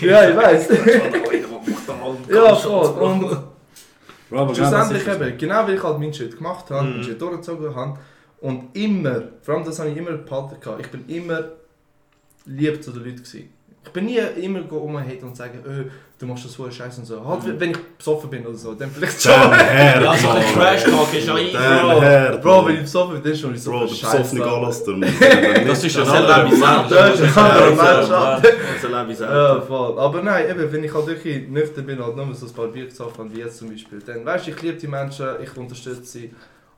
ja, 0.00 0.30
ich 0.30 0.36
weiß. 0.36 0.68
ja, 2.30 2.54
voll. 2.56 2.86
Und 3.02 3.53
Bro, 4.30 4.46
genau 4.46 4.54
schlussendlich 4.54 5.06
eben, 5.06 5.38
genau 5.38 5.66
weil 5.66 5.74
ich 5.74 5.82
halt 5.82 5.98
meinen 5.98 6.14
Shit 6.14 6.36
gemacht 6.36 6.70
habe, 6.70 6.86
Mhm. 6.86 6.90
meinen 6.92 7.04
Shit 7.04 7.20
durchgezogen 7.20 7.74
habe 7.74 7.98
und 8.40 8.74
immer, 8.76 9.22
vor 9.42 9.54
allem 9.54 9.64
das 9.64 9.78
habe 9.78 9.90
ich 9.90 9.96
immer 9.96 10.12
gehabt, 10.60 10.80
ich 10.80 10.90
bin 10.90 11.04
immer 11.08 11.44
lieb 12.46 12.82
zu 12.82 12.90
den 12.92 13.04
Leuten 13.04 13.16
gewesen. 13.16 13.48
Ich 13.86 13.90
bin 13.90 14.06
nie 14.06 14.18
immer 14.42 14.60
umhaten 14.72 15.24
und 15.24 15.36
sagen, 15.36 15.60
öh, 15.66 15.84
du 16.18 16.26
machst 16.26 16.46
das 16.46 16.54
voll 16.54 16.72
scheiße 16.72 17.00
und 17.00 17.06
so. 17.06 17.24
Halt, 17.24 17.60
wenn 17.60 17.70
ich 17.70 17.76
besoffen 17.98 18.30
bin 18.30 18.46
oder 18.46 18.56
so, 18.56 18.74
dann 18.74 18.90
vielleicht 18.90 19.22
schon. 19.22 19.32
Dann 19.32 19.54
her, 19.54 20.00
Ja, 20.02 20.16
so 20.16 20.28
ein 20.30 20.36
Mann. 20.36 20.54
Trash-Talk 20.54 21.14
ist 21.14 21.28
ja 21.28 21.38
easy. 21.38 21.52
Dann 21.52 22.00
her, 22.00 22.38
Bro, 22.42 22.66
wenn 22.66 22.74
ich 22.76 22.80
besoffen 22.80 23.20
bin, 23.20 23.30
dann 23.30 23.38
schon 23.38 23.56
so 23.56 23.70
Bro, 23.70 23.80
der 23.80 23.86
besoffene 23.86 24.40
Galaster. 24.40 24.92
Das 25.66 25.84
ist 25.84 25.96
ein 25.98 26.08
anderer 26.08 26.50
selber. 26.50 26.88
Das 26.88 27.20
ist 27.20 27.36
ein 27.36 27.44
anderer 27.44 27.70
Mensch. 27.70 28.08
Das 28.82 28.84
erlebe 28.90 29.12
ich 29.12 29.20
Ja, 29.20 29.60
voll. 29.60 29.98
Aber 29.98 30.22
nein, 30.22 30.50
eben, 30.50 30.72
wenn 30.72 30.84
ich 30.84 30.94
halt 30.94 31.06
wirklich 31.06 31.48
nüchtern 31.48 31.86
bin, 31.86 32.02
halt 32.02 32.16
nur 32.16 32.34
so 32.34 32.46
ein 32.46 32.52
paar 32.52 32.68
Bier 32.68 32.86
gesoffen 32.86 33.30
wie 33.34 33.40
jetzt 33.40 33.58
zum 33.58 33.68
Beispiel, 33.70 34.00
dann 34.04 34.24
weißt 34.24 34.46
du, 34.46 34.50
ich 34.50 34.62
liebe 34.62 34.78
die 34.78 34.88
Menschen, 34.88 35.26
ich 35.42 35.56
unterstütze 35.56 36.04
sie. 36.04 36.34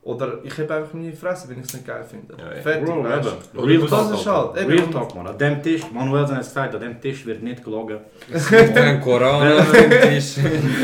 Oder 0.06 0.38
ich 0.44 0.56
habe 0.56 0.72
einfach 0.72 0.94
meine 0.94 1.12
Fresse, 1.12 1.48
wenn 1.48 1.58
ich 1.58 1.66
es 1.66 1.74
nicht 1.74 1.84
geil 1.84 2.04
finde. 2.08 2.34
Ja. 2.38 2.62
Fertig, 2.62 2.86
Bro, 2.86 3.02
weißt 3.02 3.26
eben. 3.26 3.36
du. 3.54 3.60
Real 3.62 3.80
Das 3.80 3.90
Talk, 3.90 4.14
ist 4.14 4.26
Alter. 4.28 4.52
halt, 4.54 4.62
eben. 4.62 4.70
Real 4.70 4.90
Talk, 4.92 5.14
man. 5.16 5.26
An 5.26 5.38
dem 5.38 5.62
Tisch, 5.64 5.82
Manuel 5.92 6.22
hat 6.28 6.40
es 6.40 6.46
gesagt, 6.48 6.74
an 6.76 6.80
dem 6.80 7.00
Tisch 7.00 7.26
wird 7.26 7.42
nicht 7.42 7.64
gelogen. 7.64 7.98
Ein 8.32 9.00
Koran 9.00 9.52
auf 9.58 9.72
dem 9.72 9.90
Tisch. 9.90 10.36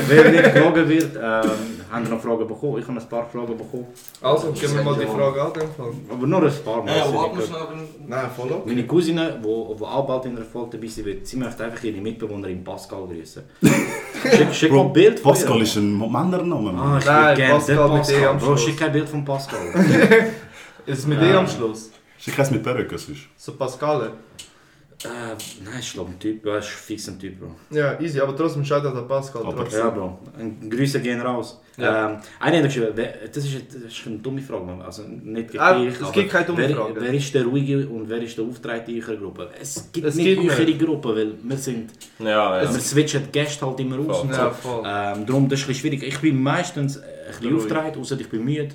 Wer 0.09 0.29
nicht 0.31 0.55
gelogen 0.55 0.89
wird, 0.89 1.15
ähm, 1.17 1.51
haben 1.93 2.05
wir 2.07 2.15
noch 2.17 2.21
Fragen 2.21 2.49
bekommen. 2.49 2.79
Ich 2.79 2.89
habe 2.89 2.99
ein 2.99 3.09
paar 3.09 3.27
Fragen 3.31 3.57
bekommen. 3.57 3.87
Also, 4.21 4.51
geben 4.51 4.75
wir 4.77 4.83
mal 4.83 4.97
die 4.99 5.07
Frage 5.07 5.41
an. 5.43 5.53
Aber 6.11 6.27
nur 6.27 6.43
ein 6.43 6.53
paar 6.65 6.83
Mal. 6.83 6.97
Ja, 6.97 7.03
Also, 7.05 7.15
warte 7.15 7.37
nicht 7.37 7.53
mal 7.53 7.59
gut. 7.61 7.69
schnell. 7.69 8.09
Nein, 8.09 8.25
voll 8.37 8.51
okay. 8.51 8.63
Meine 8.67 8.87
Cousine, 8.87 9.41
die 9.45 9.85
auch 9.85 10.07
bald 10.07 10.25
in 10.25 10.35
der 10.35 10.45
Folge 10.45 10.79
dabei 10.79 10.89
sein 10.89 11.05
wird, 11.05 11.27
sie 11.29 11.37
möchte 11.37 11.63
einfach 11.65 11.85
ihre 11.85 12.01
Mitbewohnerin 12.01 12.65
Pascal 12.65 13.07
grüßen. 13.07 13.43
Schick, 14.37 14.53
schick 14.55 14.73
mal 14.73 14.83
ein 14.83 14.93
Bild 14.93 15.21
von 15.21 15.33
Pascal 15.33 15.61
ist 15.63 15.77
ein 15.77 15.97
Männername. 15.99 16.73
Ah, 16.77 16.99
ich 16.99 17.05
Nein, 17.07 17.51
Pascal 17.51 17.77
E 17.87 17.97
Pascal. 17.99 18.35
Bro, 18.37 18.57
schick 18.57 18.79
kein 18.79 18.93
Bild 18.93 19.09
von 19.13 19.25
Pascal. 19.25 19.61
Ist 20.87 20.99
es 21.01 21.07
mit 21.07 21.21
E 21.23 21.33
am 21.33 21.47
Schluss? 21.47 21.91
Schick 22.19 22.39
eins 22.39 22.51
mit 22.51 22.63
Perücke, 22.63 22.99
sonst. 22.99 23.23
So 23.37 23.53
Pascal. 23.53 24.13
äh, 25.05 25.09
nein, 25.65 25.79
ist 25.81 25.93
glaube 25.95 26.11
ein 26.11 26.19
Typ. 26.19 26.45
Ja, 26.47 26.59
ist 26.59 26.69
fix 26.69 27.09
ein 27.09 27.19
Typ, 27.19 27.39
Bro. 27.41 27.55
Ja, 27.71 27.99
easy, 28.01 28.21
aber 28.21 28.37
trotzdem 28.37 28.65
schaut 28.65 28.85
an 28.85 29.07
Pascal. 29.09 29.43
Aber- 29.45 29.57
trotzdem. 29.57 29.81
Ja, 29.81 29.91
Bro. 29.91 30.19
Ein 30.39 30.71
Grüße 30.71 31.01
gehen 31.01 31.21
raus. 31.21 31.61
Ja. 31.77 32.11
Ähm, 32.11 32.19
eine 32.39 32.59
hat 32.59 32.65
geschrieben, 32.65 32.89
wer- 32.95 33.15
das 33.29 33.45
ist, 33.45 33.57
das 33.75 33.83
ist 33.93 34.07
eine 34.07 34.19
dumme 34.19 34.41
Frage, 34.43 34.65
Mann. 34.65 34.83
also 34.83 35.03
nicht 35.03 35.51
gegen 35.53 35.59
Ah, 35.63 35.75
dich, 35.81 35.95
es 35.95 36.03
aber 36.03 36.13
gibt 36.13 36.31
keine 36.31 36.47
dumme 36.47 36.59
wer, 36.69 36.77
Frage. 36.77 36.95
Wer 37.01 37.15
ist 37.15 37.35
der 37.35 37.45
ruhige 37.45 37.89
und 37.89 38.09
wer 38.09 38.23
ist 38.23 38.37
der 38.39 38.45
Auftreten 38.45 38.91
in 38.91 39.03
eurer 39.03 39.17
Gruppe? 39.17 39.51
Es 39.61 39.91
gibt 39.93 40.07
Es 40.07 40.15
nicht 40.15 40.27
gibt 40.39 40.51
eure. 40.61 40.75
Gruppe, 40.75 41.09
weil 41.17 41.33
wir 41.43 41.57
sind, 41.57 41.91
Ja, 42.19 42.63
ja. 42.63 42.73
wir 42.73 42.81
switchen 42.81 43.23
die 43.27 43.33
Gäste 43.33 43.67
halt 43.67 43.81
immer 43.81 43.99
aus. 44.01 44.19
Voll. 44.19 44.27
und 44.27 44.35
so. 44.35 44.41
Ja, 44.41 44.51
voll. 44.51 44.83
Ähm, 44.87 45.27
darum, 45.27 45.49
das 45.49 45.61
ist 45.61 45.65
ein 45.65 45.69
bisschen 45.69 45.75
schwierig. 45.75 46.03
Ich 46.05 46.19
bin 46.21 46.41
meistens 46.43 46.99
ein 46.99 47.05
bisschen 47.29 47.47
Ruhig. 47.55 47.63
aufgetreten, 47.73 48.01
außer 48.01 48.21
ich 48.21 48.29
bin 48.29 48.45
müde. 48.45 48.75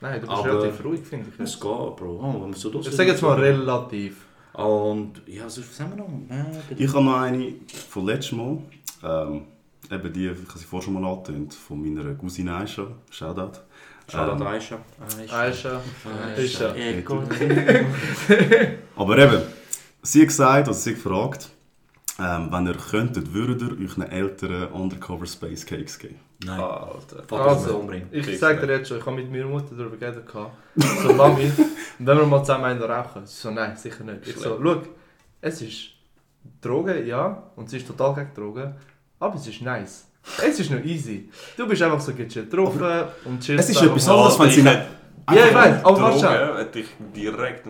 Nein, 0.00 0.20
du 0.20 0.26
bist 0.26 0.32
Aber- 0.38 0.62
relativ 0.62 0.84
ruhig, 0.84 1.00
finde 1.00 1.26
ich. 1.34 1.40
Es 1.40 1.54
geht, 1.54 1.62
Bro. 1.96 2.20
Oh, 2.22 2.32
wenn 2.34 2.40
man 2.50 2.52
so 2.54 2.72
Ich 2.80 2.90
sage 2.90 3.10
jetzt 3.10 3.22
mal 3.22 3.38
relativ. 3.38 4.24
Und 4.52 5.22
ja, 5.26 5.48
sonst, 5.48 5.70
was 5.70 5.80
haben 5.80 5.90
wir 5.96 6.04
noch? 6.04 6.08
Äh, 6.36 6.74
Ich 6.82 6.92
habe 6.92 7.04
noch 7.04 7.20
eine 7.20 7.54
von 7.88 8.06
letztem 8.06 8.38
Mal. 8.38 8.58
Ähm, 9.02 9.42
eben 9.90 10.12
die, 10.12 10.26
ich 10.26 10.30
habe 10.30 10.58
sie 10.58 10.64
vorher 10.64 10.84
schon 10.84 10.94
mal 11.00 11.08
angetönt, 11.12 11.54
von 11.54 11.80
meiner 11.80 12.14
Cousine 12.14 12.54
Aisha. 12.56 12.86
Shoutout. 13.10 13.60
Shoutout 14.10 14.40
Ähm, 14.40 14.46
Aisha. 14.46 14.78
Aisha. 15.30 15.80
Aisha. 16.36 16.74
Ego. 16.74 17.22
Aber 18.96 19.18
eben, 19.18 19.42
sie 20.02 20.20
hat 20.22 20.28
gesagt, 20.28 20.68
also 20.68 20.80
sie 20.80 20.90
hat 20.90 20.96
gefragt, 21.02 21.50
ähm, 22.20 22.48
wenn 22.50 22.66
ihr 22.66 22.74
könntet, 22.74 23.32
würdet 23.32 23.62
ihr 23.62 23.84
euch 23.84 23.96
einen 23.96 24.10
älteren 24.10 24.68
Undercover 24.72 25.26
Space 25.26 25.64
Cakes 25.64 25.98
geben? 25.98 26.16
Nein. 26.44 26.60
Alter. 26.60 27.22
Vater 27.26 27.50
Also. 27.50 27.90
Ich 28.10 28.38
sag 28.38 28.60
dir 28.60 28.68
jetzt 28.68 28.88
schon, 28.88 28.98
ich 28.98 29.06
habe 29.06 29.16
mit 29.16 29.30
meiner 29.30 29.46
Mutter 29.46 29.74
darüber 29.76 29.96
geredet. 29.96 30.24
So, 30.76 31.12
Mami, 31.14 31.52
wenn 31.98 32.18
wir 32.18 32.26
mal 32.26 32.42
zusammen 32.42 32.64
einen 32.64 32.82
rauchen? 32.82 33.26
Sie 33.26 33.40
so, 33.40 33.50
nein, 33.50 33.76
sicher 33.76 34.04
nicht. 34.04 34.26
Ich 34.26 34.36
so, 34.36 34.58
schau, 34.62 34.82
es 35.40 35.62
ist 35.62 35.90
Drogen, 36.60 37.06
ja, 37.06 37.50
und 37.56 37.70
sie 37.70 37.76
ist 37.78 37.86
total 37.86 38.14
gegen 38.14 38.34
Drogen, 38.34 38.74
aber 39.18 39.34
es 39.36 39.46
ist 39.46 39.62
nice. 39.62 40.06
Es 40.44 40.60
ist 40.60 40.70
noch 40.70 40.84
easy. 40.84 41.30
Du 41.56 41.66
bist 41.66 41.82
einfach 41.82 42.00
so 42.00 42.12
gechillt 42.12 42.52
drauf 42.52 42.74
und 43.24 43.40
chillst 43.40 43.70
Es 43.70 43.76
ist 43.76 43.82
etwas 43.82 44.08
anderes, 44.08 44.38
wenn 44.38 44.50
sie 44.50 44.62
nicht... 44.62 44.80
Ja, 45.34 45.46
ich 45.46 45.54
weiß, 45.54 45.84
aber 45.84 46.00
warte 46.00 46.18
schon. 46.18 46.28
Drogen 46.28 46.56
hätte 46.56 46.78
ich 46.80 46.86
direkt 47.14 47.66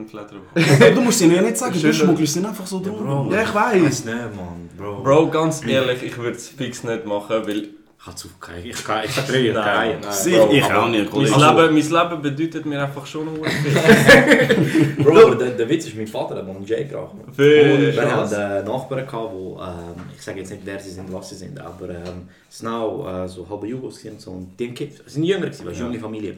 bekommen. 0.54 0.76
Aber 0.80 0.90
du 0.94 1.00
musst 1.00 1.20
ihnen 1.22 1.34
ja 1.34 1.42
nicht 1.42 1.56
sagen, 1.56 1.80
du 1.80 1.92
schmuggelst 1.92 2.34
sie 2.34 2.44
einfach 2.44 2.66
so 2.66 2.80
Ja. 2.80 2.98
Bro. 3.02 3.32
Ja, 3.32 3.42
ich 3.42 3.54
Weiß 3.54 4.04
nicht, 4.04 4.16
Mann. 4.36 4.68
Bro. 4.76 5.02
Bro, 5.02 5.28
ganz 5.28 5.66
ehrlich, 5.66 6.02
ich 6.02 6.16
würde 6.16 6.36
es 6.36 6.48
fix 6.48 6.84
nicht 6.84 7.04
machen, 7.04 7.36
weil 7.46 7.68
Ich 7.98 8.04
kann 8.04 8.16
zu 8.16 8.28
kein. 8.40 8.64
Ich 8.64 8.84
kann, 8.84 9.04
ich 9.04 9.16
Nein, 9.52 10.00
keinen. 10.00 10.00
Bro, 10.00 10.52
ich 10.52 10.64
auch 10.64 10.88
nicht, 10.88 11.12
mein 11.12 11.24
Leben, 11.24 11.74
mein 11.74 12.10
Leben 12.10 12.22
bedeutet 12.22 12.64
mir 12.64 12.80
einfach 12.80 13.04
schon 13.04 13.24
noch 13.24 13.44
viel. 13.44 14.94
Bro, 15.04 15.26
aber 15.26 15.34
der, 15.34 15.50
der 15.50 15.68
Witz 15.68 15.86
ist, 15.86 15.96
mein 15.96 16.06
Vater 16.06 16.36
hat 16.36 16.46
mal 16.46 16.54
einen 16.54 16.64
Jay 16.64 16.84
geraucht. 16.84 17.16
Viel 17.34 17.92
wir 17.92 18.02
hatten 18.02 18.64
Nachbarn, 18.64 19.04
gehabt, 19.04 19.32
wo, 19.32 19.58
ähm, 19.60 20.02
ich 20.16 20.22
sage 20.22 20.38
jetzt 20.38 20.50
nicht, 20.50 20.62
wer 20.64 20.78
sie 20.78 20.90
sind, 20.90 21.12
was 21.12 21.28
sie 21.28 21.34
sind, 21.34 21.58
aber 21.60 21.88
ähm, 21.88 22.28
es 22.48 22.64
waren 22.64 23.24
äh, 23.24 23.28
so 23.28 23.44
halbe 23.50 23.66
Jugos 23.66 24.04
und 24.04 24.20
so. 24.20 24.30
Und 24.30 24.58
die 24.58 24.68
haben 24.68 24.76
sind 25.06 25.24
jünger, 25.24 25.46
gewesen, 25.46 25.66
du, 25.66 25.72
junge 25.72 25.98
Familie. 25.98 26.36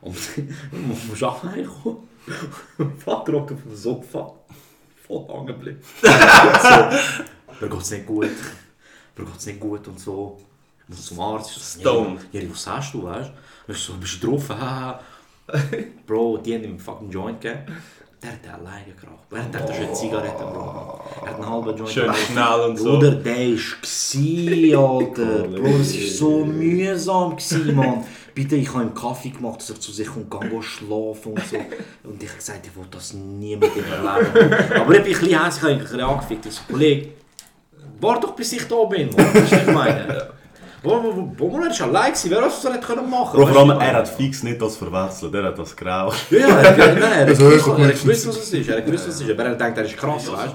Und 0.00 0.16
muss 1.08 1.22
auch 1.22 1.44
reinkommen. 1.44 1.98
Mein 2.78 2.96
Vater 2.96 3.32
hockt 3.32 3.52
auf 3.52 3.62
dem 3.62 3.76
Sofa. 3.76 4.32
Voll 5.06 5.26
hängen 5.28 5.46
geblieben. 5.46 5.80
so, 6.02 6.08
mir 7.60 7.68
geht's 7.70 7.90
nicht 7.90 8.06
gut. 8.06 8.30
Mir 9.16 9.24
geht's 9.24 9.46
nicht 9.46 9.60
gut 9.60 9.86
und 9.88 9.98
so. 9.98 10.38
Ich 10.82 10.88
muss 10.88 11.06
zum 11.06 11.20
Arzt. 11.20 11.52
So, 11.54 11.80
Stoned. 11.80 12.20
Ja, 12.32 12.40
was 12.50 12.62
sagst 12.62 12.94
du, 12.94 13.04
weißt 13.04 13.30
du? 13.66 13.72
Ich 13.72 13.78
so, 13.78 13.94
bist 13.94 14.22
du 14.22 14.36
drauf? 14.36 14.50
Bro, 16.06 16.38
die 16.38 16.54
haben 16.54 16.64
ihm 16.64 16.70
einen 16.70 16.78
fucking 16.78 17.10
Joint 17.10 17.40
gegeben. 17.40 17.76
Der 18.22 18.32
hat 18.32 18.44
den 18.44 18.50
alleine 18.50 18.92
geraucht. 19.00 19.26
Er 19.30 19.44
hat 19.44 19.70
eine 19.70 19.92
Zigarette, 19.92 20.44
Bro. 20.44 21.00
Er 21.24 21.30
hat 21.30 21.34
einen 21.36 21.48
halben 21.48 21.76
Joint 21.76 21.90
Schön 21.90 22.04
geraucht. 22.04 22.20
schnell 22.20 22.60
und 22.68 22.76
so. 22.76 22.92
Bruder, 22.92 23.10
der 23.12 23.36
war 23.36 24.98
Alter. 24.98 25.48
Bro, 25.48 25.68
es 25.80 25.94
war 25.94 26.08
so 26.08 26.44
mühsam, 26.44 27.36
Mann. 27.74 28.04
Bitte, 28.36 28.54
ich 28.54 28.68
habe 28.74 28.82
ihm 28.84 28.92
Kaffee 28.92 29.30
gemacht, 29.30 29.60
dass 29.60 29.70
er 29.70 29.80
zu 29.80 29.90
sich 29.92 30.06
kommt, 30.06 30.30
kann 30.30 30.62
schlafen 30.62 31.32
und 31.32 31.46
so. 31.46 31.56
Und 32.04 32.22
ich 32.22 32.28
habe 32.28 32.36
gesagt, 32.36 32.66
ich 32.66 32.76
will 32.76 32.84
das 32.90 33.14
nie 33.14 33.56
mit 33.56 33.74
ihm 33.74 33.84
erleben. 33.84 34.54
Aber 34.74 34.94
ich 34.94 35.02
bin 35.02 35.14
ein 35.14 35.20
bisschen 35.20 35.42
hässlich, 35.42 35.62
ich 35.62 35.70
habe 35.70 35.76
bisschen 35.78 36.00
angefickt. 36.02 36.44
Ich 36.44 36.52
so, 36.52 36.60
Kollege, 36.70 37.08
warte 37.98 38.26
doch 38.26 38.36
bis 38.36 38.52
ich 38.52 38.68
da 38.68 38.84
bin, 38.84 39.08
Mann. 39.08 39.26
Das 39.32 39.42
ist 39.44 39.52
nicht 39.52 39.72
meine. 39.72 40.28
Wo, 40.82 41.02
wo, 41.02 41.32
wo, 41.38 41.50
wo 41.50 41.60
er 41.60 41.70
ist 41.70 41.80
allein 41.80 42.12
gewesen, 42.12 42.30
wer 42.30 42.42
das 42.42 42.60
so 42.60 42.70
hätte 42.70 42.86
können 42.86 43.08
machen 43.08 43.40
Bro, 43.40 43.46
vor 43.46 43.56
allem, 43.56 43.70
ich 43.70 43.86
er 43.86 43.94
hat 43.94 44.08
fix 44.08 44.42
nicht 44.42 44.60
das 44.60 44.76
verwechselt, 44.76 45.34
er 45.34 45.44
hat 45.44 45.58
das 45.58 45.74
grau. 45.74 46.12
Ja, 46.28 46.38
ja, 46.38 46.60
er, 46.60 46.94
nein, 46.94 47.02
er 47.02 47.26
hat 47.30 47.38
gewusst, 47.38 47.66
er 47.66 48.28
was 48.28 48.36
es 48.36 48.52
ist. 48.52 48.68
Er 48.68 48.76
hat 48.76 48.84
gewusst, 48.84 49.08
was 49.08 49.14
es 49.14 49.20
ist. 49.22 49.30
Aber 49.30 49.44
er 49.44 49.54
denkt, 49.54 49.78
er 49.78 49.84
ist 49.86 49.96
krass, 49.96 50.30
weißt 50.30 50.54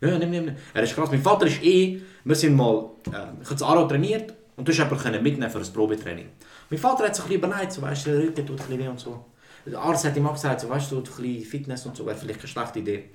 du? 0.00 0.06
Ja, 0.06 0.16
nimm, 0.16 0.30
nimm, 0.30 0.44
nimm. 0.44 0.56
Er 0.72 0.82
ist 0.84 0.94
krass. 0.94 1.10
Mein 1.10 1.20
Vater 1.20 1.46
ist 1.46 1.60
eh, 1.60 2.00
wir 2.22 2.36
sind 2.36 2.54
mal, 2.54 2.84
äh, 3.06 3.08
ich 3.42 3.46
habe 3.46 3.58
das 3.58 3.62
Aro 3.62 3.88
trainiert 3.88 4.32
und 4.54 4.68
du 4.68 4.70
hast 4.70 4.78
jemanden 4.78 5.02
können 5.02 5.22
mitnehmen 5.24 5.50
für 5.50 5.58
ein 5.58 5.72
Probetraining. 5.72 6.28
Mein 6.70 6.78
Vater 6.78 7.04
hat 7.04 7.16
sich 7.16 7.24
ein 7.24 7.28
bisschen 7.28 7.50
überlegt, 7.50 7.72
so, 7.72 7.82
weißt 7.82 8.06
du, 8.06 8.10
der 8.10 8.20
Rücken 8.20 8.46
tut 8.46 8.60
ein 8.60 8.66
bisschen 8.66 8.78
weh 8.78 8.88
und 8.88 9.00
so. 9.00 9.24
Der 9.66 9.78
Arzt 9.78 10.04
hat 10.04 10.16
ihm 10.16 10.26
auch 10.26 10.34
gesagt, 10.34 10.60
so, 10.60 10.68
weißt 10.68 10.92
du, 10.92 10.98
ein 10.98 11.02
bisschen 11.02 11.44
Fitness 11.44 11.84
und 11.84 11.96
so, 11.96 12.06
wäre 12.06 12.16
vielleicht 12.16 12.38
keine 12.38 12.48
schlechte 12.48 12.78
Idee. 12.78 13.10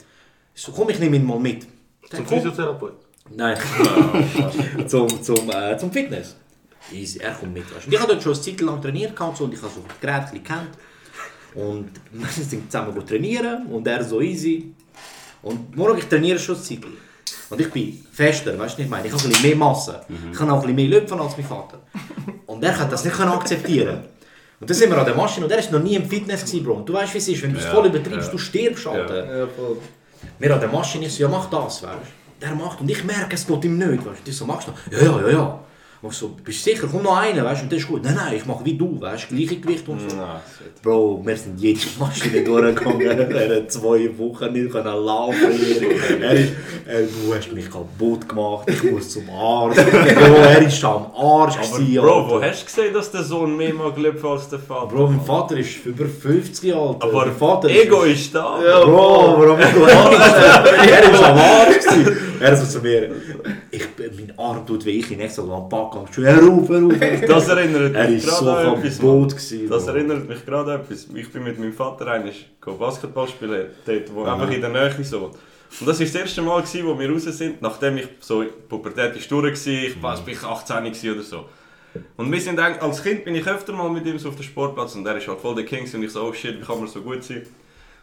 So, 0.54 0.74
komm, 0.74 0.90
ich 0.90 1.00
nehme 1.00 1.16
ihn 1.16 1.26
mal 1.26 1.40
mit. 1.40 1.66
Zum. 2.10 2.26
Physiotherapeut. 2.28 2.98
Nein, 3.30 3.58
zum, 4.88 5.24
zum, 5.24 5.50
äh, 5.50 5.78
zum 5.78 5.92
Fitness. 5.92 6.36
Easy, 6.92 7.20
er 7.20 7.34
kommt 7.34 7.54
mit. 7.54 7.64
Weißt. 7.74 7.88
Und 7.88 7.94
ich 7.94 8.00
habe 8.00 8.12
dort 8.12 8.22
schon 8.22 8.34
eine 8.34 8.42
Zeit 8.42 8.62
lang 8.62 8.82
trainiert 8.82 9.16
gehabt, 9.16 9.38
so, 9.38 9.46
und 9.46 9.54
ich 9.54 9.62
habe 9.62 9.72
so 9.74 9.82
das 9.88 10.00
Gerät 10.00 10.32
gekannt. 10.32 10.72
Und 11.56 11.92
wir 12.12 12.28
sind 12.28 12.70
zusammen 12.70 13.06
trainieren 13.08 13.68
und 13.68 13.88
er 13.88 14.04
so 14.04 14.22
easy. 14.22 14.74
Und 15.42 15.76
morgen 15.76 15.98
ich 15.98 16.06
trainiere 16.06 16.38
schon 16.38 16.56
eine 16.56 16.64
Zeit 16.64 16.84
lang. 16.84 16.94
Und 17.50 17.62
ich 17.62 17.72
bin 17.72 18.06
fester, 18.12 18.58
weißt 18.58 18.78
du, 18.78 18.82
ich 18.84 18.90
meine, 18.90 19.08
ich 19.08 19.14
habe 19.14 19.24
ein 19.24 19.30
bisschen 19.30 19.48
mehr 19.48 19.56
Masse. 19.58 20.02
Ich 20.32 20.38
kann 20.38 20.50
auch 20.50 20.56
ein 20.56 20.62
bisschen 20.62 20.76
mehr 20.90 21.00
lüpfen 21.00 21.20
als 21.20 21.38
mein 21.38 21.46
Vater. 21.46 21.80
Und 22.48 22.64
er 22.64 22.78
hat 22.80 22.92
das 22.92 23.06
nicht 23.06 23.20
akzeptieren. 23.20 24.00
Und 24.60 24.70
dann 24.70 24.76
sind 24.78 24.90
wir 24.90 24.98
an 24.98 25.06
der 25.06 25.16
Maschine 25.16 25.46
und 25.46 25.52
er 25.52 25.64
war 25.64 25.72
noch 25.72 25.84
nie 25.84 25.96
im 25.96 26.10
Fitness, 26.10 26.46
gewesen, 26.46 26.64
Bro. 26.64 26.74
Und 26.76 26.90
du 26.90 26.94
weißt, 26.94 27.14
wie 27.14 27.18
es 27.18 27.28
ist, 27.28 27.44
wenn 27.44 27.52
du 27.54 27.60
es 27.60 27.66
Ja, 27.66 27.72
voll 27.72 27.88
übertreibst, 27.88 28.28
ja. 28.28 28.32
du 28.32 28.38
stirbst, 28.38 28.88
Alter. 28.88 29.40
Ja, 29.40 29.48
voll. 29.48 29.78
Wir 30.40 30.54
an 30.54 30.60
der 30.60 30.70
Maschine, 30.70 31.06
ich 31.06 31.14
so, 31.14 31.24
ja 31.24 31.30
mach 31.30 31.50
das, 31.50 31.84
weißt 31.84 31.94
du. 31.94 32.46
Der 32.46 32.56
macht 32.56 32.82
und 32.82 32.90
ich 32.90 33.04
merke, 33.04 33.36
es 33.36 33.46
geht 33.46 33.64
ihm 33.66 33.78
nicht, 33.78 34.06
weißt 34.06 34.22
du. 34.26 34.30
Ich 34.32 34.38
so, 34.38 34.46
machst 34.46 34.68
du 34.68 34.72
noch? 34.72 34.80
Ja, 34.92 35.06
ja, 35.06 35.28
ja, 35.28 35.30
ja. 35.30 35.60
Ich 36.10 36.18
so, 36.18 36.30
bist 36.44 36.66
du 36.66 36.70
sicher, 36.72 36.88
komm 36.92 37.04
noch 37.04 37.18
einer, 37.18 37.44
weißt 37.44 37.62
du, 37.62 37.64
und 37.64 37.72
das 37.72 37.80
ist 37.80 37.88
gut. 37.88 38.04
Nein, 38.04 38.16
nein, 38.16 38.36
ich 38.36 38.46
mach 38.46 38.64
wie 38.64 38.78
du, 38.78 39.00
weißt 39.00 39.32
du, 39.32 39.36
gleiche 39.36 39.60
Gewicht 39.60 39.88
und 39.88 40.00
so. 40.00 40.16
Na, 40.16 40.42
Bro, 40.84 41.22
wir 41.26 41.36
sind 41.38 41.60
jede 41.60 41.80
Maschine 42.00 42.44
durchgegangen, 42.44 43.32
er 43.32 43.56
hat 43.58 43.72
zwei 43.72 44.10
Wochen 44.18 44.54
nicht 44.54 44.72
können 44.72 45.06
laufen 45.06 45.52
Er 46.22 46.32
ist, 46.34 46.54
er, 46.86 47.02
du 47.02 47.34
hast 47.34 47.52
mich 47.52 47.70
kaputt 47.70 48.28
gemacht, 48.28 48.70
ich 48.70 48.84
muss 48.92 49.10
zum 49.10 49.30
Arzt. 49.30 49.84
Bro, 49.86 50.36
er 50.36 50.62
ist 50.62 50.84
am 50.84 51.08
Arsch 51.16 51.58
Aber 51.58 51.78
gewesen, 51.78 52.02
Bro, 52.02 52.14
Alter. 52.14 52.30
wo 52.30 52.42
hast 52.42 52.62
du 52.62 52.66
gesehen, 52.66 52.94
dass 52.94 53.12
der 53.12 53.24
Sohn 53.24 53.58
mehr 53.58 53.74
mag 53.74 53.98
lüpfen 53.98 54.30
als 54.30 54.50
der 54.50 54.60
Vater? 54.60 54.88
Bro, 54.88 55.08
mein 55.08 55.22
Vater 55.22 55.58
ist 55.58 55.86
über 55.86 56.06
50 56.06 56.76
Alter. 56.76 57.04
Aber 57.04 57.26
mein 57.26 57.36
Vater 57.36 57.70
Ego 57.70 58.04
ist 58.04 58.34
da. 58.36 58.60
Bro, 58.84 59.36
warum 59.40 59.58
du 59.60 59.86
Er 59.86 61.12
ist 61.12 61.24
am 61.24 61.38
Arsch 61.38 61.80
gewesen. 61.80 62.18
Er 62.40 62.56
so 62.58 62.66
zu 62.66 62.80
mir, 62.82 63.12
ich, 63.72 63.88
mein 63.98 64.38
Arm 64.38 64.66
tut 64.66 64.86
weh, 64.86 65.00
ich 65.00 65.12
am 65.40 65.70
Packen. 65.70 65.95
Ich 65.95 65.95
so, 66.12 66.22
hör 66.22 66.52
auf, 66.52 66.70
hör 66.70 66.86
auf. 66.86 66.94
Das 67.28 67.48
erinnert 67.48 67.96
Er 67.96 68.10
mich 68.10 68.18
ist 68.18 68.30
so 68.30 68.46
gerade 68.46 68.68
an 68.68 68.78
etwas. 68.78 69.00
Gewesen. 69.00 69.70
Das 69.70 69.88
erinnert 69.88 70.28
mich 70.28 70.46
gerade 70.46 70.74
an 70.74 70.82
etwas. 70.82 71.08
Ich 71.14 71.32
bin 71.32 71.44
mit 71.44 71.60
meinem 71.60 71.74
Vater 71.74 72.08
eigentlich 72.08 72.50
Basketball 72.80 73.28
spielen, 73.28 73.68
dort, 73.86 74.14
wo 74.14 74.24
einfach 74.24 74.52
in 74.52 74.62
der 74.62 74.70
Nähe 74.70 75.04
so. 75.04 75.32
Und 75.80 75.88
das 75.88 76.00
war 76.00 76.06
das 76.06 76.16
erste 76.16 76.42
Mal, 76.42 76.62
gewesen, 76.62 76.88
wo 76.88 76.98
wir 76.98 77.10
raus 77.10 77.24
sind, 77.24 77.62
nachdem 77.62 77.98
ich 77.98 78.08
so 78.20 78.46
Pubertät 78.70 79.16
ist 79.16 79.30
durch 79.30 79.44
war, 79.44 79.74
ich 79.74 80.02
weiß, 80.02 80.22
bin 80.22 80.34
ich 80.34 80.44
18 80.44 80.84
gewesen 80.84 81.12
oder 81.12 81.22
so. 81.22 81.46
Und 82.18 82.32
wir 82.32 82.42
sind 82.42 82.60
als 82.60 83.04
Kind 83.04 83.26
bin 83.26 83.36
ich 83.36 83.48
öfter 83.48 83.74
mal 83.74 83.90
mit 83.90 84.06
ihm 84.06 84.20
so 84.20 84.30
auf 84.30 84.36
dem 84.36 84.44
Sportplatz 84.44 84.96
und 84.96 85.06
er 85.06 85.18
ist 85.18 85.28
halt 85.28 85.40
voll 85.40 85.56
der 85.56 85.66
King 85.66 85.88
und 85.94 86.04
ich 86.04 86.12
so, 86.12 86.24
oh 86.24 86.34
shit, 86.34 86.60
wie 86.60 86.66
kann 86.66 86.80
man 86.80 86.88
so 86.88 87.02
gut 87.02 87.24
sein? 87.24 87.46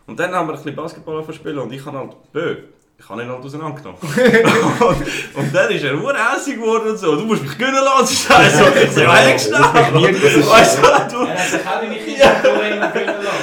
Und 0.06 0.18
dann 0.18 0.32
haben 0.32 0.48
wir 0.48 0.54
ein 0.54 0.58
bisschen 0.58 0.74
Basketball 0.74 1.16
angefangen 1.16 1.36
zu 1.36 1.42
spielen 1.42 1.58
und 1.58 1.72
ich 1.72 1.84
habe 1.84 1.98
halt, 1.98 2.16
bö, 2.32 2.56
ich 3.02 3.08
habe 3.08 3.22
ihn 3.22 3.28
halt 3.28 3.44
auseinandergenommen. 3.44 3.98
und, 4.80 5.42
und 5.42 5.54
dann 5.54 5.70
ist 5.72 5.82
er 5.82 5.94
urhässig 6.00 6.54
geworden 6.54 6.90
und 6.90 6.98
so, 6.98 7.16
du 7.16 7.24
musst 7.24 7.42
mich 7.42 7.58
gönnen 7.58 7.82
lassen, 7.84 8.12
ich 8.12 8.18
so, 8.20 9.00
ja, 9.00 9.14
hey, 9.14 9.38
schnell. 9.38 9.60
Weißt 9.60 10.78
du, 10.78 11.16
du, 11.16 11.26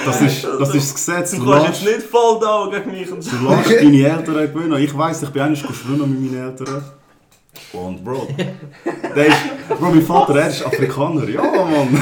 Das 0.06 0.22
ist 0.22 0.46
das, 0.46 0.76
ist 0.76 0.76
das 0.76 0.96
Gesetz. 0.96 1.32
du 1.32 1.46
kannst 1.46 1.68
jetzt 1.68 1.84
nicht 1.84 2.10
voll 2.10 2.40
da 2.40 2.70
gegen 2.72 2.92
mich 2.92 3.12
und 3.12 3.22
so. 3.22 3.36
du 3.36 3.50
lässt 3.50 3.84
deine 3.84 3.98
Eltern 3.98 4.54
gewöhnen. 4.54 4.82
Ich 4.82 4.98
weiss, 4.98 5.22
ich 5.24 5.30
bin 5.30 5.42
einmal 5.42 5.58
schwimmen 5.58 6.10
mit 6.10 6.32
meinen 6.32 6.50
Eltern. 6.52 6.84
Und 7.74 8.04
Bro, 8.04 8.28
der 9.16 9.26
ist, 9.26 9.38
Bro, 9.68 9.90
mein 9.90 10.02
Vater, 10.02 10.40
er 10.40 10.48
ist 10.48 10.66
Afrikaner. 10.66 11.28
Ja, 11.28 11.42
Mann. 11.42 12.02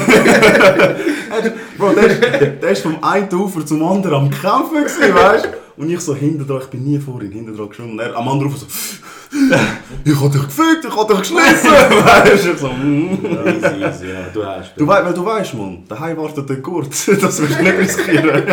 Bro, 1.78 1.90
der 1.94 2.04
ist, 2.04 2.62
der 2.62 2.70
ist 2.70 2.82
vom 2.82 3.02
einen 3.02 3.34
Ufer 3.34 3.66
zum 3.66 3.82
anderen 3.82 4.14
am 4.14 4.30
Kämpfen, 4.30 4.84
gewesen, 4.84 5.14
weißt 5.14 5.44
du? 5.46 5.67
Und 5.78 5.90
ich 5.90 6.00
so 6.00 6.14
hinter 6.14 6.44
dran, 6.44 6.60
ich 6.62 6.66
bin 6.68 6.84
nie 6.84 6.98
vor 6.98 7.22
ihm, 7.22 7.30
hinter 7.30 7.52
dran 7.52 7.68
geschwommen. 7.68 7.92
Und 7.92 7.98
er 8.00 8.14
am 8.16 8.28
anderen 8.28 8.48
Ufer 8.52 8.58
so, 8.58 8.66
ich 10.04 10.20
hab 10.20 10.32
dich 10.32 10.42
gefickt, 10.42 10.84
ich 10.84 10.96
hab 10.96 11.08
dich 11.08 11.18
geschlissen. 11.18 11.70
Weißt 11.70 12.44
du? 12.46 12.50
Ich 12.52 12.58
so, 12.58 12.68
mm. 12.68 13.26
Easy, 13.46 13.84
easy, 13.84 14.06
ja, 14.12 14.26
du 14.32 14.44
hast. 14.44 14.72
Du, 14.76 14.86
wei 14.86 15.04
weil 15.04 15.14
du 15.14 15.24
weißt, 15.24 15.54
Mann, 15.54 15.84
daheim 15.88 16.16
wartet 16.16 16.48
der 16.48 16.56
Gurt. 16.56 16.88
Das 16.90 17.06
wirst 17.08 17.38
du 17.38 17.42
nicht 17.62 17.78
riskieren. 17.78 18.44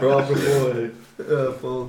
Bro, 0.00 0.18
apropos, 0.18 0.74
ey. 0.76 0.90
Ja, 1.30 1.52
voll. 1.60 1.86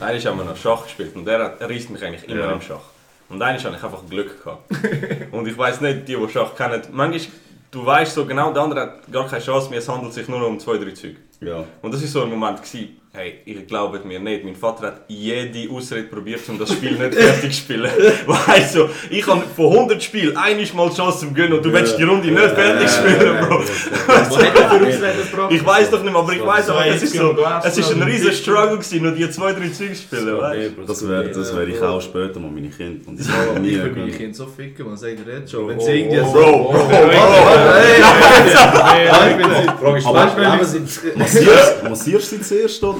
Einmal 0.00 0.20
haben 0.24 0.38
wir 0.38 0.44
noch 0.44 0.56
Schach 0.56 0.84
gespielt 0.84 1.14
und 1.16 1.24
der, 1.24 1.42
hat- 1.44 1.60
er 1.60 1.70
reisst 1.70 1.88
mich 1.90 2.02
eigentlich 2.04 2.28
immer 2.28 2.40
Ja. 2.40 2.52
im 2.52 2.60
Schach. 2.60 2.80
Und 3.28 3.40
einmal 3.42 3.58
hatte 3.62 3.74
ich 3.76 3.84
einfach 3.84 4.02
Glück 4.08 4.42
gehabt. 4.44 4.70
und 5.32 5.46
ich 5.48 5.56
weiss 5.56 5.80
nicht, 5.80 6.06
die, 6.08 6.16
die 6.16 6.28
Schach 6.32 6.54
kennen, 6.54 6.82
manchmal, 6.92 7.32
du 7.70 7.84
weißt 7.86 8.14
so 8.14 8.24
genau, 8.26 8.52
der 8.52 8.62
andere 8.62 8.80
hat 8.80 9.12
gar 9.12 9.26
keine 9.28 9.42
Chance 9.42 9.70
mehr, 9.70 9.78
es 9.78 9.88
handelt 9.88 10.12
sich 10.12 10.28
nur 10.28 10.46
um 10.46 10.58
zwei, 10.58 10.76
drei 10.78 10.90
Züge. 10.92 11.16
Ja. 11.40 11.64
Und 11.82 11.94
das 11.94 12.00
war 12.02 12.08
so 12.08 12.22
ein 12.24 12.30
Moment, 12.30 12.58
gewesen, 12.62 12.96
hey, 13.12 13.40
ihr 13.46 13.62
glaubt 13.62 14.04
mir 14.04 14.20
nicht, 14.20 14.44
mein 14.44 14.54
Vater 14.54 14.86
hat 14.88 15.00
jede 15.08 15.70
Ausrede 15.72 16.04
probiert, 16.08 16.40
um 16.48 16.58
das 16.58 16.72
Spiel 16.72 16.92
nicht 16.92 17.14
fertig 17.14 17.52
zu 17.52 17.60
spielen. 17.62 17.90
weißt 18.26 18.76
du, 18.76 18.88
ich 19.10 19.26
habe 19.26 19.42
von 19.56 19.72
100 19.72 20.02
Spielen 20.02 20.36
einmal 20.36 20.66
mal 20.74 20.88
die 20.90 20.96
Chance 20.96 21.20
zum 21.20 21.34
Gönnen 21.34 21.54
und 21.54 21.64
du 21.64 21.72
willst 21.72 21.98
die 21.98 22.02
Runde 22.04 22.28
nicht 22.28 22.38
fertig 22.54 22.88
spielen, 22.90 23.36
Bro. 23.46 23.62
Er? 24.38 25.50
Ich 25.50 25.64
weiß 25.64 25.90
doch 25.90 26.02
nicht 26.02 26.12
mehr, 26.12 26.20
aber 26.20 26.32
ich 26.32 26.44
weiß 26.44 26.68
aber, 26.70 26.86
es 26.86 27.02
ist 27.02 27.14
so, 27.14 27.36
es 27.64 27.78
ist 27.78 27.92
ein 27.92 28.02
riesen 28.02 28.28
Tisch. 28.28 28.38
Struggle 28.42 28.76
gewesen, 28.78 29.02
nur 29.02 29.12
die 29.12 29.28
zwei, 29.30 29.52
drei 29.52 29.68
Züge 29.68 29.94
zu 29.94 30.02
spielen, 30.02 30.38
weißt 30.38 30.70
du. 30.76 30.82
Das 30.84 31.08
wäre 31.08 31.28
das 31.30 31.56
wär 31.56 31.68
ich 31.68 31.80
auch 31.82 32.00
später 32.00 32.38
mal 32.40 32.50
meine 32.50 32.68
Kinder. 32.68 33.08
Und 33.08 33.18
ich 33.20 33.26
will 33.28 33.92
meine. 33.96 34.10
Kinder 34.12 34.34
so 34.34 34.46
ficken, 34.46 34.86
man 34.86 34.96
sagt 34.96 35.14
ihr 35.26 35.34
jetzt 35.40 35.50
schon. 35.50 35.68
Wenn 35.68 35.78
Oh, 35.78 35.80
sie 35.80 35.92
irgendwie 36.00 36.20
oh, 36.20 36.32
so... 36.32 36.40
Bro, 36.40 36.72
Bro, 36.72 36.84
Hey, 37.00 38.00
Ja, 39.06 39.28
ich 39.30 39.36
bin 39.36 39.46
sie... 39.46 39.66
Frage 39.82 39.98
ist, 39.98 40.06
Aber- 40.06 40.18
weißt 40.26 40.36
du, 40.36 40.40
leben 40.78 40.86
sie 40.86 41.18
Massierst, 41.18 41.82
massierst 41.88 42.32
du 42.32 42.36
sie 42.36 42.42
zuerst 42.42 42.84
oder? 42.84 42.97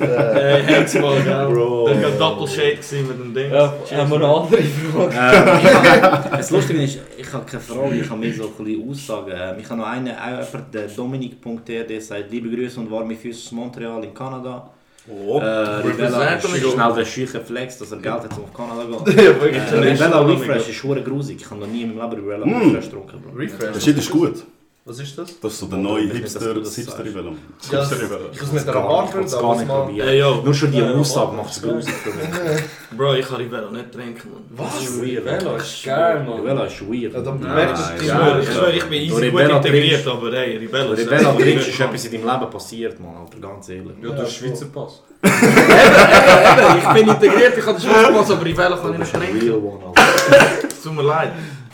Äh, 0.00 0.62
Hängs 0.62 0.94
mal, 0.94 1.20
gell? 1.22 1.46
Bro. 1.52 1.88
Das 1.88 2.02
war 2.02 2.10
Double 2.30 2.48
Shade 2.48 2.76
gewesen 2.76 3.08
mit 3.08 3.18
dem 3.18 3.34
Ding. 3.34 3.52
Ja, 3.52 3.72
haben 3.96 4.10
wir 4.10 4.16
eine 4.16 4.26
andere? 4.28 4.60
Ähm, 4.60 6.30
das 6.38 6.50
Lustige 6.50 6.82
ist, 6.82 6.98
ich 7.16 7.32
habe 7.32 7.44
keine 7.44 7.62
Frage, 7.62 7.94
ich 7.96 8.08
habe 8.10 8.20
mehr 8.20 8.32
so 8.32 8.44
ein 8.44 8.64
bisschen 8.64 8.90
Aussagen. 8.90 9.32
Ähm, 9.34 9.56
Ich 9.60 9.68
habe 9.68 9.80
noch 9.80 9.86
einen, 9.86 10.08
auch 10.08 10.46
jemand, 10.52 10.74
der 10.74 10.86
Dominik.r, 10.88 11.84
der 11.84 12.00
sagt, 12.00 12.30
liebe 12.30 12.48
Grüße 12.50 12.80
und 12.80 12.90
warme 12.90 13.14
Füße 13.16 13.46
aus 13.46 13.52
Montreal 13.52 14.02
in 14.04 14.14
Kanada. 14.14 14.70
Oh, 15.08 15.38
Äh, 15.40 15.44
represent 15.44 16.44
ist 16.44 16.72
schnell 16.72 16.92
der 16.94 17.04
schüche 17.04 17.40
Flex, 17.40 17.78
dass 17.78 17.90
er 17.92 17.98
Geld 17.98 18.14
hat, 18.22 18.36
um 18.36 18.44
auf 18.44 18.54
Kanada 18.54 18.82
zu 18.98 19.04
gehen. 19.04 19.16
Ja, 19.24 19.40
wirklich. 19.40 19.62
Äh, 19.72 19.76
Ribella 19.92 20.20
Refresh 20.22 20.68
ist 20.68 20.82
hure 20.84 21.02
grusig, 21.02 21.38
ich 21.40 21.50
habe 21.50 21.60
noch 21.60 21.66
nie 21.66 21.82
in 21.82 21.96
meinem 21.96 22.10
Leben 22.10 22.22
Ribella 22.28 22.46
Refresh 22.58 22.84
getrunken. 22.90 23.22
Refresh. 23.36 23.82
Shit 23.82 23.98
ist 23.98 24.10
gut. 24.10 24.44
Was 24.90 24.98
ist 24.98 25.16
das? 25.16 25.38
Das 25.38 25.52
ist 25.52 25.60
so 25.60 25.66
der 25.66 25.78
neue 25.78 26.08
weiß 26.08 26.14
nicht, 26.14 26.24
dass 26.24 26.32
Hipster, 26.32 26.54
das 26.54 26.74
das. 26.74 27.70
Ja, 27.70 27.78
das 27.78 27.92
ist 27.92 28.52
mit 28.52 28.64
ich 28.66 28.72
Barber, 28.72 29.06
da 29.12 29.42
muss 29.42 29.58
nicht 29.58 29.68
man... 29.68 29.94
yo. 29.94 30.42
Nur 30.42 30.52
schon 30.52 30.72
die 30.72 30.78
Ja, 30.78 30.94
Aussage 30.94 31.30
ja. 31.30 31.36
macht 31.36 31.52
es 31.52 31.62
grusig 31.62 31.94
für 31.94 32.10
mich. 32.10 32.98
Bro, 32.98 33.14
ich 33.14 33.28
kann 33.28 33.36
Rivella 33.36 33.70
nicht 33.70 33.92
trinken, 33.92 34.30
man. 34.32 34.42
Was? 34.66 34.74
Das 34.74 35.68
ist 35.70 35.84
geil, 35.84 36.24
man. 36.26 36.40
Ribella 36.40 36.64
ist 36.64 36.80
weird. 36.80 37.14
Ja, 37.14 37.20
dann 37.20 37.38
merkst 37.38 37.84
du... 37.88 38.02
Ich 38.02 38.08
Ja, 38.08 38.16
schwöre, 38.16 38.42
ich 38.42 38.50
schwöre, 38.50 38.72
ich 38.72 38.84
bin 38.84 39.02
easy 39.02 39.30
gut 39.30 39.40
integriert, 39.42 40.06
aber 40.08 40.32
ey, 40.32 40.56
Rivella 40.56 40.92
ist... 40.92 41.06
du 41.06 41.10
Ribella 41.12 41.32
trinkst, 41.34 41.68
ist 41.68 41.80
etwas 41.80 42.04
in 42.06 42.12
deinem 42.12 42.40
Leben 42.40 42.50
passiert, 42.50 42.98
man, 42.98 43.14
Alter, 43.14 43.38
ganz 43.38 43.68
ehrlich. 43.68 43.94
Ja, 44.02 44.08
du 44.10 44.22
hast 44.22 44.32
Schweizer 44.34 44.66
Pass. 44.74 45.02
Eben, 45.22 46.78
ich 46.78 46.88
bin 46.94 47.08
integriert, 47.14 47.56
ich 47.56 47.64
habe 47.64 47.78
den 47.78 47.88
Schweizer 47.88 48.12
Pass, 48.18 48.30
aber 48.32 48.44
Rivella 48.44 48.76
kann 48.76 48.92
ich 48.94 48.98
nicht 48.98 49.12
trinken. 49.12 49.40
Real 49.40 49.54
one, 49.54 49.84
Alter. 49.86 50.68
Es 50.68 50.82
tut 50.82 50.96
mir 50.96 51.02
leid. 51.02 51.30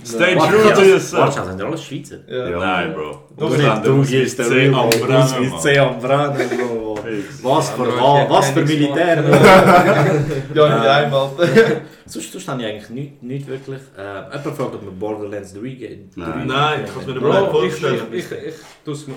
Stay 0.07 0.37
Warte, 0.37 0.53
true 0.53 0.63
to 0.63 0.69
Warte, 0.69 0.85
yourself. 0.89 1.33
schnell, 1.33 1.47
sind 1.47 1.61
ja 1.61 1.67
alles 1.67 1.83
Schweizer? 1.83 2.19
Ja. 2.29 2.49
Ja. 2.49 2.59
Nein, 2.59 2.95
Bro. 2.95 3.23
Du 3.37 3.49
Du 3.49 4.03
der 4.05 4.29
C 4.29 4.43
Real 4.43 4.75
am 4.75 4.91
Brennen, 4.91 5.41
mit 5.41 5.51
Mann. 5.51 5.61
C 5.61 5.79
am 5.79 5.99
Brennen, 5.99 6.49
Bro. 6.59 6.99
Was 7.43 7.71
für, 7.71 7.87
was 8.31 8.51
für 8.51 8.63
Militär. 8.63 9.25
Ja, 10.55 10.79
nicht 10.79 10.89
einmal. 10.89 11.31
Sonst, 12.09 12.33
sonst 12.33 12.47
habe 12.47 12.63
ich 12.63 12.69
eigentlich 12.69 12.89
nicht, 12.91 13.23
nicht 13.23 13.47
wirklich. 13.49 13.81
Äh, 13.99 14.37
jemand 14.37 14.57
fragt, 14.57 14.75
ob 14.77 14.83
man 14.85 14.97
Borderlands 14.97 15.55
3 15.55 15.61
geht. 15.61 16.17
Nein. 16.17 16.47
Nein, 16.47 16.85
ich 16.85 16.93
kann 16.93 17.01
es 17.03 17.07
mir 17.09 17.21
Bro, 17.21 17.33
ich, 17.33 17.43
ich, 17.43 17.51
vorstellen. 17.51 18.07
ich, 18.13 18.25
ich, 18.31 18.55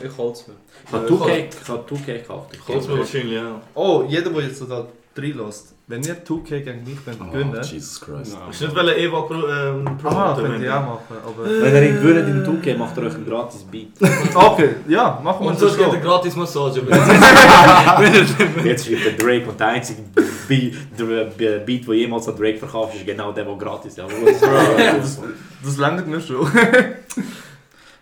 ich 0.03 0.17
hol's 0.17 0.47
mir. 0.47 0.55
Ich 0.87 0.91
habe 0.91 1.07
2K, 1.07 1.45
ich 1.61 1.69
habe 1.69 1.83
2K 1.87 2.05
gekauft. 2.05 2.49
Ich 2.53 2.75
es 2.75 2.87
mir 2.87 2.97
wahrscheinlich, 2.97 3.33
ja. 3.33 3.61
Oh, 3.75 4.03
jeder, 4.07 4.31
der 4.31 4.41
jetzt 4.41 4.57
so 4.57 4.65
da 4.65 4.87
reinlässt, 5.19 5.75
wenn 5.87 6.03
ihr 6.03 6.15
2K 6.23 6.59
gegen 6.61 6.83
mich 6.83 6.97
wollt 7.05 7.17
Oh, 7.21 7.31
gewinnen 7.31 7.61
Jesus 7.63 7.99
Christ. 8.01 8.37
Hast 8.47 8.61
du 8.61 8.65
nicht 8.65 8.75
wollen 8.75 8.97
Eva 8.97 9.21
pro, 9.21 9.33
ähm, 9.35 9.87
Aha, 10.03 10.33
promoten? 10.33 10.45
könnt 10.51 10.63
ihr 10.63 10.77
auch 10.77 10.85
machen. 10.85 11.17
Aber 11.25 11.45
Wenn 11.45 11.75
ihr 11.75 11.83
ihn 11.89 11.95
gewinnt 12.01 12.27
in 12.47 12.61
2K, 12.61 12.77
macht 12.77 12.97
er 12.97 13.03
euch 13.03 13.15
ein 13.15 13.25
gratis 13.25 13.63
Beat. 13.63 13.87
okay, 14.35 14.69
ja, 14.87 15.19
machen 15.23 15.41
wir 15.45 15.47
Und 15.49 15.53
das 15.55 15.59
sonst 15.61 15.77
geht 15.77 15.85
so. 15.85 15.91
eine 15.91 16.01
gratis 16.01 16.35
Massage. 16.35 16.81
Jetzt 18.63 18.85
schreibt 18.87 19.05
der 19.05 19.13
Drake 19.13 19.49
und 19.49 19.59
der 19.59 19.67
einzige 19.67 20.01
Be 20.47 20.71
der 20.97 21.05
Be- 21.25 21.61
Beat, 21.65 21.87
den 21.87 21.93
jemals 21.93 22.27
an 22.27 22.35
Drake 22.35 22.57
verkauft, 22.57 22.95
ist 22.95 23.05
genau 23.05 23.31
der, 23.31 23.45
der 23.45 23.55
gratis 23.55 23.97
ist. 23.97 24.41
Das, 24.41 25.19
das 25.63 25.77
langt 25.77 26.07
mir 26.07 26.19
schon. 26.21 26.47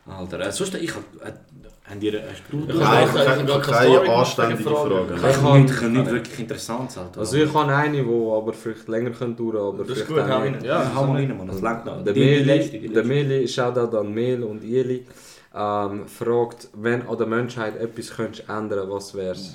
Alter, 0.06 0.40
äh, 0.40 0.52
sonst, 0.52 0.74
ich 0.76 0.90
äh, 0.92 1.32
habt 1.90 2.04
ihr, 2.04 2.22
hast 2.30 2.44
du... 2.52 2.64
Ich 2.68 2.76
Ich 2.76 2.82
hab- 2.82 3.62
Keine, 3.64 4.04
ich 4.04 4.10
anständige. 4.10 4.70
Frage. 4.70 5.06
kann 5.22 5.32
kann- 5.42 5.62
nicht, 5.64 5.80
kann 5.80 5.92
nicht 5.94 6.12
wirklich 6.12 6.40
interessant 6.40 6.92
sein. 6.92 7.06
Also 7.18 7.38
ich 7.38 7.54
habe 7.54 7.74
eine, 7.74 8.04
die 8.04 8.10
aber 8.10 8.54
vielleicht 8.54 8.88
länger 8.88 9.12
könnte 9.12 9.42
dauern 9.44 9.74
aber 9.76 9.84
Das 9.84 9.98
ist 9.98 10.08
gut, 10.08 10.18
hau 10.20 10.38
rein. 10.40 10.58
ja, 10.64 10.92
hau 10.96 11.06
mal 11.06 11.16
rein, 11.18 11.38
Mann, 11.38 11.48
das 11.48 11.62
langt 11.62 11.86
noch. 11.86 12.04
Der 12.04 12.14
Meli, 12.14 12.90
der. 12.90 13.04
Meli, 13.04 13.48
Shoutout 13.48 13.96
an 13.98 14.14
Mel 14.14 14.44
und 14.44 14.64
Eli, 14.64 15.06
ähm, 15.56 16.06
fragt, 16.08 16.68
wenn 16.74 17.08
an 17.08 17.18
der 17.18 17.28
Menschheit 17.28 17.80
etwas 17.80 18.10
könntest 18.16 18.44
ändern, 18.50 18.90
was 18.90 19.16
wär's? 19.16 19.54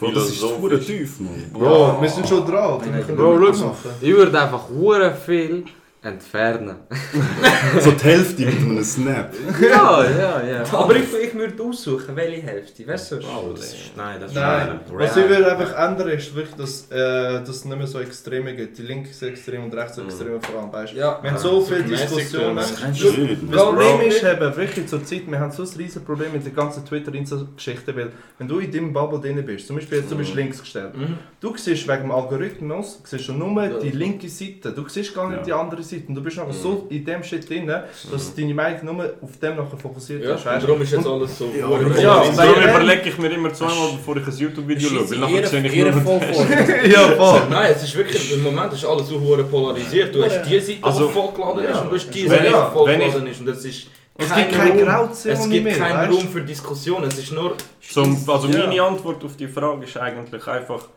Bro, 0.00 0.12
das 0.12 0.28
ist 0.30 0.60
pure 0.60 0.78
tief, 0.80 1.18
Mann. 1.20 1.50
Bro, 1.52 1.98
wir 2.00 2.08
sind 2.08 2.28
schon 2.28 2.46
dran. 2.46 2.80
Bro, 3.16 3.52
schau 3.52 3.66
machen. 3.66 3.90
Ich 4.00 4.14
würde 4.14 4.40
einfach 4.40 4.68
hure 4.68 5.12
viel 5.14 5.64
entfernen. 6.02 6.76
So 7.80 7.90
die 7.90 8.04
Hälfte 8.04 8.46
mit 8.46 8.56
einem 8.60 8.84
Snap. 8.84 9.32
ja, 9.60 10.04
ja, 10.04 10.42
ja. 10.42 10.64
Aber 10.72 10.96
ich, 10.96 11.04
ich 11.22 11.34
würde 11.34 11.62
aussuchen, 11.62 12.14
welche 12.16 12.42
Hälfte, 12.42 12.86
weißt 12.86 13.12
du? 13.12 13.16
Oh, 13.16 13.52
das 13.52 13.66
ist, 13.74 13.96
nein, 13.96 14.18
das 14.20 14.30
ist 14.30 14.36
Nein, 14.36 14.80
was 14.90 15.16
ich 15.16 15.28
will 15.28 15.44
einfach 15.44 15.76
ändern 15.76 16.08
ist 16.08 16.34
wirklich, 16.34 16.54
dass 16.56 16.88
äh, 16.90 17.40
nicht 17.40 17.64
mehr 17.66 17.86
so 17.86 18.00
Extreme 18.00 18.54
gibt. 18.54 18.78
Die 18.78 18.82
Linksextreme 18.82 19.64
und 19.64 19.74
Rechtsextreme 19.74 20.40
vor 20.40 20.60
allem. 20.60 20.72
Weißt? 20.72 20.94
Ja. 20.94 21.18
Wir 21.22 21.30
haben 21.30 21.38
so 21.38 21.60
viele 21.60 21.82
Diskussionen. 21.82 22.56
Das 22.56 22.72
Problem 22.76 24.00
ist 24.02 24.22
eben, 24.22 24.56
wirklich 24.56 24.86
zur 24.86 25.04
Zeit, 25.04 25.22
wir 25.26 25.38
haben 25.38 25.52
so 25.52 25.62
ein 25.62 25.68
riesen 25.76 26.04
Problem 26.04 26.32
mit 26.32 26.44
der 26.44 26.52
ganzen 26.52 26.84
Twitter-Geschichte, 26.84 27.94
weil 27.96 28.12
wenn 28.38 28.48
du 28.48 28.58
in 28.60 28.72
deinem 28.72 28.92
Bubble 28.92 29.20
drin 29.20 29.44
bist, 29.44 29.66
zum 29.66 29.76
Beispiel 29.76 29.98
jetzt, 29.98 30.10
du 30.10 30.16
bist 30.16 30.34
links 30.34 30.60
gestellt, 30.60 30.92
du 31.40 31.56
siehst 31.56 31.86
wegen 31.86 32.02
dem 32.02 32.12
Algorithmus, 32.12 33.00
siehst 33.04 33.28
du 33.28 33.32
nur 33.32 33.68
die 33.82 33.90
linke 33.90 34.28
Seite, 34.28 34.72
du 34.72 34.88
siehst 34.88 35.14
gar 35.14 35.28
nicht 35.28 35.38
Ja. 35.38 35.44
die 35.44 35.52
andere 35.52 35.82
Seite 35.82 35.87
und 36.08 36.14
du 36.14 36.22
bist 36.22 36.38
einfach 36.38 36.52
so 36.54 36.86
in 36.90 37.04
dem 37.04 37.22
Shit 37.22 37.48
drin, 37.48 37.66
dass 37.66 38.34
deine 38.34 38.54
Meinung 38.54 38.96
nur 38.96 39.04
auf 39.20 39.36
dem 39.42 39.56
nachher 39.56 39.76
fokussiert 39.76 40.22
Ja, 40.24 40.34
ist. 40.34 40.44
weißt 40.46 40.66
darum 40.66 40.82
ist 40.82 40.92
jetzt 40.92 41.06
alles 41.06 41.38
so. 41.38 41.46
Ja, 41.58 41.68
Ja, 41.70 42.24
ja, 42.24 42.32
Darum 42.36 42.62
überlege 42.62 43.08
ich 43.08 43.18
mir 43.18 43.30
immer 43.32 43.52
zweimal, 43.52 43.88
bevor 43.96 44.16
ich 44.18 44.26
ein 44.26 44.36
YouTube-Video 44.36 44.88
schaue, 44.88 45.10
weil 45.10 45.18
nachher 45.18 45.46
sehe 45.46 45.66
ich 45.66 45.76
nur 45.76 45.92
voll 46.02 46.20
vor. 46.32 46.46
ja, 46.86 47.08
voll. 47.16 47.40
Nein, 47.50 47.72
es 47.74 47.82
ist 47.82 47.96
wirklich, 47.96 48.32
im 48.34 48.42
Moment 48.42 48.72
ist 48.72 48.84
alles 48.84 49.08
so 49.08 49.20
hure 49.20 49.44
polarisiert. 49.44 50.14
Du 50.14 50.22
hast 50.24 50.42
die 50.48 50.60
Seite, 50.60 50.78
Also, 50.82 51.06
die 51.08 51.12
vollgeladen 51.12 51.64
ist 51.64 51.80
und 51.80 51.90
du 51.90 51.94
hast 51.96 52.10
die 52.14 52.28
Seite, 52.28 52.44
die 52.44 52.72
vollgeladen 52.72 53.26
ist. 53.26 53.40
Und 53.40 53.48
es 53.48 53.64
ist 53.64 53.86
Es 54.20 54.28
kein 54.30 54.48
gibt 54.48 54.58
keine 54.58 54.82
Raum- 54.84 55.06
Grauzone 55.08 55.34
Es 55.34 55.48
gibt 55.48 55.64
mehr, 55.64 55.78
keinen? 55.78 56.12
Raum 56.12 56.28
für 56.28 56.40
Diskussionen. 56.42 57.04
Es 57.08 57.18
ist 57.18 57.32
nur... 57.32 57.54
Zum, 57.80 58.16
also 58.28 58.48
Ja. 58.48 58.66
meine 58.66 58.82
Antwort 58.82 59.24
auf 59.24 59.36
die 59.36 59.46
Frage 59.48 59.84
ist 59.84 59.96
eigentlich 59.96 60.46
einfach, 60.46 60.88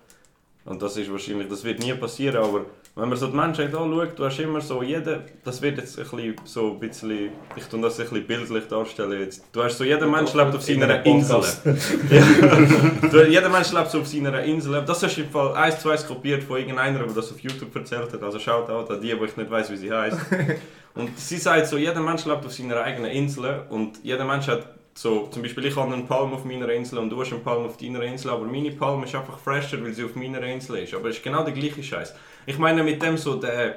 und 0.65 0.81
das 0.81 0.97
ist 0.97 1.11
wahrscheinlich, 1.11 1.47
das 1.47 1.63
wird 1.63 1.80
nie 1.80 1.93
passieren, 1.93 2.38
aber 2.43 2.65
wenn 2.95 3.07
man 3.09 3.18
so 3.18 3.27
die 3.27 3.35
Menschheit 3.35 3.73
anschaut, 3.73 4.19
du 4.19 4.26
hast 4.26 4.39
immer 4.39 4.59
so 4.59 4.84
jeder, 4.84 5.22
das 5.45 5.61
wird 5.61 5.77
jetzt 5.77 5.97
ein 5.97 6.03
bisschen 6.03 6.35
so 6.43 6.72
ein 6.73 6.80
bisschen, 6.80 7.30
ich 7.55 7.63
tue 7.65 7.80
das 7.81 7.99
ein 7.99 8.05
bisschen 8.09 8.27
bildlich 8.27 8.68
darstellen 8.68 9.19
jetzt, 9.22 9.43
du 9.53 9.63
hast 9.63 9.77
so, 9.77 9.84
jeder 9.85 10.07
Mensch 10.07 10.34
lebt 10.34 10.53
auf 10.53 10.61
seiner 10.61 11.05
Insel. 11.05 11.41
Ja. 12.09 12.22
Du- 13.11 13.23
jeder 13.27 13.49
Mensch 13.49 13.72
lebt 13.72 13.89
so 13.91 13.99
auf 14.01 14.07
seiner 14.07 14.43
Insel. 14.43 14.84
Das 14.85 15.01
ist 15.03 15.18
im 15.18 15.30
Fall 15.30 15.53
eins 15.55 15.80
zu 15.80 15.89
eins 15.89 16.05
kopiert 16.05 16.43
von 16.43 16.57
irgendeiner, 16.57 16.99
der 16.99 17.07
das 17.13 17.31
auf 17.31 17.39
YouTube 17.39 17.76
erzählt 17.76 18.11
hat, 18.13 18.22
also 18.23 18.39
schaut 18.39 18.69
auch 18.69 18.89
an 18.89 19.01
die, 19.01 19.18
wo 19.19 19.23
ich 19.26 19.35
nicht 19.38 19.49
weiß, 19.49 19.72
wie 19.72 19.77
sie 19.77 19.91
heißt. 19.91 20.18
Und 20.93 21.18
sie 21.18 21.38
sagt 21.38 21.68
so, 21.68 21.77
jeder 21.77 22.01
Mensch 22.01 22.26
lebt 22.26 22.45
auf 22.45 22.51
seiner 22.51 22.81
eigenen 22.81 23.11
Insel 23.11 23.61
und 23.69 23.99
jeder 24.03 24.26
Mensch 24.26 24.47
hat 24.49 24.68
so, 24.93 25.27
zum 25.31 25.41
Beispiel 25.41 25.63
ich 25.68 25.76
habe 25.77 25.93
einen 25.93 26.05
Palm 26.05 26.34
auf 26.34 26.43
meiner 26.43 26.68
Insel 26.68 26.99
und 26.99 27.09
du 27.09 27.22
hast 27.22 27.31
einen 27.31 27.41
Palm 27.43 27.65
auf 27.65 27.77
deiner 27.77 28.01
Insel, 28.01 28.30
aber 28.31 28.43
meine 28.43 28.72
Palm 28.72 29.01
ist 29.05 29.15
einfach 29.15 29.39
fresher, 29.39 29.81
weil 29.81 29.93
sie 29.93 30.03
auf 30.03 30.15
meiner 30.15 30.41
Insel 30.43 30.80
ist. 30.80 30.93
Aber 30.93 31.07
es 31.07 31.15
ist 31.15 31.23
genau 31.23 31.45
der 31.45 31.53
gleiche 31.53 31.81
Scheiß. 31.81 32.13
Ich 32.45 32.57
meine 32.57 32.84
mit 32.84 33.01
dem 33.01 33.18
so 33.18 33.35
der, 33.35 33.76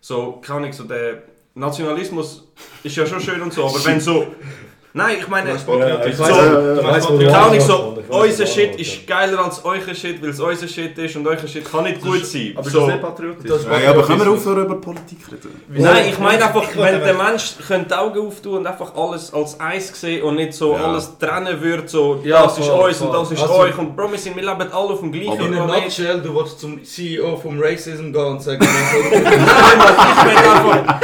so, 0.00 0.40
kann 0.42 0.64
ich 0.64 0.74
so 0.74 0.84
der 0.84 1.22
Nationalismus 1.54 2.46
ist 2.82 2.96
ja 2.96 3.06
schon 3.06 3.20
schön 3.20 3.40
und 3.40 3.52
so, 3.52 3.64
aber 3.64 3.84
wenn 3.84 4.00
so, 4.00 4.26
nein, 4.92 5.16
ich 5.18 5.28
meine, 5.28 5.54
Ich 5.54 5.60
so, 5.60 5.78
kann 5.78 7.54
ich 7.54 7.62
so, 7.62 7.95
unser 8.08 8.46
Shit 8.46 8.76
ist 8.80 9.06
geiler 9.06 9.44
als 9.44 9.64
euer 9.64 9.94
Shit, 9.94 10.22
weil 10.22 10.30
es 10.30 10.40
unser 10.40 10.68
Shit 10.68 10.96
ist 10.98 11.16
und 11.16 11.26
euer 11.26 11.38
Shit 11.46 11.64
kann 11.70 11.84
nicht 11.84 12.00
gut 12.02 12.24
sein. 12.26 12.52
Aber 12.56 12.68
So. 12.70 12.80
das 12.80 12.88
ist 12.88 12.94
nicht 12.94 13.02
patriotisch. 13.02 13.50
Das 13.50 13.60
ist 13.60 13.66
Ja, 13.82 13.90
aber 13.90 14.02
können 14.02 14.20
wir 14.24 14.30
aufhören 14.30 14.64
über 14.66 14.76
Politik 14.80 15.18
reden? 15.30 15.60
Nein, 15.68 16.06
ich 16.10 16.18
meine 16.18 16.44
einfach, 16.44 16.64
wenn 16.76 17.00
der 17.00 17.14
Mensch 17.14 17.54
könnte 17.66 17.88
die 17.88 17.94
Augen 17.94 18.26
auftun 18.26 18.58
und 18.58 18.66
einfach 18.66 18.94
alles 18.94 19.32
als 19.32 19.58
eins 19.60 20.00
sehen 20.00 20.22
und 20.22 20.36
nicht 20.36 20.52
so 20.54 20.74
alles 20.74 21.10
trennen 21.18 21.60
würde, 21.60 21.86
so 21.88 22.20
Ja, 22.24 22.42
das 22.44 22.58
ist 22.58 22.66
voll, 22.66 22.88
uns 22.88 23.00
und 23.00 23.12
das 23.12 23.30
ist 23.32 23.42
Also- 23.42 23.54
euch 23.58 23.76
und 23.78 23.96
Bro, 23.96 24.10
wir, 24.12 24.18
sind, 24.18 24.36
wir 24.36 24.42
leben 24.42 24.60
alle 24.72 24.72
auf 24.90 25.00
dem 25.00 25.12
gleichen 25.12 25.30
Aber- 25.32 25.46
In 25.46 25.54
a 25.58 25.66
nutshell, 25.66 26.20
du 26.20 26.34
willst 26.34 26.60
zum 26.60 26.82
CEO 26.84 27.36
vom 27.36 27.60
Racism 27.60 28.12
gehen 28.12 28.24
und 28.26 28.42
sagen, 28.42 28.58
Nein, 28.66 29.78
Mann, 29.78 29.94
ich 30.10 30.24
will 30.24 30.36
einfach, 30.36 31.00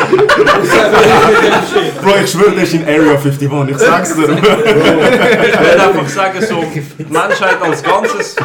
Bro, 2.03 2.11
ich 2.25 2.31
schwöre, 2.31 2.51
der 2.53 2.63
ist 2.65 2.75
in 2.75 2.85
Area 2.85 3.13
51, 3.13 3.49
ich 3.71 3.79
sag's 3.79 4.15
dir. 4.15 4.23
ich 4.33 4.43
will 4.43 5.81
einfach 5.81 6.09
sagen, 6.09 6.41
so 6.45 6.63
Menschheit 6.99 7.61
als 7.61 7.83
Ganzes. 7.83 8.37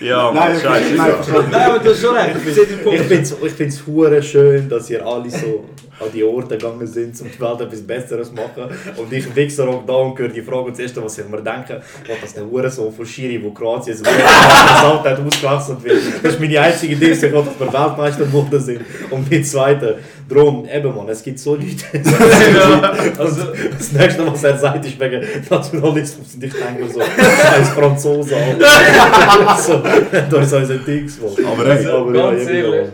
Ja, 0.00 0.32
Nein, 0.32 0.56
scheiße. 0.60 0.94
nein. 0.96 1.12
Nein, 1.50 1.70
aber 1.70 1.78
du 1.78 1.90
hast 1.90 2.00
schon 2.00 2.14
recht. 2.16 2.36
Ich 2.44 3.02
finde 3.02 3.68
es 3.68 3.86
hure 3.86 4.20
schön, 4.22 4.68
dass 4.68 4.90
ihr 4.90 5.06
alle 5.06 5.30
so 5.30 5.64
an 6.00 6.08
die 6.12 6.24
Orte 6.24 6.56
gegangen 6.58 6.86
sind, 6.88 7.20
um 7.20 7.28
die 7.30 7.40
Welt 7.40 7.60
etwas 7.60 7.82
Besseres 7.86 8.28
zu 8.28 8.34
machen. 8.34 8.64
Und 8.96 9.12
ich 9.12 9.32
wichse 9.36 9.62
auch 9.68 9.84
da 9.86 9.92
und 9.92 10.18
höre 10.18 10.28
die 10.28 10.42
Frage 10.42 10.62
und 10.62 10.70
das 10.72 10.80
Erste, 10.80 11.04
was 11.04 11.16
ich 11.18 11.28
mir 11.28 11.40
denke, 11.40 11.80
was 12.08 12.16
das 12.20 12.34
der 12.34 12.44
Hurensohn 12.44 12.92
von 12.92 13.06
Schiri, 13.06 13.40
wo 13.44 13.52
Kroatien 13.52 13.96
so 13.96 14.02
gesamt 14.02 15.04
hat, 15.04 15.20
ausgewechselt 15.20 15.84
wird. 15.84 16.02
Das 16.24 16.32
ist 16.32 16.40
meine 16.40 16.60
einzige 16.60 16.94
Idee, 16.94 17.10
dass 17.10 17.22
wir 17.22 17.32
Weltmeister 17.72 18.24
geworden 18.24 18.60
sind. 18.60 18.80
Und 19.10 19.30
mit 19.30 19.46
Zweite. 19.46 19.98
Darum, 20.32 20.66
eben 20.66 20.94
man, 20.94 21.08
es 21.08 21.22
gibt 21.22 21.38
so 21.38 21.54
Leute. 21.54 21.84
also, 23.18 23.46
das 23.76 23.92
nächste, 23.92 24.26
was 24.26 24.44
er 24.44 24.56
sagt, 24.56 24.84
ist 24.86 24.98
wegen 24.98 25.22
Nationalismus. 25.48 26.34
Und 26.34 26.44
ich 26.44 26.52
denke 26.52 26.88
so, 26.88 27.00
scheiß 27.00 27.68
Franzosen, 27.70 28.34
Alter. 28.34 29.56
so, 29.62 29.82
da 30.30 30.40
ist 30.40 30.52
unser 30.52 30.78
Dings. 30.78 31.18
Aber 31.22 31.64
hey, 31.66 31.86
Aber 31.86 32.12
Ganz 32.12 32.44
ja, 32.44 32.50
ehrlich, 32.50 32.88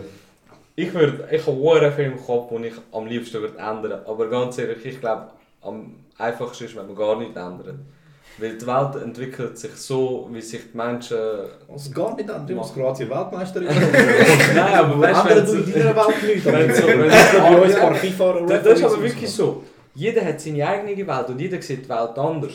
ich 0.75 0.93
würde, 0.93 1.27
ich 1.31 1.45
habe 1.45 1.57
hure 1.57 1.91
viel 1.91 2.05
im 2.05 2.17
Kopf, 2.17 2.49
den 2.49 2.63
ich 2.63 2.73
am 2.91 3.05
liebsten 3.05 3.41
würde 3.41 3.57
ändern. 3.57 4.01
Aber 4.05 4.29
ganz 4.29 4.57
ehrlich, 4.57 4.85
ich 4.85 4.99
glaube, 4.99 5.27
am 5.61 5.95
einfachsten 6.17 6.65
ist, 6.65 6.75
wenn 6.75 6.87
man 6.87 6.95
gar 6.95 7.17
nichts 7.17 7.35
ändert. 7.35 7.75
Weil 8.37 8.57
die 8.57 8.65
Welt 8.65 8.95
entwickelt 9.03 9.57
sich 9.57 9.75
so, 9.75 10.29
wie 10.31 10.39
sich 10.41 10.61
die 10.71 10.77
Menschen... 10.77 11.17
Also 11.71 11.91
gar 11.91 12.15
nicht 12.15 12.29
an, 12.29 12.47
du 12.47 12.55
bist 12.57 12.73
Kroatien 12.73 13.09
Weltmeister. 13.09 13.59
Nein, 14.55 14.73
aber 14.75 14.99
weißt 15.01 15.25
du, 15.25 15.29
wenn 15.35 15.47
so- 15.47 15.55
in 15.57 15.73
deiner 15.73 15.95
Welt 15.95 16.23
nicht. 16.23 16.45
Wenn 16.45 16.73
so- 16.73 16.87
wenn 16.87 16.99
bei 17.09 17.61
uns 17.61 17.75
paar 17.75 17.95
FIFA 17.95 18.39
Das, 18.47 18.63
das 18.63 18.79
ist 18.79 18.85
aber 18.85 19.01
wirklich 19.03 19.29
so. 19.29 19.63
Jeder 19.95 20.23
hat 20.23 20.39
seine 20.39 20.65
eigene 20.65 21.05
Welt 21.05 21.27
und 21.29 21.39
jeder 21.41 21.61
sieht 21.61 21.83
die 21.85 21.89
Welt 21.89 22.17
anders. 22.17 22.51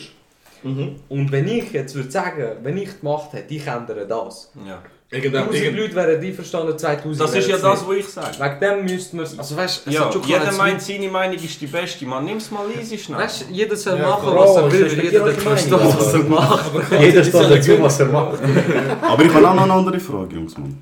Und 0.62 1.30
wenn 1.30 1.46
ich 1.46 1.72
jetzt 1.72 1.94
würde 1.94 2.10
sagen, 2.10 2.42
wenn 2.62 2.78
ich 2.78 2.88
die 2.98 3.04
Macht 3.04 3.34
hätte, 3.34 3.52
ich 3.52 3.66
ändere 3.66 4.06
das. 4.06 4.50
Ja. 4.66 4.82
Irgendwann, 5.10 5.46
Tausend 5.46 5.62
irgendwann, 5.64 5.82
Leute 5.84 5.94
wären 5.94 6.20
die 6.20 6.32
verstanden, 6.32 6.78
2000 6.78 7.20
Das 7.20 7.34
ist 7.36 7.48
ja 7.48 7.56
es 7.56 7.62
das, 7.62 7.86
was 7.86 7.96
ich 7.96 8.08
sage. 8.08 8.36
Wegen 8.40 8.60
dem 8.60 8.84
müssten 8.84 9.16
wir 9.18 9.24
es... 9.24 9.38
Also 9.38 9.56
weißt 9.56 9.86
du, 9.86 9.90
es 9.90 9.94
Ja, 9.96 10.04
hat 10.06 10.12
schon 10.12 10.22
jeder 10.24 10.52
meint, 10.52 10.82
seine 10.82 11.08
Meinung 11.08 11.36
ist 11.36 11.60
die 11.60 11.66
beste. 11.66 12.04
Man, 12.06 12.24
nimm's 12.24 12.50
mal 12.50 12.66
easy 12.80 12.98
schnell. 12.98 13.18
Weißt 13.20 13.42
du, 13.48 13.52
jeder 13.52 13.76
soll 13.76 13.98
Ja, 13.98 14.08
machen, 14.08 14.30
Bro, 14.30 14.40
was 14.40 14.56
er 14.56 14.72
will, 14.72 14.98
weil 14.98 15.04
jeder 15.04 15.26
verstehen, 15.32 15.72
was 15.72 16.12
er 16.14 16.20
aber- 16.20 16.28
macht. 16.28 16.72
Jeder 17.00 17.22
steht 17.24 17.34
dazu, 17.50 17.82
was 17.82 18.00
er 18.00 18.06
macht. 18.06 18.38
aber 19.02 19.22
ich 19.24 19.32
habe 19.34 19.48
auch 19.48 19.54
noch 19.54 19.62
eine 19.62 19.72
andere 19.72 20.00
Frage, 20.00 20.34
Jungs. 20.34 20.56
Mann. 20.58 20.78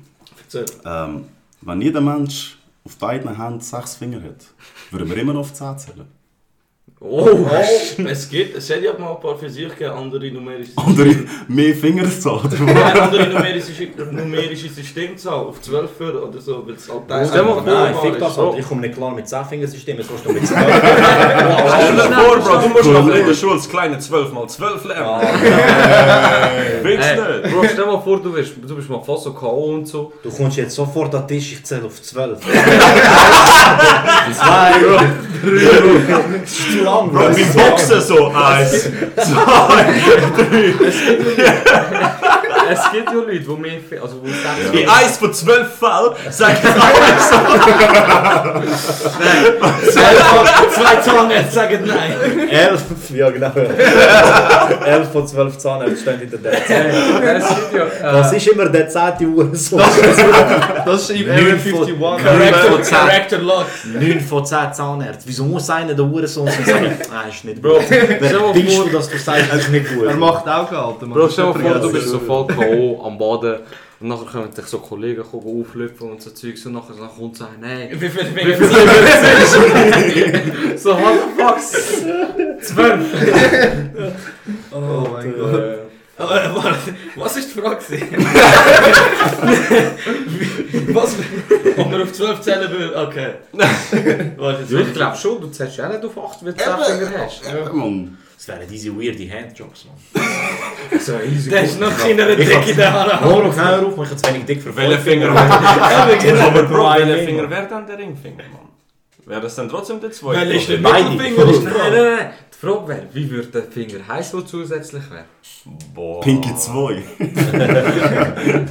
Ähm, 0.85 1.25
wenn 1.61 1.81
jeder 1.81 2.01
Mensch 2.01 2.57
auf 2.85 2.95
beiden 2.97 3.35
Händen 3.39 3.61
sechs 3.61 3.95
Finger 3.95 4.17
hat, 4.23 4.45
würden 4.91 5.09
wir 5.09 5.17
immer 5.17 5.33
noch 5.33 5.41
auf 5.41 5.53
10 5.53 5.77
zählen? 5.77 6.07
Oh, 7.05 7.27
oh, 7.29 7.47
oh. 7.51 8.07
es 8.07 8.29
gibt, 8.29 8.55
es 8.55 8.69
hat 8.69 8.81
ja 8.81 8.93
mal 8.97 9.11
ein 9.11 9.19
paar 9.19 9.35
für 9.37 9.49
sich 9.49 9.67
gegeben, 9.67 9.91
andere 9.91 10.31
numerische 10.31 10.71
Andere, 10.77 11.13
mehr 11.49 11.75
Fingerzahl. 11.75 12.39
Nein, 12.65 12.77
andere 13.01 13.27
numerische, 13.27 13.89
numerische 14.09 14.69
Systemzahl 14.69 15.33
auf 15.33 15.61
12 15.61 15.89
für 15.97 16.25
oder 16.25 16.39
so, 16.39 16.65
weil 16.65 16.75
es 16.75 16.89
halt 16.89 17.01
das 17.09 17.27
ist. 17.27 17.35
Nein, 17.35 17.95
fick 18.01 18.17
das 18.19 18.37
halt, 18.37 18.57
ich 18.57 18.65
komme 18.65 18.81
nicht 18.81 18.95
klar 18.95 19.13
mit 19.13 19.27
10 19.27 19.43
Fingersystemen, 19.43 20.01
jetzt 20.01 20.11
musst 20.11 20.25
du 20.25 20.31
mit 20.31 20.47
12. 20.47 20.63
Stell 20.63 21.95
dir 21.95 22.03
vor, 22.03 22.37
Bro, 22.37 22.61
du 22.61 22.69
musst 22.69 22.85
noch 22.85 23.07
in 23.13 23.27
der 23.27 23.33
Schule 23.33 23.55
das 23.55 23.69
kleine 23.69 23.99
12 23.99 24.31
mal 24.31 24.47
12 24.47 24.85
lernen. 24.85 25.05
Ah, 25.05 25.19
Fix 26.83 27.05
nicht. 27.05 27.53
Bro, 27.53 27.65
stell 27.65 27.85
dir 27.85 28.01
vor, 28.01 28.21
du, 28.21 28.33
wirst, 28.33 28.53
du 28.65 28.75
bist 28.77 28.89
mal 28.89 29.01
fast 29.01 29.23
so 29.23 29.33
K.O. 29.33 29.73
und 29.73 29.85
so. 29.85 30.13
Du 30.23 30.29
kommst 30.31 30.55
jetzt 30.55 30.73
sofort 30.73 31.13
an 31.13 31.27
den 31.27 31.37
Tisch, 31.37 31.51
ich 31.51 31.65
zähle 31.65 31.83
auf 31.83 32.01
12. 32.01 32.39
2, 32.39 32.49
3, 35.43 36.92
Song. 36.93 37.11
Wie 37.35 37.43
Boxer 37.59 38.01
so. 38.01 38.31
Eins, 38.33 38.83
zwei, 39.15 39.85
drei. 40.35 42.29
Es 42.71 42.91
gibt 42.91 43.07
ja 43.09 43.13
Leute, 43.15 43.39
die. 43.39 43.79
Fi- 43.89 43.99
Also, 43.99 44.15
die 44.25 44.31
sagen, 44.31 44.77
in 44.77 44.89
eins 44.89 45.17
von 45.17 45.33
12 45.33 45.67
Fällen 45.77 46.13
sag 46.29 46.53
ich 46.63 46.69
alles. 46.69 47.29
Zwei 50.73 50.95
Zahnärzte 51.01 51.51
sagen 51.53 51.79
nein. 51.85 52.49
11, 52.49 52.81
ja 53.13 53.29
genau. 53.29 53.51
11 54.85 55.11
von 55.11 55.27
12 55.27 55.57
Zahnärzten 55.57 55.97
stehen 55.97 56.21
in 56.21 56.43
der 56.43 56.53
es 56.53 56.69
ja. 56.69 58.09
Äh, 58.09 58.13
Was 58.13 58.33
ist 58.33 58.47
immer 58.47 58.65
der 58.69 58.87
10. 58.89 59.27
Uhr 59.33 59.49
so? 59.53 59.77
Das 59.77 61.09
ist 61.09 61.19
im 61.19 61.27
Neun 61.27 61.37
Area 61.37 61.57
von- 61.57 61.87
51. 61.87 62.89
Character, 62.97 63.37
Lock. 63.39 63.65
9 63.93 64.19
von 64.21 64.45
10 64.45 64.73
Zahnärzten. 64.73 65.23
Wieso 65.25 65.45
muss 65.45 65.69
einer 65.69 65.93
der 65.93 66.05
Uhrensohn 66.05 66.47
sein? 66.47 66.65
Sagen, 66.65 66.83
Nein, 67.11 67.29
ist 67.29 67.45
nicht 67.45 67.61
Bro, 67.61 67.75
gut. 67.75 67.83
Wer 67.89 68.07
bist 68.53 68.75
vor- 68.75 68.85
du, 68.85 68.91
dass 68.91 69.09
du 69.09 69.17
sagst, 69.17 69.45
das 69.51 69.59
ist 69.61 69.69
nicht 69.69 69.93
gut? 69.95 70.07
Er 70.07 70.15
macht 70.15 70.47
auch. 70.47 70.71
Mann. 70.71 71.09
Bro, 71.11 71.29
stell 71.29 71.45
dir 71.45 71.59
vor, 71.59 71.73
Das 71.73 71.81
du 71.81 71.87
ist 71.89 71.93
bist 71.93 72.07
so 72.09 72.19
voll 72.19 72.47
K.O. 72.55 73.03
am 73.05 73.17
Boden 73.17 73.59
und 73.99 74.07
nachher 74.07 74.25
kommen 74.25 74.53
dich 74.53 74.65
so 74.65 74.79
Kollegen 74.79 75.23
kommen 75.23 75.61
auflüpfen 75.61 76.11
und 76.11 76.21
so 76.21 76.31
Zeugs 76.31 76.65
und 76.65 76.73
nachher 76.73 76.95
nachher 76.95 77.15
kommt 77.17 77.37
so 77.37 77.45
ein 77.45 77.59
Nein. 77.61 77.89
Wie 77.93 78.09
viel 78.09 78.25
So, 80.77 80.91
what 80.91 81.13
the 81.37 81.41
fuck? 81.41 81.59
Zwölf! 82.61 83.05
Oh 84.71 85.07
mein 85.13 85.33
Gott. 85.37 85.53
Äh, 85.53 85.77
Aber 86.17 86.55
warte, 86.55 86.95
was 87.15 87.37
ist 87.37 87.55
die 87.55 87.59
Frage? 87.59 87.79
was, 90.93 91.15
ob 91.77 91.91
man 91.91 92.01
auf 92.01 92.13
12 92.13 92.41
zählen 92.41 92.71
will? 92.71 92.93
Okay. 92.95 93.33
Warte, 94.37 94.61
jetzt 94.61 94.71
Ja, 94.71 94.79
ich 94.79 94.93
glaube 94.93 95.17
schon, 95.17 95.41
du 95.41 95.47
zählst 95.47 95.77
ja 95.77 95.87
nicht 95.89 96.05
auf 96.05 96.17
8, 96.17 96.45
wenn 96.45 96.53
du 96.55 96.63
10 96.63 96.73
Finger 96.73 97.11
hast. 97.25 97.41
Ja, 97.45 97.73
Mann. 97.73 98.17
Das 98.45 98.57
wären 98.57 98.67
diese 98.69 98.93
weirde 98.93 99.25
Handjobs, 99.31 99.85
man. 99.85 99.95
So 100.99 101.17
easy. 101.17 101.49
Der 101.49 101.63
ist 101.63 101.79
noch 101.79 101.97
keine 101.97 102.35
Dick 102.35 102.67
in 102.67 102.75
der 102.75 102.91
Hand. 102.91 103.21
Hör 103.21 103.45
auf, 103.45 103.55
hör 103.55 103.87
auf, 103.87 103.95
man 103.95 104.05
kann 104.05 104.17
zu 104.17 104.33
wenig 104.33 104.43
dick 104.45 104.61
für 104.61 104.75
Welcher 104.75 104.99
Finger? 104.99 105.27
genau. 106.21 106.47
Aber 106.47 106.63
Bro, 106.63 106.93
Eno. 106.95 107.25
Finger 107.25 107.49
wäre 107.49 107.67
dann 107.69 107.87
der 107.87 107.97
Ringfinger, 107.97 108.43
Mann? 108.51 108.67
Wäre 109.25 109.39
das 109.39 109.55
dann 109.55 109.69
trotzdem 109.69 110.01
der 110.01 110.09
Weil 110.09 110.15
zweite? 110.15 110.53
ist 110.55 110.67
der. 110.67 110.79
Mittelfinger 110.79 111.49
ist 111.49 111.61
die 111.61 111.65
Nein, 111.67 111.73
nein, 111.93 112.03
nein. 112.17 112.29
Die 112.53 112.57
Frage 112.65 112.87
wäre, 112.89 113.07
wie 113.13 113.31
würde 113.31 113.47
der 113.47 113.63
Finger 113.63 114.05
heißen, 114.09 114.37
der 114.37 114.45
zusätzlich 114.45 115.03
wäre? 115.09 115.23
Boah. 115.93 116.19
Pinky 116.19 116.53
2. 116.53 117.01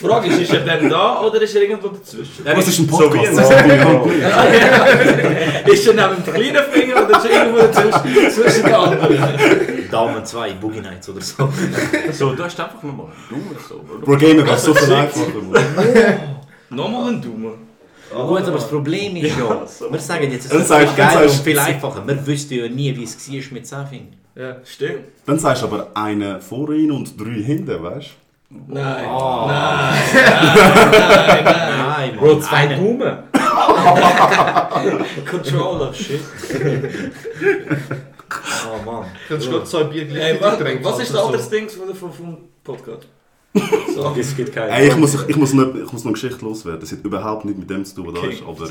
Die 0.00 0.06
Frage 0.06 0.28
ist, 0.28 0.40
ist 0.42 0.52
er 0.52 0.60
denn 0.60 0.88
da 0.90 1.20
oder 1.22 1.40
ist 1.42 1.54
er 1.56 1.62
irgendwo 1.62 1.88
dazwischen? 1.88 2.44
Was 2.44 2.68
ist 2.68 2.78
ein 2.78 2.88
So 2.88 3.00
wie 3.12 3.18
Podcast? 3.18 3.38
ein- 3.52 3.72
Das 5.66 5.74
ist 5.74 5.86
er 5.88 5.94
neben 5.94 6.24
dem 6.24 6.34
kleinen 6.34 6.64
Finger 6.72 7.04
oder 7.04 7.18
ist 7.18 7.24
er 7.26 7.32
irgendwo 7.46 7.58
dazwischen 7.62 8.30
zwischen 8.30 8.62
den 8.64 8.74
anderen? 8.74 9.88
Daumen 9.90 10.24
2, 10.24 10.52
Boogie 10.54 10.80
Nights 10.80 11.08
oder 11.08 11.20
so. 11.20 11.48
So, 12.12 12.32
du 12.34 12.44
hast 12.44 12.60
einfach 12.60 12.82
nochmal 12.82 13.06
einen 13.06 13.28
Daumen 13.30 13.56
so, 13.68 13.74
oder? 13.76 14.04
Bro, 14.04 14.16
Gamer 14.16 14.42
geht 14.42 14.58
so 14.58 14.74
viel 14.74 14.92
einfacher. 14.92 15.26
Mann. 15.42 16.36
Nochmal 16.70 17.12
ein 17.12 17.22
Daumen. 17.22 17.52
Gut, 18.10 18.42
aber 18.42 18.52
das 18.52 18.68
Problem 18.68 19.16
ist 19.16 19.36
ja, 19.36 19.66
wir 19.90 19.98
sagen 20.00 20.30
jetzt, 20.32 20.46
es 20.52 20.60
ist 20.62 20.68
geiler 20.70 20.86
sagst- 20.96 21.38
und 21.38 21.44
viel 21.44 21.58
einfacher. 21.58 22.06
Wir 22.06 22.26
wüssten 22.26 22.54
ja 22.54 22.68
nie, 22.68 22.96
wie 22.96 23.04
es 23.04 23.16
war 23.30 23.52
mit 23.52 23.66
10 23.66 23.86
Fingern. 23.86 24.16
Ja, 24.34 24.56
stimmt. 24.64 25.00
Dann 25.26 25.38
sagst 25.38 25.62
du 25.62 25.66
aber 25.66 25.88
einen 25.94 26.40
vor 26.40 26.70
ihnen 26.70 26.92
und 26.92 27.20
drei 27.20 27.42
hinten, 27.42 27.82
weißt 27.82 28.08
Nein. 28.50 29.04
Ah. 29.06 29.46
Nein. 29.46 29.98
Nein, 30.14 31.44
nein, 31.44 31.78
nein. 31.78 32.16
Bro, 32.16 32.40
zwei 32.40 32.66
Daumen. 32.66 33.18
Controller, 35.30 35.92
shit. 35.92 36.20
Oh 38.66 38.82
Mann. 38.84 39.04
Kannst 39.28 39.46
du 39.46 39.50
gerade 39.50 39.64
zwei 39.64 39.84
Bier 39.84 40.06
gleich 40.06 40.40
was, 40.40 40.58
trinken? 40.58 40.84
was 40.84 40.98
ist 40.98 41.10
das 41.10 41.16
also 41.16 41.34
andere 41.34 41.50
Ding 41.50 41.68
von 41.68 41.94
vom, 41.94 42.12
vom 42.12 42.38
Podcast? 42.64 43.06
So. 43.94 44.14
Es 44.18 44.36
gibt 44.36 44.54
keine. 44.54 44.70
Ey, 44.70 44.88
ich 44.88 44.96
muss, 44.96 45.14
ich, 45.26 45.36
muss 45.36 45.52
noch, 45.52 45.74
ich 45.74 45.92
muss 45.92 46.04
noch 46.04 46.04
eine 46.04 46.12
Geschichte 46.12 46.44
loswerden. 46.44 46.80
Das 46.80 46.92
hat 46.92 47.04
überhaupt 47.04 47.44
nicht 47.44 47.58
mit 47.58 47.68
dem 47.68 47.84
zu 47.84 47.96
tun, 47.96 48.06
was 48.06 48.20
da 48.20 48.28
ist. 48.28 48.42
Aber 48.42 48.66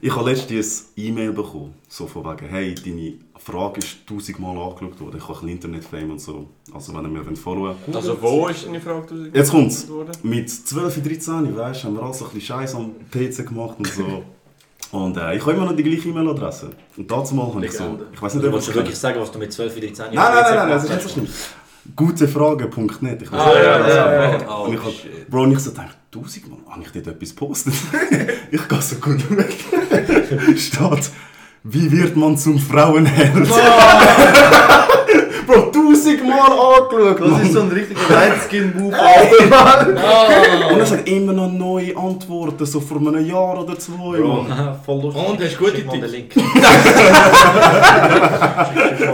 ich 0.00 0.14
habe 0.16 0.30
letztens 0.30 0.88
ein 0.96 1.04
E-Mail 1.04 1.32
bekommen. 1.32 1.74
So 1.88 2.06
von 2.06 2.24
wegen, 2.24 2.48
hey, 2.48 2.74
deine 2.74 3.14
Frage 3.38 3.80
ist 3.80 4.06
tausendmal 4.06 4.56
angeschaut 4.56 5.00
worden. 5.00 5.16
Ich 5.18 5.28
habe 5.28 5.40
ein 5.42 5.48
Internetfame 5.48 6.12
und 6.12 6.20
so. 6.20 6.46
Also 6.72 6.94
wenn 6.94 7.02
ihr 7.04 7.08
mir 7.08 7.36
folgen 7.36 7.62
wollt. 7.62 7.76
Also, 7.94 8.16
wo 8.20 8.48
ist 8.48 8.66
deine 8.66 8.80
Frage 8.80 9.06
tausend- 9.06 9.34
Jetzt 9.36 9.50
kommt's. 9.50 9.88
worden? 9.88 10.12
Mit 10.22 10.48
12, 10.50 11.02
13, 11.02 11.56
weißt, 11.56 11.84
haben 11.84 11.94
wir 11.96 12.02
alle 12.02 12.14
so 12.14 12.24
ein 12.26 12.30
bisschen 12.32 12.46
Scheiß 12.58 12.74
am 12.74 12.92
PC 13.10 13.46
gemacht 13.48 13.76
und 13.78 13.86
so. 13.88 14.22
Und 14.92 15.16
äh, 15.16 15.36
ich 15.36 15.42
habe 15.42 15.52
immer 15.52 15.66
noch 15.66 15.76
die 15.76 15.84
gleiche 15.84 16.08
E-Mail-Adresse. 16.08 16.70
Und 16.96 17.08
dazu 17.08 17.32
mal 17.36 17.46
habe 17.54 17.64
ich 17.64 17.70
so... 17.70 17.96
Ich 18.12 18.20
weiß 18.20 18.34
nicht, 18.34 18.44
Du 18.44 18.52
ob 18.52 18.60
du 18.64 18.74
wirklich 18.74 18.98
sagen, 18.98 19.20
was 19.20 19.30
du 19.30 19.38
mit 19.38 19.52
12, 19.52 19.72
13 19.78 19.94
Jahren 19.96 20.14
Nein, 20.14 20.34
nein, 20.34 20.42
nein, 20.44 20.56
nein, 20.56 20.68
das 20.70 20.82
gemacht 20.82 20.84
ist 20.84 20.90
nicht 20.90 21.02
so 21.02 21.08
schlimm. 21.10 21.28
Gutefrage.net. 21.94 23.22
Ich 23.22 23.30
weiß 23.32 23.40
Ah, 23.40 23.46
nicht, 23.54 23.64
ja, 23.64 23.78
das 23.78 23.94
ja, 23.94 24.38
ja. 24.40 24.54
Und 24.56 24.74
ich 24.74 24.80
Oh, 24.80 24.84
hab. 24.86 25.30
Bro, 25.30 25.42
und 25.44 25.52
ich 25.52 25.58
so 25.60 25.70
dachte, 25.70 25.94
tausendmal, 26.10 26.58
habe 26.68 26.82
ich 26.82 26.90
dort 26.90 27.06
etwas 27.06 27.30
gepostet? 27.30 27.72
ich 28.50 28.68
gehe 28.68 28.82
so 28.82 28.96
gut 28.96 29.30
weg. 29.36 29.54
Steht, 30.56 31.10
wie 31.64 31.90
wird 31.92 32.16
man 32.16 32.36
zum 32.36 32.58
Frauenheld? 32.58 33.48
Tausendmal 36.00 36.52
angeschaut. 36.52 37.20
Das 37.20 37.42
ist 37.42 37.52
so 37.52 37.60
ein 37.60 37.68
richtiger 37.68 38.00
Lightskin-Move, 38.08 38.96
Alter, 38.98 39.46
Mann. 39.48 40.72
Und 40.72 40.80
es 40.80 40.92
hat 40.92 41.08
immer 41.08 41.32
noch 41.32 41.52
neue 41.52 41.96
Antworten, 41.96 42.66
so 42.66 42.80
vor 42.80 42.98
einem 42.98 43.24
Jahr 43.24 43.62
oder 43.62 43.78
zwei. 43.78 44.18
Bro, 44.18 44.46
voll 44.84 45.02
lustig. 45.02 45.28
Und, 45.28 45.40
hast 45.42 45.58
gute 45.58 45.72
Tipps? 45.72 46.10
Link. 46.10 46.32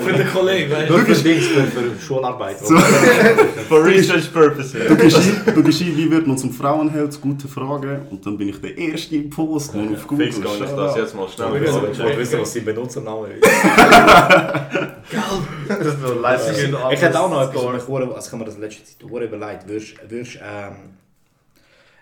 Für 0.01 0.13
den 0.13 0.33
Kollegen, 0.33 0.73
weißt 0.73 0.91
Nur 0.91 0.99
du? 1.01 1.15
für 1.15 1.23
Dings, 1.23 1.47
für, 1.47 2.05
Schularbeit. 2.05 2.59
So. 2.61 2.77
For 3.69 3.85
research 3.85 4.33
purposes. 4.33 4.87
Du 4.89 4.97
gehst 4.97 5.17
ein, 5.17 5.55
du 5.55 5.63
gehst 5.63 5.81
ein, 5.81 5.97
wie 5.97 6.11
wird 6.11 6.27
man 6.27 6.39
zum 6.39 6.53
Frauenheld? 6.53 7.21
Gute 7.21 7.49
Frage. 7.49 8.03
Und 8.11 8.25
dann 8.25 8.39
bin 8.39 8.49
ich 8.49 8.61
der 8.61 8.77
erste 8.79 9.17
im 9.17 9.31
Post, 9.31 9.75
man 9.75 9.95
auf 9.95 10.07
Google. 10.07 10.33
Fix 10.33 10.41
kann 10.41 10.53
ich 10.55 10.71
das 10.71 10.97
jetzt 10.97 11.15
mal 11.17 11.27
schnell 11.29 11.63
Ich 11.93 11.99
will 11.99 12.19
wissen, 12.19 12.41
was 12.41 12.53
sein 12.53 12.65
Benutzername 12.65 13.29
ist. 13.29 13.49
Das 15.69 16.47
ist 16.47 16.71
so 16.71 16.76
Ich 16.93 17.01
hätte 17.03 17.20
auch 17.20 17.31
noch 17.31 17.43
etwas, 17.48 17.62
was 17.65 17.89
hure- 17.89 18.15
also 18.15 18.27
ich 18.27 18.32
habe 18.32 18.36
mir 18.39 18.44
das 18.44 18.59
letzte 18.59 18.85
Zeit 18.85 19.11
hure 19.11 19.24
überlegt. 19.24 19.69
Würdest, 19.69 19.97
würdest 20.11 20.39
ähm, 20.43 20.77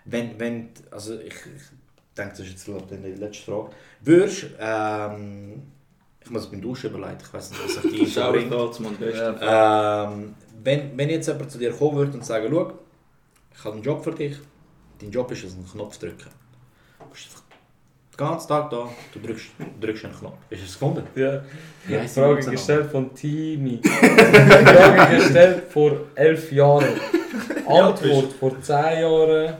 wenn, 0.05 0.39
wenn, 0.39 0.69
also 0.91 1.15
ich, 1.19 1.33
ich 1.33 1.63
denke, 2.17 2.31
das 2.31 2.39
ist 2.41 2.49
jetzt 2.51 2.65
glaub 2.65 2.91
ich, 2.91 2.97
die 3.01 3.07
letzte 3.19 3.43
Frage. 3.51 3.69
Würdest, 4.01 4.45
ähm, 4.59 5.63
ich 6.23 6.29
muss 6.29 6.43
es 6.43 6.51
beim 6.51 6.61
Duschen 6.61 6.89
überlegen, 6.91 7.17
ich 7.21 7.33
weiß 7.33 7.51
nicht, 7.51 7.63
was 7.65 7.81
die 7.81 7.99
Info 7.99 8.11
Schau 8.21 8.31
bringt. 8.31 8.51
da, 8.51 8.71
zum 8.71 8.95
besten. 8.95 9.35
Ähm, 9.41 10.35
wenn, 10.63 10.97
wenn 10.97 11.09
jetzt 11.09 11.27
jemand 11.27 11.51
zu 11.51 11.57
dir 11.57 11.71
kommen 11.71 11.97
würde 11.97 12.13
und 12.13 12.25
sagen, 12.25 12.47
schau, 12.51 12.73
ich 13.53 13.63
habe 13.63 13.75
einen 13.75 13.83
Job 13.83 14.03
für 14.03 14.11
dich, 14.11 14.37
dein 14.99 15.11
Job 15.11 15.31
ist 15.31 15.43
es, 15.43 15.53
einen 15.53 15.67
Knopf 15.69 15.97
drücken. 15.97 16.29
Du 18.17 18.23
bist 18.23 18.27
einfach 18.27 18.27
den 18.27 18.27
ganzen 18.27 18.47
Tag 18.47 18.69
da, 18.69 18.89
du 19.13 19.19
drückst, 19.19 19.45
du 19.59 19.85
drückst 19.85 20.05
einen 20.05 20.15
Knopf. 20.17 20.37
Ist 20.49 20.63
es 20.63 20.73
gefunden? 20.73 21.03
Ja. 21.15 21.41
Frage 22.07 22.49
gestellt 22.51 22.91
von 22.91 23.13
Timi. 23.13 23.81
Frage 23.83 25.15
gestellt 25.17 25.63
vor 25.69 25.91
elf 26.15 26.51
Jahren. 26.51 26.99
Antwort 27.67 28.33
vor 28.39 28.61
zehn 28.61 29.01
Jahren. 29.01 29.53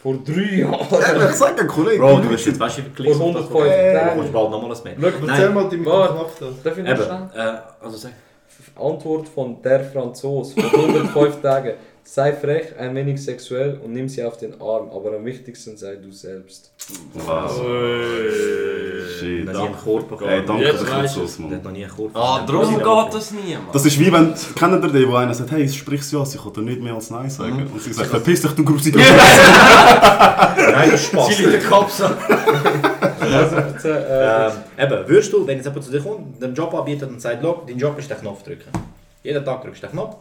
Vor 0.00 0.18
drei 0.24 0.56
Jahren. 0.56 0.86
Ich 1.30 1.36
sag 1.36 1.60
ein 1.60 1.66
Kollege. 1.66 1.98
Bro, 1.98 2.20
du 2.20 2.30
wirst 2.30 2.46
jetzt, 2.46 2.60
weißt 2.60 2.78
du, 2.78 2.82
wie 2.82 2.86
Vor 2.86 2.94
geklickt 2.94 3.20
105 3.20 3.48
Du 3.48 3.54
kommst 3.54 3.74
Tagen. 3.74 4.32
bald 4.32 4.50
nochmal 4.50 4.76
ein 4.76 4.82
Mail. 4.84 4.96
Schau, 5.00 5.26
erzähl 5.26 5.50
mal 5.50 5.68
deinen. 5.68 5.82
Knopf 5.84 6.38
da. 6.38 6.46
Darf 6.62 6.78
ich 6.78 6.84
noch 6.84 6.96
schnell? 6.96 7.30
äh, 7.34 7.84
also 7.84 7.96
sag. 7.96 8.12
Antwort 8.76 9.28
von 9.28 9.62
der 9.62 9.84
Franzos 9.84 10.52
vor 10.52 10.64
105 10.64 11.40
Tagen. 11.42 11.74
Sei 12.06 12.32
frech, 12.34 12.78
ein 12.78 12.94
wenig 12.94 13.22
sexuell 13.24 13.80
und 13.82 13.92
nimm 13.94 14.08
sie 14.10 14.22
auf 14.22 14.36
den 14.36 14.52
Arm, 14.60 14.90
aber 14.94 15.16
am 15.16 15.24
wichtigsten 15.24 15.76
sei 15.76 15.96
du 15.96 16.12
selbst. 16.12 16.70
Was? 17.14 17.52
Shit. 19.18 19.44
Noch 19.46 19.52
nie 19.54 19.66
einen 19.66 19.76
Chor 19.76 20.02
bekommen. 20.06 20.30
Ey, 20.30 20.44
danke 20.46 20.64
Jetzt 20.64 20.80
den 20.82 20.90
weißt 20.90 21.16
du 21.16 21.20
Kurzschluss, 21.20 21.36
Der 21.38 21.46
Mann. 21.46 21.54
hat 21.56 21.64
noch 21.64 21.70
nie 21.72 21.84
einen 21.84 21.94
Chor 21.96 22.10
Ah, 22.14 22.44
darum 22.46 22.74
geht 22.78 23.14
das 23.14 23.30
nie, 23.30 23.54
Mann. 23.54 23.66
Das 23.72 23.86
ist 23.86 23.98
wie 23.98 24.12
wenn, 24.12 24.34
kennt 24.54 24.84
ihr 24.84 24.88
den, 24.92 25.10
wo 25.10 25.14
einer 25.16 25.32
sagt, 25.34 25.50
hey, 25.52 25.66
sprich's 25.68 26.12
ja, 26.12 26.22
ich 26.22 26.42
kann 26.42 26.52
dir 26.52 26.60
nicht 26.60 26.82
mehr 26.82 26.94
als 26.94 27.10
Nein 27.10 27.30
sagen. 27.30 27.66
Und 27.72 27.82
sie 27.82 27.92
sagt, 27.92 28.10
verpiss 28.10 28.42
dich, 28.42 28.52
du 28.52 28.64
grusiger 28.64 28.98
Nein, 29.00 30.90
das 30.90 31.00
ist 31.00 31.06
Spaß. 31.06 31.36
Sie 31.36 31.42
liegt 31.42 31.54
der 31.54 31.62
Kopf 31.70 31.90
so. 31.90 32.04
Also, 32.04 33.88
äh, 33.88 34.46
Ähm, 34.46 34.52
eben, 34.78 35.08
würdest 35.08 35.32
du, 35.32 35.46
wenn 35.46 35.56
jetzt 35.56 35.64
jemand 35.66 35.84
zu 35.84 35.90
dir 35.90 36.00
kommt, 36.00 36.42
den 36.42 36.54
Job 36.54 36.72
anbietet 36.74 37.08
und 37.08 37.20
sagt, 37.20 37.42
«Look, 37.42 37.66
dein 37.66 37.78
Job 37.78 37.98
ist 37.98 38.10
den 38.10 38.18
Knopf 38.18 38.42
drücken. 38.42 38.68
Jeden 39.22 39.42
Tag 39.44 39.62
drückst 39.62 39.82
du 39.82 39.86
den 39.86 39.92
Knopf. 39.92 40.16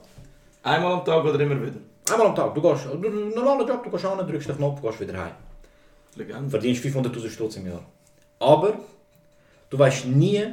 Einmal 0.63 0.93
am 0.93 1.05
Tag 1.05 1.23
oder 1.25 1.39
immer 1.39 1.61
wieder? 1.61 1.79
Einmal 2.11 2.27
am 2.27 2.35
Tag. 2.35 2.53
Du 2.55 2.61
gehst, 2.61 2.85
du, 2.85 3.07
ein 3.07 3.29
normaler 3.29 3.67
Job, 3.67 3.83
du 3.83 3.89
gehst 3.89 4.05
an, 4.05 4.17
drückst 4.27 4.49
den 4.49 4.57
Knopf, 4.57 4.81
gehst 4.81 4.99
wieder 5.01 5.17
heim. 5.17 5.31
Legende. 6.15 6.49
Verdienst 6.49 6.83
500'000 6.85 7.29
Stutz 7.29 7.55
im 7.57 7.67
Jahr. 7.67 7.83
Aber 8.39 8.73
du 9.69 9.79
weißt 9.79 10.05
nie, 10.05 10.45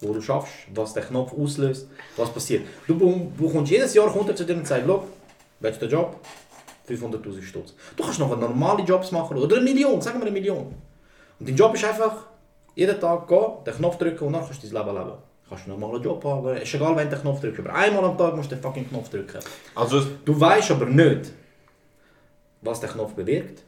wo 0.00 0.12
du 0.12 0.20
schaffst, 0.20 0.52
was 0.74 0.92
der 0.94 1.04
Knopf 1.04 1.32
auslöst, 1.32 1.88
was 2.16 2.30
passiert. 2.30 2.66
Du 2.86 2.94
bek- 2.94 3.30
bekommst 3.36 3.70
jedes 3.72 3.94
Jahr 3.94 4.08
kommt 4.10 4.28
er 4.28 4.36
zu 4.36 4.44
dir 4.44 4.56
und 4.56 4.66
sagt, 4.66 4.86
«Look, 4.86 5.04
willst 5.60 5.80
du 5.80 5.86
den 5.86 5.92
Job? 5.98 6.16
500'000 6.88 7.42
Stutz. 7.42 7.74
Du 7.96 8.02
kannst 8.04 8.18
noch 8.20 8.38
normale 8.38 8.82
Jobs 8.84 9.10
machen 9.10 9.36
oder 9.38 9.56
eine 9.56 9.64
Million, 9.64 10.00
sagen 10.00 10.18
wir 10.18 10.26
eine 10.26 10.30
Million. 10.32 10.72
Und 11.38 11.48
dein 11.48 11.56
Job 11.56 11.74
ist 11.74 11.84
einfach, 11.84 12.26
jeden 12.74 13.00
Tag 13.00 13.26
gehen, 13.26 13.46
den 13.66 13.74
Knopf 13.74 13.96
drücken 13.98 14.24
und 14.26 14.32
dann 14.34 14.44
kannst 14.44 14.62
du 14.62 14.68
dein 14.68 14.86
Leben 14.86 14.96
leben. 14.98 15.18
Du 15.48 15.50
kannst 15.54 15.68
einen 15.70 15.78
normalen 15.78 16.02
Job 16.02 16.24
haben, 16.24 16.56
ist 16.56 16.74
egal, 16.74 16.96
wenn 16.96 17.08
du 17.08 17.14
den 17.14 17.22
Knopf 17.22 17.40
drückst. 17.40 17.60
Aber 17.60 17.72
einmal 17.74 18.04
am 18.04 18.18
Tag 18.18 18.34
musst 18.34 18.50
du 18.50 18.56
den 18.56 18.62
fucking 18.62 18.88
Knopf 18.88 19.08
drücken. 19.10 19.38
Also, 19.76 20.00
Du 20.24 20.38
weißt 20.40 20.72
aber 20.72 20.86
nicht, 20.86 21.30
was 22.62 22.80
der 22.80 22.88
Knopf 22.88 23.12
bewirkt. 23.14 23.62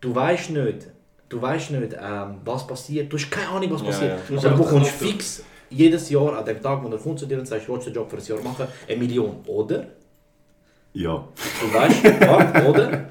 Du 0.00 0.14
weißt 0.14 0.50
nicht, 0.50 0.86
du 1.28 1.42
weißt 1.42 1.72
nicht, 1.72 1.94
ähm, 2.00 2.40
was 2.46 2.66
passiert. 2.66 3.12
Du 3.12 3.18
hast 3.18 3.30
keine 3.30 3.48
Ahnung, 3.48 3.70
was 3.72 3.80
Ja, 3.82 3.86
passiert. 3.88 4.10
ja. 4.10 4.18
Du 4.26 4.32
musst 4.32 4.46
Aber 4.46 4.56
du 4.56 4.62
bekommst 4.64 4.90
fix 4.92 5.42
jedes 5.68 6.08
Jahr 6.08 6.38
an 6.38 6.44
dem 6.46 6.62
Tag, 6.62 6.82
wo 6.82 6.88
er 6.88 6.98
kommt 6.98 7.18
zu 7.18 7.26
dir 7.26 7.38
und 7.38 7.46
sagt, 7.46 7.68
willst 7.68 7.86
du 7.86 7.90
den 7.90 7.96
Job 7.96 8.10
für 8.10 8.16
ein 8.16 8.24
Jahr 8.24 8.40
machen, 8.40 8.66
eine 8.88 8.96
Million. 8.96 9.36
Oder? 9.46 9.84
Ja. 10.94 11.28
Du 11.60 11.74
weißt, 11.74 12.04
warte, 12.26 12.66
oder? 12.68 13.04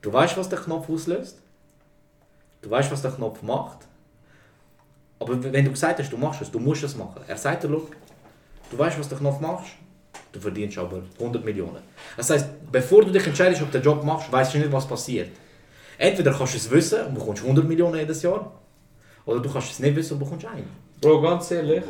Du 0.00 0.10
weißt, 0.12 0.34
was 0.38 0.48
der 0.48 0.58
Knopf 0.60 0.88
auslöst. 0.88 1.38
Du 2.62 2.70
weißt, 2.70 2.90
was 2.90 3.02
der 3.02 3.10
Knopf 3.10 3.42
macht. 3.42 3.80
Aber 5.20 5.42
wenn 5.52 5.64
du 5.64 5.70
gesagt 5.70 5.98
hast, 5.98 6.12
du 6.12 6.16
machst 6.16 6.42
es, 6.42 6.50
du 6.50 6.58
musst 6.58 6.82
es 6.84 6.96
machen. 6.96 7.20
Er 7.26 7.36
sagt 7.36 7.64
dir, 7.64 7.68
du 7.68 8.78
weißt, 8.78 8.98
was 8.98 9.08
der 9.08 9.18
Knopf 9.18 9.40
macht, 9.40 9.64
du 10.32 10.40
verdienst 10.40 10.78
aber 10.78 11.02
100 11.18 11.44
Millionen. 11.44 11.82
Das 12.16 12.30
heißt, 12.30 12.46
bevor 12.70 13.04
du 13.04 13.10
dich 13.10 13.26
entscheidest, 13.26 13.62
ob 13.62 13.70
du 13.72 13.78
den 13.78 13.84
Job 13.84 14.04
machst, 14.04 14.30
weißt 14.30 14.54
du 14.54 14.58
nicht, 14.58 14.70
was 14.72 14.86
passiert. 14.86 15.30
Entweder 15.98 16.32
kannst 16.32 16.54
du 16.54 16.58
es 16.58 16.70
wissen 16.70 17.06
und 17.06 17.14
bekommst 17.14 17.42
100 17.42 17.66
Millionen 17.66 17.98
jedes 17.98 18.22
Jahr, 18.22 18.52
oder 19.24 19.40
du 19.40 19.50
kannst 19.52 19.72
es 19.72 19.78
nicht 19.80 19.96
wissen 19.96 20.14
und 20.14 20.20
bekommst 20.20 20.46
einen. 20.46 20.68
Bro, 21.00 21.20
ganz 21.20 21.50
ehrlich, 21.50 21.82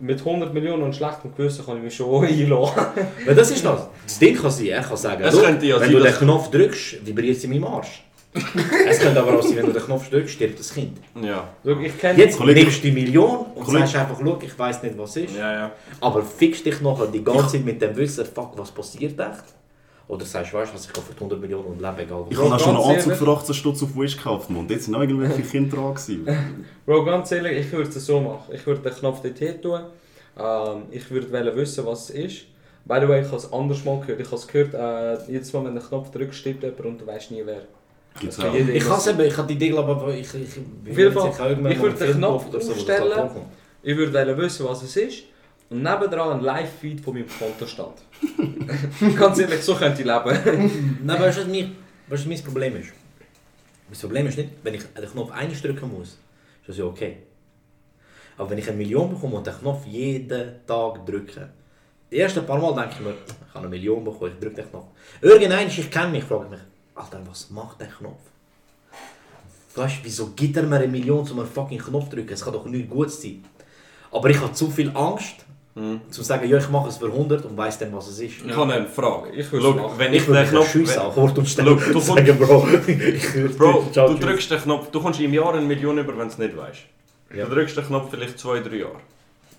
mit 0.00 0.18
100 0.18 0.52
Millionen 0.52 0.82
und 0.82 0.94
schlechtem 0.94 1.34
Gewissen 1.34 1.64
kann 1.64 1.78
ich 1.78 1.82
mich 1.84 1.94
schon 1.94 2.24
einlassen. 2.26 2.82
Weil 3.24 3.34
das 3.34 3.50
ist 3.50 3.64
das. 3.64 3.88
Das 4.06 4.18
Ding 4.18 4.36
kann 4.36 4.50
sein, 4.50 4.66
er 4.66 4.82
kann 4.82 4.96
sagen, 4.96 5.22
Es 5.22 5.34
«Look, 5.34 5.44
könnte 5.44 5.66
ja 5.66 5.76
wenn 5.80 5.90
sein, 5.90 5.96
du 5.96 6.02
den 6.02 6.14
Knopf 6.14 6.50
drückst, 6.50 7.06
vibriert 7.06 7.36
es 7.36 7.44
in 7.44 7.50
meinem 7.50 7.64
Arsch. 7.64 8.03
es 8.88 8.98
könnte 8.98 9.20
aber 9.20 9.38
auch 9.38 9.42
sein, 9.42 9.56
wenn 9.58 9.66
du 9.66 9.72
den 9.72 9.82
Knopf 9.82 10.10
drückst, 10.10 10.34
stirbt 10.34 10.58
das 10.58 10.74
Kind. 10.74 10.98
ja. 11.22 11.48
Schau, 11.64 11.78
ich 11.78 11.96
kenne 11.98 12.18
Jetzt 12.18 12.36
Kollege- 12.36 12.60
nimmst 12.60 12.78
du 12.78 12.82
die 12.88 12.92
Million 12.92 13.46
und 13.54 13.64
Kollege- 13.64 13.86
sagst 13.86 13.96
einfach, 13.96 14.20
«Look, 14.20 14.42
ich 14.42 14.58
weiß 14.58 14.82
nicht, 14.82 14.98
was 14.98 15.16
ist. 15.16 15.36
Ja, 15.36 15.52
ja. 15.52 15.72
Aber 16.00 16.22
fix 16.22 16.62
dich 16.64 16.80
nachher 16.80 17.06
die 17.06 17.22
ganze 17.22 17.52
Zeit 17.52 17.64
mit 17.64 17.80
dem 17.80 17.96
Wissen, 17.96 18.24
fuck, 18.26 18.58
was 18.58 18.70
passiert 18.72 19.18
echt? 19.20 19.44
Oder 20.08 20.24
sagst 20.26 20.52
du, 20.52 20.56
weißt 20.58 20.72
du 20.72 20.74
was, 20.76 20.86
ich 20.86 20.92
kann 20.92 21.02
für 21.04 21.14
100 21.14 21.40
Millionen 21.40 21.64
und 21.64 21.80
lebe 21.80 22.02
egal 22.02 22.24
Ich 22.28 22.36
was. 22.36 22.44
habe 22.44 22.54
auch 22.56 22.60
schon 22.60 22.76
einen 22.76 22.84
Anzug 22.84 23.06
ehrlich- 23.12 23.18
für 23.18 23.28
18 23.28 23.54
Stutz 23.54 23.82
auf 23.84 23.96
Wish 23.96 24.16
gekauft, 24.16 24.50
Mann. 24.50 24.66
Dort 24.68 24.80
sind 24.82 24.94
auch 24.96 25.00
irgendwelche 25.00 25.42
Kinder 25.50 25.76
dran. 25.76 25.94
gewesen. 25.94 26.26
Bro, 26.84 27.04
ganz 27.04 27.30
ehrlich, 27.32 27.58
ich 27.66 27.72
würde 27.72 27.88
es 27.88 28.04
so 28.04 28.20
machen. 28.20 28.52
Ich 28.52 28.66
würde 28.66 28.80
den 28.82 28.92
Knopf 28.92 29.20
dort 29.22 29.38
hin 29.38 29.62
tun. 29.62 29.80
Ähm, 30.36 30.82
ich 30.90 31.08
würde 31.10 31.32
wissen, 31.56 31.86
was 31.86 32.10
es 32.10 32.16
ist. 32.16 32.36
By 32.84 32.98
the 33.00 33.08
way, 33.08 33.20
ich 33.22 33.28
habe 33.28 33.36
es 33.38 33.50
anders 33.50 33.82
mal 33.84 33.98
gehört. 34.00 34.20
Ich 34.20 34.26
habe 34.26 34.36
es 34.36 34.46
gehört, 34.46 34.74
äh, 34.74 35.32
jedes 35.32 35.50
Mal, 35.54 35.64
wenn 35.64 35.74
du 35.74 35.80
den 35.80 35.88
Knopf 35.88 36.10
drückst, 36.10 36.38
stirbt 36.38 36.62
jemand 36.64 36.80
und 36.84 37.00
du 37.00 37.06
weißt 37.06 37.30
nie 37.30 37.42
wer. 37.46 37.62
Gibt's 38.20 38.38
auch. 38.38 38.54
Ich 38.54 38.84
kann 38.84 38.98
es 38.98 39.06
eben, 39.08 39.20
ich 39.20 39.36
habe 39.36 39.48
die 39.48 39.54
Idee, 39.54 39.76
aber 39.76 40.14
ich, 40.14 40.32
ich, 40.34 40.56
ich 40.84 41.12
Fall, 41.12 41.52
ich 41.52 41.58
mal 41.58 41.80
würde 41.80 42.06
den 42.06 42.16
Knopf 42.16 42.54
aufstellen. 42.54 43.30
Ich 43.82 43.96
würde 43.96 44.38
wissen, 44.38 44.66
was 44.66 44.82
es 44.82 44.96
ist. 44.96 45.24
Und 45.70 45.82
nebendran 45.82 46.38
ein 46.38 46.44
Live-Feed 46.44 47.00
von 47.00 47.14
meinem 47.14 47.26
Kontostand. 47.26 47.96
ganz 49.16 49.38
ehrlich, 49.38 49.62
so 49.62 49.74
könnte 49.74 50.02
ich 50.02 50.06
leben. 50.06 50.98
Nein, 51.04 51.20
weißt 51.20 51.38
du, 51.38 51.42
was, 51.42 51.48
mein, 51.48 51.76
was 52.06 52.26
mein 52.26 52.42
Problem 52.42 52.76
ist? 52.76 52.92
Mein 53.88 53.98
Problem 53.98 54.26
ist 54.26 54.38
nicht, 54.38 54.50
wenn 54.62 54.74
ich 54.74 54.82
den 54.82 55.10
Knopf 55.10 55.32
einmal 55.32 55.56
drücken 55.56 55.90
muss, 55.90 56.08
ist 56.08 56.18
das 56.68 56.78
ja 56.78 56.84
okay. 56.84 57.16
Aber 58.36 58.50
wenn 58.50 58.58
ich 58.58 58.68
eine 58.68 58.76
Million 58.76 59.10
bekomme 59.10 59.36
und 59.36 59.46
den 59.46 59.54
Knopf 59.54 59.86
jeden 59.86 60.66
Tag 60.66 61.06
drücke, 61.06 61.48
die 62.10 62.18
ersten 62.18 62.44
paar 62.44 62.58
Mal 62.58 62.74
denke 62.74 62.96
ich 62.98 63.00
mir, 63.00 63.14
ich 63.26 63.54
habe 63.54 63.66
eine 63.66 63.68
Million 63.68 64.04
bekommen, 64.04 64.32
ich 64.34 64.40
drücke 64.40 64.62
den 64.62 64.70
Knopf. 64.70 64.86
Irgendwann, 65.20 65.66
ich 65.66 65.90
kenne 65.90 66.10
mich, 66.10 66.24
frage 66.24 66.44
ich 66.44 66.50
mich, 66.50 66.60
Alter, 66.94 67.20
was 67.28 67.50
macht 67.50 67.80
der 67.80 67.88
Knopf? 67.88 68.20
Weißt 69.74 69.96
du, 69.96 70.00
wieso 70.04 70.26
gibt 70.36 70.56
er 70.56 70.62
mir 70.62 70.76
eine 70.76 70.86
Million, 70.88 71.28
um 71.28 71.40
einen 71.40 71.48
fucking 71.48 71.78
Knopf 71.80 72.08
zu 72.10 72.16
drücken? 72.16 72.32
Es 72.32 72.44
kann 72.44 72.52
doch 72.52 72.64
nicht 72.66 72.88
gut 72.88 73.10
sein. 73.10 73.44
Aber 74.12 74.30
ich 74.30 74.40
habe 74.40 74.52
zu 74.52 74.70
viel 74.70 74.90
Angst, 74.96 75.44
Hm. 75.76 76.00
zu 76.08 76.22
sagen, 76.22 76.48
ja, 76.48 76.56
ich 76.58 76.68
mache 76.68 76.88
es 76.88 76.98
für 76.98 77.06
100 77.10 77.44
und 77.46 77.56
weiss 77.56 77.76
dann, 77.78 77.92
was 77.92 78.06
es 78.06 78.20
ist. 78.20 78.34
Ich 78.46 78.56
habe 78.56 78.72
eine 78.72 78.86
Frage. 78.86 79.30
Ich 79.32 79.50
würde 79.50 79.74
wenn 79.96 80.12
Ich 80.14 80.20
ich 80.22 80.32
den 80.32 80.46
Knopf... 80.46 80.72
wenn- 80.76 80.88
an 81.00 81.06
Ort 81.16 81.36
und 81.38 81.48
Stelle. 81.48 81.70
Look, 81.70 81.80
du 81.84 81.92
kommst- 81.94 82.06
sagen, 82.06 82.38
Bro, 82.38 82.68
ich 82.86 83.56
Bro, 83.58 83.84
du 83.92 84.14
drückst 84.14 84.52
den 84.52 84.60
Knopf, 84.60 84.90
du 84.92 85.02
kommst 85.02 85.18
im 85.18 85.34
Jahr 85.34 85.52
eine 85.52 85.66
Million 85.66 85.98
über, 85.98 86.12
wenn 86.12 86.28
du 86.28 86.32
es 86.32 86.38
nicht 86.38 86.56
weißt. 86.56 86.78
Ja. 87.34 87.46
Du 87.46 87.54
drückst 87.56 87.76
den 87.76 87.86
Knopf 87.86 88.08
vielleicht 88.08 88.38
zwei, 88.38 88.60
drei 88.60 88.76
Jahre. 88.76 89.00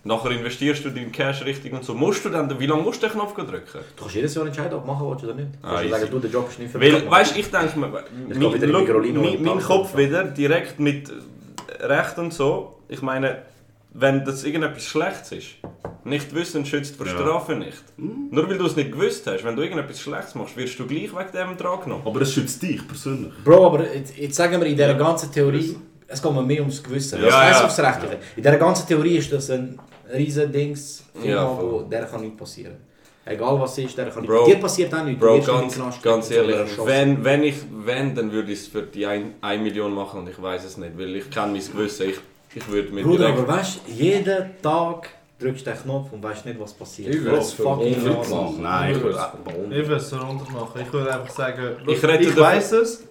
Nachher 0.07 0.30
investierst 0.30 0.86
du 0.86 0.91
deinen 0.91 1.11
Cash 1.11 1.44
richtig 1.45 1.73
und 1.73 1.84
so. 1.84 1.95
Musst 1.95 2.23
du 2.23 2.30
dann, 2.30 2.60
wie 2.60 2.68
lange 2.68 2.84
musst 2.84 3.02
du 3.02 3.07
den 3.07 3.14
Knopf 3.14 3.34
drücken? 3.34 3.52
Du 3.95 4.03
kannst 4.03 4.14
jedes 4.14 4.36
Jahr 4.36 4.45
entscheiden, 4.45 4.73
ob 4.76 4.86
du 4.86 4.88
machen 4.91 5.10
willst 5.10 5.23
oder 5.23 5.34
nicht. 5.34 5.48
Du 5.56 5.68
Ah, 5.68 5.77
kannst 5.77 5.90
ja 5.90 5.98
sagen, 5.98 6.11
du, 6.11 6.19
der 6.19 6.30
Job 6.30 6.48
ist 6.48 6.60
nicht 6.60 6.72
für 6.72 6.77
mich. 6.77 6.94
Weil, 6.94 7.10
weißt 7.10 7.36
ich 7.36 7.49
denke 7.49 7.80
mir, 7.80 7.88
mein, 7.88 9.41
mein, 9.41 9.60
Kopf 9.61 9.98
wieder 9.98 10.23
direkt 10.26 10.80
mit 10.80 11.11
Recht 11.80 12.19
und 12.19 12.32
so. 12.32 12.80
Ich 12.88 13.02
meine, 13.02 13.41
wenn 13.95 14.23
das 14.23 14.44
irgendetwas 14.44 14.84
Schlechtes 14.84 15.32
ist, 15.32 15.48
nicht 16.03 16.36
wissen 16.36 16.68
schützt 16.68 16.98
vor 16.98 17.07
Ja. 17.07 17.14
Strafe 17.14 17.56
nicht. 17.56 17.84
Nur 17.98 18.48
weil 18.48 18.60
du 18.60 18.68
es 18.68 18.76
nicht 18.76 18.91
gewusst 18.91 19.26
hast, 19.26 19.44
wenn 19.44 19.56
du 19.56 19.64
irgendetwas 19.64 19.99
Schlechtes 19.99 20.36
machst, 20.36 20.56
wirst 20.56 20.77
du 20.77 20.86
gleich 20.86 21.11
wegen 21.15 21.32
dem 21.34 21.57
dran 21.57 21.80
genommen. 21.84 22.03
Aber 22.06 22.22
es 22.22 22.32
schützt 22.32 22.61
dich 22.61 22.88
persönlich. 22.88 23.34
Bro, 23.44 23.65
aber 23.65 23.91
jetzt, 23.91 24.15
jetzt 24.15 24.36
sagen 24.36 24.61
wir 24.61 24.68
in 24.68 24.76
dieser 24.76 24.94
ganzen 24.94 25.32
Theorie, 25.32 25.76
es 26.07 26.22
geht 26.22 26.32
mir 26.32 26.44
mehr 26.44 26.60
ums 26.60 26.84
Gewissen. 26.84 27.19
Ja, 27.23 27.49
das 27.49 27.60
ja. 27.60 27.65
aufs 27.65 27.80
Rechtliche. 27.80 28.19
In 28.36 28.44
dieser 28.44 28.57
ganzen 28.57 28.88
Theorie 28.88 29.18
ist 29.18 29.32
das 29.34 29.49
ein 29.49 29.80
riesen 30.14 30.52
Dings, 30.52 31.03
Firma, 31.14 31.60
Ja, 31.61 31.84
der 31.90 32.06
kann 32.06 32.22
nichts 32.22 32.38
passieren. 32.38 32.77
Egal 33.27 33.60
was 33.60 33.77
ist, 33.80 33.98
der 33.98 34.10
kann 34.10 34.22
nicht 34.22 34.30
Bro, 34.30 34.45
Dir 34.45 34.57
passiert 34.57 34.94
auch 34.94 35.03
nichts. 35.03 35.19
Bro, 35.19 35.38
nicht 35.38 35.48
ganz, 35.48 36.02
ganz 36.02 36.32
ehrlich, 36.32 36.77
wenn, 36.84 37.23
wenn 37.23 37.44
ich, 37.44 37.56
wenn, 37.72 38.14
dann 38.14 38.32
würde 38.32 38.52
ich 38.52 38.60
es 38.60 38.68
für 38.68 38.84
die 38.84 39.06
1 39.06 39.34
Million 39.64 39.94
machen 39.94 40.19
und 40.19 40.30
ich 40.30 40.40
weiß 40.40 40.64
es 40.64 40.77
nicht, 40.77 40.95
weil 40.98 41.15
ich 41.15 41.30
kenne 41.32 41.53
mein 41.53 41.61
Gewissen. 41.61 42.10
Ich, 42.10 42.19
ich 42.53 42.68
würde 42.68 42.91
mir 42.91 43.03
Bruder, 43.03 43.32
direkt... 43.32 43.40
aber 43.40 43.48
weißt 43.57 43.80
du, 43.88 43.91
jeden 43.91 44.61
Tag 44.61 45.10
drückst 45.40 45.65
du 45.65 45.72
den 45.72 45.82
Knopf 45.82 46.14
und 46.14 46.23
weißt 46.23 46.45
nicht, 46.45 46.60
was 46.60 46.73
passiert. 46.73 47.15
Ich 47.15 47.23
würde 47.23 47.40
es 47.40 47.53
fucking 47.53 48.07
machen. 48.07 48.61
Nein, 48.61 48.95
ich 48.95 49.02
würde 49.02 49.95
es 49.95 50.14
runter 50.14 50.52
machen. 50.52 50.82
Ich 50.82 50.94
würde 50.94 51.14
einfach 51.14 51.34
sagen, 51.34 51.77
Ich 51.88 52.03
ich 52.03 52.38
weiß 52.38 52.72
es. 52.73 53.03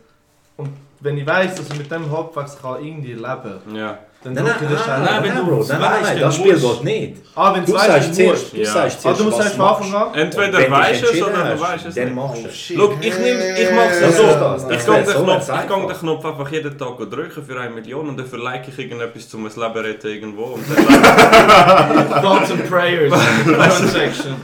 Und 0.56 0.70
wenn 1.04 1.18
ich 1.18 1.26
weiß, 1.26 1.54
dass 1.54 1.68
ich 1.68 1.78
mit 1.78 1.90
dem 1.90 2.10
Halbwegs 2.10 2.56
kann 2.60 2.82
irgendwie 2.84 3.12
leben 3.12 3.22
kann, 3.24 3.74
Ja. 3.76 3.98
dann 4.24 4.34
drücke 4.34 4.50
ich 4.64 4.70
das 4.70 4.86
nein, 4.86 4.96
schnell. 4.96 4.98
nein, 5.04 5.22
wenn 5.22 5.34
nein, 5.34 5.44
du 5.44 5.50
Bro, 5.50 5.60
es 5.60 5.68
nein, 5.68 5.80
nein, 5.80 5.90
weißt, 5.92 6.02
nein, 6.02 6.14
dann 6.14 6.22
das 6.24 6.36
Spiel 6.36 6.52
musst- 6.56 6.82
geht 6.82 6.84
nicht. 6.84 7.22
Ah, 7.34 7.54
wenn 7.54 7.64
Du 7.66 7.72
du 7.72 7.78
sagst 7.78 7.90
weißt, 8.18 8.18
du 8.18 8.56
Ja. 8.56 8.64
sagst 8.72 8.96
Ah, 8.96 9.00
zuerst, 9.02 9.20
du 9.20 9.24
musst 9.24 9.38
was 9.38 9.46
einfach 9.46 9.58
machst. 9.58 9.84
von 9.90 9.94
Anfang 9.94 10.12
an. 10.14 10.18
Entweder 10.18 10.70
weißt 10.70 11.02
du 11.02 11.06
es 11.06 11.22
oder 11.22 11.30
du 11.54 11.60
weißt 11.60 11.86
es 11.86 11.94
Dann 11.94 12.04
nicht. 12.04 12.14
machst 12.14 12.44
du 12.44 12.48
es. 12.48 12.68
Look, 12.70 12.92
ich 13.02 13.18
nehme, 13.18 13.58
ich 13.60 13.70
mache 13.70 13.88
Das 14.00 14.10
es 14.10 14.16
so. 14.16 14.70
Ich 14.70 14.86
kann 14.86 14.94
den 15.04 15.14
Knopf, 15.14 15.50
einfach. 15.50 15.62
ich 15.62 15.68
kann 15.68 15.86
den 15.88 15.96
Knopf 15.98 16.24
einfach 16.24 16.52
jeden 16.52 16.78
Tag 16.78 16.96
drücken 17.10 17.44
für 17.46 17.60
eine 17.60 17.70
Million 17.74 18.08
und 18.08 18.18
dafür 18.18 18.38
like 18.38 18.66
ich 18.68 18.78
irgendetwas 18.78 19.28
zum 19.28 19.44
Leben 19.44 19.58
retten 19.60 20.06
irgendwo. 20.06 20.44
Und 20.44 20.64
dann 20.74 22.22
Thoughts 22.22 22.50
and 22.50 22.70
Prayers. 22.70 23.12
Comment 23.44 23.90
section. 23.90 24.36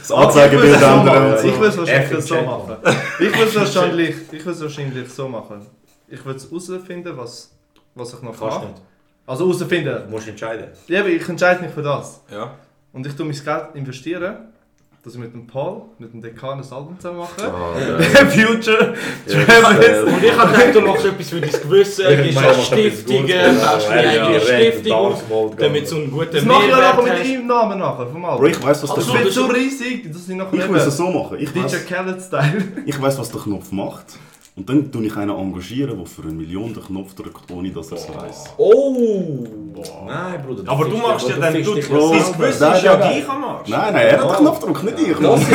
das 0.00 0.10
Anzeigebild 0.12 0.76
Ich 0.76 0.82
ändern 0.82 1.34
ich 1.44 1.54
würde 1.60 1.68
es 1.68 1.78
wahrscheinlich 1.78 2.24
so 2.24 2.34
machen. 2.42 2.76
Ich 3.20 3.36
würde 3.38 4.50
es 4.50 4.60
wahrscheinlich 4.62 5.08
so 5.12 5.28
machen. 5.28 5.66
Ich 6.10 6.24
würde 6.24 6.38
es 6.38 6.50
herausfinden, 6.50 7.12
was, 7.16 7.52
was 7.94 8.14
ich 8.14 8.22
noch 8.22 8.38
Kannst 8.38 8.58
kann. 8.58 8.68
nicht. 8.68 8.82
Also 9.26 9.46
herausfinden. 9.46 10.02
Du 10.06 10.10
musst 10.10 10.28
entscheiden. 10.28 10.68
Ja, 10.86 11.00
aber 11.00 11.08
ich 11.10 11.28
entscheide 11.28 11.62
mich 11.62 11.70
für 11.72 11.82
das. 11.82 12.20
ja. 12.30 12.54
Und 12.90 13.06
ich 13.06 13.14
tue 13.14 13.26
mein 13.26 13.34
Geld 13.44 13.64
investieren, 13.74 14.36
dass 15.04 15.12
ich 15.14 15.20
mit 15.20 15.32
dem 15.34 15.46
Paul, 15.46 15.82
mit 15.98 16.10
dem 16.12 16.22
Dekan 16.22 16.58
ein 16.58 16.72
Album 16.72 16.96
zusammen 16.98 17.18
mache. 17.18 17.42
Future 18.30 18.94
Ja, 19.26 19.44
Travis. 19.44 20.12
Und 20.14 20.24
ich 20.24 20.36
habe 20.36 20.52
gedacht, 20.52 20.74
du 20.74 20.80
machst 20.80 21.04
etwas 21.04 21.28
für 21.28 21.40
dein 21.40 21.50
Gewissen, 21.50 22.04
gehst 22.08 22.34
Meine 22.34 22.48
an 22.48 22.56
macht 22.56 22.66
Stiftungen, 22.66 23.28
Ja, 23.28 23.44
eine 23.90 24.14
ja, 24.16 24.26
eigene 24.26 24.34
ja, 24.34 24.40
Stiftung, 24.72 25.14
Mode 25.28 25.56
damit 25.58 25.90
du 25.90 25.96
einen 25.96 26.10
guten 26.10 26.32
Das 26.34 26.44
mache 26.44 26.62
ich 26.62 26.68
Mehrwert 26.68 26.94
aber 26.94 27.02
mit 27.02 27.26
ihm 27.26 27.46
Namen 27.46 27.78
nachher, 27.78 28.06
vom 28.06 28.22
Bro, 28.22 28.28
Album. 28.30 28.46
ich 28.46 28.62
weiß, 28.62 28.82
was 28.82 28.90
Also, 28.90 29.12
der 29.12 29.14
Das 29.14 29.24
wird 29.24 29.34
so 29.34 29.46
riesig, 29.46 30.10
dass 30.12 30.28
ich 30.28 30.34
nachher 30.34 30.54
Ich 30.54 30.68
will 30.68 30.76
es 30.80 30.96
so 30.96 31.10
machen. 31.10 31.36
Ich 31.38 31.52
DJ 31.52 31.62
weiß, 31.64 31.86
Khaled-Style. 31.86 32.62
ich 32.86 33.00
weiß, 33.02 33.18
was 33.18 33.30
der 33.30 33.40
Knopf 33.42 33.70
macht. 33.70 34.06
Und 34.58 34.68
dann 34.68 34.90
tue 34.90 35.06
ich 35.06 35.16
einen 35.16 35.30
engagieren, 35.30 35.96
der 35.96 36.04
für 36.04 36.22
eine 36.22 36.32
Million 36.32 36.74
den 36.74 36.82
Knopf 36.82 37.14
drückt, 37.14 37.48
ohne 37.52 37.70
dass 37.70 37.92
er 37.92 37.98
es 37.98 38.08
weiss. 38.08 38.44
Oh! 38.56 39.46
Nein, 40.04 40.42
Bruder. 40.44 40.64
Aber 40.66 40.84
du 40.84 40.96
machst 40.96 41.28
ja 41.28 41.36
dann, 41.36 41.54
du, 41.54 41.74
dich 41.76 41.88
dein. 41.88 41.96
Gewissen 41.96 42.34
Nein, 42.40 42.50
ist 42.50 42.60
ja 42.82 42.96
nein, 42.96 42.98
nein. 42.98 42.98
gleich 42.98 43.28
am 43.28 43.44
Arsch. 43.44 43.68
Nein, 43.68 43.92
nein, 43.94 44.06
er 44.08 44.20
hat 44.20 44.30
den 44.32 44.38
Knopf 44.38 44.58
gedrückt, 44.58 44.82
nicht 44.82 44.98
ich. 44.98 45.16
Das 45.16 45.40
ist, 45.40 45.52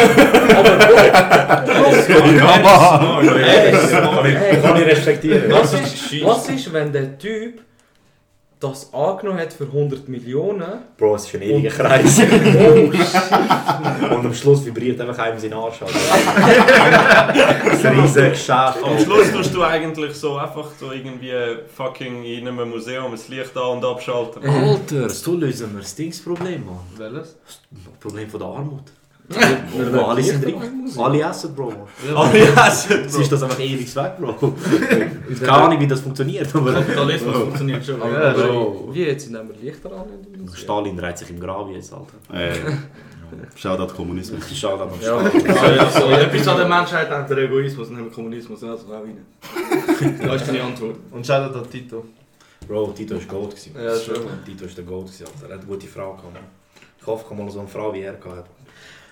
Hey, 4.39 4.61
kann 4.61 4.77
ich 4.77 4.85
respektieren. 4.85 5.51
was, 5.51 5.73
ist, 5.73 6.23
was 6.23 6.49
ist, 6.49 6.71
wenn 6.71 6.93
der 6.93 7.17
Typ 7.17 7.59
das 8.63 8.93
angenommen 8.93 9.39
hat 9.39 9.53
für 9.53 9.65
100 9.65 10.07
Millionen? 10.07 10.83
Bro, 10.97 11.15
es 11.15 11.25
ist 11.25 11.35
ein 11.35 11.41
ewiger 11.41 11.69
Kreis. 11.69 12.21
Oh! 12.63 14.15
Und 14.15 14.25
am 14.25 14.33
Schluss 14.33 14.65
vibriert 14.65 14.99
einfach 15.01 15.17
einem 15.19 15.39
sein 15.39 15.53
Arsch. 15.53 15.81
Alter. 15.81 15.93
ein 17.89 17.99
riesiges 17.99 18.29
Geschäft. 18.31 18.77
Am 18.83 18.99
Schluss 18.99 19.31
tust 19.31 19.53
du 19.53 19.63
eigentlich 19.63 20.13
so 20.13 20.37
einfach 20.37 20.69
so 20.79 20.91
irgendwie 20.91 21.31
fucking 21.75 22.23
in 22.23 22.47
einem 22.47 22.69
Museum 22.69 23.11
das 23.11 23.27
Licht 23.27 23.55
an 23.57 23.77
und 23.77 23.85
abschalten. 23.85 24.47
Alter, 24.47 25.09
so 25.09 25.35
lösen 25.35 25.73
wir 25.73 25.81
das 25.81 25.95
Dingsproblem, 25.95 26.65
Mann. 26.65 26.79
Welches? 26.97 27.35
Das 27.45 27.59
Problem 27.99 28.29
von 28.29 28.39
der 28.39 28.49
Armut. 28.49 28.83
Wo 29.29 29.99
alle 30.01 30.21
sind 30.21 30.45
reich. 30.45 30.55
Alle 30.97 31.21
essen, 31.21 31.55
Bro. 31.55 31.73
Yes! 32.33 32.87
Jetzt 32.89 33.19
ist 33.19 33.31
das 33.31 33.43
einfach 33.43 33.59
ewig 33.59 33.95
weg, 33.95 34.13
Bro. 34.19 34.33
Keine 35.39 35.51
Ahnung, 35.51 35.79
wie 35.79 35.87
das 35.87 36.01
funktioniert, 36.01 36.53
aber... 36.53 36.73
Kapitalismus 36.73 37.35
funktioniert 37.35 37.85
schon. 37.85 37.99
Ja, 37.99 38.05
aber 38.05 38.37
so. 38.37 38.89
wie 38.91 39.03
jetzt 39.03 39.31
nehmen 39.31 39.49
wir 39.49 39.71
Lichter 39.71 39.91
an? 39.91 40.07
Stalin 40.53 40.99
reiht 40.99 41.17
sich 41.17 41.29
im 41.29 41.39
Grab 41.39 41.69
jetzt, 41.71 41.93
Alter. 41.93 42.15
Äh, 42.33 42.53
Shoutout 43.55 43.93
Kommunismus. 43.95 44.43
Schade 44.55 44.83
am 44.83 44.89
Ja. 45.01 45.29
Start. 45.29 45.33
Ja, 45.75 45.89
so, 45.89 46.09
etwas 46.09 46.47
an 46.47 46.57
der 46.57 46.67
Menschheit 46.67 47.09
hat 47.09 47.29
der 47.29 47.37
Egoismus 47.37 47.87
und 47.87 47.95
nicht 47.95 48.05
der 48.07 48.13
Kommunismus. 48.13 48.63
Also 48.63 48.87
auch 48.87 48.91
rein. 49.03 49.25
Das 50.25 50.41
ist 50.41 50.47
deine 50.49 50.63
Antwort. 50.63 50.97
Und 51.11 51.25
Shoutout 51.25 51.59
an 51.59 51.69
Tito. 51.69 52.05
Bro, 52.67 52.87
Tito 52.95 53.15
war 53.15 53.21
Gold. 53.23 53.55
Ja, 53.73 53.95
schon. 53.97 54.15
Tito 54.45 54.65
war 54.65 54.71
der 54.75 54.83
Gold, 54.83 55.07
Alter. 55.07 55.47
Er 55.47 55.53
hat 55.55 55.61
eine 55.61 55.65
gute 55.67 55.87
Frau 55.87 56.11
gehabt. 56.13 56.39
Ich 56.99 57.07
hoffe, 57.07 57.23
ich 57.23 57.29
kann 57.29 57.45
mal 57.45 57.51
so 57.51 57.59
eine 57.59 57.67
Frau 57.67 57.93
wie 57.93 58.01
er 58.01 58.13
gehabt. 58.13 58.49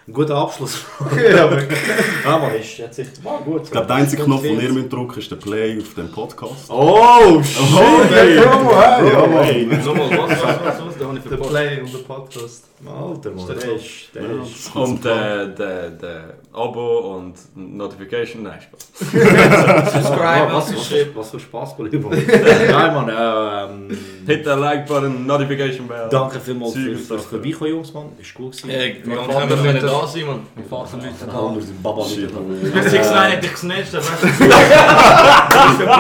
Ein 0.07 0.14
guter 0.14 0.36
Abschluss. 0.36 0.84
ja, 1.15 1.44
aber 1.44 1.61
Ja, 2.26 2.38
man, 2.40 2.56
ist 2.56 2.78
jetzt 2.78 2.98
echt 2.98 3.23
war 3.23 3.40
gut. 3.41 3.65
Ich 3.65 3.72
glaube, 3.72 3.86
der 3.86 3.98
einzige 3.98 4.23
Knopf, 4.23 4.41
den 4.41 4.60
ihr 4.60 4.73
müsst 4.73 4.91
drücken 4.91 5.19
ist 5.19 5.30
der 5.30 5.36
Play 5.36 5.80
auf 5.80 5.94
dem 5.94 6.11
Podcast. 6.11 6.69
Oh, 6.69 7.41
shit! 7.44 7.61
Oh, 7.72 8.02
der 8.11 8.41
Promo, 8.41 8.82
hey! 8.82 9.14
Ja, 9.14 9.28
Mann. 9.28 9.44
Hey. 9.44 9.65
Nochmal, 9.65 10.10
was, 10.10 10.44
was, 10.44 10.60
was, 10.65 10.86
was, 10.86 11.23
der. 11.30 11.38
Play 11.38 11.82
und 11.82 11.94
der 11.94 11.99
Podcast. 11.99 12.65
Alter, 12.84 13.32
Mann, 13.32 13.48
der 13.48 13.76
ist... 13.76 14.15
Der 14.15 14.41
ist... 14.41 14.76
Und 14.76 15.06
der, 15.06 15.48
der, 15.48 15.90
der 15.91 16.34
Abo 16.53 17.15
und 17.15 17.36
Notification, 17.56 18.44
nein, 18.44 18.60
Spaß. 18.60 18.90
Subscribe, 19.94 20.52
was, 20.52 20.73
was 20.73 21.15
was, 21.15 21.30
für 21.30 21.40
Spaß, 21.40 21.76
Kollege. 21.78 21.98
Nein, 21.99 22.94
Mann, 22.94 23.10
ähm... 23.10 23.98
Hit 24.28 24.45
den 24.45 24.60
Like-Button, 24.60 25.26
Notification 25.26 25.88
Bell. 25.88 26.10
Danke 26.11 26.40
vielmals 26.40 26.73
für, 26.73 26.95
fürs 26.95 27.07
Sachen. 27.07 27.22
Vorbeikommen, 27.22 27.72
Jungs, 27.72 27.94
Mann. 27.94 28.10
Ist 28.19 28.34
cool 28.38 28.52
gewesen. 28.52 28.69
Ey, 28.69 29.02
wir 29.03 29.15
können 29.15 29.82
da 29.82 30.07
sein, 30.07 30.26
Mann. 30.26 30.41
Vater 30.69 30.98
läutet 30.98 31.28
Ja, 31.28 31.40
an. 31.40 31.56
wir 31.56 31.61
sind 31.61 31.82
Baba. 31.82 32.03
Bis 32.03 32.91
6 32.91 33.11
9 33.11 33.32
hätte 33.32 33.45
ich 33.45 33.52
gesnatcht, 33.53 33.95
aber 33.95 34.06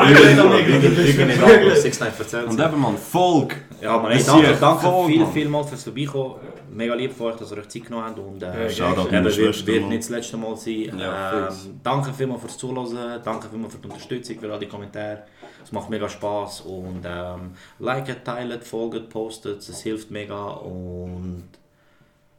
Lüge 0.05 1.25
nicht 1.25 1.41
ab, 1.41 1.49
6 1.75 1.99
9 1.99 2.09
erzählt. 2.19 2.47
Und 2.47 2.59
eben, 2.59 2.81
man, 2.81 2.97
Volk. 2.97 3.55
Ja, 3.81 3.97
man, 3.97 4.11
ey, 4.11 4.23
danke, 4.23 4.57
danke 4.59 4.81
voll, 4.81 5.07
viel, 5.07 5.19
Mann. 5.21 5.33
vielmals 5.33 5.69
fürs 5.69 5.83
Vorbeikommen. 5.83 6.35
Mega 6.71 6.93
lieb 6.93 7.13
von 7.13 7.27
euch, 7.27 7.37
dass 7.37 7.51
ihr 7.51 7.57
euch 7.57 7.67
Zeit 7.67 7.85
genommen 7.85 8.05
habt. 8.05 8.19
Und, 8.19 8.43
äh, 8.43 8.69
Shoutout 8.69 9.07
eben, 9.13 9.25
wird, 9.25 9.67
wird 9.67 9.87
nicht 9.87 10.03
das 10.03 10.09
letzte 10.09 10.37
Mal 10.37 10.55
sein. 10.55 10.99
Ja, 10.99 11.47
ähm, 11.47 11.79
danke 11.83 12.13
vielmals 12.13 12.41
fürs 12.41 12.57
Zuhören, 12.57 13.21
danke 13.23 13.49
vielmals 13.49 13.73
für 13.73 13.79
die 13.79 13.87
Unterstützung, 13.87 14.39
für 14.39 14.53
all 14.53 14.59
die 14.59 14.67
Kommentare. 14.67 15.23
Es 15.63 15.71
macht 15.71 15.89
mega 15.89 16.07
Spaß 16.07 16.61
und 16.61 17.01
ähm, 17.05 17.51
liket, 17.79 18.23
teilt, 18.23 18.63
folgt, 18.63 19.09
postet, 19.09 19.57
es 19.67 19.81
hilft 19.81 20.11
mega 20.11 20.47
und 20.47 21.49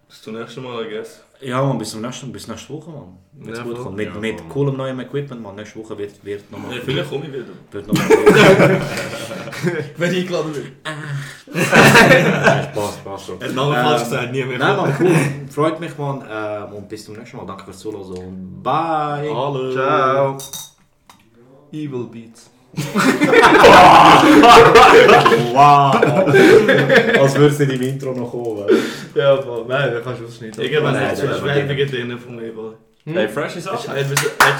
Bis 0.09 0.21
zum 0.23 0.35
nächsten 0.35 0.63
Mal, 0.63 0.87
I 0.87 0.91
guess. 0.91 1.25
Ja, 1.43 1.63
man, 1.63 1.79
bis 1.79 1.91
zum 1.91 2.01
nächsten, 2.03 2.33
bis 2.33 2.49
nächste 2.49 2.73
Woche, 2.73 2.91
man. 2.91 3.19
Wenn's 3.33 3.59
Ja, 3.59 3.65
gut 3.65 3.79
kommt. 3.79 3.97
Mit, 3.97 4.15
Ja, 4.15 4.21
mit 4.21 4.49
coolem 4.49 4.77
neuem 4.77 5.01
Equipment, 5.01 5.43
man. 5.43 5.55
Nächste 5.57 5.81
Woche 5.81 5.99
wird, 5.99 6.25
wird 6.25 6.51
nochmal... 6.51 6.77
Ja, 6.77 6.83
vielleicht 6.85 7.11
komme 7.11 7.27
ich 7.27 7.33
wieder. 7.33 7.45
Wird 7.71 7.87
noch 7.87 7.95
mal 7.95 8.09
Wenn 9.97 10.13
ich 10.13 10.19
eingeladen 10.21 10.53
bin. 10.53 10.73
Spaß, 11.55 12.97
Spaß 12.97 13.27
schon. 13.27 13.41
Hat 13.41 13.55
Namen 13.55 13.75
Ähm, 13.77 13.85
falsch 13.85 14.05
gesagt, 14.05 14.33
nie 14.33 14.45
mehr. 14.45 14.59
Nein, 14.59 14.77
man, 14.77 14.97
cool. 15.01 15.17
Freut 15.51 15.81
mich, 15.81 15.99
man. 15.99 16.25
Ähm, 16.31 16.73
und 16.75 16.89
bis 16.89 17.05
zum 17.05 17.17
nächsten 17.17 17.37
Mal. 17.37 17.47
Danke 17.47 17.65
fürs 17.65 17.79
Zuhören 17.79 18.63
bye. 18.63 19.31
Hallo. 19.35 19.73
Ciao. 19.73 20.39
Evil 21.73 22.05
Beats. 22.11 22.52
Wow. 25.53 25.95
Als 27.21 27.35
würde 27.35 27.47
es 27.53 27.59
nicht 27.59 27.73
im 27.73 27.83
Intro 27.83 28.13
noch 28.13 28.31
kommen. 28.31 28.65
Ja, 29.15 29.33
aber 29.35 29.65
nein, 29.69 29.93
da 29.93 30.01
kannst 30.01 30.21
du 30.23 30.27
ausschneiden. 30.27 30.63
Irgendwann 30.63 30.95
Nein, 30.95 31.09
hat 31.09 31.13
es 31.13 31.21
Schwäbungen 31.39 31.91
drin 31.91 32.19
von 32.19 32.37
mir. 32.37 32.53
Hey, 33.05 33.29
Sachen. 33.61 33.97
Ist- 33.97 34.13
er- 34.13 34.53